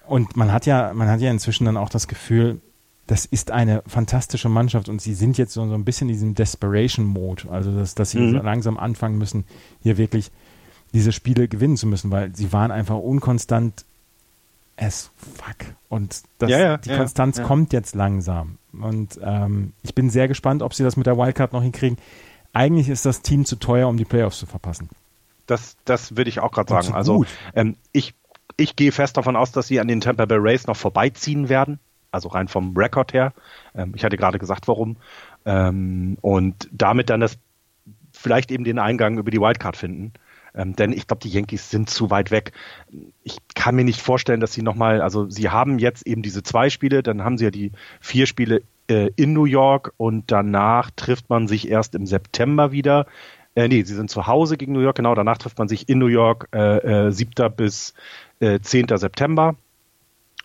Und 0.06 0.36
man 0.36 0.52
hat 0.52 0.64
ja, 0.66 0.92
man 0.94 1.08
hat 1.08 1.20
ja 1.20 1.30
inzwischen 1.30 1.64
dann 1.64 1.76
auch 1.76 1.88
das 1.88 2.06
Gefühl, 2.06 2.60
das 3.08 3.24
ist 3.24 3.50
eine 3.50 3.82
fantastische 3.86 4.48
Mannschaft 4.48 4.88
und 4.88 5.02
sie 5.02 5.14
sind 5.14 5.38
jetzt 5.38 5.52
so, 5.52 5.66
so 5.66 5.74
ein 5.74 5.84
bisschen 5.84 6.08
in 6.08 6.14
diesem 6.14 6.34
Desperation-Mode. 6.34 7.50
Also, 7.50 7.76
dass, 7.76 7.96
dass 7.96 8.10
sie 8.10 8.20
mhm. 8.20 8.36
langsam 8.36 8.78
anfangen 8.78 9.18
müssen, 9.18 9.44
hier 9.80 9.98
wirklich 9.98 10.30
diese 10.94 11.10
Spiele 11.10 11.48
gewinnen 11.48 11.76
zu 11.76 11.86
müssen, 11.86 12.10
weil 12.10 12.34
sie 12.36 12.52
waren 12.52 12.70
einfach 12.70 12.96
unkonstant 12.96 13.84
as 14.82 15.10
fuck. 15.16 15.74
Und 15.88 16.22
das, 16.38 16.50
ja, 16.50 16.58
ja, 16.58 16.76
die 16.76 16.90
ja, 16.90 16.96
Konstanz 16.96 17.42
kommt 17.42 17.72
jetzt 17.72 17.94
langsam. 17.94 18.58
Und 18.72 19.20
ähm, 19.22 19.72
ich 19.82 19.94
bin 19.94 20.10
sehr 20.10 20.28
gespannt, 20.28 20.62
ob 20.62 20.74
sie 20.74 20.82
das 20.82 20.96
mit 20.96 21.06
der 21.06 21.16
Wildcard 21.16 21.52
noch 21.52 21.62
hinkriegen. 21.62 21.98
Eigentlich 22.52 22.88
ist 22.88 23.06
das 23.06 23.22
Team 23.22 23.44
zu 23.44 23.56
teuer, 23.56 23.88
um 23.88 23.96
die 23.96 24.04
Playoffs 24.04 24.38
zu 24.38 24.46
verpassen. 24.46 24.88
Das, 25.46 25.76
das 25.84 26.16
würde 26.16 26.30
ich 26.30 26.40
auch 26.40 26.52
gerade 26.52 26.70
sagen. 26.70 26.94
Also 26.94 27.24
ähm, 27.54 27.76
ich, 27.92 28.14
ich 28.56 28.76
gehe 28.76 28.92
fest 28.92 29.16
davon 29.16 29.36
aus, 29.36 29.52
dass 29.52 29.66
sie 29.66 29.80
an 29.80 29.88
den 29.88 30.00
Tampa 30.00 30.26
Bay 30.26 30.38
Rays 30.38 30.66
noch 30.66 30.76
vorbeiziehen 30.76 31.48
werden. 31.48 31.78
Also 32.10 32.28
rein 32.28 32.48
vom 32.48 32.76
Rekord 32.76 33.12
her. 33.12 33.32
Ähm, 33.74 33.92
ich 33.94 34.04
hatte 34.04 34.16
gerade 34.16 34.38
gesagt, 34.38 34.68
warum. 34.68 34.96
Ähm, 35.44 36.18
und 36.20 36.68
damit 36.72 37.10
dann 37.10 37.20
das 37.20 37.38
vielleicht 38.12 38.50
eben 38.50 38.64
den 38.64 38.78
Eingang 38.78 39.18
über 39.18 39.30
die 39.30 39.40
Wildcard 39.40 39.76
finden. 39.76 40.12
Ähm, 40.54 40.76
denn 40.76 40.92
ich 40.92 41.06
glaube, 41.06 41.20
die 41.22 41.30
Yankees 41.30 41.70
sind 41.70 41.88
zu 41.88 42.10
weit 42.10 42.30
weg. 42.30 42.52
Ich 43.22 43.38
kann 43.54 43.74
mir 43.74 43.84
nicht 43.84 44.02
vorstellen, 44.02 44.40
dass 44.40 44.52
sie 44.52 44.62
nochmal, 44.62 45.00
also 45.00 45.28
sie 45.28 45.48
haben 45.48 45.78
jetzt 45.78 46.06
eben 46.06 46.22
diese 46.22 46.42
zwei 46.42 46.70
Spiele, 46.70 47.02
dann 47.02 47.24
haben 47.24 47.38
sie 47.38 47.44
ja 47.44 47.50
die 47.50 47.72
vier 48.00 48.26
Spiele 48.26 48.62
äh, 48.88 49.10
in 49.16 49.32
New 49.32 49.46
York 49.46 49.92
und 49.96 50.30
danach 50.30 50.90
trifft 50.90 51.30
man 51.30 51.48
sich 51.48 51.68
erst 51.68 51.94
im 51.94 52.06
September 52.06 52.72
wieder. 52.72 53.06
Äh, 53.54 53.68
nee, 53.68 53.82
sie 53.82 53.94
sind 53.94 54.10
zu 54.10 54.26
Hause 54.26 54.56
gegen 54.56 54.72
New 54.72 54.80
York, 54.80 54.96
genau, 54.96 55.14
danach 55.14 55.38
trifft 55.38 55.58
man 55.58 55.68
sich 55.68 55.88
in 55.88 55.98
New 55.98 56.06
York 56.06 56.48
äh, 56.52 57.06
äh, 57.06 57.10
7. 57.12 57.52
bis 57.54 57.94
äh, 58.40 58.60
10. 58.60 58.88
September. 58.96 59.56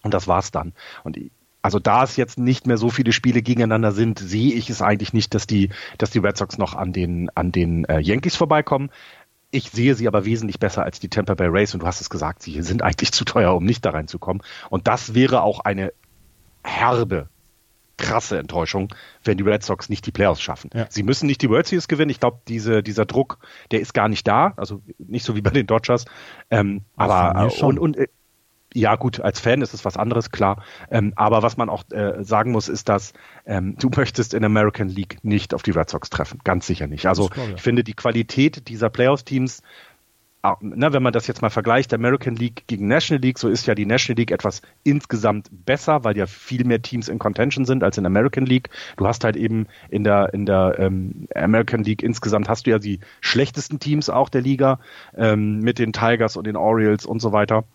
Und 0.03 0.13
das 0.13 0.27
war's 0.27 0.51
dann. 0.51 0.73
Und 1.03 1.17
also 1.61 1.79
da 1.79 2.03
es 2.03 2.15
jetzt 2.15 2.37
nicht 2.37 2.65
mehr 2.65 2.77
so 2.77 2.89
viele 2.89 3.11
Spiele 3.11 3.41
gegeneinander 3.41 3.91
sind, 3.91 4.19
sehe 4.19 4.53
ich 4.53 4.69
es 4.69 4.81
eigentlich 4.81 5.11
nicht, 5.11 5.33
dass 5.33 5.47
die, 5.47 5.69
dass 5.97 6.11
die 6.11 6.19
Red 6.19 6.37
Sox 6.37 6.57
noch 6.57 6.75
an 6.75 6.93
den, 6.93 7.29
an 7.35 7.51
den 7.51 7.83
äh, 7.85 7.99
Yankees 7.99 8.37
vorbeikommen. 8.37 8.89
Ich 9.51 9.69
sehe 9.69 9.95
sie 9.95 10.07
aber 10.07 10.25
wesentlich 10.25 10.59
besser 10.59 10.83
als 10.83 10.99
die 10.99 11.09
Tampa 11.09 11.33
Bay 11.33 11.47
Rays 11.47 11.73
und 11.73 11.81
du 11.81 11.87
hast 11.87 12.01
es 12.01 12.09
gesagt, 12.09 12.41
sie 12.41 12.61
sind 12.61 12.81
eigentlich 12.81 13.11
zu 13.13 13.25
teuer, 13.25 13.55
um 13.55 13.65
nicht 13.65 13.85
da 13.85 13.91
reinzukommen. 13.91 14.43
Und 14.69 14.87
das 14.87 15.13
wäre 15.13 15.41
auch 15.41 15.61
eine 15.61 15.93
herbe, 16.63 17.29
krasse 17.97 18.37
Enttäuschung, 18.37 18.93
wenn 19.23 19.37
die 19.37 19.43
Red 19.43 19.63
Sox 19.63 19.89
nicht 19.89 20.05
die 20.05 20.11
Playoffs 20.11 20.41
schaffen. 20.41 20.69
Ja. 20.73 20.85
Sie 20.89 21.03
müssen 21.03 21.25
nicht 21.25 21.41
die 21.41 21.49
World 21.49 21.67
Series 21.67 21.87
gewinnen. 21.87 22.11
Ich 22.11 22.19
glaube, 22.19 22.41
diese, 22.47 22.83
dieser 22.83 23.05
Druck, 23.05 23.39
der 23.71 23.81
ist 23.81 23.93
gar 23.93 24.07
nicht 24.07 24.27
da. 24.27 24.53
Also 24.57 24.81
nicht 24.99 25.25
so 25.25 25.35
wie 25.35 25.41
bei 25.41 25.49
den 25.49 25.65
Dodgers. 25.65 26.05
Ähm, 26.51 26.81
aber 26.95 27.51
und, 27.61 27.79
und 27.79 27.97
äh, 27.97 28.07
ja 28.77 28.95
gut, 28.95 29.19
als 29.19 29.39
Fan 29.39 29.61
ist 29.61 29.73
es 29.73 29.85
was 29.85 29.97
anderes, 29.97 30.31
klar. 30.31 30.63
Ähm, 30.91 31.13
aber 31.15 31.41
was 31.41 31.57
man 31.57 31.69
auch 31.69 31.83
äh, 31.91 32.23
sagen 32.23 32.51
muss, 32.51 32.69
ist, 32.69 32.89
dass 32.89 33.13
ähm, 33.45 33.75
du 33.79 33.89
möchtest 33.95 34.33
in 34.33 34.43
American 34.43 34.87
League 34.87 35.17
nicht 35.23 35.53
auf 35.53 35.63
die 35.63 35.71
Red 35.71 35.89
Sox 35.89 36.09
treffen. 36.09 36.39
Ganz 36.43 36.67
sicher 36.67 36.87
nicht. 36.87 37.07
Also 37.07 37.29
ich, 37.35 37.55
ich 37.55 37.61
finde, 37.61 37.83
die 37.83 37.93
Qualität 37.93 38.67
dieser 38.67 38.89
Playoffs-Teams 38.89 39.61
ne, 40.61 40.93
wenn 40.93 41.03
man 41.03 41.13
das 41.13 41.27
jetzt 41.27 41.41
mal 41.41 41.49
vergleicht, 41.49 41.93
American 41.93 42.35
League 42.35 42.63
gegen 42.67 42.87
National 42.87 43.21
League, 43.21 43.39
so 43.39 43.49
ist 43.49 43.65
ja 43.65 43.75
die 43.75 43.85
National 43.85 44.17
League 44.17 44.31
etwas 44.31 44.61
insgesamt 44.83 45.49
besser, 45.51 46.03
weil 46.03 46.15
ja 46.15 46.25
viel 46.25 46.63
mehr 46.63 46.81
Teams 46.81 47.09
in 47.09 47.19
Contention 47.19 47.65
sind 47.65 47.83
als 47.83 47.97
in 47.97 48.05
American 48.05 48.45
League. 48.45 48.69
Du 48.95 49.07
hast 49.07 49.23
halt 49.23 49.35
eben 49.35 49.67
in 49.89 50.03
der 50.03 50.33
in 50.33 50.45
der 50.45 50.75
ähm, 50.77 51.27
American 51.35 51.83
League 51.83 52.03
insgesamt 52.03 52.49
hast 52.49 52.67
du 52.67 52.71
ja 52.71 52.79
die 52.79 52.99
schlechtesten 53.21 53.79
Teams 53.79 54.09
auch 54.09 54.29
der 54.29 54.41
Liga 54.41 54.79
ähm, 55.15 55.59
mit 55.59 55.79
den 55.79 55.93
Tigers 55.93 56.37
und 56.37 56.45
den 56.45 56.55
Orioles 56.55 57.05
und 57.05 57.19
so 57.19 57.31
weiter. 57.31 57.65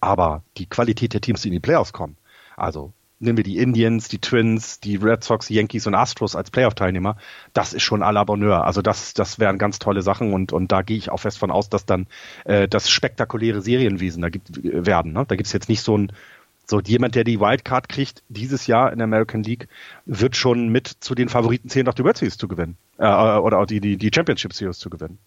Aber 0.00 0.42
die 0.56 0.66
Qualität 0.66 1.12
der 1.12 1.20
Teams, 1.20 1.42
die 1.42 1.48
in 1.48 1.54
die 1.54 1.60
Playoffs 1.60 1.92
kommen, 1.92 2.16
also 2.56 2.92
nehmen 3.20 3.36
wir 3.36 3.44
die 3.44 3.58
Indians, 3.58 4.08
die 4.08 4.18
Twins, 4.18 4.80
die 4.80 4.96
Red 4.96 5.24
Sox, 5.24 5.48
Yankees 5.48 5.86
und 5.86 5.94
Astros 5.94 6.36
als 6.36 6.50
Playoff-Teilnehmer, 6.50 7.16
das 7.52 7.72
ist 7.72 7.82
schon 7.82 8.02
à 8.02 8.12
la 8.12 8.24
Bonheur. 8.24 8.64
Also 8.64 8.82
das, 8.82 9.14
das 9.14 9.38
wären 9.38 9.58
ganz 9.58 9.78
tolle 9.78 10.02
Sachen 10.02 10.32
und, 10.32 10.52
und 10.52 10.72
da 10.72 10.82
gehe 10.82 10.96
ich 10.96 11.10
auch 11.10 11.18
fest 11.18 11.38
von 11.38 11.50
aus, 11.50 11.68
dass 11.68 11.86
dann 11.86 12.06
äh, 12.44 12.68
das 12.68 12.90
spektakuläre 12.90 13.62
Serienwesen 13.62 14.22
da 14.22 14.28
gibt 14.28 14.62
werden. 14.62 15.12
Ne? 15.12 15.24
Da 15.26 15.36
gibt 15.36 15.46
es 15.46 15.52
jetzt 15.52 15.68
nicht 15.68 15.82
so 15.82 15.96
ein 15.96 16.12
so 16.66 16.80
jemand, 16.80 17.14
der 17.14 17.24
die 17.24 17.40
Wildcard 17.40 17.90
kriegt 17.90 18.22
dieses 18.30 18.66
Jahr 18.66 18.90
in 18.90 18.98
der 18.98 19.04
American 19.04 19.42
League, 19.42 19.68
wird 20.06 20.34
schon 20.34 20.68
mit 20.68 20.86
zu 20.88 21.14
den 21.14 21.28
Favoriten 21.28 21.68
zählen, 21.68 21.84
noch 21.84 21.92
die 21.92 22.04
World 22.04 22.16
Series 22.16 22.38
zu 22.38 22.48
gewinnen 22.48 22.78
äh, 22.96 23.04
oder 23.04 23.58
auch 23.58 23.66
die, 23.66 23.80
die, 23.80 23.98
die 23.98 24.10
Championship 24.14 24.54
Series 24.54 24.78
zu 24.78 24.88
gewinnen. 24.88 25.18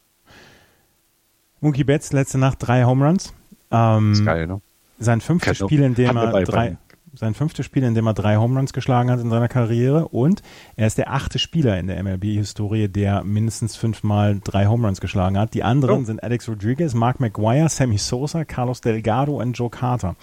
Mookie 1.60 1.84
Betts 1.84 2.12
letzte 2.12 2.40
Nacht 2.40 2.58
drei 2.60 2.86
Home 2.86 3.06
Runs. 3.06 3.34
Ähm, 3.72 4.14
ist 4.14 4.26
geil, 4.26 4.48
ne? 4.48 4.62
Sein 5.00 5.22
fünftes 5.22 5.58
Spiel, 5.58 5.84
in 5.84 5.94
dem 5.94 6.18
er 6.18 6.44
drei, 6.44 6.78
sein 7.14 7.34
fünftes 7.34 7.66
Spiel, 7.66 7.84
in 7.84 7.94
dem 7.94 8.08
er 8.08 8.14
drei 8.14 8.38
Home 8.38 8.58
Runs 8.58 8.74
geschlagen 8.74 9.12
hat 9.12 9.20
in 9.20 9.30
seiner 9.30 9.48
Karriere 9.48 10.08
und 10.08 10.42
er 10.76 10.88
ist 10.88 10.98
der 10.98 11.12
achte 11.12 11.40
Spieler 11.40 11.78
in 11.80 11.88
der 11.88 12.02
MLB-Historie, 12.04 12.88
der 12.88 13.24
mindestens 13.24 13.76
fünfmal 13.76 14.40
drei 14.44 14.68
Home 14.68 14.88
Runs 14.88 15.02
geschlagen 15.02 15.38
hat. 15.38 15.54
Die 15.54 15.64
anderen 15.64 16.02
oh. 16.02 16.06
sind 16.06 16.24
Alex 16.24 16.48
Rodriguez, 16.48 16.94
Mark 16.94 17.20
McGuire, 17.20 17.70
Sammy 17.70 17.98
Sosa, 17.98 18.46
Carlos 18.46 18.82
Delgado 18.82 19.40
und 19.40 19.54
Joe 19.54 19.70
Carter. 19.70 20.16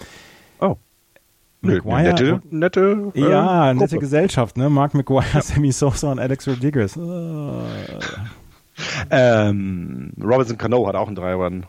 Oh. 0.59 0.75
McGuire, 1.61 2.03
nette, 2.03 2.41
nette, 2.49 3.11
äh, 3.15 3.19
ja, 3.19 3.71
Gruppe. 3.71 3.83
nette 3.83 3.97
Gesellschaft, 3.97 4.57
ne? 4.57 4.69
Mark 4.69 4.93
McGuire, 4.93 5.25
ja. 5.33 5.41
Sammy 5.41 5.71
Sosa 5.71 6.11
und 6.11 6.19
Alex 6.19 6.47
Rodriguez. 6.47 6.97
Oh. 6.97 7.63
Ähm, 9.09 10.11
Robinson 10.21 10.57
Cano 10.57 10.85
hat 10.87 10.95
auch 10.95 11.07
einen 11.07 11.15
Drei-Run 11.15 11.65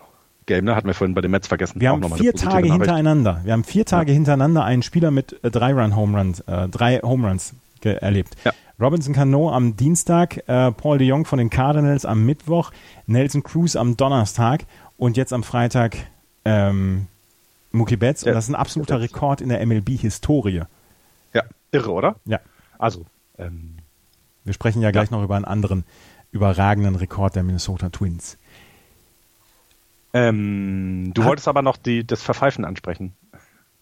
Game, 0.46 0.64
ne? 0.64 0.76
Hatten 0.76 0.86
wir 0.86 0.94
vorhin 0.94 1.14
bei 1.14 1.20
den 1.20 1.30
Mets 1.30 1.48
vergessen. 1.48 1.80
Wir 1.80 1.90
haben 1.90 2.08
vier 2.16 2.32
Tage 2.32 2.72
hintereinander. 2.72 3.40
Wir 3.44 3.52
haben 3.52 3.64
vier 3.64 3.84
Tage 3.84 4.12
ja. 4.12 4.14
hintereinander 4.14 4.64
einen 4.64 4.82
Spieler 4.82 5.10
mit 5.10 5.42
äh, 5.44 5.50
drei 5.50 5.72
Run 5.72 5.96
Home 5.96 6.18
Runs, 6.18 6.40
äh, 6.40 6.68
drei 6.68 7.00
Home 7.00 7.28
Runs 7.28 7.54
erlebt. 7.84 8.34
Ja. 8.44 8.52
Robinson 8.80 9.14
Cano 9.14 9.52
am 9.52 9.76
Dienstag, 9.76 10.48
äh, 10.48 10.72
Paul 10.72 10.98
de 10.98 11.06
Jong 11.06 11.24
von 11.24 11.38
den 11.38 11.50
Cardinals 11.50 12.04
am 12.04 12.26
Mittwoch, 12.26 12.72
Nelson 13.06 13.42
Cruz 13.42 13.76
am 13.76 13.96
Donnerstag 13.96 14.64
und 14.96 15.16
jetzt 15.16 15.32
am 15.32 15.42
Freitag 15.42 15.96
ähm, 16.44 17.06
Mookie 17.72 17.96
Betts. 17.96 18.22
Ja. 18.22 18.30
Und 18.30 18.34
das 18.34 18.44
ist 18.44 18.50
ein 18.50 18.56
absoluter 18.56 19.00
Rekord 19.00 19.40
in 19.40 19.48
der 19.48 19.64
MLB-Historie. 19.64 20.62
Ja, 21.32 21.42
irre, 21.72 21.90
oder? 21.90 22.16
Ja. 22.24 22.40
Also, 22.78 23.06
ähm, 23.38 23.76
wir 24.44 24.52
sprechen 24.52 24.82
ja 24.82 24.90
gleich 24.90 25.10
noch 25.10 25.22
über 25.22 25.36
einen 25.36 25.44
anderen 25.44 25.84
überragenden 26.32 26.96
Rekord 26.96 27.34
der 27.34 27.42
Minnesota 27.42 27.88
Twins. 27.88 28.36
Ähm, 30.12 31.12
du 31.14 31.22
Hat, 31.22 31.28
wolltest 31.28 31.48
aber 31.48 31.62
noch 31.62 31.76
die, 31.76 32.06
das 32.06 32.22
Verpfeifen 32.22 32.64
ansprechen. 32.64 33.12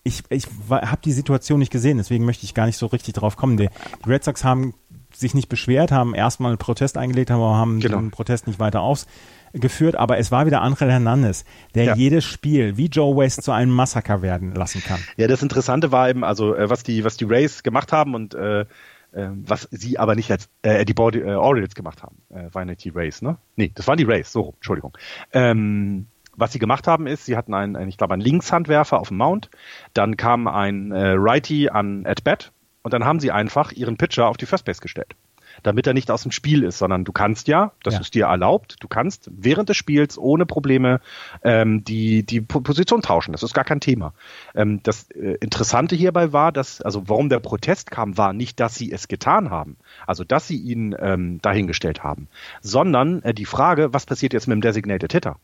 Ich, 0.03 0.23
ich 0.29 0.47
habe 0.71 1.01
die 1.03 1.13
Situation 1.13 1.59
nicht 1.59 1.73
gesehen, 1.73 1.97
deswegen 1.97 2.25
möchte 2.25 2.45
ich 2.45 2.55
gar 2.55 2.67
nicht 2.67 2.77
so 2.77 2.87
richtig 2.87 3.15
drauf 3.15 3.37
kommen. 3.37 3.57
Die, 3.57 3.69
die 4.05 4.09
Red 4.09 4.25
Sox 4.25 4.45
haben 4.45 4.75
sich 5.17 5.35
nicht 5.35 5.49
beschwert, 5.49 5.93
haben 5.93 6.15
erstmal 6.15 6.51
einen 6.51 6.59
Protest 6.59 6.99
eingelegt, 6.99 7.31
aber 7.31 7.57
haben 7.57 7.81
genau. 7.81 7.99
den 7.99 8.11
Protest 8.11 8.47
nicht 8.47 8.59
weiter 8.59 8.81
ausgeführt. 8.81 9.97
Aber 9.97 10.19
es 10.19 10.31
war 10.31 10.47
wieder 10.47 10.63
Angel 10.63 10.91
Hernandez, 10.91 11.45
der 11.75 11.85
ja. 11.85 11.95
jedes 11.95 12.25
Spiel 12.25 12.77
wie 12.77 12.87
Joe 12.87 13.17
West 13.17 13.43
zu 13.43 13.53
einem 13.53 13.73
Massaker 13.73 14.23
werden 14.23 14.55
lassen 14.55 14.83
kann. 14.83 15.01
Ja, 15.17 15.27
das 15.27 15.43
Interessante 15.43 15.93
war 15.93 16.09
eben, 16.09 16.25
also 16.25 16.55
äh, 16.55 16.69
was 16.69 16.83
die, 16.83 17.05
was 17.05 17.17
die 17.17 17.25
Rays 17.25 17.63
gemacht 17.63 17.93
haben 17.93 18.15
und 18.15 18.35
äh, 18.35 18.61
äh 18.61 18.67
was 19.13 19.69
sie 19.71 19.99
aber 19.99 20.15
nicht 20.17 20.31
als 20.31 20.49
äh, 20.63 20.85
die 20.85 20.95
Body, 20.95 21.21
äh, 21.21 21.35
Orioles 21.35 21.75
gemacht 21.75 22.03
haben, 22.03 22.17
äh, 22.31 22.53
waren 22.53 22.69
nicht 22.69 22.85
die 22.85 22.91
Rays, 22.91 23.23
ne? 23.23 23.39
Nee, 23.57 23.73
das 23.75 23.87
waren 23.87 23.99
die 23.99 24.05
Rays, 24.05 24.33
so, 24.33 24.55
Entschuldigung. 24.57 24.97
Ähm, 25.33 26.07
was 26.37 26.53
sie 26.53 26.59
gemacht 26.59 26.87
haben, 26.87 27.07
ist, 27.07 27.27
sie 27.27 27.37
hatten 27.37 27.55
einen, 27.55 27.89
ich 27.89 27.97
glaube, 27.97 28.15
einen 28.15 28.23
Linkshandwerfer 28.23 28.99
auf 28.99 29.09
dem 29.09 29.19
Mount, 29.19 29.51
dann 29.93 30.17
kam 30.17 30.49
ein 30.49 30.93
äh, 30.93 31.15
Righty 31.17 31.69
an 31.69 32.07
at 32.07 32.25
bat 32.25 32.53
und 32.83 32.93
dann 32.93 33.05
haben 33.05 33.21
sie 33.21 33.33
einfach 33.33 33.73
ihren 33.73 33.97
Pitcher 33.97 34.29
auf 34.29 34.37
die 34.37 34.47
First 34.47 34.65
Base 34.65 34.81
gestellt. 34.81 35.15
Damit 35.63 35.87
er 35.87 35.95
nicht 35.95 36.11
aus 36.11 36.23
dem 36.23 36.33
Spiel 36.33 36.65
ist, 36.65 36.79
sondern 36.79 37.05
du 37.05 37.13
kannst 37.13 37.47
ja, 37.47 37.73
das 37.85 37.95
ja. 37.95 38.01
ist 38.01 38.15
dir 38.15 38.27
erlaubt, 38.27 38.77
du 38.81 38.89
kannst 38.89 39.31
während 39.33 39.69
des 39.69 39.77
Spiels 39.77 40.19
ohne 40.19 40.47
Probleme 40.47 41.01
ähm, 41.45 41.85
die, 41.85 42.25
die 42.25 42.41
Position 42.41 43.03
tauschen. 43.03 43.31
Das 43.31 43.45
ist 43.45 43.55
gar 43.55 43.65
kein 43.65 43.79
Thema. 43.81 44.15
Ähm, 44.57 44.81
das 44.83 45.09
äh, 45.13 45.37
Interessante 45.41 45.95
hierbei 45.95 46.33
war, 46.33 46.51
dass, 46.51 46.83
also 46.83 47.09
warum 47.09 47.29
der 47.29 47.39
Protest 47.39 47.93
kam, 47.93 48.19
war 48.19 48.33
nicht, 48.33 48.59
dass 48.59 48.75
sie 48.75 48.91
es 48.91 49.07
getan 49.07 49.51
haben, 49.51 49.77
also 50.09 50.25
dass 50.25 50.49
sie 50.49 50.59
ihn 50.59 50.95
ähm, 50.99 51.41
dahingestellt 51.41 52.03
haben, 52.03 52.27
sondern 52.61 53.23
äh, 53.23 53.33
die 53.33 53.47
Frage, 53.47 53.95
was 53.95 54.07
passiert 54.07 54.33
jetzt 54.33 54.49
mit 54.49 54.57
dem 54.57 54.61
Designated 54.61 55.13
Hitter? 55.13 55.37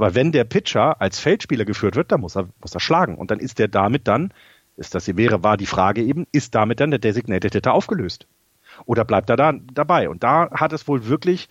Weil 0.00 0.14
wenn 0.14 0.32
der 0.32 0.44
Pitcher 0.44 0.98
als 1.02 1.20
Feldspieler 1.20 1.66
geführt 1.66 1.94
wird, 1.94 2.10
dann 2.10 2.22
muss 2.22 2.34
er, 2.34 2.48
muss 2.62 2.72
er 2.72 2.80
schlagen. 2.80 3.16
Und 3.16 3.30
dann 3.30 3.38
ist 3.38 3.58
der 3.58 3.68
damit 3.68 4.08
dann, 4.08 4.32
ist 4.78 4.94
das 4.94 5.04
hier 5.04 5.18
wäre, 5.18 5.44
war 5.44 5.58
die 5.58 5.66
Frage 5.66 6.02
eben, 6.02 6.26
ist 6.32 6.54
damit 6.54 6.80
dann 6.80 6.88
der 6.90 7.00
Designated 7.00 7.52
Hitter 7.52 7.74
aufgelöst? 7.74 8.26
Oder 8.86 9.04
bleibt 9.04 9.28
er 9.28 9.36
da 9.36 9.52
dabei? 9.52 10.08
Und 10.08 10.22
da 10.22 10.52
hat 10.52 10.72
es 10.72 10.88
wohl 10.88 11.08
wirklich 11.08 11.50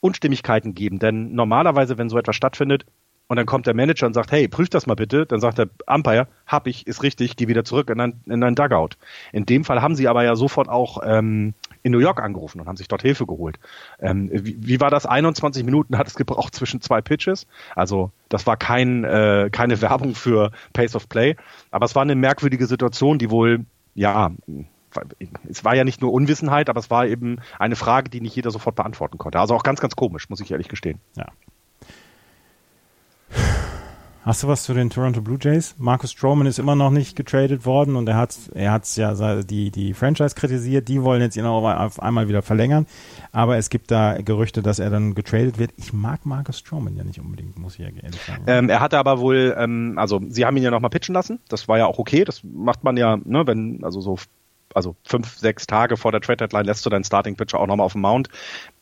Unstimmigkeiten 0.00 0.70
gegeben. 0.70 1.00
Denn 1.00 1.34
normalerweise, 1.34 1.98
wenn 1.98 2.08
so 2.08 2.16
etwas 2.16 2.34
stattfindet, 2.34 2.86
und 3.32 3.36
dann 3.36 3.46
kommt 3.46 3.66
der 3.66 3.72
Manager 3.72 4.06
und 4.06 4.12
sagt, 4.12 4.30
hey, 4.30 4.46
prüf 4.46 4.68
das 4.68 4.86
mal 4.86 4.92
bitte. 4.92 5.24
Dann 5.24 5.40
sagt 5.40 5.56
der 5.56 5.70
Umpire, 5.86 6.28
hab 6.46 6.66
ich, 6.66 6.86
ist 6.86 7.02
richtig, 7.02 7.34
geh 7.36 7.48
wieder 7.48 7.64
zurück 7.64 7.88
in 7.88 7.98
ein, 7.98 8.20
in 8.26 8.44
ein 8.44 8.54
Dugout. 8.54 8.90
In 9.32 9.46
dem 9.46 9.64
Fall 9.64 9.80
haben 9.80 9.94
sie 9.94 10.06
aber 10.06 10.22
ja 10.22 10.36
sofort 10.36 10.68
auch 10.68 10.98
ähm, 11.02 11.54
in 11.82 11.92
New 11.92 11.98
York 11.98 12.22
angerufen 12.22 12.60
und 12.60 12.68
haben 12.68 12.76
sich 12.76 12.88
dort 12.88 13.00
Hilfe 13.00 13.24
geholt. 13.24 13.58
Ähm, 14.00 14.28
wie, 14.30 14.58
wie, 14.60 14.80
war 14.82 14.90
das? 14.90 15.06
21 15.06 15.64
Minuten 15.64 15.96
hat 15.96 16.08
es 16.08 16.14
gebraucht 16.14 16.54
zwischen 16.54 16.82
zwei 16.82 17.00
Pitches. 17.00 17.46
Also 17.74 18.10
das 18.28 18.46
war 18.46 18.58
kein, 18.58 19.02
äh, 19.04 19.48
keine 19.50 19.80
Werbung 19.80 20.14
für 20.14 20.50
Pace 20.74 20.94
of 20.94 21.08
Play. 21.08 21.36
Aber 21.70 21.86
es 21.86 21.94
war 21.94 22.02
eine 22.02 22.14
merkwürdige 22.14 22.66
Situation, 22.66 23.18
die 23.18 23.30
wohl, 23.30 23.64
ja, 23.94 24.30
es 25.48 25.64
war 25.64 25.74
ja 25.74 25.84
nicht 25.84 26.02
nur 26.02 26.12
Unwissenheit, 26.12 26.68
aber 26.68 26.80
es 26.80 26.90
war 26.90 27.06
eben 27.06 27.38
eine 27.58 27.76
Frage, 27.76 28.10
die 28.10 28.20
nicht 28.20 28.36
jeder 28.36 28.50
sofort 28.50 28.76
beantworten 28.76 29.16
konnte. 29.16 29.40
Also 29.40 29.54
auch 29.54 29.62
ganz, 29.62 29.80
ganz 29.80 29.96
komisch, 29.96 30.28
muss 30.28 30.40
ich 30.40 30.50
ehrlich 30.50 30.68
gestehen. 30.68 31.00
Ja. 31.16 31.28
Hast 34.24 34.44
du 34.44 34.46
was 34.46 34.62
zu 34.62 34.72
den 34.72 34.88
Toronto 34.88 35.20
Blue 35.20 35.36
Jays? 35.40 35.74
Marcus 35.78 36.12
Stroman 36.12 36.46
ist 36.46 36.60
immer 36.60 36.76
noch 36.76 36.90
nicht 36.90 37.16
getradet 37.16 37.66
worden 37.66 37.96
und 37.96 38.08
er 38.08 38.16
hat 38.16 38.36
er 38.54 38.70
hat's 38.70 38.94
ja 38.94 39.42
die 39.42 39.72
die 39.72 39.94
Franchise 39.94 40.36
kritisiert. 40.36 40.86
Die 40.86 41.02
wollen 41.02 41.20
jetzt 41.20 41.36
ihn 41.36 41.44
auch 41.44 41.64
auf 41.64 42.00
einmal 42.00 42.28
wieder 42.28 42.40
verlängern, 42.40 42.86
aber 43.32 43.56
es 43.56 43.68
gibt 43.68 43.90
da 43.90 44.18
Gerüchte, 44.22 44.62
dass 44.62 44.78
er 44.78 44.90
dann 44.90 45.16
getradet 45.16 45.58
wird. 45.58 45.72
Ich 45.76 45.92
mag 45.92 46.24
Marcus 46.24 46.60
Stroman 46.60 46.94
ja 46.94 47.02
nicht 47.02 47.18
unbedingt, 47.18 47.58
muss 47.58 47.74
ich 47.74 47.80
ja 47.80 47.86
ehrlich 47.86 48.22
sagen. 48.22 48.44
Ähm, 48.46 48.68
er 48.68 48.78
hatte 48.78 48.96
aber 48.96 49.18
wohl, 49.18 49.56
ähm, 49.58 49.94
also 49.96 50.20
sie 50.28 50.46
haben 50.46 50.56
ihn 50.56 50.62
ja 50.62 50.70
noch 50.70 50.80
mal 50.80 50.88
pitchen 50.88 51.16
lassen. 51.16 51.40
Das 51.48 51.66
war 51.66 51.78
ja 51.78 51.86
auch 51.86 51.98
okay. 51.98 52.22
Das 52.22 52.42
macht 52.44 52.84
man 52.84 52.96
ja, 52.96 53.16
ne, 53.24 53.44
wenn 53.48 53.82
also 53.82 54.00
so 54.00 54.18
also 54.72 54.94
fünf, 55.04 55.36
sechs 55.36 55.66
Tage 55.66 55.96
vor 55.96 56.12
der 56.12 56.20
Trade 56.20 56.36
Deadline 56.36 56.66
lässt 56.66 56.86
du 56.86 56.90
deinen 56.90 57.04
Starting 57.04 57.34
Pitcher 57.34 57.58
auch 57.58 57.66
nochmal 57.66 57.86
auf 57.86 57.92
dem 57.92 58.02
Mount. 58.02 58.28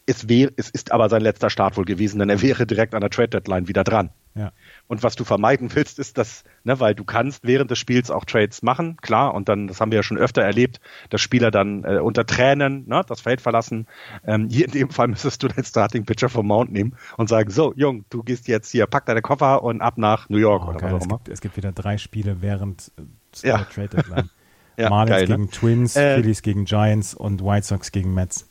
Es, 0.05 0.29
wär, 0.29 0.51
es 0.57 0.69
ist 0.69 0.93
aber 0.93 1.09
sein 1.09 1.23
letzter 1.23 1.49
Start 1.49 1.79
wohl 1.79 1.87
gewesen, 1.87 2.19
denn 2.19 2.29
er 2.29 2.43
wäre 2.43 2.67
direkt 2.67 2.95
an 2.95 3.01
der 3.01 3.11
Trade 3.11 3.29
Deadline 3.29 3.69
wieder 3.69 3.85
dran. 3.85 4.11
Ja. 4.35 4.53
Und 4.87 5.03
was 5.03 5.17
du 5.17 5.25
vermeiden 5.25 5.75
willst, 5.75 5.99
ist 5.99 6.17
das, 6.17 6.45
ne, 6.63 6.79
weil 6.79 6.95
du 6.95 7.05
kannst 7.05 7.45
während 7.45 7.71
des 7.71 7.79
Spiels 7.79 8.11
auch 8.11 8.25
Trades 8.25 8.63
machen, 8.63 8.97
klar, 8.99 9.35
und 9.35 9.49
dann, 9.49 9.67
das 9.67 9.81
haben 9.81 9.91
wir 9.91 9.97
ja 9.97 10.03
schon 10.03 10.19
öfter 10.19 10.43
erlebt, 10.43 10.81
dass 11.11 11.21
Spieler 11.21 11.51
dann 11.51 11.85
äh, 11.85 11.99
unter 11.99 12.25
Tränen 12.25 12.87
ne, 12.89 13.03
das 13.07 13.21
Feld 13.21 13.41
verlassen. 13.41 13.87
Ähm, 14.25 14.49
hier 14.49 14.67
in 14.67 14.71
dem 14.71 14.91
Fall 14.91 15.09
müsstest 15.09 15.43
du 15.43 15.49
den 15.49 15.65
Starting 15.65 16.05
Pitcher 16.05 16.29
vom 16.29 16.47
Mount 16.47 16.71
nehmen 16.73 16.95
und 17.17 17.29
sagen, 17.29 17.51
so, 17.51 17.73
Jung, 17.75 18.05
du 18.11 18.23
gehst 18.23 18.47
jetzt 18.47 18.71
hier, 18.71 18.87
pack 18.87 19.07
deine 19.07 19.23
Koffer 19.23 19.65
und 19.65 19.81
ab 19.81 19.99
nach 19.99 20.29
New 20.29 20.39
York 20.39 20.65
oh, 20.65 20.71
oder 20.71 20.79
geil, 20.79 20.93
was 20.93 21.03
auch 21.03 21.07
immer. 21.07 21.15
Es 21.17 21.25
gibt, 21.25 21.29
es 21.29 21.41
gibt 21.41 21.57
wieder 21.57 21.73
drei 21.73 21.99
Spiele 21.99 22.41
während 22.41 22.93
äh, 23.43 23.49
ja. 23.49 23.65
Trade 23.65 23.89
Deadline. 23.89 24.31
ja, 24.77 24.91
Marlins 24.91 25.11
geil, 25.11 25.23
ne? 25.23 25.27
gegen 25.27 25.43
ne? 25.43 25.51
Twins, 25.51 25.97
äh, 25.97 26.17
Phillies 26.17 26.43
gegen 26.43 26.65
Giants 26.67 27.15
und 27.15 27.45
White 27.45 27.67
Sox 27.67 27.91
gegen 27.91 28.15
Mets. 28.15 28.50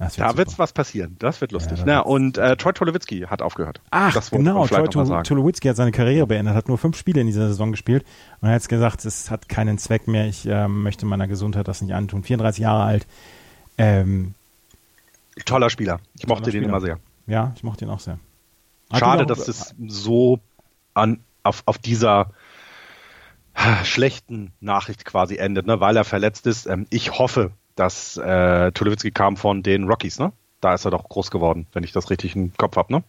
Wird 0.00 0.18
da 0.18 0.36
wird 0.38 0.58
was 0.58 0.72
passieren. 0.72 1.16
Das 1.18 1.42
wird 1.42 1.52
lustig. 1.52 1.80
Ja, 1.80 1.84
Na, 1.86 2.00
und 2.00 2.38
äh, 2.38 2.56
Troy 2.56 2.72
Tolowitzki 2.72 3.26
hat 3.28 3.42
aufgehört. 3.42 3.82
Ach, 3.90 4.14
das 4.14 4.30
genau. 4.30 4.66
Troy 4.66 4.88
Tolowitzki 4.88 5.68
hat 5.68 5.76
seine 5.76 5.92
Karriere 5.92 6.26
beendet, 6.26 6.54
hat 6.54 6.68
nur 6.68 6.78
fünf 6.78 6.96
Spiele 6.96 7.20
in 7.20 7.26
dieser 7.26 7.48
Saison 7.48 7.70
gespielt 7.70 8.06
und 8.40 8.48
er 8.48 8.54
hat 8.54 8.62
jetzt 8.62 8.70
gesagt, 8.70 9.04
es 9.04 9.30
hat 9.30 9.50
keinen 9.50 9.76
Zweck 9.76 10.08
mehr. 10.08 10.26
Ich 10.26 10.46
äh, 10.46 10.68
möchte 10.68 11.04
meiner 11.04 11.28
Gesundheit 11.28 11.68
das 11.68 11.82
nicht 11.82 11.92
antun. 11.92 12.22
34 12.22 12.62
Jahre 12.62 12.84
alt. 12.84 13.06
Ähm, 13.76 14.34
Toller 15.44 15.68
Spieler. 15.68 16.00
Ich 16.18 16.26
mochte 16.26 16.50
Spieler. 16.50 16.62
den 16.62 16.70
immer 16.70 16.80
sehr. 16.80 16.98
Ja, 17.26 17.52
ich 17.54 17.62
mochte 17.62 17.84
ihn 17.84 17.90
auch 17.90 18.00
sehr. 18.00 18.18
Hat 18.90 19.00
Schade, 19.00 19.24
auch, 19.24 19.26
dass 19.26 19.48
es 19.48 19.74
so 19.86 20.40
an, 20.94 21.20
auf, 21.42 21.62
auf 21.66 21.76
dieser 21.76 22.30
schlechten 23.84 24.52
Nachricht 24.60 25.04
quasi 25.04 25.36
endet, 25.36 25.66
ne, 25.66 25.78
weil 25.78 25.94
er 25.94 26.04
verletzt 26.04 26.46
ist. 26.46 26.66
Ähm, 26.66 26.86
ich 26.88 27.18
hoffe, 27.18 27.52
dass 27.76 28.16
äh, 28.16 28.72
Tulowitzki 28.72 29.10
kam 29.10 29.36
von 29.36 29.62
den 29.62 29.84
Rockies, 29.84 30.18
ne? 30.18 30.32
Da 30.60 30.74
ist 30.74 30.84
er 30.84 30.90
doch 30.90 31.08
groß 31.08 31.30
geworden, 31.30 31.66
wenn 31.72 31.84
ich 31.84 31.92
das 31.92 32.10
richtig 32.10 32.36
im 32.36 32.52
Kopf 32.56 32.76
habe, 32.76 32.92
ne? 32.92 33.02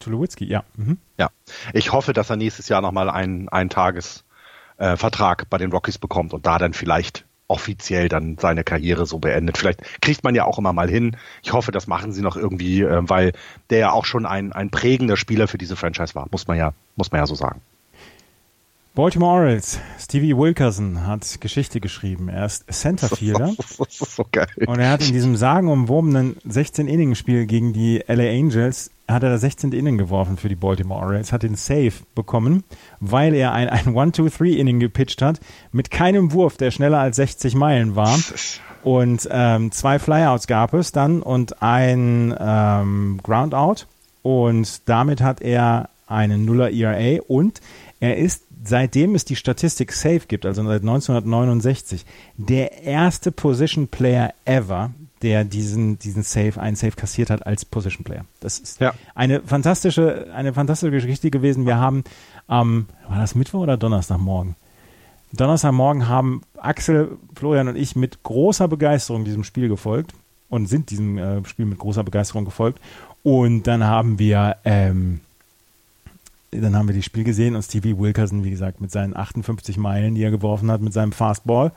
Tulowitzki, 0.00 0.44
ja. 0.44 0.64
Mhm. 0.76 0.98
Ja. 1.18 1.30
Ich 1.72 1.92
hoffe, 1.92 2.12
dass 2.12 2.30
er 2.30 2.36
nächstes 2.36 2.68
Jahr 2.68 2.82
nochmal 2.82 3.08
einen, 3.08 3.48
einen 3.48 3.70
Tagesvertrag 3.70 5.42
äh, 5.42 5.46
bei 5.48 5.58
den 5.58 5.72
Rockies 5.72 5.98
bekommt 5.98 6.34
und 6.34 6.46
da 6.46 6.58
dann 6.58 6.74
vielleicht 6.74 7.24
offiziell 7.46 8.08
dann 8.08 8.38
seine 8.38 8.64
Karriere 8.64 9.06
so 9.06 9.18
beendet. 9.18 9.58
Vielleicht 9.58 10.00
kriegt 10.00 10.24
man 10.24 10.34
ja 10.34 10.44
auch 10.44 10.58
immer 10.58 10.72
mal 10.72 10.88
hin. 10.88 11.16
Ich 11.42 11.52
hoffe, 11.52 11.72
das 11.72 11.86
machen 11.86 12.12
sie 12.12 12.22
noch 12.22 12.36
irgendwie, 12.36 12.82
äh, 12.82 13.08
weil 13.08 13.32
der 13.70 13.78
ja 13.78 13.92
auch 13.92 14.04
schon 14.04 14.26
ein, 14.26 14.52
ein 14.52 14.70
prägender 14.70 15.16
Spieler 15.16 15.46
für 15.48 15.58
diese 15.58 15.76
Franchise 15.76 16.14
war, 16.14 16.26
muss 16.30 16.46
man 16.46 16.56
ja, 16.56 16.72
muss 16.96 17.12
man 17.12 17.20
ja 17.20 17.26
so 17.26 17.34
sagen. 17.34 17.60
Baltimore 18.94 19.40
Orioles, 19.40 19.80
Stevie 19.98 20.36
Wilkerson 20.36 21.04
hat 21.04 21.40
Geschichte 21.40 21.80
geschrieben. 21.80 22.28
Er 22.28 22.46
ist 22.46 22.72
Centerfielder. 22.72 23.52
Das 23.56 23.80
ist 24.00 24.14
so 24.14 24.24
geil. 24.30 24.46
Und 24.66 24.78
er 24.78 24.90
hat 24.90 25.04
in 25.04 25.12
diesem 25.12 25.34
sagenumwobenen 25.34 26.36
16-Inning-Spiel 26.48 27.46
gegen 27.46 27.72
die 27.72 28.04
LA 28.06 28.30
Angels, 28.30 28.92
hat 29.08 29.24
er 29.24 29.30
das 29.30 29.40
16. 29.40 29.72
Inning 29.72 29.98
geworfen 29.98 30.36
für 30.36 30.48
die 30.48 30.54
Baltimore 30.54 31.04
Orioles, 31.04 31.32
hat 31.32 31.42
den 31.42 31.56
Save 31.56 31.92
bekommen, 32.14 32.62
weil 33.00 33.34
er 33.34 33.52
ein, 33.52 33.68
ein 33.68 33.88
1-2-3-Inning 33.88 34.78
gepitcht 34.78 35.22
hat, 35.22 35.40
mit 35.72 35.90
keinem 35.90 36.30
Wurf, 36.30 36.56
der 36.56 36.70
schneller 36.70 37.00
als 37.00 37.16
60 37.16 37.56
Meilen 37.56 37.96
war. 37.96 38.16
Und 38.84 39.28
ähm, 39.28 39.72
zwei 39.72 39.98
Flyouts 39.98 40.46
gab 40.46 40.72
es 40.72 40.92
dann 40.92 41.20
und 41.20 41.60
ein 41.62 42.32
ähm, 42.38 43.18
Groundout. 43.24 43.86
Und 44.22 44.88
damit 44.88 45.20
hat 45.20 45.40
er 45.40 45.88
einen 46.06 46.44
Nuller 46.44 46.70
ERA 46.70 47.20
und 47.26 47.60
er 48.00 48.18
ist 48.18 48.43
seitdem 48.64 49.14
es 49.14 49.24
die 49.24 49.36
Statistik 49.36 49.92
Safe 49.92 50.22
gibt, 50.26 50.46
also 50.46 50.64
seit 50.64 50.80
1969, 50.80 52.04
der 52.36 52.82
erste 52.82 53.30
Position 53.30 53.88
Player 53.88 54.32
ever, 54.44 54.90
der 55.22 55.44
diesen, 55.44 55.98
diesen 55.98 56.22
Save, 56.22 56.60
einen 56.60 56.76
Save 56.76 56.92
kassiert 56.92 57.30
hat 57.30 57.46
als 57.46 57.64
Position 57.64 58.04
Player. 58.04 58.24
Das 58.40 58.58
ist 58.58 58.80
ja. 58.80 58.92
eine 59.14 59.40
fantastische, 59.40 60.28
eine 60.34 60.52
fantastische 60.52 60.92
Geschichte 60.92 61.30
gewesen. 61.30 61.66
Wir 61.66 61.78
haben 61.78 62.04
am, 62.46 62.68
ähm, 62.68 62.86
war 63.08 63.18
das 63.20 63.34
Mittwoch 63.34 63.60
oder 63.60 63.76
Donnerstagmorgen? 63.76 64.56
Donnerstagmorgen 65.32 66.08
haben 66.08 66.42
Axel, 66.58 67.18
Florian 67.34 67.68
und 67.68 67.76
ich 67.76 67.96
mit 67.96 68.22
großer 68.22 68.68
Begeisterung 68.68 69.24
diesem 69.24 69.44
Spiel 69.44 69.68
gefolgt 69.68 70.12
und 70.48 70.66
sind 70.66 70.90
diesem 70.90 71.18
äh, 71.18 71.44
Spiel 71.46 71.66
mit 71.66 71.78
großer 71.78 72.04
Begeisterung 72.04 72.44
gefolgt. 72.44 72.80
Und 73.22 73.66
dann 73.66 73.84
haben 73.84 74.18
wir 74.18 74.56
ähm, 74.64 75.20
dann 76.60 76.76
haben 76.76 76.88
wir 76.88 76.94
das 76.94 77.04
Spiel 77.04 77.24
gesehen 77.24 77.56
und 77.56 77.62
Stevie 77.62 77.98
Wilkerson, 77.98 78.44
wie 78.44 78.50
gesagt, 78.50 78.80
mit 78.80 78.90
seinen 78.90 79.16
58 79.16 79.76
Meilen, 79.76 80.14
die 80.14 80.22
er 80.22 80.30
geworfen 80.30 80.70
hat, 80.70 80.80
mit 80.80 80.92
seinem 80.92 81.12
Fastball, 81.12 81.72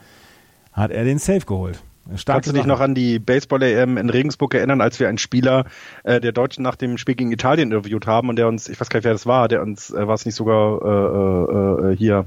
hat 0.74 0.92
er 0.92 1.04
den 1.04 1.20
Safe 1.20 1.46
geholt. 1.46 1.82
Kannst 2.26 2.50
du 2.50 2.54
dich 2.54 2.66
noch 2.66 2.80
an 2.80 2.96
die 2.96 3.20
Baseball-EM 3.20 3.98
in 3.98 4.10
Regensburg 4.10 4.54
erinnern, 4.54 4.80
als 4.80 5.00
wir 5.00 5.10
einen 5.10 5.18
Spieler 5.18 5.66
äh, 6.04 6.22
der 6.22 6.32
Deutschen 6.32 6.64
nach 6.64 6.76
dem 6.76 6.98
Spiel 6.98 7.16
gegen 7.16 7.32
Italien 7.32 7.72
interviewt 7.72 8.08
haben 8.08 8.30
und 8.30 8.38
der 8.38 8.48
uns, 8.48 8.70
ich 8.70 8.80
weiß 8.80 8.90
gar 8.90 9.00
nicht, 9.00 9.06
wer 9.06 9.12
das 9.12 9.26
war, 9.26 9.48
der 9.48 9.62
uns, 9.62 9.92
äh, 9.92 10.08
war 10.08 10.16
es 10.16 10.26
nicht 10.26 10.36
sogar 10.36 10.82
äh, 10.82 11.88
äh, 11.90 11.92
äh 11.92 11.98
hier, 11.98 12.26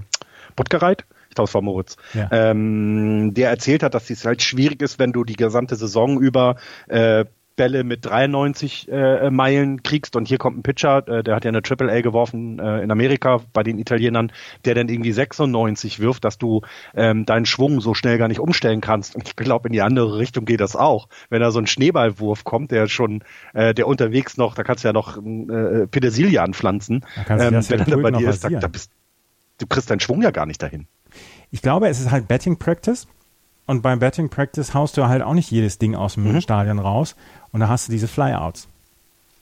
Buttgereit? 0.55 1.06
Ich 1.31 1.36
glaube, 1.36 1.48
es 1.48 1.55
war 1.55 1.62
Moritz. 1.62 1.97
Ja. 2.12 2.28
Ähm, 2.32 3.32
der 3.35 3.51
erzählt 3.51 3.82
hat, 3.85 3.94
dass 3.94 4.10
es 4.10 4.24
halt 4.24 4.43
schwierig 4.43 4.82
ist, 4.82 4.98
wenn 4.98 5.12
du 5.12 5.24
die 5.24 5.36
gesamte 5.36 5.77
Saison 5.77 6.20
über 6.20 6.56
äh, 6.89 7.24
Bälle 7.60 7.84
mit 7.84 8.06
93 8.06 8.88
äh, 8.90 9.30
Meilen 9.30 9.82
kriegst 9.82 10.16
und 10.16 10.26
hier 10.26 10.38
kommt 10.38 10.56
ein 10.56 10.62
Pitcher, 10.62 11.06
äh, 11.06 11.22
der 11.22 11.36
hat 11.36 11.44
ja 11.44 11.50
eine 11.50 11.60
Triple 11.60 11.92
A 11.92 12.00
geworfen 12.00 12.58
äh, 12.58 12.80
in 12.80 12.90
Amerika 12.90 13.42
bei 13.52 13.62
den 13.62 13.78
Italienern, 13.78 14.32
der 14.64 14.74
dann 14.74 14.88
irgendwie 14.88 15.12
96 15.12 16.00
wirft, 16.00 16.24
dass 16.24 16.38
du 16.38 16.62
ähm, 16.94 17.26
deinen 17.26 17.44
Schwung 17.44 17.82
so 17.82 17.92
schnell 17.92 18.16
gar 18.16 18.28
nicht 18.28 18.40
umstellen 18.40 18.80
kannst. 18.80 19.14
Und 19.14 19.28
ich 19.28 19.36
glaube, 19.36 19.68
in 19.68 19.74
die 19.74 19.82
andere 19.82 20.16
Richtung 20.16 20.46
geht 20.46 20.62
das 20.62 20.74
auch. 20.74 21.08
Wenn 21.28 21.42
da 21.42 21.50
so 21.50 21.58
ein 21.58 21.66
Schneeballwurf 21.66 22.44
kommt, 22.44 22.70
der 22.70 22.88
schon, 22.88 23.24
äh, 23.52 23.74
der 23.74 23.86
unterwegs 23.86 24.38
noch, 24.38 24.54
da 24.54 24.62
kannst 24.62 24.82
du 24.82 24.88
ja 24.88 24.94
noch 24.94 25.18
äh, 25.18 25.86
Petersilie 25.86 26.40
anpflanzen, 26.40 27.04
ähm, 27.28 27.38
wenn 27.68 27.80
er 27.80 27.98
bei 27.98 28.10
dir 28.10 28.30
ist, 28.30 28.42
da, 28.42 28.48
da 28.48 28.68
bist, 28.68 28.90
du 29.58 29.66
kriegst 29.66 29.90
deinen 29.90 30.00
Schwung 30.00 30.22
ja 30.22 30.30
gar 30.30 30.46
nicht 30.46 30.62
dahin. 30.62 30.86
Ich 31.50 31.60
glaube, 31.60 31.88
es 31.88 32.00
ist 32.00 32.10
halt 32.10 32.26
Betting 32.26 32.58
Practice. 32.58 33.06
Und 33.70 33.82
beim 33.82 34.00
Betting 34.00 34.30
Practice 34.30 34.74
haust 34.74 34.96
du 34.96 35.06
halt 35.06 35.22
auch 35.22 35.32
nicht 35.32 35.52
jedes 35.52 35.78
Ding 35.78 35.94
aus 35.94 36.14
dem 36.14 36.24
mhm. 36.24 36.40
Stadion 36.40 36.80
raus. 36.80 37.14
Und 37.52 37.60
da 37.60 37.68
hast 37.68 37.89
du 37.89 37.93
diese 37.93 38.09
Flyouts. 38.09 38.68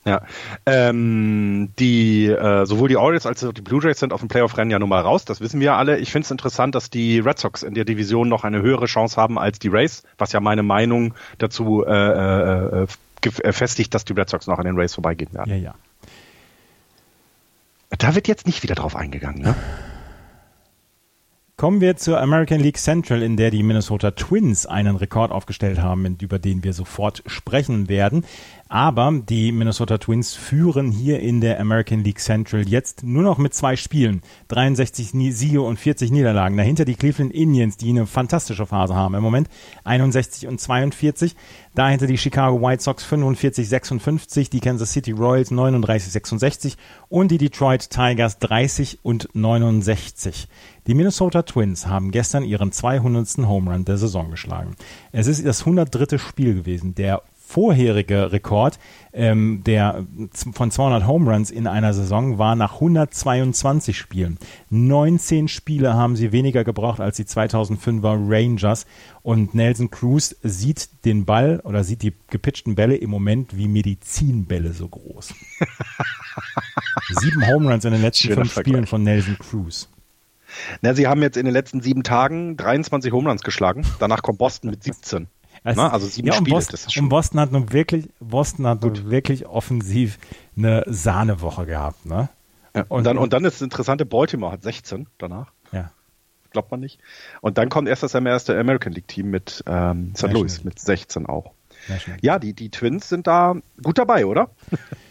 Ja, 0.05 0.21
ähm, 0.65 1.73
die 1.77 2.27
äh, 2.27 2.65
sowohl 2.65 2.87
die 2.87 2.95
Orioles 2.95 3.25
als 3.25 3.43
auch 3.43 3.51
die 3.51 3.61
Blue 3.61 3.83
Jays 3.83 3.99
sind 3.99 4.13
auf 4.13 4.21
dem 4.21 4.29
Playoff-Rennen 4.29 4.71
ja 4.71 4.79
nun 4.79 4.87
mal 4.87 5.01
raus. 5.01 5.25
Das 5.25 5.41
wissen 5.41 5.59
wir 5.59 5.67
ja 5.67 5.77
alle. 5.77 5.97
Ich 5.97 6.11
finde 6.11 6.25
es 6.25 6.31
interessant, 6.31 6.73
dass 6.73 6.89
die 6.89 7.19
Red 7.19 7.37
Sox 7.37 7.63
in 7.63 7.73
der 7.73 7.83
Division 7.83 8.29
noch 8.29 8.45
eine 8.45 8.61
höhere 8.61 8.85
Chance 8.85 9.17
haben 9.17 9.37
als 9.37 9.59
die 9.59 9.67
Rays, 9.67 10.03
was 10.17 10.31
ja 10.31 10.39
meine 10.39 10.63
Meinung 10.63 11.13
dazu 11.37 11.85
äh, 11.85 11.91
äh, 11.91 12.87
äh 13.43 13.51
festigt, 13.51 13.93
dass 13.93 14.05
die 14.05 14.13
Red 14.13 14.29
Sox 14.29 14.47
noch 14.47 14.57
an 14.57 14.65
den 14.65 14.77
Rays 14.77 14.93
vorbeigehen 14.93 15.33
werden. 15.33 15.49
Ja, 15.49 15.57
ja. 15.57 15.75
Da 17.97 18.15
wird 18.15 18.27
jetzt 18.27 18.47
nicht 18.47 18.63
wieder 18.63 18.75
drauf 18.75 18.95
eingegangen, 18.95 19.41
ne? 19.41 19.55
Kommen 21.59 21.81
wir 21.81 21.97
zur 21.97 22.21
American 22.21 22.61
League 22.61 22.77
Central, 22.77 23.21
in 23.21 23.35
der 23.35 23.51
die 23.51 23.63
Minnesota 23.63 24.11
Twins 24.11 24.65
einen 24.65 24.95
Rekord 24.95 25.29
aufgestellt 25.29 25.81
haben, 25.81 26.15
über 26.21 26.39
den 26.39 26.63
wir 26.63 26.71
sofort 26.71 27.21
sprechen 27.25 27.89
werden. 27.89 28.23
Aber 28.71 29.11
die 29.27 29.51
Minnesota 29.51 29.97
Twins 29.97 30.35
führen 30.35 30.91
hier 30.91 31.19
in 31.21 31.41
der 31.41 31.59
American 31.59 32.03
League 32.03 32.19
Central 32.19 32.69
jetzt 32.69 33.01
nur 33.01 33.23
noch 33.23 33.39
mit 33.39 33.55
zwei 33.55 33.75
Spielen. 33.75 34.21
63 34.49 35.09
Siege 35.35 35.63
und 35.63 35.79
40 35.79 36.11
Niederlagen. 36.11 36.55
Dahinter 36.55 36.85
die 36.85 36.93
Cleveland 36.93 37.33
Indians, 37.33 37.77
die 37.77 37.89
eine 37.89 38.05
fantastische 38.05 38.67
Phase 38.67 38.93
haben 38.93 39.15
im 39.15 39.23
Moment. 39.23 39.49
61 39.85 40.47
und 40.47 40.61
42. 40.61 41.35
Dahinter 41.73 42.05
die 42.05 42.19
Chicago 42.19 42.61
White 42.61 42.83
Sox 42.83 43.03
45, 43.05 43.67
56. 43.67 44.51
Die 44.51 44.59
Kansas 44.59 44.93
City 44.93 45.13
Royals 45.13 45.49
39, 45.49 46.11
66. 46.11 46.77
Und 47.07 47.31
die 47.31 47.39
Detroit 47.39 47.89
Tigers 47.89 48.37
30 48.37 48.99
und 49.01 49.29
69. 49.33 50.47
Die 50.85 50.93
Minnesota 50.93 51.41
Twins 51.41 51.87
haben 51.87 52.11
gestern 52.11 52.43
ihren 52.43 52.71
200. 52.71 53.47
Home 53.47 53.71
Run 53.71 53.85
der 53.85 53.97
Saison 53.97 54.29
geschlagen. 54.29 54.75
Es 55.11 55.25
ist 55.25 55.43
das 55.43 55.61
103. 55.61 56.19
Spiel 56.19 56.53
gewesen. 56.53 56.93
Der 56.93 57.23
vorherige 57.49 58.31
Rekord 58.31 58.77
ähm, 59.11 59.63
der 59.65 60.05
von 60.53 60.69
200 60.69 61.07
Home 61.07 61.31
Runs 61.31 61.49
in 61.49 61.65
einer 61.65 61.93
Saison 61.95 62.37
war 62.37 62.55
nach 62.55 62.75
122 62.75 63.97
Spielen. 63.97 64.37
19 64.69 65.47
Spiele 65.47 65.95
haben 65.95 66.15
sie 66.15 66.31
weniger 66.31 66.63
gebraucht 66.63 66.99
als 66.99 67.17
die 67.17 67.23
2005er 67.23 68.17
Rangers 68.29 68.85
und 69.23 69.55
Nelson 69.55 69.89
Cruz 69.89 70.35
sieht 70.43 71.05
den 71.05 71.25
Ball 71.25 71.59
oder 71.63 71.83
sieht 71.83 72.03
die 72.03 72.13
gepitchten 72.29 72.75
Bälle 72.75 72.95
im 72.97 73.09
Moment 73.09 73.57
wie 73.57 73.67
Medizinbälle 73.67 74.71
so 74.73 74.87
groß. 74.87 75.33
Sieben 77.09 77.47
Home 77.47 77.71
Runs 77.71 77.83
in 77.83 77.93
den 77.93 78.01
letzten 78.01 78.27
Schöner 78.27 78.41
fünf 78.41 78.53
Vergleich. 78.53 78.73
Spielen 78.73 78.85
von 78.85 79.01
Nelson 79.03 79.37
Cruz. 79.39 79.89
Na, 80.81 80.93
sie 80.93 81.07
haben 81.07 81.23
jetzt 81.23 81.37
in 81.37 81.45
den 81.45 81.53
letzten 81.53 81.81
sieben 81.81 82.03
Tagen 82.03 82.57
23 82.57 83.11
Home 83.11 83.27
Runs 83.27 83.41
geschlagen. 83.41 83.85
Danach 83.99 84.21
kommt 84.21 84.37
Boston 84.37 84.69
mit 84.69 84.83
17. 84.83 85.27
Also, 85.63 85.81
Na, 85.81 85.89
also 85.91 86.07
sieben 86.07 86.27
ja, 86.27 86.33
Spiele. 86.33 86.55
Boston, 86.55 86.71
das 86.71 86.81
ist 86.85 86.93
schon 86.93 87.03
und 87.03 87.09
Boston 87.09 87.39
hat 87.39 87.51
nun 87.51 87.71
wirklich, 87.73 88.09
Boston 88.19 88.67
hat 88.67 88.81
nun 88.81 89.09
wirklich 89.09 89.45
offensiv 89.45 90.17
eine 90.57 90.83
Sahnewoche 90.87 91.65
gehabt. 91.65 92.05
Ne? 92.05 92.29
Ja, 92.75 92.85
und, 92.87 93.03
dann, 93.03 93.17
und 93.17 93.33
dann 93.33 93.43
ist 93.45 93.55
das 93.55 93.61
interessante, 93.61 94.05
Baltimore 94.05 94.51
hat 94.51 94.63
16 94.63 95.07
danach. 95.17 95.51
Ja. 95.71 95.91
Glaubt 96.51 96.71
man 96.71 96.79
nicht. 96.79 96.99
Und 97.41 97.57
dann 97.57 97.69
kommt 97.69 97.87
erst 97.87 98.03
das 98.03 98.15
erste 98.15 98.57
American 98.57 98.93
League 98.93 99.07
Team 99.07 99.29
mit 99.29 99.63
ähm, 99.67 100.13
St. 100.15 100.31
Louis 100.31 100.63
mit 100.63 100.79
16 100.79 101.25
auch. 101.25 101.51
Ja, 102.21 102.39
die, 102.39 102.53
die 102.53 102.69
Twins 102.69 103.09
sind 103.09 103.27
da 103.27 103.55
gut 103.81 103.97
dabei, 103.97 104.25
oder? 104.25 104.49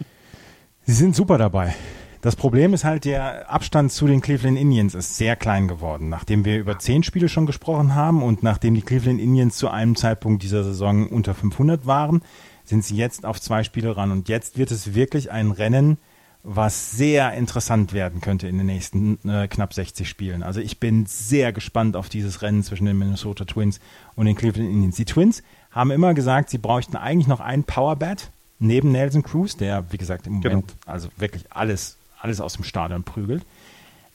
Sie 0.85 0.95
sind 0.95 1.15
super 1.15 1.39
dabei. 1.39 1.75
Das 2.21 2.35
Problem 2.35 2.75
ist 2.75 2.85
halt, 2.85 3.05
der 3.05 3.51
Abstand 3.51 3.93
zu 3.93 4.07
den 4.07 4.21
Cleveland 4.21 4.59
Indians 4.59 4.95
ist 4.95 5.17
sehr 5.17 5.37
klein 5.37 5.69
geworden. 5.69 6.09
Nachdem 6.09 6.45
wir 6.45 6.59
über 6.59 6.79
zehn 6.79 7.05
Spiele 7.05 7.29
schon 7.29 7.47
gesprochen 7.47 7.95
haben 7.95 8.23
und 8.23 8.43
nachdem 8.43 8.75
die 8.75 8.83
Cleveland 8.83 9.21
Indians 9.21 9.57
zu 9.57 9.69
einem 9.69 9.95
Zeitpunkt 9.95 10.43
dieser 10.43 10.65
Saison 10.65 11.09
unter 11.09 11.35
500 11.35 11.87
waren, 11.87 12.23
sind 12.65 12.85
sie 12.85 12.97
jetzt 12.97 13.25
auf 13.25 13.41
zwei 13.41 13.63
Spiele 13.63 13.97
ran. 13.97 14.11
Und 14.11 14.29
jetzt 14.29 14.59
wird 14.59 14.73
es 14.73 14.95
wirklich 14.95 15.31
ein 15.31 15.53
Rennen, 15.53 15.99
was 16.43 16.91
sehr 16.93 17.33
interessant 17.35 17.93
werden 17.93 18.21
könnte 18.21 18.49
in 18.49 18.59
den 18.59 18.67
nächsten 18.67 19.19
äh, 19.29 19.49
knapp 19.49 19.75
60 19.75 20.09
Spielen. 20.09 20.43
Also 20.43 20.61
ich 20.61 20.81
bin 20.81 21.07
sehr 21.07 21.53
gespannt 21.53 21.97
auf 21.97 22.09
dieses 22.09 22.43
Rennen 22.43 22.63
zwischen 22.63 22.87
den 22.87 22.99
Minnesota 22.99 23.45
Twins 23.45 23.81
und 24.17 24.27
den 24.27 24.37
Cleveland 24.37 24.71
Indians. 24.71 24.97
Die 24.97 25.05
Twins 25.05 25.43
haben 25.71 25.91
immer 25.91 26.15
gesagt, 26.15 26.51
sie 26.51 26.59
bräuchten 26.59 26.97
eigentlich 26.97 27.29
noch 27.29 27.41
einen 27.41 27.65
Powerbat 27.65 28.31
neben 28.59 28.93
Nelson 28.93 29.23
Cruz, 29.23 29.57
der, 29.57 29.93
wie 29.93 29.99
gesagt, 29.99 30.27
im 30.27 30.35
Moment 30.35 30.69
genau. 30.69 30.81
also 30.87 31.09
wirklich 31.17 31.45
alles 31.51 31.97
alles 32.21 32.41
aus 32.41 32.55
dem 32.55 32.65
Stadion 32.65 33.05
prügelt. 33.05 33.45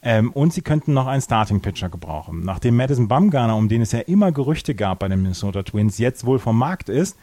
Ähm, 0.02 0.32
und 0.32 0.54
sie 0.54 0.62
könnten 0.62 0.94
noch 0.94 1.08
einen 1.08 1.22
Starting-Pitcher 1.22 1.90
gebrauchen. 1.90 2.44
Nachdem 2.44 2.76
Madison 2.76 3.08
Bumgarner, 3.08 3.56
um 3.56 3.70
den 3.70 3.82
es 3.82 3.94
ja 3.94 4.00
immer 4.00 4.32
Gerüchte 4.34 4.76
gab 4.76 5.00
bei 5.00 5.08
den 5.08 5.22
Minnesota 5.22 5.64
Twins, 5.64 5.98
jetzt 5.98 6.26
wohl 6.26 6.40
vom 6.40 6.58
Markt 6.58 6.90
ist, 6.90 7.18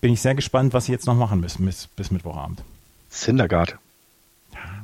bin 0.00 0.12
ich 0.12 0.22
sehr 0.22 0.34
gespannt, 0.34 0.72
was 0.72 0.86
sie 0.86 0.92
jetzt 0.92 1.06
noch 1.06 1.16
machen 1.16 1.40
müssen 1.40 1.66
bis, 1.66 1.86
bis 1.88 2.10
Mittwochabend. 2.10 2.62
Syndergaard. 3.10 3.78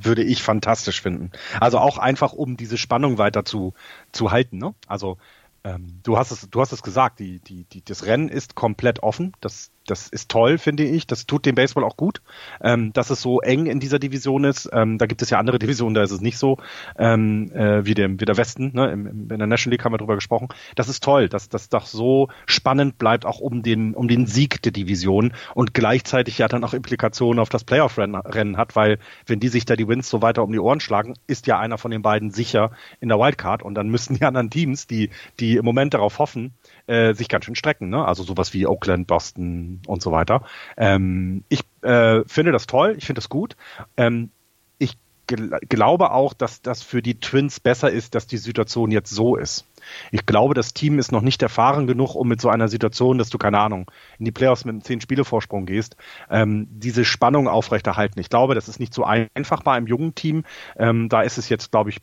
Würde 0.03 0.23
ich 0.23 0.43
fantastisch 0.43 1.01
finden. 1.01 1.31
Also 1.61 1.79
auch 1.79 1.99
einfach, 1.99 2.33
um 2.33 2.57
diese 2.57 2.77
Spannung 2.77 3.19
weiter 3.19 3.45
zu, 3.45 3.75
zu 4.13 4.31
halten. 4.31 4.59
Ne? 4.59 4.75
Also 4.87 5.17
ähm, 5.65 6.01
du 6.03 6.17
hast 6.17 6.31
es, 6.31 6.49
du 6.51 6.61
hast 6.61 6.73
es 6.73 6.83
gesagt, 6.83 7.21
die, 7.21 7.39
die, 7.41 7.65
die, 7.65 7.85
das 7.85 8.07
Rennen 8.07 8.29
ist 8.29 8.55
komplett 8.55 9.03
offen. 9.03 9.33
Das, 9.41 9.71
das 9.91 10.09
ist 10.09 10.31
toll, 10.31 10.59
finde 10.59 10.85
ich. 10.85 11.07
Das 11.07 11.27
tut 11.27 11.47
dem 11.47 11.55
Baseball 11.55 11.85
auch 11.85 11.97
gut, 11.97 12.23
ähm, 12.63 12.93
dass 12.93 13.11
es 13.11 13.21
so 13.21 13.41
eng 13.41 13.67
in 13.67 13.81
dieser 13.81 13.99
Division 13.99 14.45
ist. 14.45 14.69
Ähm, 14.73 14.99
da 14.99 15.07
gibt 15.07 15.23
es 15.23 15.31
ja 15.31 15.39
andere 15.39 15.59
Divisionen, 15.59 15.95
da 15.95 16.03
ist 16.03 16.13
es 16.13 16.21
nicht 16.21 16.39
so 16.39 16.59
ähm, 16.99 17.51
äh, 17.53 17.85
wie, 17.85 17.95
dem, 17.95 18.21
wie 18.21 18.25
der 18.25 18.37
Westen. 18.37 18.71
Ne? 18.75 18.91
Im, 18.93 19.07
im, 19.07 19.31
in 19.31 19.39
der 19.39 19.47
National 19.47 19.73
League 19.73 19.85
haben 19.85 19.93
wir 19.93 19.99
drüber 19.99 20.15
gesprochen. 20.15 20.49
Das 20.77 20.89
ist 20.89 21.03
toll, 21.03 21.29
dass 21.29 21.49
das 21.49 21.69
doch 21.69 21.87
so 21.87 22.29
spannend 22.47 22.99
bleibt, 22.99 23.27
auch 23.27 23.41
um 23.41 23.63
den, 23.63 23.95
um 23.95 24.09
den 24.09 24.27
Sieg 24.27 24.63
der 24.63 24.73
Division 24.73 25.33
und 25.55 25.75
gleichzeitig 25.75 26.39
ja 26.39 26.49
dann 26.49 26.65
auch 26.65 26.75
Implikationen 26.75 27.41
auf 27.41 27.49
das 27.49 27.65
Playoff-Rennen 27.65 28.57
hat, 28.57 28.77
weil 28.77 28.99
wenn 29.27 29.41
die 29.41 29.49
sich 29.49 29.65
da 29.65 29.77
die 29.77 29.89
Wins 29.89 30.09
so 30.09 30.23
weiter 30.23 30.43
um 30.45 30.53
die 30.53 30.61
Ohren 30.61 30.81
schlagen, 30.81 31.15
ist 31.27 31.47
ja 31.47 31.59
einer 31.59 31.79
von 31.79 31.91
den 31.91 32.03
beiden 32.03 32.31
sicher 32.31 32.71
in 33.01 33.09
der 33.09 33.19
Wildcard 33.19 33.63
und 33.63 33.75
dann 33.75 33.89
müssen 33.89 34.15
die 34.15 34.25
anderen 34.25 34.51
Teams, 34.51 34.87
die, 34.87 35.11
die 35.41 35.57
im 35.57 35.65
Moment 35.65 35.95
darauf 35.95 36.19
hoffen, 36.19 36.55
äh, 36.91 37.15
sich 37.15 37.29
ganz 37.29 37.45
schön 37.45 37.55
strecken. 37.55 37.89
Ne? 37.89 38.05
Also 38.05 38.25
sowas 38.25 38.53
wie 38.53 38.67
Oakland, 38.67 39.07
Boston 39.07 39.81
und 39.87 40.03
so 40.03 40.11
weiter. 40.11 40.43
Ähm, 40.77 41.45
ich 41.49 41.61
äh, 41.83 42.23
finde 42.27 42.53
das 42.53 42.67
toll, 42.67 42.95
ich 42.99 43.07
finde 43.07 43.21
das 43.21 43.29
gut. 43.29 43.57
Ähm, 43.97 44.31
ich 44.79 44.99
gl 45.29 45.51
glaube 45.69 46.11
auch, 46.11 46.35
dass 46.35 46.63
das 46.63 46.83
für 46.83 47.01
die 47.01 47.21
Twins 47.21 47.61
besser 47.61 47.91
ist, 47.91 48.17
dass 48.17 48.27
die 48.27 48.39
Situation 48.39 48.91
jetzt 48.91 49.11
so 49.11 49.37
ist. 49.37 49.67
Ich 50.11 50.27
glaube, 50.27 50.55
das 50.55 50.75
Team 50.75 50.99
ist 50.99 51.13
noch 51.13 51.23
nicht 51.23 51.41
erfahren 51.43 51.87
genug, 51.87 52.17
um 52.17 52.27
mit 52.27 52.41
so 52.41 52.49
einer 52.49 52.67
Situation, 52.67 53.19
dass 53.19 53.31
du, 53.31 53.39
keine 53.39 53.61
Ahnung, 53.61 53.89
in 54.19 54.25
die 54.25 54.33
Playoffs 54.33 54.65
mit 54.65 54.73
einem 54.73 54.83
zehn 54.83 55.01
Spiele 55.01 55.25
Vorsprung 55.25 55.67
gehst, 55.67 55.97
ähm, 56.29 56.67
diese 56.71 57.05
Spannung 57.05 57.47
aufrechterhalten. 57.47 58.19
Ich 58.19 58.31
glaube, 58.31 58.57
das 58.57 58.69
ist 58.69 58.81
nicht 58.81 58.93
so 58.93 59.05
einfach 59.05 59.63
bei 59.63 59.75
einem 59.75 59.87
jungen 59.87 60.17
Team. 60.17 60.45
Ähm, 60.77 61.09
da 61.09 61.23
ist 61.23 61.39
es 61.39 61.49
jetzt, 61.49 61.71
glaube 61.71 61.91
ich, 61.91 61.99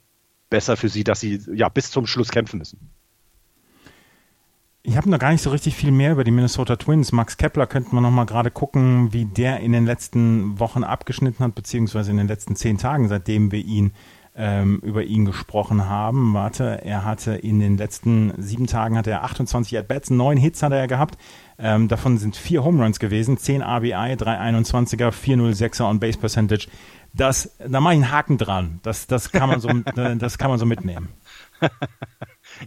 besser 0.50 0.78
für 0.78 0.88
sie, 0.88 1.04
dass 1.04 1.20
sie 1.20 1.42
ja 1.54 1.68
bis 1.68 1.92
zum 1.92 2.08
Schluss 2.08 2.30
kämpfen 2.30 2.58
müssen. 2.58 2.90
Ich 4.88 4.96
habe 4.96 5.10
noch 5.10 5.20
gar 5.20 5.32
nicht 5.34 5.42
so 5.42 5.50
richtig 5.50 5.76
viel 5.76 5.92
mehr 5.92 6.14
über 6.14 6.24
die 6.24 6.32
Minnesota 6.32 6.78
Twins. 6.78 7.12
Max 7.12 7.36
Kepler 7.36 7.68
könnten 7.68 7.94
wir 7.94 8.00
noch 8.00 8.10
mal 8.10 8.24
gerade 8.24 8.50
gucken, 8.50 9.12
wie 9.12 9.26
der 9.26 9.60
in 9.60 9.74
den 9.74 9.86
letzten 9.86 10.62
Wochen 10.62 10.86
abgeschnitten 10.86 11.44
hat, 11.44 11.56
beziehungsweise 11.56 12.12
in 12.12 12.16
den 12.16 12.30
letzten 12.30 12.56
zehn 12.56 12.78
Tagen, 12.78 13.10
seitdem 13.10 13.52
wir 13.52 13.60
ihn 13.60 13.92
ähm, 14.34 14.80
über 14.80 15.04
ihn 15.04 15.26
gesprochen 15.26 15.90
haben. 15.90 16.34
Warte, 16.34 16.86
er 16.86 17.04
hatte 17.04 17.34
in 17.36 17.60
den 17.60 17.76
letzten 17.76 18.32
sieben 18.42 18.66
Tagen 18.66 18.98
hatte 18.98 19.12
er 19.12 19.26
28 19.26 19.78
At-Bats, 19.78 20.10
neun 20.10 20.38
Hits 20.38 20.64
hat 20.64 20.72
er 20.72 20.88
gehabt. 20.88 21.18
Ähm, 21.60 21.90
davon 21.90 22.18
sind 22.18 22.38
vier 22.38 22.64
Home 22.64 22.82
Runs 22.82 23.00
gewesen, 23.00 23.38
10 23.38 23.62
RBI, 23.62 24.16
3 24.16 24.40
21er, 24.40 25.12
406er 25.12 25.84
on 25.84 26.00
Base 26.00 26.18
Percentage. 26.18 26.70
Das, 27.14 27.58
da 27.60 27.82
mache 27.82 27.96
ich 27.96 28.04
einen 28.04 28.12
Haken 28.14 28.38
dran. 28.38 28.80
Das, 28.84 29.06
das 29.06 29.34
kann 29.34 29.50
man 29.50 29.60
so, 29.60 29.68
das 30.18 30.38
kann 30.38 30.50
man 30.50 30.60
so 30.60 30.66
mitnehmen. 30.66 31.10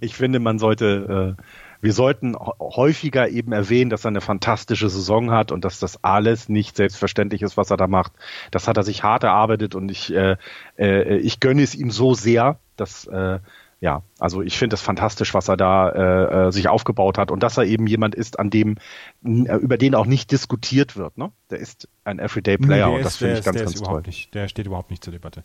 Ich 0.03 0.17
finde, 0.17 0.39
man 0.39 0.59
sollte 0.59 1.37
äh 1.39 1.43
wir 1.81 1.93
sollten 1.93 2.37
häufiger 2.37 3.29
eben 3.29 3.53
erwähnen, 3.53 3.91
dass 3.91 4.05
er 4.05 4.09
eine 4.09 4.21
fantastische 4.21 4.89
Saison 4.89 5.31
hat 5.31 5.53
und 5.53 5.65
dass 5.65 5.79
das 5.79 6.03
alles 6.05 6.49
nicht 6.49 6.77
selbstverständlich 6.77 7.43
ist, 7.43 7.57
was 7.57 7.71
er 7.71 7.77
da 7.77 7.87
macht. 7.87 8.13
Das 8.51 8.69
hat 8.69 8.77
er 8.77 8.83
sich 8.83 9.03
hart 9.03 9.25
erarbeitet 9.25 9.75
und 9.75 9.91
ich, 9.91 10.13
äh, 10.13 10.37
äh, 10.79 11.17
ich 11.19 11.41
gönne 11.41 11.63
es 11.63 11.75
ihm 11.75 11.91
so 11.91 12.15
sehr, 12.15 12.59
dass 12.77 13.07
äh, 13.07 13.39
ja, 13.81 14.03
also 14.19 14.43
ich 14.43 14.59
finde 14.59 14.75
es 14.75 14.83
fantastisch, 14.83 15.33
was 15.33 15.49
er 15.49 15.57
da 15.57 15.89
äh, 15.89 16.49
äh, 16.49 16.53
sich 16.53 16.69
aufgebaut 16.69 17.17
hat 17.17 17.31
und 17.31 17.43
dass 17.43 17.57
er 17.57 17.65
eben 17.65 17.87
jemand 17.87 18.15
ist, 18.15 18.39
an 18.39 18.51
dem 18.51 18.77
äh, 19.25 19.57
über 19.57 19.79
den 19.79 19.95
auch 19.95 20.05
nicht 20.05 20.31
diskutiert 20.31 20.97
wird. 20.97 21.17
Ne? 21.17 21.33
Der 21.49 21.61
ist 21.61 21.89
ein 22.05 22.19
Everyday 22.19 22.59
Player 22.59 22.89
nee, 22.89 22.97
und 22.97 23.05
das 23.05 23.17
finde 23.17 23.39
ich 23.39 23.45
ganz, 23.45 23.59
ganz 23.59 23.81
toll. 23.81 24.03
Nicht, 24.05 24.35
der 24.35 24.49
steht 24.49 24.67
überhaupt 24.67 24.91
nicht 24.91 25.03
zur 25.03 25.13
Debatte. 25.13 25.45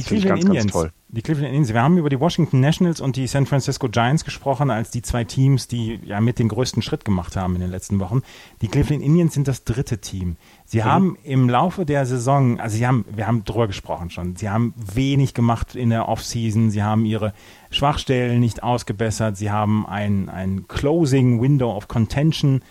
Die 0.00 0.06
Cleveland 0.06 0.42
ganz, 0.42 0.44
Indians. 0.44 0.72
Ganz 0.72 0.92
die 1.12 1.22
Cleveland 1.22 1.48
Indians. 1.48 1.72
Wir 1.72 1.82
haben 1.82 1.98
über 1.98 2.08
die 2.08 2.20
Washington 2.20 2.60
Nationals 2.60 3.00
und 3.00 3.16
die 3.16 3.26
San 3.26 3.44
Francisco 3.44 3.88
Giants 3.88 4.24
gesprochen, 4.24 4.70
als 4.70 4.90
die 4.90 5.02
zwei 5.02 5.24
Teams, 5.24 5.66
die 5.66 5.98
ja 6.04 6.20
mit 6.20 6.38
den 6.38 6.48
größten 6.48 6.82
Schritt 6.82 7.04
gemacht 7.04 7.36
haben 7.36 7.54
in 7.56 7.60
den 7.60 7.70
letzten 7.70 7.98
Wochen. 7.98 8.22
Die 8.62 8.68
Cleveland 8.68 9.02
Indians 9.02 9.34
sind 9.34 9.48
das 9.48 9.64
dritte 9.64 9.98
Team. 9.98 10.36
Sie 10.64 10.78
mhm. 10.78 10.84
haben 10.84 11.18
im 11.24 11.48
Laufe 11.48 11.84
der 11.84 12.06
Saison, 12.06 12.60
also 12.60 12.76
sie 12.76 12.86
haben, 12.86 13.04
wir 13.12 13.26
haben 13.26 13.44
drüber 13.44 13.66
gesprochen 13.66 14.10
schon, 14.10 14.36
sie 14.36 14.48
haben 14.48 14.72
wenig 14.76 15.34
gemacht 15.34 15.74
in 15.74 15.90
der 15.90 16.08
Offseason, 16.08 16.70
sie 16.70 16.82
haben 16.82 17.04
ihre 17.04 17.34
Schwachstellen 17.70 18.38
nicht 18.38 18.62
ausgebessert, 18.62 19.36
sie 19.36 19.50
haben 19.50 19.86
ein, 19.86 20.28
ein 20.28 20.68
Closing 20.68 21.40
Window 21.40 21.76
of 21.76 21.88
Contention 21.88 22.62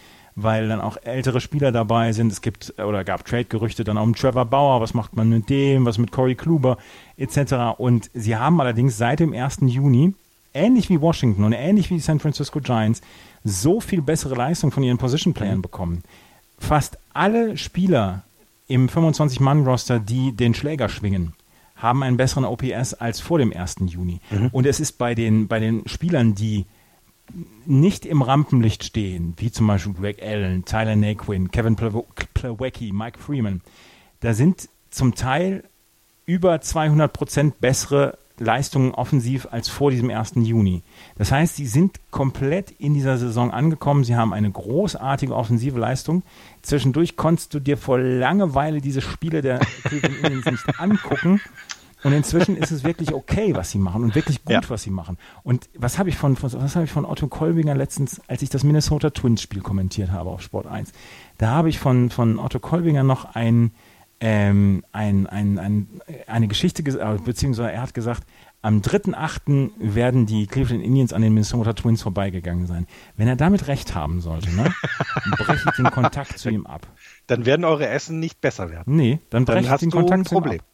weil 0.44 0.68
dann 0.68 0.82
auch 0.82 0.98
ältere 1.04 1.42
Spieler 1.42 1.72
dabei 1.72 2.12
sind. 2.14 2.32
Es 2.32 2.42
gibt 2.42 2.74
oder 2.80 3.04
gab 3.04 3.26
Trade-Gerüchte 3.26 3.84
dann 3.84 3.98
auch 3.98 4.04
um 4.04 4.16
Trevor 4.16 4.46
Bauer, 4.46 4.82
was 4.82 4.94
macht 4.94 5.16
man 5.16 5.30
mit 5.30 5.50
dem, 5.50 5.86
was 5.86 5.98
mit 5.98 6.12
Corey 6.12 6.36
Kluber 6.36 6.78
etc. 7.18 7.78
Und 7.78 8.10
sie 8.14 8.36
haben 8.36 8.60
allerdings 8.60 8.98
seit 8.98 9.20
dem 9.20 9.34
1. 9.34 9.60
Juni, 9.62 10.14
ähnlich 10.54 10.90
wie 10.90 11.02
Washington 11.02 11.44
und 11.44 11.54
ähnlich 11.54 11.90
wie 11.90 11.96
die 11.96 12.02
San 12.02 12.20
Francisco 12.20 12.60
Giants, 12.60 13.02
so 13.44 13.80
viel 13.80 14.02
bessere 14.02 14.36
Leistung 14.36 14.72
von 14.72 14.84
ihren 14.84 14.98
Position-Playern 14.98 15.62
bekommen. 15.62 16.04
Fast 16.58 16.98
alle 17.14 17.58
Spieler 17.58 18.24
im 18.68 18.88
25-Mann-Roster, 18.88 20.00
die 20.00 20.34
den 20.34 20.54
Schläger 20.54 20.90
schwingen, 20.90 21.34
haben 21.76 22.04
einen 22.04 22.18
besseren 22.18 22.46
OPS 22.46 22.94
als 22.94 23.20
vor 23.20 23.40
dem 23.40 23.54
1. 23.54 23.78
Juni. 23.88 24.20
Mhm. 24.30 24.50
Und 24.52 24.66
es 24.66 24.80
ist 24.80 24.98
bei 24.98 25.16
den, 25.16 25.48
bei 25.48 25.60
den 25.60 25.88
Spielern, 25.88 26.36
die 26.36 26.66
nicht 27.66 28.06
im 28.06 28.22
Rampenlicht 28.22 28.84
stehen, 28.84 29.34
wie 29.38 29.52
zum 29.52 29.68
Beispiel 29.68 29.94
Greg 29.94 30.24
Allen, 30.24 30.66
Tyler 30.66 30.96
Naquin, 30.96 31.52
Kevin 31.52 31.76
Plawecki, 31.76 32.92
Mike 32.92 33.20
Freeman, 33.20 33.62
da 34.20 34.34
sind 34.34 34.70
zum 34.90 35.16
Teil 35.16 35.64
über 36.26 36.62
200 36.62 37.12
Prozent 37.12 37.62
bessere 37.62 38.18
Leistungen 38.40 38.94
offensiv 38.94 39.48
als 39.52 39.70
vor 39.70 39.92
diesem 39.92 40.10
1. 40.10 40.34
Juni. 40.36 40.84
Das 41.18 41.32
heißt, 41.32 41.56
sie 41.56 41.68
sind 41.68 42.00
komplett 42.12 42.72
in 42.72 42.94
dieser 42.94 43.18
Saison 43.18 43.52
angekommen. 43.52 44.04
Sie 44.04 44.16
haben 44.16 44.34
eine 44.34 44.50
großartige 44.50 45.36
offensive 45.36 45.78
Leistung. 45.78 46.24
Zwischendurch 46.62 47.18
konntest 47.18 47.54
du 47.54 47.60
dir 47.60 47.78
vor 47.78 48.00
Langeweile 48.00 48.82
diese 48.82 49.02
Spiele 49.02 49.42
der 49.42 49.60
Cleveland 49.60 50.18
Indians 50.24 50.46
nicht 50.46 50.64
angucken, 50.80 51.42
und 52.04 52.14
inzwischen 52.14 52.56
ist 52.56 52.72
es 52.72 52.84
wirklich 52.84 53.14
okay, 53.14 53.56
was 53.56 53.72
sie 53.72 53.78
machen 53.78 54.04
und 54.04 54.16
wirklich 54.16 54.44
gut, 54.46 54.54
ja. 54.54 54.70
was 54.70 54.84
sie 54.84 54.90
machen. 54.90 55.18
Und 55.44 55.70
was 55.78 56.00
habe 56.00 56.10
ich 56.10 56.16
von, 56.16 56.38
was 56.42 56.76
habe 56.76 56.86
ich 56.86 56.92
von 56.92 57.06
Otto 57.06 57.28
Kolbinger 57.28 57.76
letztens, 57.76 58.22
als 58.28 58.42
ich 58.42 58.50
das 58.50 58.64
Minnesota 58.64 59.10
Twins 59.10 59.42
Spiel 59.42 59.62
kommentiert 59.62 60.12
habe 60.12 60.30
auf 60.30 60.42
Sport 60.42 60.68
1, 60.68 60.94
da 61.38 61.50
habe 61.50 61.70
ich 61.70 61.80
von, 61.80 62.10
von 62.10 62.40
Otto 62.40 62.60
Kolbinger 62.60 63.04
noch 63.04 63.36
ein, 63.36 63.72
ähm, 64.22 64.84
ein, 64.92 65.28
ein, 65.28 65.60
ein, 65.60 66.02
eine 66.28 66.48
Geschichte, 66.48 66.84
äh, 66.84 67.18
beziehungsweise 67.24 67.72
er 67.72 67.82
hat 67.82 67.94
gesagt, 67.94 68.24
am 68.62 68.82
3.8. 68.82 69.72
werden 69.78 70.26
die 70.26 70.46
Cleveland 70.46 70.84
Indians 70.84 71.14
an 71.14 71.22
den 71.22 71.34
Minnesota 71.34 71.74
Twins 71.74 72.02
vorbeigegangen 72.02 72.68
sein. 72.68 72.88
Wenn 73.16 73.30
er 73.30 73.38
damit 73.38 73.68
recht 73.68 73.96
haben 73.96 74.20
sollte, 74.20 74.54
ne, 74.54 74.74
breche 75.38 75.70
ich 75.70 75.76
den 75.78 75.92
Kontakt 75.92 76.38
zu 76.38 76.50
ihm 76.50 76.66
ab. 76.66 76.88
Dann 77.28 77.46
werden 77.46 77.64
eure 77.64 77.88
Essen 77.88 78.20
nicht 78.20 78.42
besser 78.42 78.70
werden. 78.70 78.96
Nee, 78.96 79.20
dann 79.30 79.46
breche 79.46 79.74
ich 79.74 79.80
den 79.80 79.92
Kontakt 79.92 80.28
zu 80.28 80.36
ihm 80.36 80.44
ab. 80.44 80.66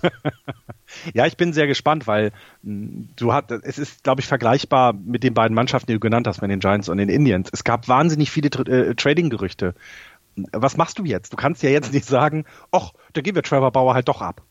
ja, 1.14 1.26
ich 1.26 1.36
bin 1.36 1.52
sehr 1.52 1.66
gespannt, 1.66 2.06
weil 2.06 2.32
hm, 2.62 3.08
du 3.16 3.32
hast, 3.32 3.50
es 3.50 3.78
ist, 3.78 4.04
glaube 4.04 4.20
ich, 4.20 4.26
vergleichbar 4.26 4.92
mit 4.92 5.22
den 5.22 5.34
beiden 5.34 5.54
Mannschaften, 5.54 5.88
die 5.88 5.94
du 5.94 6.00
genannt 6.00 6.26
hast, 6.26 6.42
mit 6.42 6.50
den 6.50 6.60
Giants 6.60 6.88
und 6.88 6.98
den 6.98 7.08
Indians. 7.08 7.48
Es 7.52 7.64
gab 7.64 7.88
wahnsinnig 7.88 8.30
viele 8.30 8.48
äh, 8.48 8.94
Trading-Gerüchte. 8.94 9.74
Was 10.52 10.76
machst 10.76 10.98
du 10.98 11.04
jetzt? 11.04 11.32
Du 11.32 11.36
kannst 11.36 11.62
ja 11.62 11.70
jetzt 11.70 11.92
nicht 11.92 12.06
sagen, 12.06 12.44
ach, 12.70 12.92
da 13.12 13.20
geben 13.20 13.36
wir 13.36 13.42
Trevor 13.42 13.70
Bauer 13.70 13.94
halt 13.94 14.08
doch 14.08 14.22
ab. 14.22 14.42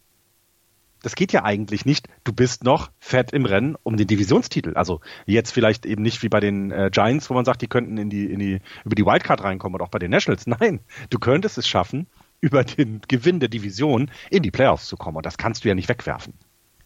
Das 1.01 1.15
geht 1.15 1.31
ja 1.31 1.43
eigentlich 1.43 1.85
nicht. 1.85 2.07
Du 2.23 2.31
bist 2.31 2.63
noch 2.63 2.91
fett 2.99 3.33
im 3.33 3.45
Rennen 3.45 3.75
um 3.81 3.97
den 3.97 4.05
Divisionstitel. 4.05 4.75
Also 4.75 5.01
jetzt 5.25 5.51
vielleicht 5.51 5.85
eben 5.87 6.03
nicht 6.03 6.21
wie 6.21 6.29
bei 6.29 6.39
den 6.39 6.71
äh, 6.71 6.89
Giants, 6.91 7.29
wo 7.29 7.33
man 7.33 7.45
sagt, 7.45 7.63
die 7.63 7.67
könnten 7.67 7.97
in 7.97 8.09
die, 8.09 8.25
in 8.25 8.39
die, 8.39 8.59
über 8.85 8.95
die 8.95 9.05
Wildcard 9.05 9.43
reinkommen 9.43 9.75
oder 9.75 9.85
auch 9.85 9.89
bei 9.89 9.99
den 9.99 10.11
Nationals. 10.11 10.45
Nein, 10.59 10.79
du 11.09 11.17
könntest 11.17 11.57
es 11.57 11.67
schaffen, 11.67 12.07
über 12.41 12.63
den 12.63 13.01
Gewinn 13.07 13.39
der 13.39 13.49
Division 13.49 14.11
in 14.29 14.43
die 14.43 14.51
Playoffs 14.51 14.87
zu 14.87 14.97
kommen. 14.97 15.17
Und 15.17 15.25
das 15.25 15.37
kannst 15.37 15.63
du 15.63 15.69
ja 15.69 15.75
nicht 15.75 15.89
wegwerfen. 15.89 16.33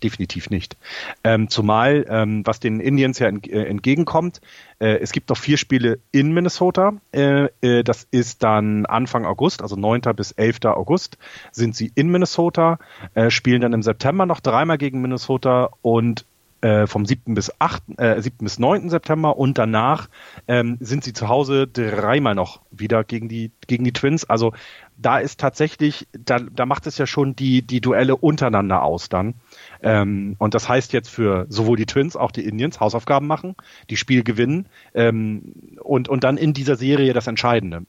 Definitiv 0.03 0.49
nicht. 0.49 0.75
Ähm, 1.23 1.49
zumal, 1.49 2.05
ähm, 2.09 2.45
was 2.45 2.59
den 2.59 2.81
Indians 2.81 3.17
ja 3.19 3.27
ent, 3.27 3.47
äh, 3.47 3.63
entgegenkommt, 3.63 4.41
äh, 4.79 4.97
es 4.97 5.13
gibt 5.13 5.29
noch 5.29 5.37
vier 5.37 5.57
Spiele 5.57 5.99
in 6.11 6.33
Minnesota. 6.33 6.93
Äh, 7.13 7.47
äh 7.61 7.83
das 7.83 8.05
ist 8.11 8.43
dann 8.43 8.85
Anfang 8.85 9.25
August, 9.25 9.61
also 9.61 9.77
9. 9.77 10.01
bis 10.15 10.31
11. 10.31 10.65
August 10.65 11.17
sind 11.51 11.75
sie 11.75 11.91
in 11.95 12.09
Minnesota, 12.09 12.77
äh, 13.13 13.29
spielen 13.29 13.61
dann 13.61 13.73
im 13.73 13.81
September 13.81 14.25
noch 14.25 14.41
dreimal 14.41 14.77
gegen 14.77 15.01
Minnesota 15.01 15.69
und 15.81 16.25
äh, 16.65 16.87
vom 16.87 17.05
7. 17.05 17.35
bis 17.35 17.51
8., 17.59 17.83
äh, 17.97 18.21
7. 18.21 18.37
bis 18.39 18.59
9. 18.59 18.89
September 18.89 19.37
und 19.37 19.57
danach 19.57 20.09
ähm, 20.47 20.77
sind 20.79 21.03
sie 21.03 21.13
zu 21.13 21.27
Hause 21.27 21.67
dreimal 21.67 22.33
noch 22.33 22.61
wieder 22.71 23.03
gegen 23.03 23.29
die, 23.29 23.51
gegen 23.67 23.83
die 23.83 23.93
Twins. 23.93 24.25
Also 24.25 24.53
da 24.97 25.19
ist 25.19 25.39
tatsächlich, 25.39 26.07
da, 26.13 26.39
da 26.39 26.65
macht 26.65 26.87
es 26.87 26.97
ja 26.97 27.05
schon 27.05 27.35
die, 27.35 27.61
die 27.61 27.81
Duelle 27.81 28.15
untereinander 28.15 28.83
aus 28.83 29.09
dann. 29.09 29.35
Ähm, 29.81 30.35
und 30.37 30.53
das 30.53 30.69
heißt 30.69 30.93
jetzt 30.93 31.09
für 31.09 31.45
sowohl 31.49 31.77
die 31.77 31.85
Twins, 31.85 32.15
auch 32.15 32.31
die 32.31 32.45
Indians 32.45 32.79
Hausaufgaben 32.79 33.27
machen, 33.27 33.55
die 33.89 33.97
Spiel 33.97 34.23
gewinnen 34.23 34.67
ähm, 34.93 35.53
und, 35.81 36.09
und 36.09 36.23
dann 36.23 36.37
in 36.37 36.53
dieser 36.53 36.75
Serie 36.75 37.13
das 37.13 37.27
Entscheidende. 37.27 37.85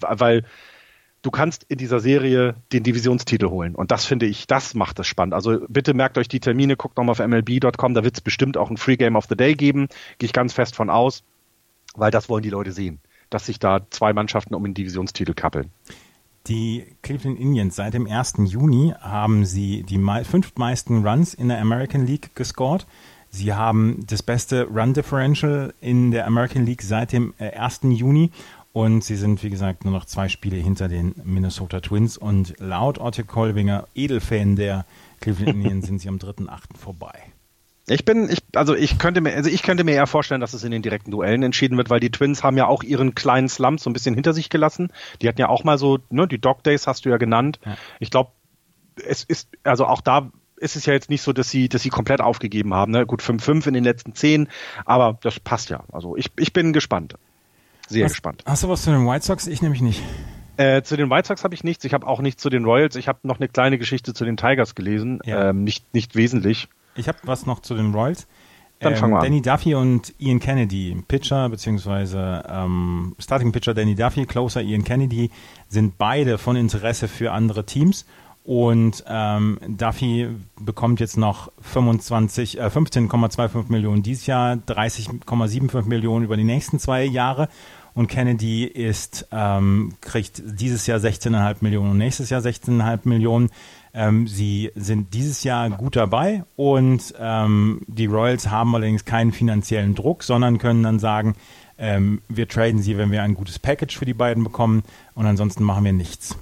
Weil 0.00 0.44
du 1.22 1.30
kannst 1.30 1.64
in 1.64 1.78
dieser 1.78 2.00
Serie 2.00 2.56
den 2.72 2.82
Divisionstitel 2.82 3.48
holen. 3.48 3.74
Und 3.74 3.90
das 3.90 4.04
finde 4.04 4.26
ich, 4.26 4.46
das 4.46 4.74
macht 4.74 4.98
es 4.98 5.06
spannend. 5.06 5.34
Also 5.34 5.60
bitte 5.68 5.94
merkt 5.94 6.18
euch 6.18 6.28
die 6.28 6.40
Termine, 6.40 6.76
guckt 6.76 6.96
nochmal 6.96 7.12
auf 7.12 7.26
mlb.com, 7.26 7.94
da 7.94 8.04
wird 8.04 8.14
es 8.14 8.20
bestimmt 8.20 8.56
auch 8.56 8.70
ein 8.70 8.76
Free 8.76 8.96
Game 8.96 9.16
of 9.16 9.26
the 9.28 9.36
Day 9.36 9.54
geben. 9.54 9.88
Gehe 10.18 10.26
ich 10.26 10.32
ganz 10.32 10.52
fest 10.52 10.76
von 10.76 10.90
aus, 10.90 11.24
weil 11.94 12.10
das 12.10 12.28
wollen 12.28 12.42
die 12.42 12.50
Leute 12.50 12.72
sehen 12.72 13.00
dass 13.30 13.46
sich 13.46 13.58
da 13.58 13.86
zwei 13.90 14.12
Mannschaften 14.12 14.54
um 14.54 14.64
den 14.64 14.74
Divisionstitel 14.74 15.34
kappeln. 15.34 15.70
Die 16.46 16.86
Cleveland 17.02 17.38
Indians 17.38 17.76
seit 17.76 17.94
dem 17.94 18.06
1. 18.06 18.34
Juni 18.46 18.94
haben 19.00 19.44
sie 19.44 19.82
die 19.82 20.00
fünf 20.24 20.56
meisten 20.56 21.06
Runs 21.06 21.34
in 21.34 21.48
der 21.48 21.60
American 21.60 22.06
League 22.06 22.34
gescored. 22.34 22.86
Sie 23.28 23.52
haben 23.54 24.04
das 24.06 24.22
beste 24.22 24.64
Run 24.64 24.92
Differential 24.92 25.72
in 25.80 26.10
der 26.10 26.26
American 26.26 26.66
League 26.66 26.82
seit 26.82 27.12
dem 27.12 27.34
1. 27.38 27.84
Äh, 27.84 27.88
Juni 27.90 28.30
und 28.72 29.02
sie 29.02 29.16
sind, 29.16 29.42
wie 29.42 29.50
gesagt, 29.50 29.84
nur 29.84 29.92
noch 29.92 30.04
zwei 30.04 30.28
Spiele 30.28 30.56
hinter 30.56 30.88
den 30.88 31.14
Minnesota 31.24 31.80
Twins. 31.80 32.16
Und 32.16 32.54
laut 32.58 32.98
Otto 32.98 33.24
Kolbinger, 33.24 33.86
Edelfan 33.94 34.56
der 34.56 34.84
Cleveland 35.20 35.56
Indians, 35.56 35.86
sind 35.88 36.00
sie 36.00 36.08
am 36.08 36.16
3.8. 36.16 36.76
vorbei. 36.78 37.14
Ich 37.88 38.04
bin, 38.04 38.28
ich, 38.30 38.38
also 38.54 38.74
ich 38.74 38.98
könnte 38.98 39.20
mir, 39.20 39.34
also 39.34 39.50
ich 39.50 39.62
könnte 39.62 39.84
mir 39.84 39.92
eher 39.92 40.06
vorstellen, 40.06 40.40
dass 40.40 40.54
es 40.54 40.62
in 40.64 40.70
den 40.70 40.82
direkten 40.82 41.10
Duellen 41.10 41.42
entschieden 41.42 41.76
wird, 41.76 41.90
weil 41.90 42.00
die 42.00 42.10
Twins 42.10 42.44
haben 42.44 42.56
ja 42.56 42.66
auch 42.66 42.82
ihren 42.82 43.14
kleinen 43.14 43.48
Slump 43.48 43.80
so 43.80 43.90
ein 43.90 43.92
bisschen 43.92 44.14
hinter 44.14 44.32
sich 44.32 44.48
gelassen. 44.48 44.92
Die 45.20 45.28
hatten 45.28 45.40
ja 45.40 45.48
auch 45.48 45.64
mal 45.64 45.78
so, 45.78 45.98
ne, 46.10 46.28
die 46.28 46.40
Dog 46.40 46.62
Days 46.62 46.86
hast 46.86 47.04
du 47.04 47.08
ja 47.08 47.16
genannt. 47.16 47.58
Ja. 47.64 47.76
Ich 47.98 48.10
glaube, 48.10 48.30
es 49.04 49.24
ist, 49.24 49.48
also 49.64 49.86
auch 49.86 50.02
da 50.02 50.30
ist 50.56 50.76
es 50.76 50.86
ja 50.86 50.92
jetzt 50.92 51.10
nicht 51.10 51.22
so, 51.22 51.32
dass 51.32 51.50
sie, 51.50 51.68
dass 51.68 51.82
sie 51.82 51.88
komplett 51.88 52.20
aufgegeben 52.20 52.74
haben. 52.74 52.92
Ne? 52.92 53.06
Gut, 53.06 53.22
5-5 53.22 53.66
in 53.66 53.74
den 53.74 53.84
letzten 53.84 54.14
10, 54.14 54.48
aber 54.84 55.18
das 55.22 55.40
passt 55.40 55.70
ja. 55.70 55.82
Also 55.90 56.16
ich, 56.16 56.30
ich 56.38 56.52
bin 56.52 56.72
gespannt. 56.72 57.14
Sehr 57.88 58.04
was, 58.04 58.12
gespannt. 58.12 58.44
Hast 58.46 58.62
du 58.62 58.68
was 58.68 58.82
zu 58.82 58.90
den 58.90 59.06
White 59.06 59.24
Sox? 59.24 59.46
Ich 59.46 59.62
nämlich 59.62 59.80
nicht. 59.80 60.02
Äh, 60.58 60.82
zu 60.82 60.96
den 60.96 61.10
White 61.10 61.26
Sox 61.26 61.42
habe 61.42 61.54
ich 61.54 61.64
nichts. 61.64 61.84
Ich 61.84 61.94
habe 61.94 62.06
auch 62.06 62.20
nichts 62.20 62.42
zu 62.42 62.50
den 62.50 62.64
Royals. 62.64 62.94
Ich 62.94 63.08
habe 63.08 63.20
noch 63.22 63.40
eine 63.40 63.48
kleine 63.48 63.78
Geschichte 63.78 64.14
zu 64.14 64.24
den 64.24 64.36
Tigers 64.36 64.74
gelesen. 64.74 65.20
Ja. 65.24 65.48
Ähm, 65.48 65.64
nicht, 65.64 65.92
nicht 65.94 66.14
wesentlich. 66.14 66.68
Ich 66.96 67.08
habe 67.08 67.18
was 67.24 67.46
noch 67.46 67.60
zu 67.60 67.74
den 67.74 67.92
Royals. 67.92 68.26
Dann 68.80 68.94
ähm, 68.94 68.98
fangen 68.98 69.12
wir 69.12 69.18
an. 69.18 69.24
Danny 69.24 69.42
Duffy 69.42 69.74
und 69.74 70.14
Ian 70.18 70.40
Kennedy, 70.40 70.96
Pitcher 71.06 71.48
beziehungsweise 71.48 72.44
ähm, 72.48 73.14
Starting 73.18 73.52
Pitcher 73.52 73.74
Danny 73.74 73.94
Duffy, 73.94 74.26
Closer 74.26 74.62
Ian 74.62 74.84
Kennedy, 74.84 75.30
sind 75.68 75.98
beide 75.98 76.38
von 76.38 76.56
Interesse 76.56 77.08
für 77.08 77.32
andere 77.32 77.64
Teams. 77.66 78.06
Und 78.42 79.04
ähm, 79.06 79.58
Duffy 79.68 80.28
bekommt 80.58 80.98
jetzt 80.98 81.18
noch 81.18 81.52
25, 81.60 82.58
äh, 82.58 82.64
15,25 82.64 83.66
Millionen 83.68 84.02
dieses 84.02 84.26
Jahr, 84.26 84.54
30,75 84.54 85.84
Millionen 85.84 86.24
über 86.24 86.36
die 86.36 86.44
nächsten 86.44 86.78
zwei 86.78 87.04
Jahre 87.04 87.48
und 87.94 88.06
Kennedy 88.06 88.64
ist, 88.64 89.26
ähm, 89.32 89.94
kriegt 90.00 90.42
dieses 90.44 90.86
Jahr 90.86 90.98
16,5 90.98 91.56
Millionen 91.60 91.90
und 91.92 91.98
nächstes 91.98 92.30
Jahr 92.30 92.40
16,5 92.40 93.00
Millionen. 93.04 93.50
Ähm, 93.92 94.26
sie 94.28 94.70
sind 94.74 95.14
dieses 95.14 95.42
Jahr 95.44 95.68
gut 95.70 95.96
dabei 95.96 96.44
und 96.56 97.14
ähm, 97.18 97.82
die 97.86 98.06
Royals 98.06 98.50
haben 98.50 98.74
allerdings 98.74 99.04
keinen 99.04 99.32
finanziellen 99.32 99.94
Druck, 99.94 100.22
sondern 100.22 100.58
können 100.58 100.82
dann 100.82 100.98
sagen, 100.98 101.34
ähm, 101.78 102.22
wir 102.28 102.46
traden 102.46 102.80
sie, 102.82 102.98
wenn 102.98 103.10
wir 103.10 103.22
ein 103.22 103.34
gutes 103.34 103.58
Package 103.58 103.98
für 103.98 104.04
die 104.04 104.14
beiden 104.14 104.44
bekommen 104.44 104.84
und 105.14 105.26
ansonsten 105.26 105.64
machen 105.64 105.84
wir 105.84 105.92
nichts. 105.92 106.36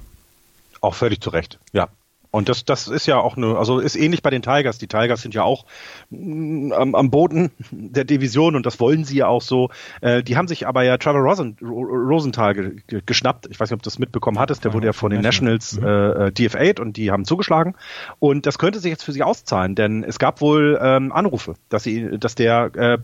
Auch 0.81 0.95
völlig 0.95 1.20
zu 1.20 1.31
Recht, 1.31 1.59
ja. 1.73 1.89
Und 2.30 2.48
das, 2.48 2.64
das 2.64 2.88
ist 2.88 3.06
ja 3.06 3.18
auch 3.18 3.36
eine, 3.36 3.56
also 3.56 3.78
ist 3.78 3.96
ähnlich 3.96 4.22
bei 4.22 4.30
den 4.30 4.42
Tigers. 4.42 4.78
Die 4.78 4.86
Tigers 4.86 5.22
sind 5.22 5.34
ja 5.34 5.42
auch 5.42 5.64
mm, 6.10 6.72
am, 6.72 6.94
am 6.94 7.10
Boden 7.10 7.50
der 7.70 8.05
Division 8.05 8.55
und 8.55 8.66
das 8.66 8.80
wollen 8.80 9.05
sie 9.05 9.16
ja 9.16 9.28
auch 9.28 9.42
so. 9.42 9.70
Äh, 10.00 10.22
die 10.22 10.36
haben 10.36 10.48
sich 10.48 10.66
aber 10.66 10.82
ja 10.82 10.98
Trevor 10.98 11.20
Rosen, 11.20 11.56
Rosenthal 11.62 12.55
ge, 12.55 12.76
ge, 12.86 13.02
geschnappt. 13.05 13.46
Ich 13.50 13.59
weiß 13.59 13.70
nicht, 13.70 13.76
ob 13.76 13.82
du 13.82 13.88
das 13.88 13.98
mitbekommen 13.98 14.38
hattest. 14.38 14.64
Der 14.64 14.72
wurde 14.72 14.86
ja 14.86 14.92
von 14.92 15.10
den 15.10 15.22
Nationals 15.22 15.80
mhm. 15.80 15.86
äh, 15.86 16.32
DFA 16.32 16.82
und 16.82 16.96
die 16.96 17.10
haben 17.10 17.24
zugeschlagen. 17.24 17.74
Und 18.18 18.46
das 18.46 18.59
könnte 18.59 18.78
sich 18.78 18.90
jetzt 18.90 19.05
für 19.05 19.12
sie 19.12 19.22
auszahlen, 19.22 19.74
denn 19.74 20.05
es 20.05 20.18
gab 20.18 20.40
wohl 20.40 20.78
ähm, 20.82 21.12
Anrufe, 21.12 21.55
dass 21.68 21.82
sie, 21.82 22.18
dass 22.18 22.34
der 22.34 22.74
äh, 22.74 22.98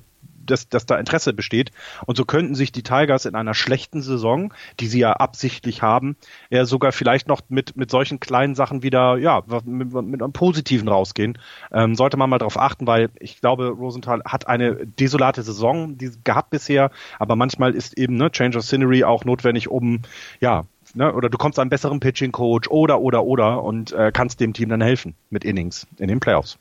dass, 0.45 0.69
dass 0.69 0.87
da 0.87 0.99
Interesse 0.99 1.33
besteht. 1.33 1.71
Und 2.07 2.16
so 2.16 2.25
könnten 2.25 2.55
sich 2.55 2.73
die 2.73 2.83
Tigers 2.83 3.25
in 3.27 3.35
einer 3.35 3.55
schlechten 3.55 4.03
Saison, 4.03 4.53
die 4.81 4.87
sie 4.87 5.01
ja 5.01 5.12
absichtlich 5.12 5.83
haben, 5.83 6.16
ja 6.51 6.65
sogar 6.65 6.93
vielleicht 6.93 7.29
noch 7.29 7.43
mit, 7.49 7.77
mit 7.77 7.91
solchen 7.91 8.21
kleinen 8.21 8.55
Sachen 8.55 8.83
wieder, 8.83 9.16
ja, 9.16 9.43
mit, 9.65 9.93
mit 9.93 10.23
einem 10.23 10.33
Positiven 10.33 10.89
rausgehen. 10.89 11.39
Ähm, 11.73 11.95
sollte 11.95 12.16
man 12.16 12.31
mal 12.31 12.39
darauf 12.39 12.59
achten, 12.59 12.87
weil 12.87 13.11
ich 13.19 13.41
glaube, 13.41 13.69
Rosenthal 13.69 14.23
hat 14.25 14.47
eine 14.47 14.87
desolate 14.87 15.43
Saison 15.43 15.97
die 15.99 16.11
gehabt 16.25 16.51
bisher, 16.51 16.91
aber 17.19 17.37
manchmal 17.37 17.75
ist 17.75 17.99
eben 17.99 18.16
ne, 18.16 18.31
Change 18.31 18.59
of 18.59 18.65
Scenery 18.65 19.05
auch 19.05 19.25
notwendig, 19.25 19.69
um 19.69 20.03
ja, 20.41 20.65
Ne, 20.97 21.12
oder 21.12 21.29
du 21.29 21.39
kommst 21.39 21.59
an 21.59 21.62
einen 21.62 21.71
besseren 21.71 21.99
Pitching 21.99 22.31
Coach 22.31 22.69
oder 22.69 23.01
oder 23.01 23.25
oder 23.25 23.65
und 23.65 23.93
äh, 23.93 24.12
kannst 24.12 24.39
dem 24.39 24.53
Team 24.53 24.69
dann 24.69 24.81
helfen 24.81 25.15
mit 25.29 25.45
Innings 25.45 25.89
in 25.99 26.07
den 26.07 26.21
Playoffs. 26.21 26.59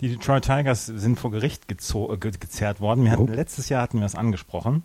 Die 0.00 0.08
Detroit 0.10 0.44
Tigers 0.44 0.86
sind 0.86 1.18
vor 1.18 1.32
Gericht 1.32 1.64
äh, 1.70 2.16
ge 2.16 2.30
gezerrt 2.38 2.80
worden. 2.80 3.04
Wir 3.04 3.12
hatten, 3.12 3.30
oh. 3.30 3.34
Letztes 3.34 3.68
Jahr 3.68 3.82
hatten 3.82 3.98
wir 3.98 4.06
es 4.06 4.14
angesprochen, 4.14 4.84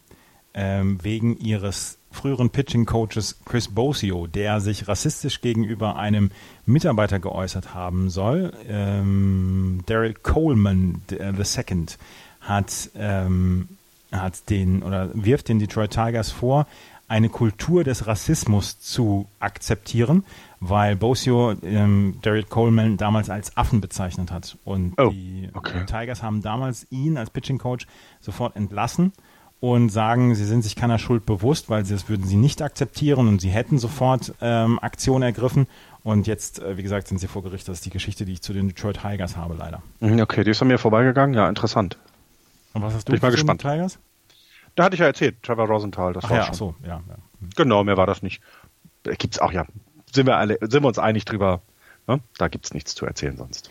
ähm, 0.56 0.98
wegen 1.03 1.38
ihres 1.38 1.99
früheren 2.11 2.49
Pitching-Coaches 2.49 3.41
Chris 3.45 3.68
Bosio, 3.68 4.26
der 4.26 4.60
sich 4.60 4.88
rassistisch 4.88 5.41
gegenüber 5.41 5.98
einem 5.98 6.31
Mitarbeiter 6.65 7.19
geäußert 7.19 7.76
haben 7.76 8.10
soll. 8.10 8.53
Ähm, 8.68 9.81
Daryl 9.85 10.15
Coleman 10.15 11.02
II 11.11 11.85
hat, 12.41 12.90
ähm, 12.95 13.68
hat 14.11 14.49
den 14.49 14.81
oder 14.81 15.11
wirft 15.14 15.48
den 15.48 15.60
Detroit 15.60 15.91
Tigers 15.91 16.31
vor, 16.31 16.65
eine 17.07 17.30
Kultur 17.30 17.84
des 17.84 18.07
Rassismus 18.07 18.80
zu 18.80 19.27
akzeptieren, 19.40 20.23
weil 20.65 20.95
Bosio 20.95 21.53
ähm, 21.61 22.19
Derek 22.23 22.49
Coleman 22.49 22.95
damals 22.98 23.30
als 23.30 23.57
Affen 23.57 23.81
bezeichnet 23.81 24.31
hat. 24.31 24.57
Und 24.64 24.94
oh, 24.98 25.10
die 25.10 25.49
okay. 25.53 25.85
Tigers 25.85 26.23
haben 26.23 26.41
damals 26.41 26.88
ihn 26.90 27.18
als 27.18 27.30
Pitching 27.30 27.57
Coach 27.57 27.85
sofort 28.22 28.56
entlassen 28.56 29.11
und 29.60 29.90
sagen, 29.90 30.35
sie 30.35 30.45
sind 30.45 30.61
sich 30.64 30.76
keiner 30.76 30.99
Schuld 30.99 31.26
bewusst, 31.26 31.69
weil 31.69 31.85
sie 31.85 31.94
das 31.94 32.07
würden 32.07 32.26
sie 32.26 32.38
nicht 32.38 32.61
akzeptieren 32.61 33.27
und 33.27 33.41
sie 33.41 33.49
hätten 33.49 33.77
sofort 33.77 34.34
ähm, 34.41 34.80
Aktion 34.80 35.22
ergriffen. 35.22 35.68
Und 36.03 36.27
jetzt, 36.27 36.60
äh, 36.60 36.77
wie 36.77 36.84
gesagt, 36.84 37.07
sind 37.07 37.18
sie 37.18 37.27
vor 37.27 37.44
Gericht. 37.44 37.68
Das 37.68 37.77
ist 37.77 37.85
die 37.85 37.90
Geschichte, 37.90 38.26
die 38.26 38.34
ich 38.34 38.41
zu 38.41 38.53
den 38.53 38.69
Detroit 38.69 39.02
Tigers 39.02 39.35
habe, 39.35 39.56
leider. 39.56 39.81
Mhm, 39.99 40.19
okay, 40.22 40.44
die 40.44 40.52
ist 40.52 40.61
an 40.61 40.69
mir 40.69 40.77
vorbeigegangen. 40.77 41.35
Ja, 41.35 41.48
interessant. 41.49 41.98
Und 42.73 42.81
was 42.81 42.94
hast 42.94 43.07
du 43.07 43.11
Bin 43.11 43.18
ich 43.18 43.22
mal 43.22 43.31
gespannt. 43.31 43.61
Tigers? 43.61 43.99
Da 44.76 44.85
hatte 44.85 44.95
ich 44.95 45.02
ja 45.02 45.07
erzählt, 45.07 45.44
Trevor 45.44 45.68
Rosenthal. 45.68 46.14
Das 46.14 46.26
Ach 46.26 46.30
war 46.30 46.38
ja, 46.38 46.45
schon. 46.45 46.56
so, 46.56 46.76
ja, 46.84 47.02
ja. 47.07 47.15
Genau, 47.56 47.84
mehr 47.84 47.98
war 47.98 48.07
das 48.07 48.23
nicht. 48.23 48.41
Gibt's 49.03 49.40
auch, 49.40 49.52
ja, 49.52 49.65
sind 50.14 50.27
wir 50.27 50.38
alle, 50.38 50.57
sind 50.61 50.84
wir 50.84 50.88
uns 50.88 50.99
einig 50.99 51.26
drüber. 51.26 51.61
Ne? 52.07 52.19
Da 52.38 52.48
gibt 52.48 52.65
es 52.65 52.73
nichts 52.73 52.95
zu 52.95 53.06
erzählen 53.06 53.38
sonst. 53.38 53.69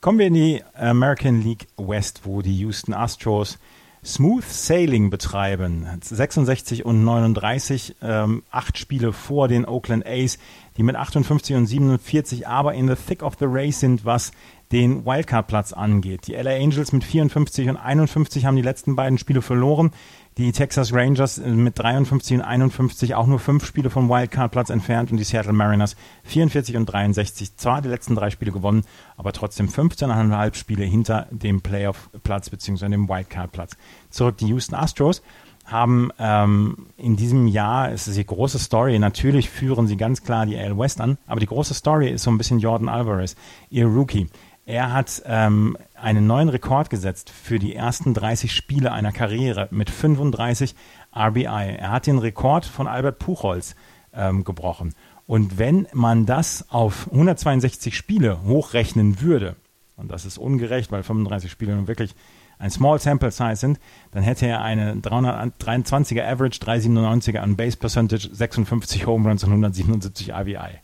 Kommen 0.00 0.18
wir 0.18 0.26
in 0.26 0.34
die 0.34 0.62
American 0.74 1.40
League 1.40 1.66
West, 1.76 2.22
wo 2.24 2.42
die 2.42 2.58
Houston 2.58 2.92
Astros 2.92 3.58
Smooth 4.04 4.44
Sailing 4.44 5.08
betreiben. 5.08 5.86
66 6.02 6.84
und 6.84 7.04
39, 7.04 7.96
ähm, 8.02 8.42
acht 8.50 8.76
Spiele 8.76 9.14
vor 9.14 9.48
den 9.48 9.64
Oakland 9.64 10.06
A's, 10.06 10.38
die 10.76 10.82
mit 10.82 10.94
58 10.94 11.56
und 11.56 11.66
47 11.66 12.46
aber 12.46 12.74
in 12.74 12.86
the 12.86 12.96
thick 12.96 13.22
of 13.22 13.36
the 13.38 13.46
race 13.48 13.80
sind, 13.80 14.04
was 14.04 14.32
den 14.72 15.06
Wildcard-Platz 15.06 15.72
angeht. 15.72 16.26
Die 16.26 16.34
LA 16.34 16.56
Angels 16.56 16.92
mit 16.92 17.02
54 17.02 17.70
und 17.70 17.76
51 17.78 18.44
haben 18.44 18.56
die 18.56 18.62
letzten 18.62 18.94
beiden 18.94 19.16
Spiele 19.16 19.40
verloren. 19.40 19.92
Die 20.36 20.50
Texas 20.50 20.92
Rangers 20.92 21.38
mit 21.38 21.78
53 21.78 22.38
und 22.38 22.42
51 22.42 23.14
auch 23.14 23.28
nur 23.28 23.38
fünf 23.38 23.64
Spiele 23.64 23.88
vom 23.88 24.08
Wildcard-Platz 24.08 24.68
entfernt 24.68 25.12
und 25.12 25.18
die 25.18 25.24
Seattle 25.24 25.52
Mariners 25.52 25.94
44 26.24 26.76
und 26.76 26.86
63 26.86 27.56
zwar 27.56 27.82
die 27.82 27.88
letzten 27.88 28.16
drei 28.16 28.30
Spiele 28.30 28.50
gewonnen, 28.50 28.82
aber 29.16 29.32
trotzdem 29.32 29.68
15,5 29.68 30.54
Spiele 30.54 30.82
hinter 30.82 31.28
dem 31.30 31.60
Playoff-Platz 31.60 32.50
bzw. 32.50 32.88
dem 32.88 33.08
Wildcard-Platz. 33.08 33.76
Zurück 34.10 34.36
die 34.38 34.48
Houston 34.48 34.74
Astros 34.74 35.22
haben 35.66 36.10
ähm, 36.18 36.88
in 36.96 37.14
diesem 37.14 37.46
Jahr, 37.46 37.92
es 37.92 38.08
ist 38.08 38.18
die 38.18 38.26
große 38.26 38.58
Story, 38.58 38.98
natürlich 38.98 39.48
führen 39.48 39.86
sie 39.86 39.96
ganz 39.96 40.24
klar 40.24 40.46
die 40.46 40.58
AL 40.58 40.76
West 40.76 41.00
an, 41.00 41.16
aber 41.28 41.38
die 41.38 41.46
große 41.46 41.74
Story 41.74 42.10
ist 42.10 42.24
so 42.24 42.30
ein 42.32 42.38
bisschen 42.38 42.58
Jordan 42.58 42.88
Alvarez, 42.88 43.36
ihr 43.70 43.86
Rookie. 43.86 44.26
Er 44.66 44.92
hat 44.92 45.22
ähm, 45.26 45.76
einen 45.94 46.26
neuen 46.26 46.48
Rekord 46.48 46.88
gesetzt 46.88 47.30
für 47.30 47.58
die 47.58 47.74
ersten 47.74 48.14
30 48.14 48.52
Spiele 48.52 48.92
einer 48.92 49.12
Karriere 49.12 49.68
mit 49.70 49.90
35 49.90 50.74
RBI. 51.14 51.76
Er 51.78 51.90
hat 51.90 52.06
den 52.06 52.18
Rekord 52.18 52.64
von 52.64 52.86
Albert 52.86 53.18
Puchholz 53.18 53.74
ähm, 54.14 54.44
gebrochen. 54.44 54.94
Und 55.26 55.58
wenn 55.58 55.86
man 55.92 56.24
das 56.24 56.66
auf 56.70 57.08
162 57.10 57.96
Spiele 57.96 58.42
hochrechnen 58.44 59.20
würde, 59.20 59.56
und 59.96 60.10
das 60.10 60.24
ist 60.24 60.38
ungerecht, 60.38 60.90
weil 60.92 61.02
35 61.02 61.50
Spiele 61.50 61.74
nun 61.74 61.86
wirklich 61.86 62.14
ein 62.58 62.70
Small 62.70 62.98
Sample 62.98 63.30
Size 63.30 63.56
sind, 63.56 63.80
dann 64.12 64.22
hätte 64.22 64.46
er 64.46 64.62
eine 64.62 64.94
323er 64.94 66.24
Average, 66.24 66.60
397er 66.60 67.38
an 67.38 67.56
Base 67.56 67.76
Percentage, 67.76 68.28
56 68.32 69.06
Home 69.06 69.28
Runs 69.28 69.44
und 69.44 69.50
177 69.50 70.32
RBI. 70.32 70.80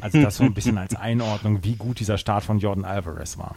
Also 0.00 0.22
das 0.22 0.36
so 0.36 0.44
ein 0.44 0.54
bisschen 0.54 0.78
als 0.78 0.94
Einordnung, 0.94 1.64
wie 1.64 1.76
gut 1.76 2.00
dieser 2.00 2.18
Start 2.18 2.44
von 2.44 2.58
Jordan 2.58 2.84
Alvarez 2.84 3.38
war. 3.38 3.56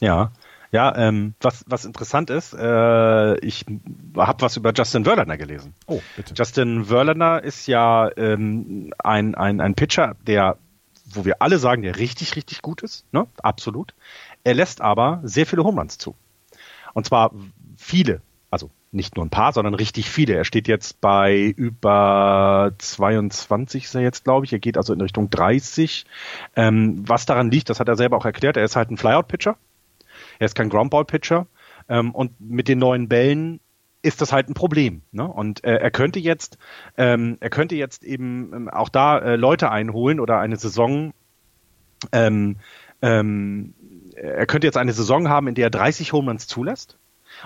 Ja, 0.00 0.32
ja, 0.74 0.92
ähm, 0.96 1.34
was, 1.40 1.64
was 1.68 1.84
interessant 1.84 2.30
ist, 2.30 2.52
äh, 2.52 3.38
ich 3.38 3.64
habe 4.16 4.42
was 4.42 4.56
über 4.56 4.72
Justin 4.74 5.04
Verlander 5.04 5.36
gelesen. 5.36 5.72
Oh, 5.86 6.02
bitte. 6.16 6.34
Justin 6.34 6.86
Verlander 6.86 7.44
ist 7.44 7.68
ja 7.68 8.10
ähm, 8.16 8.92
ein, 8.98 9.36
ein, 9.36 9.60
ein 9.60 9.76
Pitcher, 9.76 10.16
der, 10.26 10.58
wo 11.04 11.24
wir 11.24 11.40
alle 11.42 11.60
sagen, 11.60 11.82
der 11.82 11.96
richtig, 11.98 12.34
richtig 12.34 12.60
gut 12.60 12.82
ist, 12.82 13.04
ne? 13.12 13.28
absolut. 13.40 13.94
Er 14.42 14.54
lässt 14.54 14.80
aber 14.80 15.20
sehr 15.22 15.46
viele 15.46 15.62
Home 15.62 15.80
Runs 15.80 15.96
zu. 15.96 16.16
Und 16.92 17.06
zwar 17.06 17.30
viele, 17.76 18.20
nicht 18.94 19.16
nur 19.16 19.24
ein 19.24 19.30
paar, 19.30 19.52
sondern 19.52 19.74
richtig 19.74 20.10
viele. 20.10 20.34
Er 20.34 20.44
steht 20.44 20.68
jetzt 20.68 21.00
bei 21.00 21.52
über 21.56 22.72
22 22.78 23.84
ist 23.84 23.94
er 23.94 24.02
jetzt, 24.02 24.24
glaube 24.24 24.46
ich. 24.46 24.52
Er 24.52 24.58
geht 24.58 24.76
also 24.76 24.92
in 24.92 25.00
Richtung 25.00 25.30
30. 25.30 26.06
Ähm, 26.56 27.04
was 27.06 27.26
daran 27.26 27.50
liegt, 27.50 27.70
das 27.70 27.80
hat 27.80 27.88
er 27.88 27.96
selber 27.96 28.16
auch 28.16 28.24
erklärt. 28.24 28.56
Er 28.56 28.64
ist 28.64 28.76
halt 28.76 28.90
ein 28.90 28.96
Flyout-Pitcher. 28.96 29.56
Er 30.38 30.44
ist 30.46 30.54
kein 30.54 30.68
Groundball-Pitcher. 30.68 31.46
Ähm, 31.88 32.14
und 32.14 32.40
mit 32.40 32.68
den 32.68 32.78
neuen 32.78 33.08
Bällen 33.08 33.60
ist 34.02 34.20
das 34.20 34.32
halt 34.32 34.48
ein 34.48 34.54
Problem. 34.54 35.02
Ne? 35.12 35.26
Und 35.26 35.64
äh, 35.64 35.76
er 35.76 35.90
könnte 35.90 36.18
jetzt, 36.18 36.58
ähm, 36.96 37.38
er 37.40 37.50
könnte 37.50 37.74
jetzt 37.74 38.04
eben 38.04 38.52
ähm, 38.54 38.68
auch 38.68 38.88
da 38.88 39.18
äh, 39.18 39.36
Leute 39.36 39.70
einholen 39.70 40.20
oder 40.20 40.38
eine 40.38 40.56
Saison 40.56 41.12
ähm, 42.12 42.56
ähm, 43.02 43.74
er 44.16 44.46
könnte 44.46 44.66
jetzt 44.66 44.76
eine 44.76 44.92
Saison 44.92 45.28
haben, 45.28 45.48
in 45.48 45.54
der 45.54 45.66
er 45.66 45.70
30 45.70 46.12
Home 46.12 46.30
Runs 46.30 46.46
zulässt 46.46 46.98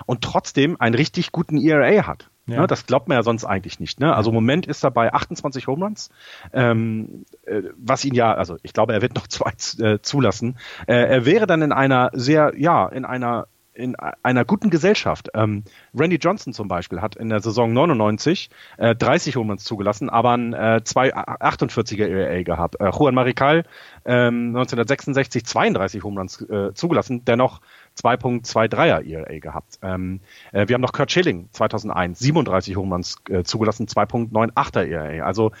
und 0.05 0.21
trotzdem 0.21 0.79
einen 0.79 0.95
richtig 0.95 1.31
guten 1.31 1.57
ERA 1.57 2.07
hat. 2.07 2.29
Ja. 2.49 2.61
Ne, 2.61 2.67
das 2.67 2.85
glaubt 2.85 3.07
man 3.07 3.15
ja 3.17 3.23
sonst 3.23 3.45
eigentlich 3.45 3.79
nicht. 3.79 3.99
Ne? 3.99 4.15
Also 4.15 4.31
im 4.31 4.35
Moment 4.35 4.65
ist 4.65 4.83
er 4.83 4.91
bei 4.91 5.13
28 5.13 5.67
Home 5.67 5.85
Runs, 5.85 6.09
ähm, 6.51 7.25
äh, 7.45 7.61
was 7.77 8.03
ihn 8.05 8.15
ja, 8.15 8.33
also 8.33 8.57
ich 8.63 8.73
glaube, 8.73 8.93
er 8.93 9.01
wird 9.01 9.15
noch 9.15 9.27
zwei 9.29 9.51
äh, 9.83 9.99
zulassen. 10.01 10.57
Äh, 10.87 10.95
er 10.95 11.25
wäre 11.25 11.45
dann 11.45 11.61
in 11.61 11.71
einer 11.71 12.09
sehr, 12.13 12.53
ja, 12.57 12.87
in 12.87 13.05
einer 13.05 13.47
in 13.79 13.95
einer 13.95 14.43
guten 14.43 14.69
Gesellschaft. 14.69 15.29
Ähm, 15.33 15.63
Randy 15.97 16.17
Johnson 16.17 16.53
zum 16.53 16.67
Beispiel 16.67 17.01
hat 17.01 17.15
in 17.15 17.29
der 17.29 17.39
Saison 17.39 17.71
99 17.71 18.49
äh, 18.77 18.93
30 18.93 19.37
Home 19.37 19.51
Runs 19.51 19.63
zugelassen, 19.63 20.09
aber 20.09 20.31
ein 20.31 20.53
äh, 20.53 20.81
248er 20.83 22.05
ERA 22.05 22.43
gehabt. 22.43 22.75
Äh, 22.79 22.89
Juan 22.89 23.15
Marical 23.15 23.63
ähm, 24.03 24.49
1966 24.49 25.45
32 25.45 26.03
Home 26.03 26.19
Runs 26.19 26.41
äh, 26.41 26.73
zugelassen, 26.73 27.23
dennoch 27.23 27.61
2.23er 27.97 29.05
ERA 29.05 29.39
gehabt. 29.39 29.79
Ähm, 29.81 30.21
äh, 30.51 30.67
wir 30.67 30.73
haben 30.75 30.81
noch 30.81 30.93
Kurt 30.93 31.11
Schilling 31.11 31.49
2001 31.51 32.19
37 32.19 32.75
Home 32.75 33.01
äh, 33.29 33.43
zugelassen, 33.43 33.87
2.98er 33.87 34.85
ERA. 34.85 35.25
Also 35.25 35.51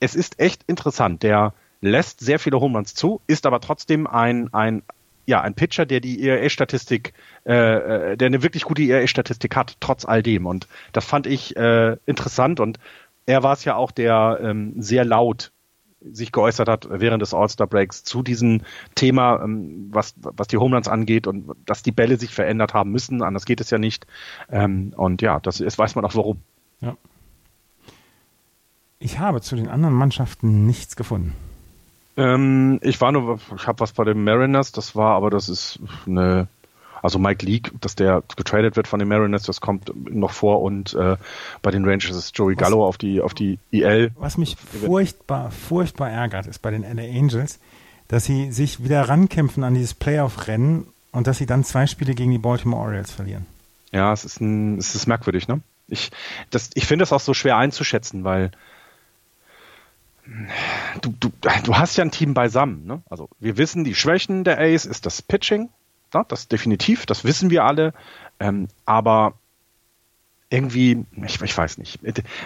es 0.00 0.14
ist 0.14 0.40
echt 0.40 0.62
interessant. 0.66 1.22
Der 1.22 1.54
lässt 1.80 2.20
sehr 2.20 2.38
viele 2.38 2.60
Home 2.60 2.84
zu, 2.84 3.20
ist 3.26 3.46
aber 3.46 3.60
trotzdem 3.60 4.06
ein, 4.06 4.52
ein 4.52 4.82
ja, 5.26 5.40
ein 5.40 5.54
Pitcher, 5.54 5.86
der 5.86 6.00
die 6.00 6.22
ERA-Statistik, 6.22 7.14
äh, 7.46 7.52
äh, 8.12 8.16
der 8.16 8.26
eine 8.26 8.42
wirklich 8.42 8.64
gute 8.64 8.82
ERA-Statistik 8.82 9.56
hat, 9.56 9.76
trotz 9.80 10.04
all 10.04 10.22
dem. 10.22 10.46
Und 10.46 10.68
das 10.92 11.06
fand 11.06 11.26
ich 11.26 11.56
äh, 11.56 11.96
interessant 12.04 12.60
und 12.60 12.78
er 13.26 13.42
war 13.42 13.54
es 13.54 13.64
ja 13.64 13.76
auch, 13.76 13.90
der 13.90 14.38
ähm, 14.42 14.74
sehr 14.76 15.04
laut 15.04 15.53
sich 16.12 16.32
geäußert 16.32 16.68
hat 16.68 16.86
während 16.90 17.22
des 17.22 17.34
All-Star-Breaks 17.34 18.04
zu 18.04 18.22
diesem 18.22 18.62
Thema, 18.94 19.42
ähm, 19.42 19.88
was, 19.90 20.14
was 20.20 20.48
die 20.48 20.58
Homelands 20.58 20.88
angeht 20.88 21.26
und 21.26 21.50
dass 21.66 21.82
die 21.82 21.92
Bälle 21.92 22.16
sich 22.16 22.34
verändert 22.34 22.74
haben 22.74 22.90
müssen, 22.90 23.22
anders 23.22 23.46
geht 23.46 23.60
es 23.60 23.70
ja 23.70 23.78
nicht. 23.78 24.06
Ähm, 24.50 24.92
und 24.96 25.22
ja, 25.22 25.40
das 25.40 25.60
ist, 25.60 25.78
weiß 25.78 25.94
man 25.94 26.04
auch 26.04 26.14
warum. 26.14 26.40
Ja. 26.80 26.96
Ich 28.98 29.18
habe 29.18 29.40
zu 29.40 29.56
den 29.56 29.68
anderen 29.68 29.94
Mannschaften 29.94 30.66
nichts 30.66 30.96
gefunden. 30.96 31.34
Ähm, 32.16 32.78
ich 32.82 33.00
war 33.00 33.12
nur, 33.12 33.40
ich 33.56 33.66
habe 33.66 33.80
was 33.80 33.92
bei 33.92 34.04
den 34.04 34.22
Mariners, 34.22 34.72
das 34.72 34.94
war, 34.94 35.16
aber 35.16 35.30
das 35.30 35.48
ist 35.48 35.80
eine, 36.06 36.48
also 37.04 37.18
Mike 37.18 37.44
Leake, 37.44 37.70
dass 37.80 37.94
der 37.94 38.22
getradet 38.34 38.76
wird 38.76 38.88
von 38.88 38.98
den 38.98 39.08
Mariners, 39.08 39.42
das 39.42 39.60
kommt 39.60 39.92
noch 40.10 40.32
vor 40.32 40.62
und 40.62 40.94
äh, 40.94 41.16
bei 41.60 41.70
den 41.70 41.84
Rangers 41.84 42.16
ist 42.16 42.36
Joey 42.36 42.54
Gallo 42.54 42.80
was, 42.80 42.88
auf 42.88 42.98
die 42.98 43.20
auf 43.20 43.34
die 43.34 43.58
IL. 43.70 44.10
Was 44.16 44.38
mich 44.38 44.56
furchtbar, 44.56 45.50
furchtbar 45.50 46.10
ärgert, 46.10 46.46
ist 46.46 46.62
bei 46.62 46.70
den 46.70 46.82
LA 46.82 47.02
Angels, 47.02 47.60
dass 48.08 48.24
sie 48.24 48.50
sich 48.52 48.82
wieder 48.82 49.02
rankämpfen 49.02 49.64
an 49.64 49.74
dieses 49.74 49.92
Playoff-Rennen 49.92 50.86
und 51.12 51.26
dass 51.26 51.36
sie 51.36 51.46
dann 51.46 51.62
zwei 51.62 51.86
Spiele 51.86 52.14
gegen 52.14 52.30
die 52.30 52.38
Baltimore 52.38 52.82
Orioles 52.82 53.10
verlieren. 53.10 53.44
Ja, 53.92 54.10
es 54.12 54.24
ist 54.24 54.40
ein, 54.40 54.78
es 54.78 54.94
ist 54.94 55.06
merkwürdig, 55.06 55.46
ne? 55.46 55.60
Ich, 55.88 56.10
das, 56.48 56.70
ich 56.72 56.86
finde 56.86 57.02
das 57.02 57.12
auch 57.12 57.20
so 57.20 57.34
schwer 57.34 57.58
einzuschätzen, 57.58 58.24
weil 58.24 58.50
du, 61.02 61.14
du, 61.20 61.30
du 61.64 61.76
hast 61.76 61.98
ja 61.98 62.04
ein 62.04 62.10
Team 62.10 62.32
beisammen. 62.32 62.86
Ne? 62.86 63.02
Also 63.10 63.28
wir 63.40 63.58
wissen, 63.58 63.84
die 63.84 63.94
Schwächen 63.94 64.44
der 64.44 64.58
Ace 64.58 64.86
ist 64.86 65.04
das 65.04 65.20
Pitching, 65.20 65.68
ja, 66.14 66.24
das 66.24 66.48
definitiv, 66.48 67.06
das 67.06 67.24
wissen 67.24 67.50
wir 67.50 67.64
alle. 67.64 67.92
Ähm, 68.40 68.68
aber 68.84 69.34
irgendwie, 70.50 71.04
ich, 71.24 71.40
ich, 71.42 71.56
weiß 71.56 71.78
nicht. 71.78 72.00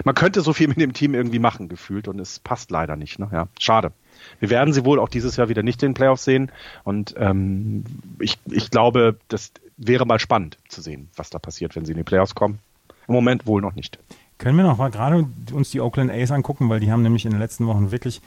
Man 0.04 0.14
könnte 0.14 0.40
so 0.40 0.52
viel 0.52 0.68
mit 0.68 0.80
dem 0.80 0.94
Team 0.94 1.14
irgendwie 1.14 1.38
machen, 1.38 1.68
gefühlt, 1.68 2.08
und 2.08 2.18
es 2.18 2.38
passt 2.38 2.70
leider 2.70 2.96
nicht. 2.96 3.18
Ne? 3.18 3.28
Ja, 3.32 3.48
schade. 3.58 3.92
Wir 4.40 4.50
werden 4.50 4.72
sie 4.72 4.84
wohl 4.84 4.98
auch 4.98 5.08
dieses 5.08 5.36
Jahr 5.36 5.48
wieder 5.48 5.62
nicht 5.62 5.82
in 5.82 5.90
den 5.90 5.94
Playoffs 5.94 6.24
sehen. 6.24 6.50
Und 6.84 7.14
ähm, 7.18 7.84
ich, 8.18 8.38
ich 8.46 8.70
glaube, 8.70 9.18
das 9.28 9.52
wäre 9.76 10.06
mal 10.06 10.18
spannend 10.18 10.58
zu 10.68 10.80
sehen, 10.80 11.10
was 11.16 11.30
da 11.30 11.38
passiert, 11.38 11.76
wenn 11.76 11.84
sie 11.84 11.92
in 11.92 11.98
die 11.98 12.04
Playoffs 12.04 12.34
kommen. 12.34 12.60
Im 13.06 13.14
Moment 13.14 13.46
wohl 13.46 13.60
noch 13.60 13.74
nicht. 13.74 13.98
Können 14.38 14.56
wir 14.56 14.64
noch 14.64 14.78
mal 14.78 14.90
gerade 14.90 15.26
uns 15.52 15.70
die 15.70 15.80
Oakland 15.80 16.10
A's 16.10 16.30
angucken, 16.30 16.68
weil 16.68 16.80
die 16.80 16.90
haben 16.90 17.02
nämlich 17.02 17.24
in 17.24 17.32
den 17.32 17.40
letzten 17.40 17.66
Wochen 17.66 17.90
wirklich 17.90 18.22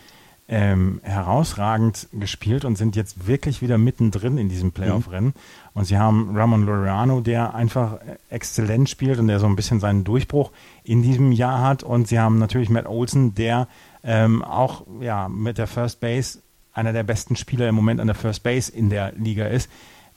ähm, 0.52 1.00
herausragend 1.04 2.10
gespielt 2.12 2.66
und 2.66 2.78
sind 2.78 2.98
jetzt 2.98 3.26
wirklich 3.26 3.62
wieder 3.62 3.78
mittendrin 3.78 4.38
in 4.38 4.50
diesem 4.50 4.74
Playoff-Rennen. 4.74 5.30
Mhm. 5.30 5.34
Und 5.74 5.86
sie 5.86 5.98
haben 5.98 6.36
Ramon 6.36 6.66
Laureano, 6.66 7.22
der 7.22 7.56
einfach 7.56 8.00
exzellent 8.30 8.90
spielt 8.90 9.18
und 9.18 9.30
der 9.30 9.40
so 9.40 9.46
ein 9.46 9.56
bisschen 9.56 9.80
seinen 9.80 10.04
Durchbruch 10.04 10.52
in 10.84 11.02
diesem 11.04 11.32
Jahr 11.32 11.62
hat. 11.62 11.84
Und 11.84 12.10
sie 12.10 12.20
haben 12.20 12.38
natürlich 12.38 12.70
Matt 12.70 12.86
Olson, 12.86 13.34
der 13.34 13.70
ähm, 14.04 14.44
auch 14.44 14.86
ja, 15.00 15.30
mit 15.30 15.58
der 15.58 15.68
First 15.68 16.02
Base 16.02 16.40
einer 16.74 16.92
der 16.92 17.04
besten 17.04 17.38
Spieler 17.38 17.70
im 17.70 17.76
Moment 17.76 18.02
an 18.02 18.08
der 18.08 18.16
First 18.16 18.44
Base 18.44 18.70
in 18.70 18.90
der 18.90 19.14
Liga 19.14 19.48
ist. 19.48 19.70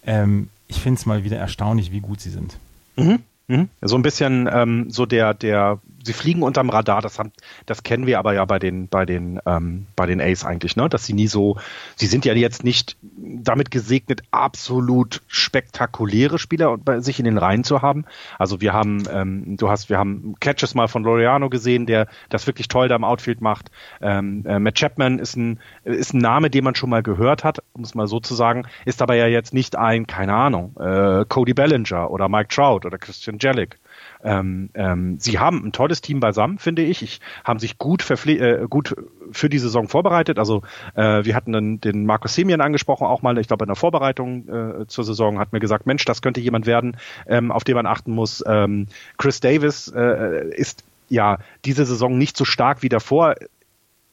Ähm, 0.04 0.48
ich 0.66 0.80
finde 0.80 0.98
es 0.98 1.06
mal 1.06 1.22
wieder 1.22 1.36
erstaunlich, 1.36 1.92
wie 1.92 2.00
gut 2.00 2.20
sie 2.20 2.30
sind. 2.30 2.58
Mhm. 2.96 3.20
Mhm. 3.46 3.68
So 3.82 3.94
ein 3.94 4.02
bisschen 4.02 4.48
ähm, 4.52 4.90
so 4.90 5.06
der, 5.06 5.32
der 5.32 5.78
sie 6.04 6.12
fliegen 6.12 6.42
unterm 6.42 6.70
Radar, 6.70 7.02
das 7.02 7.18
haben, 7.18 7.32
das 7.66 7.82
kennen 7.82 8.06
wir 8.06 8.18
aber 8.18 8.34
ja 8.34 8.44
bei 8.44 8.58
den, 8.58 8.88
bei 8.88 9.06
den, 9.06 9.40
ähm, 9.46 9.86
bei 9.96 10.06
den 10.06 10.20
Ace 10.20 10.44
eigentlich, 10.44 10.76
ne? 10.76 10.88
Dass 10.88 11.06
sie 11.06 11.14
nie 11.14 11.26
so, 11.26 11.56
sie 11.96 12.06
sind 12.06 12.24
ja 12.24 12.34
jetzt 12.34 12.62
nicht 12.62 12.96
damit 13.02 13.70
gesegnet, 13.70 14.22
absolut 14.30 15.22
spektakuläre 15.26 16.38
Spieler 16.38 16.76
bei 16.76 17.00
sich 17.00 17.18
in 17.18 17.24
den 17.24 17.38
Reihen 17.38 17.64
zu 17.64 17.82
haben. 17.82 18.04
Also 18.38 18.60
wir 18.60 18.72
haben, 18.72 19.04
ähm, 19.10 19.56
du 19.56 19.70
hast, 19.70 19.88
wir 19.88 19.98
haben 19.98 20.34
Catches 20.40 20.74
mal 20.74 20.88
von 20.88 21.02
Loriano 21.02 21.48
gesehen, 21.48 21.86
der 21.86 22.06
das 22.28 22.46
wirklich 22.46 22.68
toll 22.68 22.88
da 22.88 22.96
im 22.96 23.04
Outfield 23.04 23.40
macht. 23.40 23.70
Ähm, 24.00 24.44
äh, 24.46 24.58
Matt 24.58 24.74
Chapman 24.74 25.18
ist 25.18 25.36
ein, 25.36 25.58
ist 25.84 26.12
ein 26.12 26.18
Name, 26.18 26.50
den 26.50 26.64
man 26.64 26.74
schon 26.74 26.90
mal 26.90 27.02
gehört 27.02 27.44
hat, 27.44 27.62
um 27.72 27.82
es 27.82 27.94
mal 27.94 28.06
so 28.06 28.20
zu 28.20 28.34
sagen, 28.34 28.66
ist 28.84 29.00
aber 29.00 29.14
ja 29.14 29.26
jetzt 29.26 29.54
nicht 29.54 29.76
ein, 29.76 30.06
keine 30.06 30.34
Ahnung, 30.34 30.76
äh, 30.78 31.24
Cody 31.28 31.54
Bellinger 31.54 32.10
oder 32.10 32.28
Mike 32.28 32.48
Trout 32.48 32.86
oder 32.86 32.98
Christian 32.98 33.38
Jellick. 33.40 33.78
Ähm, 34.24 34.70
ähm, 34.74 35.18
sie 35.20 35.38
haben 35.38 35.64
ein 35.64 35.72
tolles 35.72 36.00
Team 36.00 36.18
beisammen, 36.18 36.58
finde 36.58 36.82
ich. 36.82 37.02
Ich 37.02 37.20
haben 37.44 37.58
sich 37.58 37.78
gut, 37.78 38.08
äh, 38.26 38.66
gut 38.68 38.96
für 39.30 39.48
die 39.48 39.58
Saison 39.58 39.86
vorbereitet. 39.86 40.38
Also 40.38 40.62
äh, 40.94 41.24
wir 41.24 41.34
hatten 41.34 41.52
dann 41.52 41.80
den 41.80 42.06
Markus 42.06 42.34
Semien 42.34 42.60
angesprochen, 42.60 43.06
auch 43.06 43.22
mal, 43.22 43.36
ich 43.38 43.46
glaube, 43.46 43.64
in 43.64 43.68
der 43.68 43.76
Vorbereitung 43.76 44.48
äh, 44.48 44.86
zur 44.86 45.04
Saison 45.04 45.38
hat 45.38 45.52
mir 45.52 45.60
gesagt, 45.60 45.86
Mensch, 45.86 46.04
das 46.06 46.22
könnte 46.22 46.40
jemand 46.40 46.66
werden, 46.66 46.96
ähm, 47.26 47.52
auf 47.52 47.64
den 47.64 47.74
man 47.74 47.86
achten 47.86 48.12
muss. 48.12 48.42
Ähm, 48.46 48.86
Chris 49.18 49.40
Davis 49.40 49.92
äh, 49.94 50.48
ist 50.54 50.84
ja 51.10 51.38
diese 51.64 51.84
Saison 51.84 52.16
nicht 52.16 52.36
so 52.36 52.44
stark 52.44 52.82
wie 52.82 52.88
davor, 52.88 53.34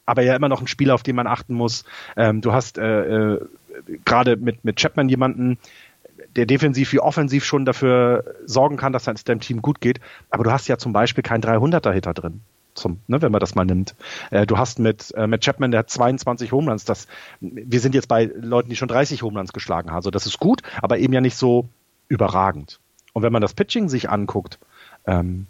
aber 0.06 0.24
ja 0.24 0.36
immer 0.36 0.50
noch 0.50 0.62
ein 0.62 0.68
Spieler, 0.68 0.94
auf 0.94 1.04
den 1.04 1.16
man 1.16 1.28
achten 1.28 1.54
muss. 1.54 1.86
Ähm, 2.18 2.42
du 2.42 2.52
hast 2.52 2.78
äh, 2.78 3.36
äh, 3.36 3.48
gerade 4.06 4.36
mit, 4.36 4.66
mit 4.66 4.76
Chapman 4.78 5.10
jemanden, 5.10 5.58
der 6.36 6.46
defensiv 6.46 6.94
wie 6.94 7.00
offensiv 7.00 7.44
schon 7.44 7.66
dafür 7.66 8.36
sorgen 8.46 8.78
kann, 8.78 8.94
dass 8.94 9.08
es 9.08 9.24
deinem 9.24 9.40
Team 9.40 9.62
gut 9.62 9.82
geht. 9.82 10.00
Aber 10.30 10.44
du 10.44 10.52
hast 10.52 10.68
ja 10.68 10.78
zum 10.78 10.94
Beispiel 10.94 11.24
keinen 11.24 11.42
300er-Hitter 11.42 12.14
drin. 12.14 12.42
Zum, 12.74 13.02
ne, 13.08 13.22
wenn 13.22 13.34
man 13.34 13.42
das 13.42 13.54
mal 13.54 13.66
nimmt. 13.66 13.96
Äh, 14.30 14.46
du 14.46 14.58
hast 14.58 14.80
mit, 14.80 15.14
äh, 15.16 15.28
mit 15.28 15.44
Chapman, 15.44 15.72
der 15.72 15.80
hat 15.80 15.90
22 15.90 16.54
Homeruns. 16.54 16.86
Das, 16.86 17.08
wir 17.42 17.82
sind 17.82 17.96
jetzt 17.96 18.08
bei 18.08 18.32
Leuten, 18.34 18.70
die 18.70 18.78
schon 18.78 18.88
30 18.88 19.24
Homeruns 19.24 19.52
geschlagen 19.52 19.90
haben. 19.90 19.98
Also 19.98 20.10
das 20.10 20.26
ist 20.26 20.40
gut, 20.40 20.62
aber 20.82 20.98
eben 20.98 21.12
ja 21.12 21.20
nicht 21.20 21.36
so 21.36 21.68
überragend. 22.08 22.80
Und 23.14 23.24
wenn 23.24 23.34
man 23.34 23.42
das 23.42 23.54
Pitching 23.54 23.90
sich 23.90 24.10
anguckt, 24.10 24.58
ähm, 25.06 25.48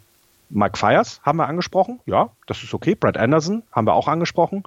Mike 0.49 0.77
Fires 0.77 1.21
haben 1.23 1.37
wir 1.37 1.47
angesprochen, 1.47 1.99
ja, 2.05 2.31
das 2.47 2.63
ist 2.63 2.73
okay. 2.73 2.95
Brad 2.95 3.17
Anderson 3.17 3.63
haben 3.71 3.85
wir 3.85 3.93
auch 3.93 4.07
angesprochen. 4.07 4.63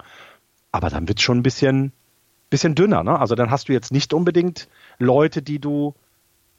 Aber 0.71 0.89
dann 0.89 1.07
wird 1.07 1.19
es 1.19 1.23
schon 1.23 1.39
ein 1.39 1.43
bisschen, 1.43 1.91
bisschen 2.49 2.75
dünner. 2.75 3.03
Ne? 3.03 3.19
Also 3.19 3.35
dann 3.35 3.51
hast 3.51 3.69
du 3.69 3.73
jetzt 3.73 3.91
nicht 3.91 4.13
unbedingt 4.13 4.67
Leute, 4.97 5.41
die 5.41 5.59
du 5.59 5.93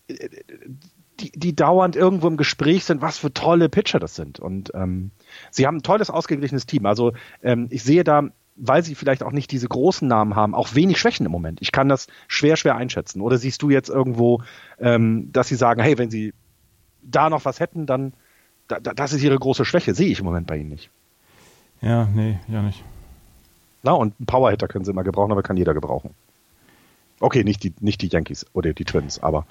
die, 0.09 1.33
die 1.33 1.57
dauernd 1.57 1.97
irgendwo 1.97 2.29
im 2.29 2.37
Gespräch 2.37 2.85
sind, 2.85 3.01
was 3.01 3.19
für 3.19 3.33
tolle 3.33 3.69
Pitcher 3.69 3.99
das 3.99 4.15
sind. 4.15 4.39
Und 4.39 4.73
ähm, 4.75 5.11
sie 5.51 5.67
haben 5.67 5.79
ein 5.79 5.83
tolles, 5.83 6.11
ausgeglichenes 6.11 6.67
Team. 6.67 6.87
Also 6.87 7.13
ähm, 7.43 7.69
ich 7.71 7.83
sehe 7.83 8.05
da, 8.05 8.29
weil 8.57 8.83
sie 8.83 8.95
vielleicht 8.95 9.23
auch 9.23 9.33
nicht 9.33 9.51
diese 9.51 9.69
großen 9.69 10.07
Namen 10.07 10.35
haben, 10.35 10.55
auch 10.55 10.75
wenig 10.75 10.99
Schwächen 10.99 11.27
im 11.27 11.33
Moment. 11.33 11.61
Ich 11.63 11.73
kann 11.73 11.89
das 11.89 12.07
schwer, 12.29 12.57
schwer 12.57 12.77
einschätzen. 12.77 13.21
Oder 13.21 13.39
siehst 13.39 13.63
du 13.63 13.71
jetzt 13.71 13.89
irgendwo, 13.89 14.43
ähm, 14.79 15.31
dass 15.33 15.49
sie 15.49 15.57
sagen, 15.57 15.81
hey, 15.81 15.99
wenn 15.99 16.11
sie 16.11 16.35
da 17.03 17.31
noch 17.31 17.45
was 17.45 17.61
hätten, 17.61 17.87
dann 17.87 18.13
da, 18.69 18.81
das 18.81 19.13
ist 19.13 19.23
ihre 19.23 19.39
große 19.39 19.65
Schwäche. 19.65 19.95
Sehe 19.95 20.09
ich 20.09 20.19
im 20.19 20.25
Moment 20.25 20.47
bei 20.47 20.57
ihnen 20.57 20.71
nicht. 20.71 20.91
Ja, 21.81 22.07
nee, 22.07 22.39
ja 22.49 22.63
nicht. 22.63 22.83
Na, 23.83 23.93
und 23.93 24.15
einen 24.19 24.27
Powerhitter 24.27 24.69
können 24.69 24.85
sie 24.85 24.91
immer 24.91 25.05
gebrauchen, 25.05 25.31
aber 25.31 25.43
kann 25.43 25.57
jeder 25.57 25.75
gebrauchen. 25.75 26.11
Okay, 27.21 27.45
nicht 27.45 27.63
die, 27.63 27.73
nicht 27.81 28.03
die 28.03 28.09
Yankees 28.09 28.47
oder 28.53 28.73
die 28.73 28.85
Twins, 28.85 29.23
aber 29.23 29.47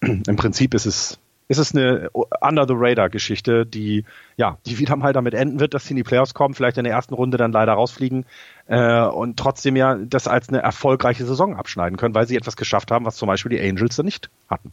im 0.00 0.36
Prinzip 0.36 0.74
ist 0.74 0.86
es, 0.86 1.18
ist 1.48 1.58
es 1.58 1.74
eine 1.74 2.10
Under 2.40 2.66
the 2.66 2.74
Radar 2.76 3.08
Geschichte, 3.08 3.66
die 3.66 4.04
ja, 4.36 4.58
die 4.66 4.78
wieder 4.78 4.96
mal 4.96 5.12
damit 5.12 5.34
enden 5.34 5.60
wird, 5.60 5.74
dass 5.74 5.84
sie 5.84 5.90
in 5.90 5.96
die 5.96 6.02
Playoffs 6.02 6.34
kommen, 6.34 6.54
vielleicht 6.54 6.78
in 6.78 6.84
der 6.84 6.92
ersten 6.92 7.14
Runde 7.14 7.38
dann 7.38 7.52
leider 7.52 7.74
rausfliegen 7.74 8.24
äh, 8.66 9.02
und 9.02 9.38
trotzdem 9.38 9.76
ja 9.76 9.94
das 9.96 10.28
als 10.28 10.48
eine 10.48 10.58
erfolgreiche 10.58 11.24
Saison 11.24 11.56
abschneiden 11.56 11.96
können, 11.96 12.14
weil 12.14 12.26
sie 12.26 12.36
etwas 12.36 12.56
geschafft 12.56 12.90
haben, 12.90 13.04
was 13.04 13.16
zum 13.16 13.28
Beispiel 13.28 13.50
die 13.50 13.60
Angels 13.60 13.98
nicht 13.98 14.30
hatten. 14.48 14.72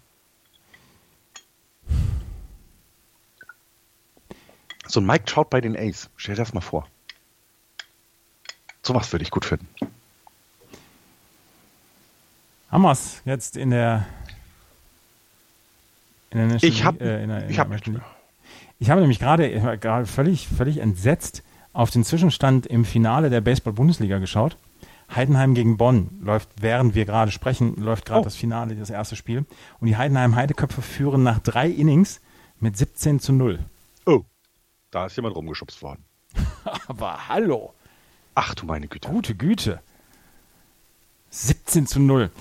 So 4.87 4.99
ein 4.99 5.05
Mike 5.05 5.25
Trout 5.25 5.47
bei 5.49 5.61
den 5.61 5.77
Ace, 5.77 6.09
stell 6.17 6.35
dir 6.35 6.41
das 6.41 6.53
mal 6.53 6.61
vor. 6.61 6.87
Sowas 8.83 9.11
würde 9.13 9.23
ich 9.23 9.31
gut 9.31 9.45
finden. 9.45 9.67
Es 12.91 13.21
jetzt 13.23 13.55
in 13.55 13.69
der 13.69 14.05
ich 16.61 16.83
habe 16.83 16.99
äh, 17.03 17.49
ich 17.49 17.59
habe 17.59 17.75
ich 18.79 18.89
habe 18.89 19.01
nämlich 19.01 19.19
gerade 19.19 19.77
gerade 19.77 20.05
völlig 20.05 20.47
völlig 20.47 20.79
entsetzt 20.79 21.43
auf 21.73 21.89
den 21.89 22.03
Zwischenstand 22.03 22.65
im 22.67 22.85
Finale 22.85 23.29
der 23.29 23.41
Baseball-Bundesliga 23.41 24.19
geschaut. 24.19 24.57
Heidenheim 25.13 25.53
gegen 25.53 25.77
Bonn 25.77 26.09
läuft, 26.21 26.49
während 26.61 26.95
wir 26.95 27.05
gerade 27.05 27.31
sprechen, 27.31 27.75
läuft 27.75 28.05
gerade 28.05 28.21
oh. 28.21 28.23
das 28.23 28.35
Finale, 28.35 28.75
das 28.75 28.89
erste 28.89 29.15
Spiel. 29.15 29.45
Und 29.79 29.87
die 29.87 29.97
Heidenheim-Heideköpfe 29.97 30.81
führen 30.81 31.23
nach 31.23 31.39
drei 31.39 31.69
Innings 31.69 32.21
mit 32.59 32.77
17 32.77 33.19
zu 33.19 33.33
0. 33.33 33.59
Oh, 34.05 34.23
da 34.91 35.05
ist 35.07 35.15
jemand 35.15 35.35
rumgeschubst 35.35 35.81
worden. 35.81 36.03
Aber 36.87 37.27
hallo. 37.27 37.73
Ach 38.35 38.55
du 38.55 38.65
meine 38.65 38.87
Güte. 38.87 39.09
Gute 39.09 39.35
Güte. 39.35 39.81
17 41.29 41.87
zu 41.87 41.99
0. 41.99 42.31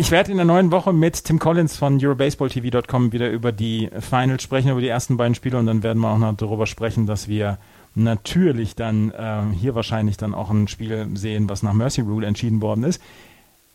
Ich 0.00 0.12
werde 0.12 0.30
in 0.30 0.36
der 0.36 0.46
neuen 0.46 0.70
Woche 0.70 0.92
mit 0.92 1.24
Tim 1.24 1.40
Collins 1.40 1.76
von 1.76 1.98
EuroBaseballTV.com 2.00 3.10
wieder 3.10 3.30
über 3.30 3.50
die 3.50 3.90
Finals 3.98 4.44
sprechen, 4.44 4.70
über 4.70 4.80
die 4.80 4.86
ersten 4.86 5.16
beiden 5.16 5.34
Spiele 5.34 5.58
und 5.58 5.66
dann 5.66 5.82
werden 5.82 5.98
wir 5.98 6.08
auch 6.08 6.18
noch 6.18 6.36
darüber 6.36 6.68
sprechen, 6.68 7.06
dass 7.06 7.26
wir 7.26 7.58
natürlich 7.96 8.76
dann 8.76 9.10
äh, 9.10 9.42
hier 9.58 9.74
wahrscheinlich 9.74 10.16
dann 10.16 10.34
auch 10.34 10.50
ein 10.50 10.68
Spiel 10.68 11.08
sehen, 11.14 11.48
was 11.48 11.64
nach 11.64 11.72
Mercy 11.72 12.02
Rule 12.02 12.28
entschieden 12.28 12.62
worden 12.62 12.84
ist. 12.84 13.02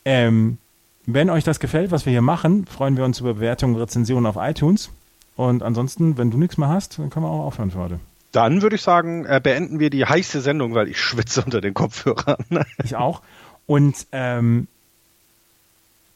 Ähm, 0.05 0.59
wenn 1.05 1.29
euch 1.29 1.43
das 1.43 1.59
gefällt, 1.59 1.91
was 1.91 2.05
wir 2.05 2.11
hier 2.11 2.21
machen, 2.21 2.67
freuen 2.67 2.95
wir 2.95 3.03
uns 3.03 3.19
über 3.19 3.33
Bewertungen, 3.33 3.75
Rezensionen 3.75 4.25
auf 4.25 4.37
iTunes. 4.39 4.91
Und 5.35 5.61
ansonsten, 5.61 6.17
wenn 6.17 6.31
du 6.31 6.37
nichts 6.37 6.57
mehr 6.57 6.69
hast, 6.69 6.99
dann 6.99 7.09
können 7.09 7.25
wir 7.25 7.31
auch 7.31 7.47
aufhören 7.47 7.71
für 7.71 7.79
heute. 7.79 7.99
Dann 8.31 8.61
würde 8.61 8.77
ich 8.77 8.81
sagen, 8.81 9.25
äh, 9.25 9.41
beenden 9.43 9.81
wir 9.81 9.89
die 9.89 10.05
heiße 10.05 10.39
Sendung, 10.39 10.73
weil 10.73 10.87
ich 10.87 11.01
schwitze 11.01 11.41
unter 11.45 11.59
den 11.59 11.73
Kopfhörern. 11.73 12.45
ich 12.81 12.95
auch. 12.95 13.21
Und 13.65 14.07
ähm, 14.13 14.69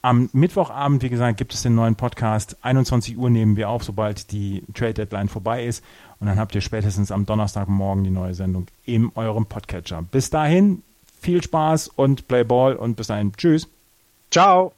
am 0.02 0.30
Mittwochabend, 0.34 1.04
wie 1.04 1.10
gesagt, 1.10 1.38
gibt 1.38 1.54
es 1.54 1.64
den 1.64 1.76
neuen 1.76 1.96
Podcast. 1.96 2.58
21 2.62 3.18
Uhr 3.18 3.30
nehmen 3.30 3.56
wir 3.58 3.70
auf, 3.70 3.84
sobald 3.84 4.32
die 4.32 4.64
Trade 4.74 4.94
Deadline 4.94 5.28
vorbei 5.28 5.66
ist. 5.66 5.84
Und 6.20 6.28
dann 6.28 6.40
habt 6.40 6.56
ihr 6.56 6.62
spätestens 6.62 7.12
am 7.12 7.26
Donnerstagmorgen 7.26 8.04
die 8.04 8.10
neue 8.10 8.34
Sendung 8.34 8.68
in 8.86 9.12
eurem 9.16 9.46
Podcatcher. 9.46 10.04
Bis 10.04 10.30
dahin, 10.30 10.84
viel 11.20 11.44
Spaß 11.44 11.90
und 11.90 12.28
Play 12.28 12.44
Ball 12.44 12.76
und 12.76 12.96
bis 12.96 13.08
dahin. 13.08 13.34
Tschüss. 13.34 13.68
Ciao. 14.32 14.74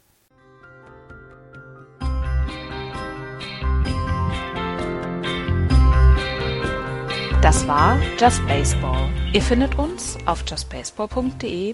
Das 7.41 7.65
war 7.67 7.97
Just 8.19 8.45
Baseball. 8.47 9.09
Ihr 9.31 9.41
findet 9.41 9.79
uns 9.79 10.17
auf 10.25 10.43
justbaseball.de, 10.45 11.73